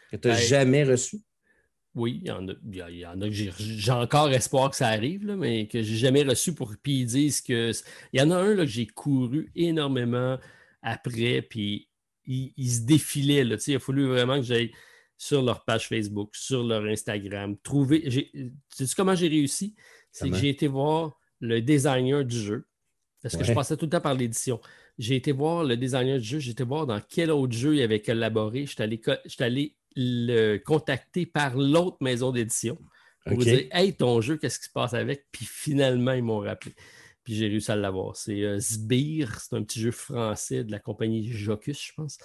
Que 0.10 0.18
tu 0.18 0.28
n'as 0.28 0.34
ben, 0.34 0.42
jamais 0.42 0.84
reçu? 0.84 1.22
Oui, 1.94 2.20
il 2.24 2.28
y 2.28 2.32
en 2.32 2.50
a, 2.50 2.54
il 2.64 2.98
y 2.98 3.06
en 3.06 3.22
a 3.22 3.28
que 3.28 3.32
j'ai, 3.32 3.92
encore 3.92 4.32
espoir 4.32 4.72
que 4.72 4.76
ça 4.76 4.88
arrive, 4.88 5.24
mais 5.38 5.68
que 5.68 5.84
j'ai 5.84 5.98
jamais 5.98 6.24
reçu 6.24 6.56
pour. 6.56 6.74
Puis 6.82 7.02
ils 7.02 7.06
disent 7.06 7.42
que. 7.42 7.72
Il 8.12 8.20
y 8.20 8.24
en 8.24 8.32
a 8.32 8.38
un 8.38 8.56
là, 8.56 8.66
que 8.66 8.72
j'ai 8.72 8.88
couru 8.88 9.52
énormément 9.56 10.40
après, 10.82 11.44
puis 11.44 11.88
ils, 12.26 12.72
se 12.72 12.82
défilaient. 12.82 13.44
Là, 13.44 13.58
il 13.68 13.76
a 13.76 13.80
fallu 13.80 14.08
vraiment 14.08 14.38
que 14.38 14.46
j'aille 14.48 14.72
sur 15.16 15.44
leur 15.44 15.64
page 15.64 15.90
Facebook, 15.90 16.36
sur 16.36 16.64
leur 16.64 16.84
Instagram, 16.86 17.56
trouver. 17.62 18.10
sais 18.70 18.86
comment 18.98 19.14
j'ai 19.14 19.28
réussi? 19.28 19.76
C'est 20.12 20.32
que 20.32 20.38
j'ai 20.38 20.50
été 20.50 20.68
voir 20.68 21.20
le 21.40 21.62
designer 21.62 22.26
du 22.26 22.40
jeu. 22.40 22.66
Parce 23.26 23.38
que 23.38 23.44
je 23.44 23.54
passais 23.54 23.76
tout 23.76 23.86
le 23.86 23.90
temps 23.90 24.02
par 24.02 24.14
l'édition. 24.14 24.62
J'ai 25.00 25.16
été 25.16 25.32
voir 25.32 25.64
le 25.64 25.76
designer 25.78 26.20
du 26.20 26.24
jeu, 26.24 26.38
j'ai 26.38 26.52
été 26.52 26.64
voir 26.64 26.86
dans 26.86 27.02
quel 27.10 27.32
autre 27.32 27.54
jeu 27.54 27.76
il 27.76 27.82
avait 27.82 28.00
collaboré. 28.00 28.68
Je 28.68 28.80
allé, 28.84 29.02
allé 29.40 29.76
le 29.96 30.58
contacter 30.60 31.26
par 31.26 31.58
l'autre 31.58 31.98
maison 32.02 32.32
d'édition 32.32 32.78
pour 33.26 33.40
dire 33.40 33.64
Hey, 33.72 33.96
ton 33.96 34.22
jeu, 34.22 34.38
qu'est-ce 34.38 34.60
qui 34.60 34.66
se 34.66 34.72
passe 34.72 34.94
avec? 34.94 35.26
Puis 35.32 35.46
finalement, 35.46 36.12
ils 36.12 36.22
m'ont 36.22 36.38
rappelé. 36.38 36.76
Puis 37.24 37.34
j'ai 37.34 37.48
réussi 37.48 37.72
à 37.72 37.76
l'avoir. 37.76 38.16
C'est 38.16 38.44
euh, 38.44 38.60
Sbire, 38.60 39.40
c'est 39.40 39.56
un 39.56 39.64
petit 39.64 39.82
jeu 39.82 39.90
français 39.90 40.64
de 40.64 40.72
la 40.72 40.78
compagnie 40.78 41.28
Jocus, 41.32 41.84
je 41.84 41.94
pense. 41.94 42.20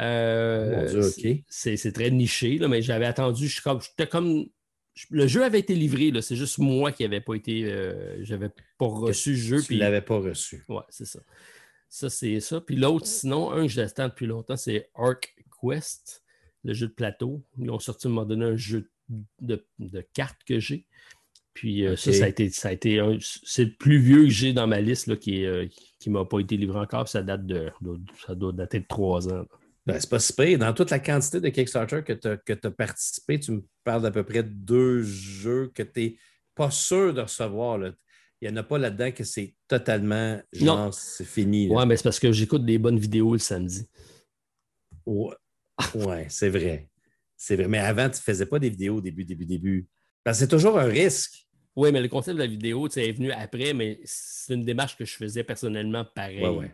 Euh, 0.00 1.08
c'est 1.48 1.92
très 1.92 2.10
niché, 2.10 2.58
là, 2.58 2.66
mais 2.66 2.82
j'avais 2.82 3.06
attendu. 3.06 3.46
J'étais 3.46 4.08
comme. 4.08 4.46
Le 5.10 5.26
jeu 5.26 5.42
avait 5.42 5.60
été 5.60 5.74
livré, 5.74 6.12
c'est 6.20 6.36
juste 6.36 6.58
moi 6.58 6.92
qui 6.92 7.02
n'avais 7.02 7.20
pas 7.20 7.34
été. 7.34 7.64
Euh, 7.64 8.22
j'avais 8.24 8.50
pas 8.78 8.86
reçu 8.86 9.30
le 9.30 9.36
jeu. 9.36 9.62
Tu 9.62 9.74
ne 9.74 9.78
l'avais 9.78 10.02
pas 10.02 10.18
reçu. 10.18 10.64
Ouais, 10.68 10.82
c'est 10.90 11.06
ça. 11.06 11.20
Ça, 11.88 12.10
c'est 12.10 12.40
ça. 12.40 12.60
Puis 12.60 12.76
l'autre, 12.76 13.06
sinon, 13.06 13.52
un 13.52 13.62
que 13.62 13.72
j'attends 13.72 14.08
depuis 14.08 14.26
longtemps, 14.26 14.56
c'est 14.56 14.90
Arc 14.94 15.34
Quest 15.60 16.22
le 16.64 16.74
jeu 16.74 16.88
de 16.88 16.92
plateau. 16.92 17.42
Ils 17.58 17.70
ont 17.70 17.78
sorti, 17.78 18.08
m'a 18.08 18.24
donné 18.24 18.44
un 18.44 18.56
jeu 18.56 18.90
de, 19.40 19.64
cartes 20.14 20.40
que 20.46 20.58
j'ai. 20.58 20.86
Puis 21.54 21.84
euh, 21.86 21.96
ça, 21.96 22.12
ça 22.12 22.24
a 22.24 22.28
été, 22.28 22.48
ça 22.48 22.68
a 22.68 22.72
été 22.72 22.98
c'est 23.20 23.64
le 23.64 23.72
plus 23.72 23.98
vieux 23.98 24.22
que 24.22 24.30
j'ai 24.30 24.54
dans 24.54 24.66
ma 24.66 24.80
liste 24.80 25.06
là, 25.06 25.16
qui 25.16 25.40
ne 25.40 25.46
euh, 25.46 25.68
qui, 25.98 26.08
m'a 26.08 26.24
pas 26.24 26.40
été 26.40 26.56
livré 26.56 26.78
encore. 26.78 27.08
Ça 27.08 27.22
date 27.22 27.44
de, 27.44 27.70
ça 28.26 28.34
doit 28.34 28.52
dater 28.52 28.80
de 28.80 28.86
trois 28.86 29.28
ans. 29.28 29.44
Ben, 29.84 29.98
c'est 29.98 30.10
pas 30.10 30.20
si 30.20 30.56
Dans 30.58 30.72
toute 30.72 30.90
la 30.90 31.00
quantité 31.00 31.40
de 31.40 31.48
Kickstarter 31.48 32.02
que 32.04 32.12
tu 32.12 32.28
as, 32.28 32.70
participé, 32.70 33.40
tu 33.40 33.52
me 33.52 33.64
parles 33.82 34.02
d'à 34.02 34.12
peu 34.12 34.22
près 34.22 34.42
deux 34.42 35.02
jeux 35.02 35.72
que 35.74 35.82
tu 35.82 36.00
n'es 36.00 36.16
pas 36.54 36.70
sûr 36.70 37.12
de 37.12 37.20
recevoir. 37.20 37.80
Il 38.40 38.48
n'y 38.48 38.54
en 38.54 38.56
a 38.56 38.62
pas 38.62 38.78
là-dedans 38.78 39.10
que 39.10 39.24
c'est 39.24 39.56
totalement 39.66 40.40
genre, 40.52 40.94
c'est 40.94 41.24
fini. 41.24 41.68
Oui, 41.70 41.84
mais 41.86 41.96
c'est 41.96 42.04
parce 42.04 42.20
que 42.20 42.30
j'écoute 42.30 42.64
des 42.64 42.78
bonnes 42.78 42.98
vidéos 42.98 43.32
le 43.32 43.38
samedi. 43.38 43.88
Ouais. 45.06 45.34
Oui, 45.94 46.26
c'est 46.28 46.50
vrai. 46.50 46.88
C'est 47.36 47.56
vrai. 47.56 47.66
Mais 47.66 47.78
avant, 47.78 48.08
tu 48.08 48.18
ne 48.18 48.22
faisais 48.22 48.46
pas 48.46 48.60
des 48.60 48.70
vidéos 48.70 48.96
au 48.98 49.00
début, 49.00 49.24
début, 49.24 49.46
début. 49.46 49.88
Parce 50.22 50.38
que 50.38 50.44
c'est 50.44 50.48
toujours 50.48 50.78
un 50.78 50.84
risque. 50.84 51.48
Oui, 51.74 51.90
mais 51.90 52.00
le 52.00 52.08
concept 52.08 52.36
de 52.36 52.42
la 52.42 52.46
vidéo 52.46 52.86
est 52.86 53.12
venu 53.12 53.32
après, 53.32 53.72
mais 53.72 53.98
c'est 54.04 54.54
une 54.54 54.64
démarche 54.64 54.96
que 54.96 55.04
je 55.04 55.16
faisais 55.16 55.42
personnellement 55.42 56.04
pareil. 56.04 56.46
Ouais, 56.46 56.70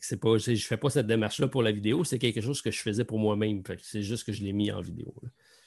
c'est 0.00 0.20
pas, 0.20 0.38
je 0.38 0.52
ne 0.52 0.56
fais 0.56 0.76
pas 0.76 0.90
cette 0.90 1.06
démarche-là 1.06 1.48
pour 1.48 1.62
la 1.62 1.72
vidéo, 1.72 2.04
c'est 2.04 2.18
quelque 2.18 2.40
chose 2.40 2.62
que 2.62 2.70
je 2.70 2.80
faisais 2.80 3.04
pour 3.04 3.18
moi-même. 3.18 3.62
C'est 3.82 4.02
juste 4.02 4.24
que 4.24 4.32
je 4.32 4.42
l'ai 4.42 4.52
mis 4.52 4.70
en 4.70 4.80
vidéo. 4.80 5.14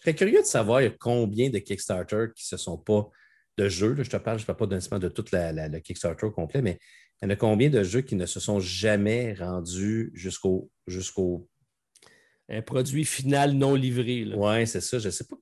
Je 0.03 0.09
suis 0.09 0.15
curieux 0.15 0.41
de 0.41 0.45
savoir 0.45 0.81
combien 0.99 1.49
de 1.49 1.59
Kickstarter 1.59 2.27
qui 2.35 2.43
ne 2.43 2.57
se 2.57 2.63
sont 2.63 2.77
pas 2.77 3.09
de 3.57 3.69
jeux. 3.69 3.95
je 3.97 4.09
te 4.09 4.17
parle, 4.17 4.37
je 4.37 4.43
ne 4.43 4.47
parle 4.47 4.57
pas 4.57 4.99
de 4.99 5.09
toute 5.09 5.31
la, 5.31 5.67
le 5.67 5.79
Kickstarter 5.79 6.27
complet, 6.33 6.61
mais 6.61 6.79
il 7.21 7.25
y 7.25 7.27
en 7.27 7.29
a 7.31 7.35
combien 7.35 7.69
de 7.69 7.83
jeux 7.83 8.01
qui 8.01 8.15
ne 8.15 8.25
se 8.25 8.39
sont 8.39 8.59
jamais 8.59 9.33
rendus 9.33 10.11
jusqu'au 10.13 10.69
jusqu'au 10.85 11.47
un 12.49 12.61
produit 12.61 13.05
final 13.05 13.53
non 13.53 13.73
livré. 13.73 14.25
Oui, 14.35 14.67
c'est 14.67 14.81
ça. 14.81 14.99
Je 14.99 15.07
ne 15.07 15.11
sais 15.11 15.23
pas. 15.23 15.35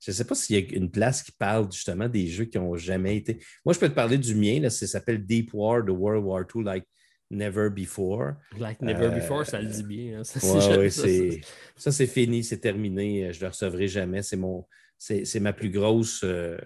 Je 0.00 0.12
sais 0.12 0.24
pas 0.24 0.34
s'il 0.34 0.56
y 0.56 0.58
a 0.58 0.76
une 0.76 0.90
place 0.90 1.22
qui 1.22 1.32
parle 1.32 1.70
justement 1.72 2.08
des 2.08 2.26
jeux 2.26 2.44
qui 2.44 2.58
n'ont 2.58 2.76
jamais 2.76 3.16
été. 3.16 3.42
Moi, 3.64 3.72
je 3.72 3.78
peux 3.78 3.88
te 3.88 3.94
parler 3.94 4.18
du 4.18 4.34
mien. 4.34 4.60
Là, 4.60 4.70
ça 4.70 4.86
s'appelle 4.86 5.24
Deep 5.24 5.52
War 5.54 5.82
de 5.82 5.90
World 5.90 6.24
War 6.24 6.44
II, 6.54 6.62
like 6.64 6.86
Never 7.30 7.70
Before. 7.70 8.34
Like 8.58 8.80
Never 8.80 9.10
Before, 9.10 9.44
ça 9.44 9.60
le 9.60 9.68
dit 9.68 9.82
bien. 9.82 10.20
Hein. 10.20 10.24
Ça, 10.24 11.92
c'est 11.92 12.06
fini, 12.06 12.44
c'est 12.44 12.58
terminé. 12.58 13.32
Je 13.32 13.38
ne 13.38 13.42
le 13.42 13.48
recevrai 13.48 13.88
jamais. 13.88 14.22
C'est 14.22 14.36
mon. 14.36 14.64
C'est 14.98 15.40
ma 15.40 15.52
plus 15.52 15.70
grosse. 15.70 16.22
Euh, 16.24 16.56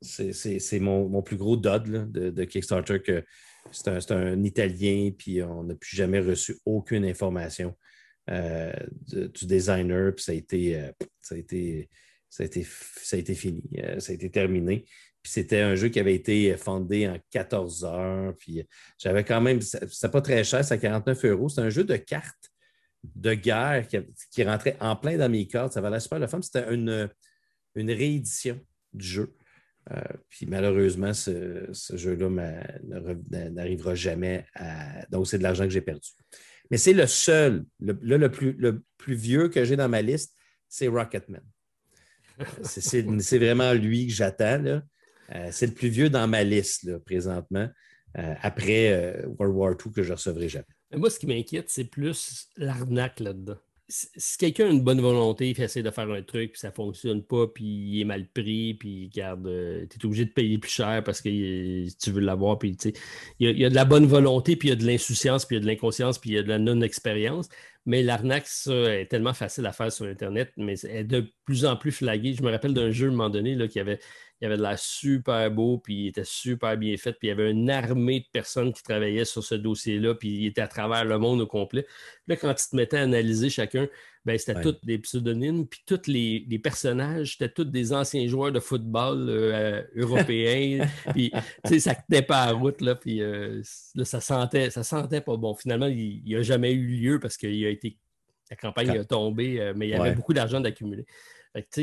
c'est 0.00 0.80
mon, 0.80 1.08
mon, 1.08 1.22
plus 1.22 1.36
gros 1.36 1.56
dud 1.56 2.12
de, 2.12 2.30
de, 2.30 2.44
Kickstarter 2.44 3.00
que 3.00 3.24
c'est 3.72 3.88
un, 3.88 4.16
un, 4.16 4.44
Italien, 4.44 5.10
puis 5.16 5.42
on 5.42 5.64
n'a 5.64 5.74
plus 5.74 5.96
jamais 5.96 6.20
reçu 6.20 6.56
aucune 6.64 7.04
information. 7.04 7.74
Euh, 8.30 8.72
du 9.06 9.46
designer, 9.46 10.14
puis 10.14 10.22
ça 10.22 10.32
a 10.32 10.34
été, 10.34 10.78
euh, 10.78 10.92
ça 11.18 11.34
a 11.34 11.38
été, 11.38 11.88
ça 12.28 12.42
a 12.42 12.46
été, 12.46 12.62
ça 12.62 13.16
a 13.16 13.18
été 13.18 13.34
fini, 13.34 13.62
euh, 13.78 13.98
ça 14.00 14.12
a 14.12 14.14
été 14.14 14.30
terminé. 14.30 14.84
C'était 15.24 15.60
un 15.60 15.74
jeu 15.74 15.88
qui 15.88 16.00
avait 16.00 16.14
été 16.14 16.56
fondé 16.56 17.08
en 17.08 17.18
14 17.30 17.84
heures. 17.84 18.34
Puis 18.38 18.66
j'avais 18.98 19.24
quand 19.24 19.40
même, 19.40 19.60
c'était 19.60 20.08
pas 20.08 20.22
très 20.22 20.44
cher, 20.44 20.64
c'est 20.64 20.78
49 20.78 21.24
euros. 21.26 21.48
C'est 21.48 21.60
un 21.60 21.70
jeu 21.70 21.84
de 21.84 21.96
cartes 21.96 22.50
de 23.02 23.34
guerre 23.34 23.86
qui, 24.30 24.44
rentrait 24.44 24.76
en 24.80 24.96
plein 24.96 25.16
dans 25.16 25.28
mes 25.28 25.46
cartes. 25.46 25.72
Ça 25.72 25.80
valait 25.80 26.00
super 26.00 26.18
la 26.18 26.28
femme. 26.28 26.42
C'était 26.42 26.72
une, 26.72 27.10
réédition 27.76 28.60
du 28.92 29.06
jeu. 29.06 29.34
puis 30.28 30.46
malheureusement, 30.46 31.12
ce, 31.12 31.68
jeu-là 31.92 32.30
n'arrivera 33.50 33.94
jamais 33.94 34.46
à. 34.54 35.04
Donc, 35.10 35.26
c'est 35.26 35.38
de 35.38 35.42
l'argent 35.42 35.64
que 35.64 35.70
j'ai 35.70 35.82
perdu. 35.82 36.08
Mais 36.70 36.76
c'est 36.76 36.92
le 36.92 37.06
seul. 37.06 37.64
Le, 37.80 38.16
le 38.16 38.82
plus 38.96 39.14
vieux 39.14 39.48
que 39.48 39.64
j'ai 39.64 39.76
dans 39.76 39.88
ma 39.88 40.02
liste, 40.02 40.34
c'est 40.68 40.88
Rocketman. 40.88 41.42
c'est 42.62 43.38
vraiment 43.38 43.72
lui 43.72 44.06
que 44.06 44.12
j'attends. 44.12 44.80
Euh, 45.34 45.48
c'est 45.50 45.66
le 45.66 45.74
plus 45.74 45.88
vieux 45.88 46.10
dans 46.10 46.26
ma 46.26 46.44
liste 46.44 46.98
présentement, 46.98 47.68
euh, 48.16 48.34
après 48.40 48.92
euh, 48.92 49.26
World 49.38 49.56
War 49.56 49.72
II 49.72 49.92
que 49.92 50.02
je 50.02 50.12
recevrai 50.12 50.48
jamais. 50.48 50.66
moi, 50.94 51.10
ce 51.10 51.18
qui 51.18 51.26
m'inquiète, 51.26 51.68
c'est 51.68 51.84
plus 51.84 52.48
l'arnaque 52.56 53.20
là-dedans 53.20 53.58
si 53.90 54.36
quelqu'un 54.36 54.66
a 54.66 54.70
une 54.70 54.82
bonne 54.82 55.00
volonté, 55.00 55.50
il 55.50 55.60
essaie 55.62 55.82
de 55.82 55.90
faire 55.90 56.10
un 56.10 56.22
truc, 56.22 56.52
puis 56.52 56.60
ça 56.60 56.68
ne 56.68 56.74
fonctionne 56.74 57.22
pas, 57.22 57.46
puis 57.46 57.64
il 57.64 58.00
est 58.02 58.04
mal 58.04 58.26
pris, 58.26 58.74
puis 58.74 59.08
garde, 59.08 59.44
tu 59.88 59.98
es 59.98 60.04
obligé 60.04 60.26
de 60.26 60.30
payer 60.30 60.58
plus 60.58 60.70
cher 60.70 61.02
parce 61.02 61.22
que 61.22 61.88
tu 61.88 62.10
veux 62.10 62.20
l'avoir, 62.20 62.58
puis 62.58 62.76
il 63.40 63.58
y, 63.58 63.64
a, 63.64 63.70
de 63.70 63.74
la 63.74 63.86
bonne 63.86 64.04
volonté, 64.04 64.56
puis 64.56 64.68
il 64.68 64.70
y 64.72 64.74
a 64.74 64.76
de 64.76 64.86
l'insouciance, 64.86 65.46
puis 65.46 65.56
il 65.56 65.60
y 65.60 65.62
a 65.62 65.64
de 65.64 65.66
l'inconscience, 65.66 66.18
puis 66.18 66.30
il 66.30 66.32
y 66.34 66.38
a 66.38 66.42
de 66.42 66.48
la 66.48 66.58
non-expérience. 66.58 67.48
Mais 67.86 68.02
l'arnaque, 68.02 68.46
ça, 68.46 68.74
est 68.94 69.06
tellement 69.06 69.32
facile 69.32 69.64
à 69.64 69.72
faire 69.72 69.90
sur 69.90 70.04
Internet, 70.04 70.52
mais 70.58 70.78
elle 70.80 70.96
est 70.96 71.04
de 71.04 71.32
plus 71.46 71.64
en 71.64 71.74
plus 71.74 71.92
flaguée. 71.92 72.34
Je 72.34 72.42
me 72.42 72.50
rappelle 72.50 72.74
d'un 72.74 72.90
jeu 72.90 73.06
à 73.06 73.08
un 73.08 73.12
moment 73.12 73.30
donné 73.30 73.54
là, 73.54 73.66
qui 73.66 73.80
avait 73.80 73.98
il 74.40 74.46
avait 74.46 74.56
de 74.56 74.62
l'air 74.62 74.78
super 74.78 75.50
beau, 75.50 75.78
puis 75.78 75.94
il 75.94 76.06
était 76.08 76.24
super 76.24 76.76
bien 76.76 76.96
fait, 76.96 77.12
puis 77.12 77.28
il 77.28 77.30
y 77.30 77.32
avait 77.32 77.50
une 77.50 77.70
armée 77.70 78.20
de 78.20 78.26
personnes 78.32 78.72
qui 78.72 78.82
travaillaient 78.82 79.24
sur 79.24 79.42
ce 79.42 79.54
dossier-là, 79.54 80.14
puis 80.14 80.28
il 80.28 80.46
était 80.46 80.60
à 80.60 80.68
travers 80.68 81.04
le 81.04 81.18
monde 81.18 81.40
au 81.40 81.46
complet. 81.46 81.86
là, 82.26 82.36
quand 82.36 82.54
tu 82.54 82.68
te 82.68 82.76
mettais 82.76 82.98
à 82.98 83.02
analyser 83.02 83.50
chacun, 83.50 83.88
ben, 84.24 84.38
c'était 84.38 84.60
tous 84.60 84.76
des 84.82 84.98
pseudonymes, 84.98 85.66
puis 85.66 85.82
tous 85.86 86.06
les, 86.06 86.60
personnages, 86.62 87.32
c'était 87.32 87.48
tous 87.48 87.64
des 87.64 87.92
anciens 87.92 88.26
joueurs 88.28 88.52
de 88.52 88.60
football 88.60 89.26
euh, 89.28 89.82
européens, 89.96 90.86
puis 91.14 91.32
ça 91.80 91.94
tenait 91.94 92.22
pas 92.22 92.42
à 92.42 92.52
route, 92.52 92.80
là, 92.80 92.94
puis 92.94 93.22
euh, 93.22 93.62
là, 93.94 94.04
ça 94.04 94.20
sentait, 94.20 94.70
ça 94.70 94.84
sentait 94.84 95.20
pas 95.20 95.36
bon. 95.36 95.54
Finalement, 95.54 95.86
il 95.86 96.22
n'a 96.26 96.42
jamais 96.42 96.72
eu 96.72 96.86
lieu 96.86 97.20
parce 97.20 97.36
qu'il 97.36 97.64
a 97.64 97.70
été 97.70 97.98
la 98.50 98.56
campagne 98.56 98.90
a 98.90 99.04
tombé, 99.04 99.60
euh, 99.60 99.72
mais 99.76 99.88
il 99.88 99.90
y 99.90 99.94
avait 99.94 100.14
beaucoup 100.14 100.32
d'argent 100.32 100.60
d'accumuler. 100.60 101.06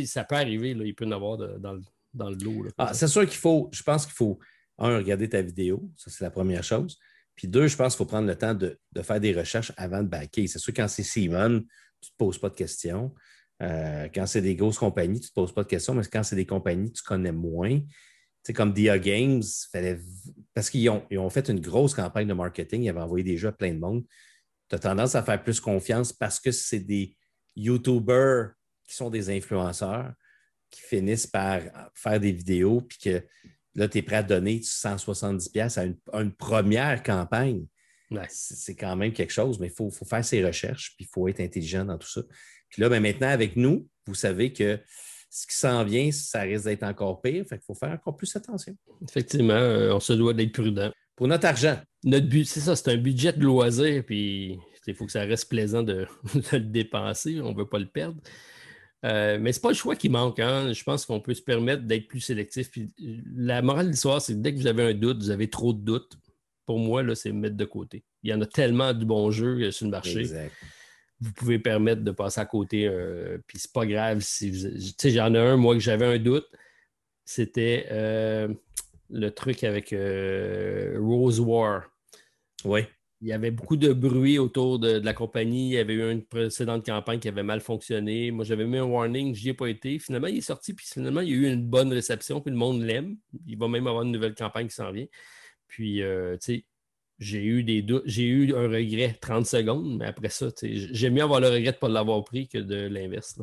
Ça 0.06 0.24
peut 0.24 0.36
arriver, 0.36 0.74
là, 0.74 0.86
il 0.86 0.96
peut 0.96 1.06
en 1.06 1.12
avoir 1.12 1.38
dans, 1.38 1.74
le, 1.74 1.82
dans 2.16 2.30
le 2.30 2.38
lot. 2.38 2.66
Ah, 2.78 2.94
c'est 2.94 3.08
sûr 3.08 3.26
qu'il 3.26 3.38
faut, 3.38 3.70
je 3.72 3.84
pense 3.84 4.06
qu'il 4.06 4.16
faut, 4.16 4.40
un, 4.78 4.98
regarder 4.98 5.30
ta 5.30 5.42
vidéo, 5.42 5.90
ça 5.96 6.10
c'est 6.10 6.24
la 6.24 6.32
première 6.32 6.64
chose. 6.64 6.98
Puis 7.36 7.48
deux, 7.48 7.68
je 7.68 7.76
pense 7.76 7.94
qu'il 7.94 7.98
faut 7.98 8.06
prendre 8.06 8.28
le 8.28 8.36
temps 8.36 8.54
de, 8.54 8.80
faire 9.02 9.20
des 9.20 9.34
recherches 9.34 9.74
avant 9.78 10.02
de 10.02 10.08
backer. 10.08 10.48
C'est 10.48 10.60
sûr, 10.60 10.74
quand 10.74 10.88
c'est 10.88 11.04
Simon, 11.04 11.60
tu 12.02 12.10
ne 12.10 12.12
te 12.12 12.18
poses 12.18 12.38
pas 12.38 12.50
de 12.50 12.56
questions. 12.56 13.14
Euh, 13.62 14.08
quand 14.14 14.26
c'est 14.26 14.42
des 14.42 14.56
grosses 14.56 14.78
compagnies, 14.78 15.20
tu 15.20 15.26
ne 15.26 15.30
te 15.30 15.34
poses 15.34 15.54
pas 15.54 15.64
de 15.64 15.68
questions, 15.68 15.94
mais 15.94 16.04
quand 16.12 16.24
c'est 16.24 16.36
des 16.36 16.46
compagnies 16.46 16.92
que 16.92 16.98
tu 16.98 17.04
connais 17.04 17.32
moins, 17.32 17.80
c'est 18.44 18.54
comme 18.54 18.74
Dia 18.74 19.00
Games, 19.00 19.44
parce 20.54 20.70
qu'ils 20.70 20.90
ont, 20.90 21.04
ont, 21.12 21.30
fait 21.30 21.50
une 21.50 21.60
grosse 21.60 21.94
campagne 21.94 22.28
de 22.28 22.34
marketing, 22.34 22.84
ils 22.84 22.90
avaient 22.90 23.02
envoyé 23.02 23.24
des 23.24 23.38
jeux 23.38 23.48
à 23.48 23.52
plein 23.52 23.74
de 23.74 23.80
monde. 23.80 24.06
Tu 24.70 24.76
as 24.76 24.80
tendance 24.80 25.16
à 25.16 25.24
faire 25.24 25.42
plus 25.44 25.60
confiance 25.60 26.14
parce 26.14 26.40
que 26.40 26.52
c'est 26.52 26.80
des 26.80 27.18
YouTubers 27.56 28.52
qui 28.88 28.96
sont 28.96 29.10
des 29.10 29.30
influenceurs 29.30 30.14
qui 30.76 30.82
finissent 30.82 31.28
par 31.28 31.62
faire 31.94 32.20
des 32.20 32.32
vidéos, 32.32 32.82
puis 32.82 32.98
que 32.98 33.24
là, 33.76 33.88
tu 33.88 34.00
es 34.00 34.02
prêt 34.02 34.18
à 34.18 34.24
donner 34.24 34.60
170$ 34.60 35.80
à 36.12 36.20
une, 36.20 36.34
première 36.34 37.02
campagne. 37.02 37.66
C'est 38.30 38.76
quand 38.76 38.96
même 38.96 39.14
quelque 39.14 39.32
chose, 39.32 39.60
mais 39.60 39.68
il 39.68 39.74
faut, 39.74 39.90
faire 39.90 40.24
ses 40.24 40.46
recherches, 40.46 40.94
puis 40.98 41.06
il 41.06 41.14
faut 41.14 41.28
être 41.28 41.40
intelligent 41.40 41.86
dans 41.86 41.98
tout 41.98 42.10
ça. 42.10 42.22
Puis 42.70 42.82
là, 42.82 42.90
ben, 42.90 43.02
maintenant, 43.02 43.30
avec 43.30 43.56
nous, 43.56 43.88
vous 44.06 44.16
savez 44.16 44.52
que 44.52 44.80
ce 45.30 45.48
qui 45.48 45.56
s'en 45.56 45.84
vient, 45.84 46.12
ça 46.12 46.42
risque 46.42 46.66
d'être 46.66 46.84
encore 46.84 47.22
pire. 47.22 47.46
Fait 47.48 47.58
qu'il 47.58 47.66
faut 47.66 47.74
faire 47.74 47.92
encore 47.92 48.16
plus 48.16 48.34
attention. 48.36 48.76
Effectivement, 49.02 49.54
euh, 49.54 49.94
on 49.94 50.00
se 50.00 50.14
doit 50.14 50.34
d'être 50.34 50.54
prudent. 50.54 50.92
Pour 51.16 51.28
notre 51.28 51.48
argent. 51.48 51.80
Notre 52.04 52.28
but, 52.28 52.46
c'est 52.46 52.60
ça, 52.60 52.76
c'est 52.76 52.92
un 52.92 52.98
budget 52.98 53.34
de 53.34 53.44
loisir, 53.44 54.04
puis 54.06 54.60
il 54.88 54.96
faut 54.96 55.06
que 55.06 55.12
ça 55.12 55.22
reste 55.22 55.50
plaisant 55.50 55.84
de, 55.84 56.08
de 56.36 56.58
le 56.58 56.60
dépenser. 56.60 57.40
On 57.42 57.54
ne 57.54 57.58
veut 57.58 57.68
pas 57.68 57.80
le 57.80 57.88
perdre. 57.88 58.22
Euh, 59.06 59.38
mais 59.40 59.52
ce 59.52 59.60
n'est 59.60 59.62
pas 59.62 59.70
le 59.70 59.76
choix 59.76 59.96
qui 59.96 60.10
manque. 60.10 60.40
Hein. 60.40 60.74
Je 60.74 60.84
pense 60.84 61.06
qu'on 61.06 61.20
peut 61.20 61.34
se 61.34 61.42
permettre 61.42 61.84
d'être 61.84 62.08
plus 62.08 62.20
sélectif. 62.20 62.72
Puis, 62.72 62.92
la 63.36 63.62
morale 63.62 63.88
de 63.88 63.92
l'histoire, 63.92 64.22
c'est 64.22 64.34
que 64.34 64.40
dès 64.40 64.54
que 64.54 64.58
vous 64.58 64.68
avez 64.68 64.84
un 64.84 64.94
doute, 64.94 65.18
vous 65.18 65.30
avez 65.30 65.50
trop 65.50 65.74
de 65.74 65.80
doutes. 65.80 66.18
Pour 66.66 66.80
moi, 66.80 67.04
là, 67.04 67.14
c'est 67.14 67.32
mettre 67.32 67.56
de 67.56 67.66
côté. 67.66 68.04
Il 68.24 68.32
y 68.32 68.34
en 68.34 68.42
a 68.42 68.48
tellement 68.48 68.94
de 68.94 69.06
bons 69.06 69.30
jeux 69.30 69.68
euh, 69.68 69.72
sur 69.72 69.86
le 69.86 69.92
marché. 69.92 70.26
Vous 71.22 71.32
pouvez 71.32 71.60
permettre 71.60 72.02
de 72.02 72.12
passer 72.12 72.42
à 72.42 72.46
côté. 72.46 72.88
Euh, 72.88 73.38
puis 73.48 73.60
c'est 73.60 73.72
pas 73.72 73.86
grave 73.86 74.20
si 74.22 74.52
Tu 74.52 74.94
sais, 74.98 75.12
j'en 75.12 75.34
ai 75.34 75.40
un, 75.40 75.56
moi, 75.56 75.76
que 75.76 75.80
j'avais 75.80 76.06
un 76.06 76.18
doute. 76.18 76.48
C'était 77.24 77.88
le 79.10 79.30
truc 79.30 79.64
avec 79.64 79.96
Rose 81.00 81.40
War. 81.40 81.84
Oui 82.66 82.82
il 83.26 83.30
y 83.30 83.34
avait 83.34 83.50
beaucoup 83.50 83.76
de 83.76 83.92
bruit 83.92 84.38
autour 84.38 84.78
de, 84.78 85.00
la 85.00 85.14
compagnie. 85.16 85.70
Il 85.70 85.74
y 85.74 85.78
avait 85.80 85.96
eu 85.96 86.12
une 86.12 86.24
précédente 86.24 86.86
campagne 86.86 87.20
qui 87.20 87.28
avait 87.28 87.42
mal 87.42 87.60
fonctionné. 87.60 88.30
Moi, 88.30 88.46
j'avais 88.46 88.68
mis 88.68 88.78
un 88.78 88.84
warning, 88.84 89.34
je 89.34 89.46
n'y 89.46 89.50
ai 89.50 89.54
pas 89.56 89.66
été. 89.66 89.98
Finalement, 89.98 90.28
il 90.28 90.38
est 90.38 90.42
sorti, 90.42 90.76
puis 90.76 90.86
finalement, 90.86 91.22
il 91.22 91.30
y 91.30 91.32
a 91.32 91.36
eu 91.36 91.52
une 91.52 91.66
bonne 91.66 91.92
réception, 91.92 92.40
puis 92.40 92.52
le 92.52 92.58
monde 92.58 92.84
l'aime. 92.84 93.18
Il 93.48 93.58
va 93.58 93.68
même 93.68 93.88
avoir 93.88 94.04
une 94.04 94.12
nouvelle 94.12 94.36
campagne 94.36 94.68
qui 94.68 94.76
s'en 94.76 94.92
vient. 94.92 95.08
Puis, 95.68 96.04
euh, 96.04 96.38
tu 96.38 96.46
sais, 96.46 96.66
j'ai 97.18 97.44
eu 97.44 97.64
des 97.64 97.82
doutes, 97.82 98.04
j'ai 98.06 98.28
eu 98.28 98.54
un 98.54 98.68
regret 98.68 99.18
30 99.20 99.48
secondes, 99.48 99.98
mais 99.98 100.06
après 100.06 100.30
ça, 100.30 100.50
j'aime 100.62 101.16
mieux 101.16 101.24
avoir 101.24 101.40
le 101.40 101.48
regret 101.48 101.72
de 101.72 101.78
ne 101.78 101.80
pas 101.80 101.90
l'avoir 101.90 102.24
pris 102.24 102.48
que 102.48 102.60
de 102.60 102.76
l'inverse. 102.76 103.40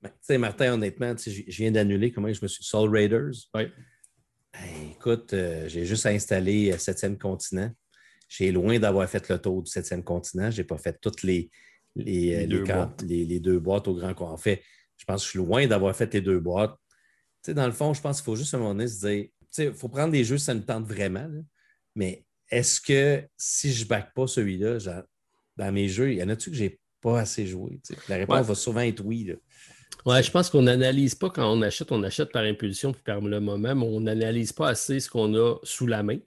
Ben, 0.00 0.08
tu 0.08 0.16
sais, 0.22 0.38
Martin, 0.38 0.72
honnêtement, 0.72 1.14
je 1.18 1.42
viens 1.58 1.70
d'annuler 1.70 2.12
comment 2.12 2.32
je 2.32 2.40
me 2.40 2.48
suis. 2.48 2.64
Soul 2.64 2.88
Raiders. 2.88 3.34
Oui. 3.54 3.64
Ben, 4.54 4.90
écoute, 4.92 5.34
euh, 5.34 5.68
j'ai 5.68 5.84
juste 5.84 6.06
installé 6.06 6.72
7e 6.72 7.12
euh, 7.12 7.16
continent. 7.18 7.74
J'ai 8.30 8.52
loin 8.52 8.78
d'avoir 8.78 9.08
fait 9.10 9.28
le 9.28 9.38
tour 9.38 9.60
du 9.60 9.70
septième 9.70 10.04
continent. 10.04 10.50
Je 10.52 10.62
n'ai 10.62 10.64
pas 10.64 10.78
fait 10.78 10.96
toutes 11.00 11.24
les, 11.24 11.50
les, 11.96 12.46
euh, 12.46 12.86
les, 13.02 13.40
deux 13.40 13.58
boîtes 13.58 13.88
au 13.88 13.94
grand 13.94 14.14
En 14.20 14.36
fait, 14.36 14.62
je 14.96 15.04
pense 15.04 15.22
que 15.22 15.24
je 15.24 15.30
suis 15.30 15.38
loin 15.38 15.66
d'avoir 15.66 15.94
fait 15.96 16.14
les 16.14 16.20
deux 16.20 16.38
boîtes. 16.38 16.76
Dans 17.48 17.66
le 17.66 17.72
fond, 17.72 17.92
je 17.92 18.00
pense 18.00 18.18
qu'il 18.18 18.26
faut 18.26 18.36
juste 18.36 18.54
à 18.54 18.58
un 18.58 18.60
moment 18.60 18.74
donné 18.74 18.86
se 18.86 19.04
dire, 19.04 19.26
il 19.58 19.74
faut 19.74 19.88
prendre 19.88 20.12
des 20.12 20.22
jeux 20.22 20.38
si 20.38 20.44
ça 20.44 20.54
me 20.54 20.62
tente 20.62 20.86
vraiment. 20.86 21.28
Mais 21.96 22.24
est-ce 22.48 22.80
que 22.80 23.26
si 23.36 23.72
je 23.72 23.82
ne 23.82 23.88
back 23.88 24.14
pas 24.14 24.28
celui-là, 24.28 24.78
dans 25.56 25.72
mes 25.72 25.88
jeux, 25.88 26.12
il 26.12 26.18
y 26.18 26.22
en 26.22 26.28
a-tu 26.28 26.50
que 26.50 26.56
je 26.56 26.64
n'ai 26.64 26.80
pas 27.00 27.18
assez 27.18 27.48
joué? 27.48 27.80
La 28.08 28.16
réponse 28.16 28.46
va 28.46 28.54
souvent 28.54 28.80
être 28.80 29.04
oui. 29.04 29.24
Là. 29.24 29.34
Ouais, 30.06 30.22
je 30.22 30.30
pense 30.30 30.48
qu'on 30.50 30.62
n'analyse 30.62 31.16
pas 31.16 31.30
quand 31.30 31.52
on 31.52 31.62
achète, 31.62 31.90
on 31.90 32.02
achète 32.04 32.30
par 32.30 32.44
impulsion 32.44 32.92
puis 32.92 33.02
par 33.02 33.20
le 33.20 33.40
moment, 33.40 33.74
mais 33.74 33.86
on 33.86 34.00
n'analyse 34.00 34.52
pas 34.52 34.68
assez 34.68 35.00
ce 35.00 35.10
qu'on 35.10 35.34
a 35.34 35.56
sous 35.64 35.88
la 35.88 36.04
main. 36.04 36.18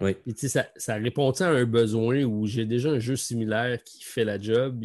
Oui. 0.00 0.16
ça, 0.36 0.68
ça 0.76 0.94
répond 0.94 1.30
à 1.30 1.46
un 1.46 1.64
besoin 1.64 2.22
où 2.22 2.46
j'ai 2.46 2.64
déjà 2.64 2.90
un 2.90 2.98
jeu 2.98 3.16
similaire 3.16 3.82
qui 3.82 4.02
fait 4.02 4.24
la 4.24 4.40
job. 4.40 4.84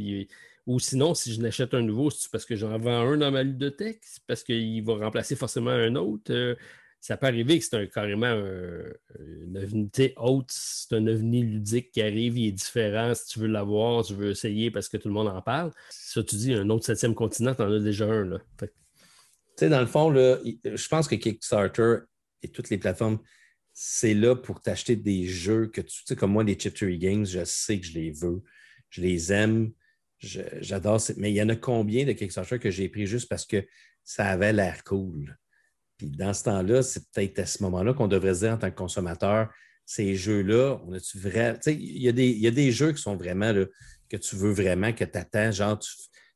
ou 0.66 0.80
sinon, 0.80 1.14
si 1.14 1.34
je 1.34 1.42
n'achète 1.42 1.74
un 1.74 1.82
nouveau, 1.82 2.10
c'est 2.10 2.32
parce 2.32 2.46
que 2.46 2.56
j'en 2.56 2.78
vends 2.78 3.02
un 3.12 3.18
dans 3.18 3.32
ma 3.32 3.44
ludothèque, 3.44 4.00
c'est 4.02 4.24
parce 4.26 4.44
qu'il 4.44 4.84
va 4.84 4.96
remplacer 4.96 5.36
forcément 5.36 5.72
un 5.72 5.96
autre? 5.96 6.32
Euh, 6.32 6.56
ça 7.04 7.18
peut 7.18 7.28
arriver 7.28 7.60
que 7.60 7.66
c'est 7.66 7.76
un, 7.76 7.86
carrément 7.86 8.28
un, 8.28 8.82
une 9.20 9.58
ovni 9.58 9.90
haute, 10.16 10.50
c'est 10.50 10.96
un 10.96 11.06
ovni 11.06 11.44
ludique 11.44 11.92
qui 11.92 12.02
arrive, 12.02 12.38
il 12.38 12.48
est 12.48 12.52
différent. 12.54 13.14
Si 13.14 13.26
tu 13.28 13.40
veux 13.40 13.48
l'avoir, 13.48 14.06
tu 14.06 14.14
veux 14.14 14.30
essayer 14.30 14.72
parce 14.72 14.88
que 14.88 14.96
tout 14.96 15.10
le 15.10 15.14
monde 15.14 15.28
en 15.28 15.42
parle. 15.42 15.72
Ça, 15.90 16.24
tu 16.24 16.38
dis 16.38 16.54
un 16.54 16.70
autre 16.70 16.86
septième 16.86 17.14
continent, 17.14 17.54
tu 17.54 17.62
en 17.62 17.70
as 17.70 17.80
déjà 17.80 18.06
un. 18.06 18.24
Là. 18.24 18.38
Tu 18.58 18.68
sais, 19.58 19.68
dans 19.68 19.82
le 19.82 19.86
fond, 19.86 20.10
là, 20.12 20.38
je 20.64 20.88
pense 20.88 21.10
que 21.10 21.16
Kickstarter 21.16 21.98
et 22.42 22.48
toutes 22.48 22.70
les 22.70 22.78
plateformes 22.78 23.20
c'est 23.74 24.14
là 24.14 24.36
pour 24.36 24.62
t'acheter 24.62 24.96
des 24.96 25.26
jeux 25.26 25.68
que 25.68 25.82
tu, 25.82 26.04
sais, 26.06 26.16
comme 26.16 26.32
moi, 26.32 26.44
les 26.44 26.58
Chip 26.58 26.78
Games, 26.84 27.26
je 27.26 27.44
sais 27.44 27.80
que 27.80 27.86
je 27.86 27.94
les 27.94 28.12
veux, 28.12 28.44
je 28.90 29.02
les 29.02 29.34
aime, 29.34 29.72
j'adore. 30.20 31.02
Mais 31.18 31.32
il 31.32 31.36
y 31.36 31.42
en 31.42 31.50
a 31.50 31.56
combien 31.56 32.06
de 32.06 32.12
Kickstarter 32.12 32.60
que 32.60 32.70
j'ai 32.70 32.88
pris 32.88 33.08
juste 33.08 33.28
parce 33.28 33.46
que 33.46 33.66
ça 34.04 34.28
avait 34.28 34.54
l'air 34.54 34.84
cool? 34.84 35.38
Puis 35.98 36.12
dans 36.12 36.34
ce 36.34 36.44
temps-là, 36.44 36.84
c'est 36.84 37.10
peut-être 37.12 37.40
à 37.40 37.46
ce 37.46 37.64
moment-là 37.64 37.94
qu'on 37.94 38.08
devrait 38.08 38.36
se 38.36 38.40
dire 38.42 38.54
en 38.54 38.58
tant 38.58 38.70
que 38.70 38.76
consommateur, 38.76 39.52
ces 39.86 40.16
jeux-là, 40.16 40.80
on 40.86 40.94
a-tu. 40.94 41.20
Tu 41.20 41.30
sais, 41.30 41.74
il 41.74 42.02
y, 42.02 42.08
a 42.08 42.12
des, 42.12 42.30
il 42.30 42.40
y 42.40 42.48
a 42.48 42.52
des 42.52 42.72
jeux 42.72 42.94
qui 42.94 43.02
sont 43.02 43.18
vraiment 43.18 43.52
là, 43.52 43.66
que 44.08 44.18
tu 44.18 44.36
veux 44.36 44.52
vraiment, 44.52 44.94
que 44.94 45.04
tu 45.04 45.18
attends, 45.18 45.52
genre, 45.52 45.80
tu 45.80 45.90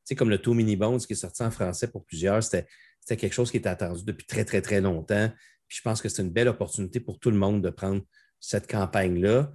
sais, 0.04 0.16
comme 0.16 0.30
le 0.30 0.40
Two 0.40 0.54
Mini 0.54 0.76
Bones 0.76 1.00
qui 1.00 1.14
est 1.14 1.18
sorti 1.18 1.44
en 1.44 1.52
français 1.52 1.88
pour 1.88 2.04
plusieurs, 2.04 2.44
c'était 2.44 2.66
quelque 3.06 3.34
chose 3.34 3.52
qui 3.52 3.58
était 3.58 3.70
attendu 3.70 4.04
depuis 4.04 4.26
très, 4.26 4.44
très, 4.44 4.62
très 4.62 4.82
longtemps 4.82 5.32
je 5.68 5.82
pense 5.82 6.02
que 6.02 6.10
c'est 6.10 6.22
une 6.22 6.32
belle 6.32 6.48
opportunité 6.48 7.00
pour 7.00 7.20
tout 7.20 7.32
le 7.32 7.38
monde 7.38 7.62
de 7.62 7.70
prendre 7.70 8.02
cette 8.40 8.70
campagne-là. 8.70 9.52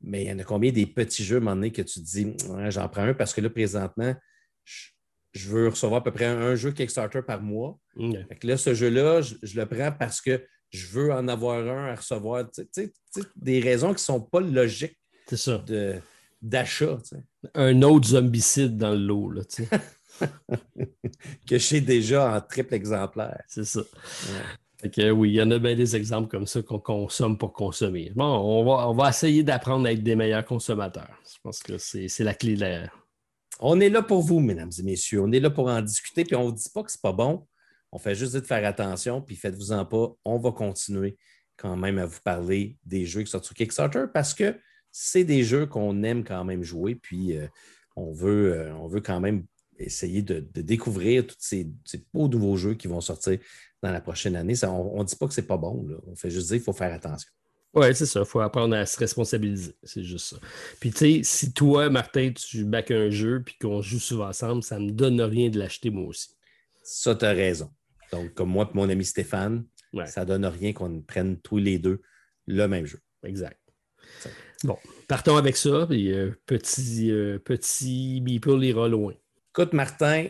Mais 0.00 0.24
il 0.24 0.28
y 0.28 0.32
en 0.32 0.38
a 0.38 0.44
combien 0.44 0.72
des 0.72 0.86
petits 0.86 1.24
jeux, 1.24 1.36
à 1.36 1.38
un 1.38 1.40
moment 1.40 1.56
donné, 1.56 1.72
que 1.72 1.82
tu 1.82 2.00
te 2.00 2.04
dis, 2.04 2.34
j'en 2.68 2.88
prends 2.88 3.02
un 3.02 3.14
parce 3.14 3.32
que 3.32 3.40
là, 3.40 3.48
présentement, 3.48 4.14
je, 4.64 5.48
veux 5.48 5.68
recevoir 5.68 6.00
à 6.00 6.04
peu 6.04 6.12
près 6.12 6.26
un, 6.26 6.54
jeu 6.54 6.72
Kickstarter 6.72 7.22
par 7.22 7.40
mois. 7.40 7.78
là, 8.42 8.56
ce 8.56 8.74
jeu-là, 8.74 9.22
je, 9.22 9.58
le 9.58 9.66
prends 9.66 9.92
parce 9.92 10.20
que 10.20 10.44
je 10.70 10.86
veux 10.88 11.12
en 11.12 11.28
avoir 11.28 11.66
un 11.66 11.92
à 11.92 11.94
recevoir. 11.94 12.44
des 13.36 13.60
raisons 13.60 13.88
qui 13.88 13.94
ne 13.94 13.98
sont 13.98 14.20
pas 14.20 14.40
logiques 14.40 14.98
d'achat. 16.42 16.98
Un 17.54 17.80
autre 17.82 18.08
zombicide 18.08 18.76
dans 18.76 18.90
le 18.90 18.98
lot. 18.98 19.30
Là, 19.30 19.42
que 21.48 21.58
j'ai 21.58 21.80
déjà 21.80 22.36
en 22.36 22.40
triple 22.40 22.74
exemplaire. 22.74 23.42
C'est 23.48 23.64
ça 23.64 23.80
oui, 25.12 25.30
il 25.30 25.34
y 25.34 25.42
en 25.42 25.50
a 25.50 25.58
bien 25.58 25.74
des 25.74 25.96
exemples 25.96 26.28
comme 26.28 26.46
ça 26.46 26.62
qu'on 26.62 26.78
consomme 26.78 27.38
pour 27.38 27.52
consommer. 27.52 28.12
Bon, 28.14 28.24
on 28.24 28.64
va, 28.64 28.88
on 28.88 28.94
va 28.94 29.08
essayer 29.08 29.42
d'apprendre 29.42 29.86
à 29.86 29.92
être 29.92 30.02
des 30.02 30.16
meilleurs 30.16 30.44
consommateurs. 30.44 31.20
Je 31.24 31.38
pense 31.42 31.62
que 31.62 31.78
c'est 31.78 32.24
la 32.24 32.34
clé 32.34 32.54
de 32.54 32.60
l'air. 32.60 33.04
On 33.60 33.80
est 33.80 33.88
là 33.88 34.02
pour 34.02 34.22
vous, 34.22 34.40
mesdames 34.40 34.70
et 34.78 34.82
messieurs. 34.82 35.20
On 35.22 35.32
est 35.32 35.40
là 35.40 35.50
pour 35.50 35.68
en 35.68 35.80
discuter, 35.80 36.24
puis 36.24 36.36
on 36.36 36.50
ne 36.50 36.56
dit 36.56 36.70
pas 36.72 36.82
que 36.82 36.90
c'est 36.90 37.00
pas 37.00 37.12
bon. 37.12 37.46
On 37.92 37.98
fait 37.98 38.14
juste 38.14 38.34
de 38.34 38.40
faire 38.40 38.66
attention, 38.66 39.22
puis 39.22 39.36
faites-vous-en 39.36 39.84
pas. 39.84 40.12
On 40.24 40.38
va 40.38 40.50
continuer 40.50 41.16
quand 41.56 41.76
même 41.76 41.98
à 41.98 42.06
vous 42.06 42.20
parler 42.24 42.76
des 42.84 43.06
jeux 43.06 43.22
qui 43.22 43.30
sortent 43.30 43.44
sur 43.44 43.54
Kickstarter 43.54 44.06
parce 44.12 44.34
que 44.34 44.58
c'est 44.90 45.24
des 45.24 45.44
jeux 45.44 45.66
qu'on 45.66 46.02
aime 46.02 46.24
quand 46.24 46.44
même 46.44 46.62
jouer, 46.62 46.96
puis 46.96 47.36
euh, 47.36 47.46
on, 47.96 48.12
veut, 48.12 48.54
euh, 48.54 48.74
on 48.74 48.88
veut 48.88 49.00
quand 49.00 49.20
même 49.20 49.44
essayer 49.78 50.22
de, 50.22 50.40
découvrir 50.60 51.26
tous 51.26 51.36
ces, 51.38 51.68
beaux 52.12 52.28
nouveaux 52.28 52.56
jeux 52.56 52.74
qui 52.74 52.88
vont 52.88 53.00
sortir 53.00 53.38
dans 53.82 53.90
la 53.90 54.00
prochaine 54.00 54.36
année. 54.36 54.54
on 54.64 54.98
ne 54.98 55.04
dit 55.04 55.16
pas 55.16 55.26
que 55.26 55.34
ce 55.34 55.40
n'est 55.40 55.46
pas 55.46 55.56
bon, 55.56 55.86
on 56.06 56.16
fait 56.16 56.30
juste 56.30 56.48
dire 56.48 56.56
qu'il 56.56 56.64
faut 56.64 56.72
faire 56.72 56.92
attention. 56.92 57.30
Oui, 57.74 57.92
c'est 57.92 58.06
ça. 58.06 58.20
Il 58.20 58.26
faut 58.26 58.40
apprendre 58.40 58.76
à 58.76 58.86
se 58.86 58.96
responsabiliser. 58.98 59.74
C'est 59.82 60.04
juste 60.04 60.26
ça. 60.26 60.36
Puis, 60.78 60.92
tu 60.92 60.98
sais, 60.98 61.20
si 61.24 61.52
toi, 61.52 61.90
Martin, 61.90 62.32
tu 62.32 62.64
back 62.64 62.92
un 62.92 63.10
jeu 63.10 63.42
puis 63.44 63.56
qu'on 63.60 63.82
joue 63.82 63.98
souvent 63.98 64.28
ensemble, 64.28 64.62
ça 64.62 64.78
ne 64.78 64.86
me 64.86 64.90
donne 64.92 65.20
rien 65.20 65.50
de 65.50 65.58
l'acheter 65.58 65.90
moi 65.90 66.06
aussi. 66.06 66.28
Ça, 66.84 67.16
tu 67.16 67.24
as 67.24 67.32
raison. 67.32 67.70
Donc, 68.12 68.32
comme 68.34 68.50
moi 68.50 68.70
et 68.72 68.76
mon 68.76 68.88
ami 68.88 69.04
Stéphane, 69.04 69.64
ça 70.06 70.20
ne 70.20 70.26
donne 70.26 70.46
rien 70.46 70.72
qu'on 70.72 71.00
prenne 71.00 71.36
tous 71.40 71.58
les 71.58 71.78
deux 71.78 72.00
le 72.46 72.66
même 72.68 72.86
jeu. 72.86 73.00
Exact. 73.24 73.58
Bon, 74.62 74.78
partons 75.08 75.36
avec 75.36 75.56
ça. 75.56 75.86
Puis, 75.88 76.12
euh, 76.12 76.30
petit, 76.46 77.10
euh, 77.10 77.38
petit 77.40 78.20
Beeple 78.20 78.62
ira 78.62 78.88
loin. 78.88 79.14
Écoute, 79.56 79.72
Martin, 79.72 80.26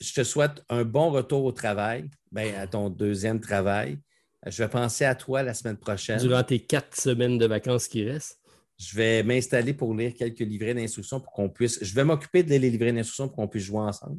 je 0.00 0.14
te 0.14 0.24
souhaite 0.24 0.64
un 0.70 0.84
bon 0.84 1.10
retour 1.10 1.44
au 1.44 1.52
travail, 1.52 2.08
ben, 2.32 2.54
à 2.54 2.66
ton 2.66 2.88
deuxième 2.88 3.40
travail. 3.40 3.98
Je 4.46 4.62
vais 4.62 4.70
penser 4.70 5.04
à 5.04 5.14
toi 5.14 5.42
la 5.42 5.52
semaine 5.52 5.76
prochaine. 5.76 6.18
Durant 6.20 6.42
tes 6.42 6.60
quatre 6.60 6.98
semaines 6.98 7.36
de 7.36 7.44
vacances 7.44 7.88
qui 7.88 8.08
restent. 8.08 8.40
Je 8.78 8.96
vais 8.96 9.22
m'installer 9.22 9.74
pour 9.74 9.94
lire 9.94 10.14
quelques 10.14 10.40
livrets 10.40 10.72
d'instructions 10.72 11.20
pour 11.20 11.30
qu'on 11.30 11.50
puisse. 11.50 11.78
Je 11.84 11.94
vais 11.94 12.04
m'occuper 12.04 12.42
de 12.42 12.48
lire 12.48 12.62
les 12.62 12.70
livrets 12.70 12.94
d'instructions 12.94 13.28
pour 13.28 13.36
qu'on 13.36 13.48
puisse 13.48 13.64
jouer 13.64 13.80
ensemble. 13.80 14.18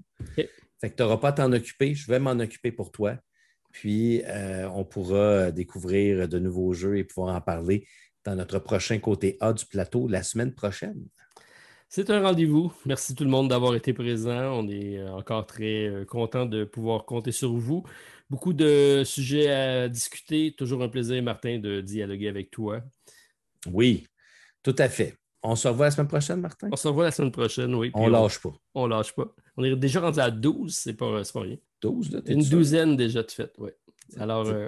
Fait 0.79 0.91
que 0.91 0.95
tu 0.95 1.01
n'auras 1.01 1.17
pas 1.17 1.29
à 1.29 1.33
t'en 1.33 1.51
occuper. 1.51 1.95
Je 1.95 2.05
vais 2.05 2.19
m'en 2.19 2.39
occuper 2.39 2.71
pour 2.71 2.91
toi. 2.91 3.17
Puis, 3.71 4.21
euh, 4.25 4.69
on 4.75 4.85
pourra 4.85 5.49
découvrir 5.49 6.29
de 6.29 6.37
nouveaux 6.37 6.71
jeux 6.71 6.99
et 6.99 7.03
pouvoir 7.03 7.35
en 7.35 7.41
parler 7.41 7.87
dans 8.23 8.35
notre 8.35 8.59
prochain 8.59 8.99
côté 8.99 9.37
A 9.39 9.53
du 9.53 9.65
plateau 9.65 10.07
la 10.07 10.21
semaine 10.21 10.53
prochaine. 10.53 11.03
C'est 11.89 12.09
un 12.09 12.21
rendez-vous. 12.21 12.73
Merci 12.85 13.15
tout 13.15 13.23
le 13.23 13.29
monde 13.29 13.49
d'avoir 13.49 13.73
été 13.75 13.93
présent. 13.93 14.59
On 14.59 14.67
est 14.67 14.97
euh, 14.97 15.13
encore 15.13 15.45
très 15.45 15.88
euh, 15.88 16.05
content 16.05 16.45
de 16.45 16.65
pouvoir 16.65 17.05
compter 17.05 17.31
sur 17.31 17.53
vous. 17.53 17.83
Beaucoup 18.29 18.53
de 18.53 19.03
sujets 19.05 19.49
à 19.49 19.88
discuter. 19.88 20.53
Toujours 20.57 20.83
un 20.83 20.89
plaisir, 20.89 21.23
Martin, 21.23 21.59
de 21.59 21.79
dialoguer 21.79 22.27
avec 22.27 22.51
toi. 22.51 22.81
Oui, 23.71 24.05
tout 24.63 24.75
à 24.77 24.89
fait. 24.89 25.15
On 25.43 25.55
se 25.55 25.67
revoit 25.67 25.85
la 25.85 25.91
semaine 25.91 26.07
prochaine, 26.07 26.41
Martin? 26.41 26.69
On 26.71 26.75
se 26.75 26.88
revoit 26.88 27.05
la 27.05 27.11
semaine 27.11 27.31
prochaine, 27.31 27.73
oui. 27.73 27.91
On 27.93 28.07
lâche 28.07 28.41
pas. 28.41 28.53
On 28.73 28.88
lâche 28.88 29.13
pas. 29.13 29.33
On 29.55 29.63
est 29.63 29.75
déjà 29.75 30.01
rendu 30.01 30.19
à 30.19 30.29
12, 30.29 30.75
c'est 30.75 30.93
pas, 30.93 31.21
pas 31.21 31.41
rien. 31.41 31.57
12, 31.81 32.11
là, 32.11 32.21
Une 32.25 32.43
douzaine 32.43 32.97
déjà 32.97 33.23
de 33.23 33.31
faites, 33.31 33.55
oui. 33.59 33.69
Alors, 34.17 34.47
euh, 34.47 34.67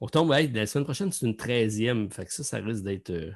on, 0.00 0.06
tombe, 0.08 0.30
la 0.30 0.66
semaine 0.66 0.84
prochaine, 0.84 1.10
c'est 1.10 1.26
une 1.26 1.36
treizième. 1.36 2.10
Fait 2.10 2.26
que 2.26 2.32
ça, 2.32 2.42
ça 2.42 2.58
risque 2.58 2.82
d'être. 2.82 3.10
Euh, 3.10 3.32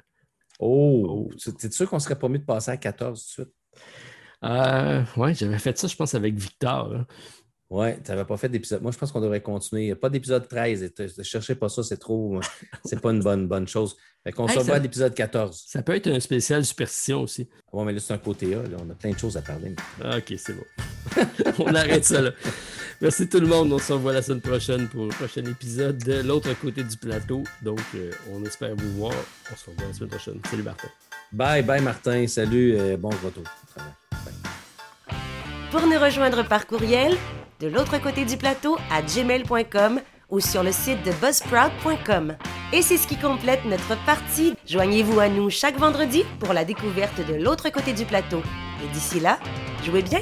oh! 0.59 1.29
oh. 1.29 1.51
T'es 1.57 1.71
sûr 1.71 1.89
qu'on 1.89 1.99
serait 1.99 2.17
pas 2.19 2.29
mieux 2.29 2.39
de 2.39 2.45
passer 2.45 2.71
à 2.71 2.77
14 2.77 3.19
tout 3.19 3.41
de 3.41 3.47
suite? 3.47 3.55
Euh, 4.43 5.03
oui, 5.17 5.33
j'avais 5.35 5.59
fait 5.59 5.77
ça, 5.77 5.87
je 5.87 5.95
pense, 5.95 6.15
avec 6.15 6.35
Victor. 6.35 7.05
Ouais, 7.69 7.99
tu 8.03 8.09
n'avais 8.09 8.25
pas 8.25 8.35
fait 8.35 8.49
d'épisode. 8.49 8.81
Moi, 8.81 8.91
je 8.91 8.97
pense 8.97 9.11
qu'on 9.11 9.21
devrait 9.21 9.41
continuer. 9.41 9.93
Pas 9.93 10.09
d'épisode 10.09 10.47
13. 10.47 10.91
Ne 11.17 11.23
cherchez 11.23 11.53
pas 11.53 11.69
ça, 11.69 11.83
c'est 11.83 11.97
trop. 11.97 12.39
c'est 12.83 12.99
pas 12.99 13.11
une 13.11 13.21
bonne, 13.21 13.47
bonne 13.47 13.67
chose. 13.67 13.95
Fait 14.23 14.31
qu'on 14.31 14.47
se 14.47 14.57
revoit 14.57 14.75
à 14.75 14.79
l'épisode 14.79 15.13
14. 15.13 15.65
Ça 15.67 15.83
peut 15.83 15.95
être 15.95 16.07
un 16.07 16.19
spécial 16.19 16.65
superstition 16.65 17.21
aussi. 17.21 17.47
Oui, 17.71 17.85
mais 17.85 17.93
là, 17.93 17.99
c'est 17.99 18.13
un 18.13 18.17
côté 18.17 18.55
A. 18.55 18.63
On 18.83 18.89
a 18.89 18.95
plein 18.95 19.11
de 19.11 19.19
choses 19.19 19.37
à 19.37 19.41
parler. 19.41 19.75
Ah, 20.03 20.17
OK, 20.17 20.33
c'est 20.37 20.53
bon. 20.53 20.65
on 21.59 21.75
arrête 21.75 22.05
ça 22.05 22.21
là. 22.21 22.31
Merci 23.01 23.29
tout 23.29 23.39
le 23.39 23.47
monde. 23.47 23.71
On 23.71 23.79
se 23.79 23.93
revoit 23.93 24.13
la 24.13 24.23
semaine 24.23 24.41
prochaine 24.41 24.89
pour 24.89 25.05
le 25.05 25.09
prochain 25.09 25.45
épisode 25.45 25.99
de 25.99 26.21
l'autre 26.21 26.51
côté 26.59 26.83
du 26.83 26.97
plateau. 26.97 27.43
Donc, 27.61 27.81
euh, 27.95 28.11
on 28.31 28.43
espère 28.45 28.75
vous 28.75 28.91
voir. 28.93 29.13
On 29.51 29.55
se 29.55 29.69
revoit 29.69 29.85
la 29.85 29.93
semaine 29.93 30.09
prochaine. 30.09 30.41
Salut 30.49 30.63
Martin. 30.63 30.89
Bye, 31.31 31.61
bye 31.61 31.81
Martin. 31.81 32.25
Salut. 32.27 32.75
Euh, 32.77 32.97
bon 32.97 33.09
retour. 33.23 33.43
Pour 35.71 35.85
nous 35.85 35.99
rejoindre 35.99 36.43
par 36.43 36.65
courriel, 36.65 37.15
de 37.59 37.67
l'autre 37.67 38.01
côté 38.01 38.25
du 38.25 38.37
plateau 38.37 38.77
à 38.89 39.03
gmail.com 39.03 40.01
ou 40.29 40.39
sur 40.39 40.63
le 40.63 40.71
site 40.71 41.03
de 41.03 41.11
buzzsprout.com. 41.11 42.35
Et 42.73 42.81
c'est 42.81 42.97
ce 42.97 43.07
qui 43.07 43.17
complète 43.17 43.65
notre 43.65 43.95
partie. 44.03 44.55
Joignez-vous 44.67 45.19
à 45.19 45.29
nous 45.29 45.51
chaque 45.51 45.77
vendredi 45.77 46.23
pour 46.39 46.53
la 46.53 46.65
découverte 46.65 47.23
de 47.27 47.35
l'autre 47.35 47.69
côté 47.69 47.93
du 47.93 48.05
plateau. 48.05 48.41
Et 48.83 48.87
d'ici 48.93 49.19
là, 49.19 49.37
jouez 49.83 50.01
bien! 50.01 50.21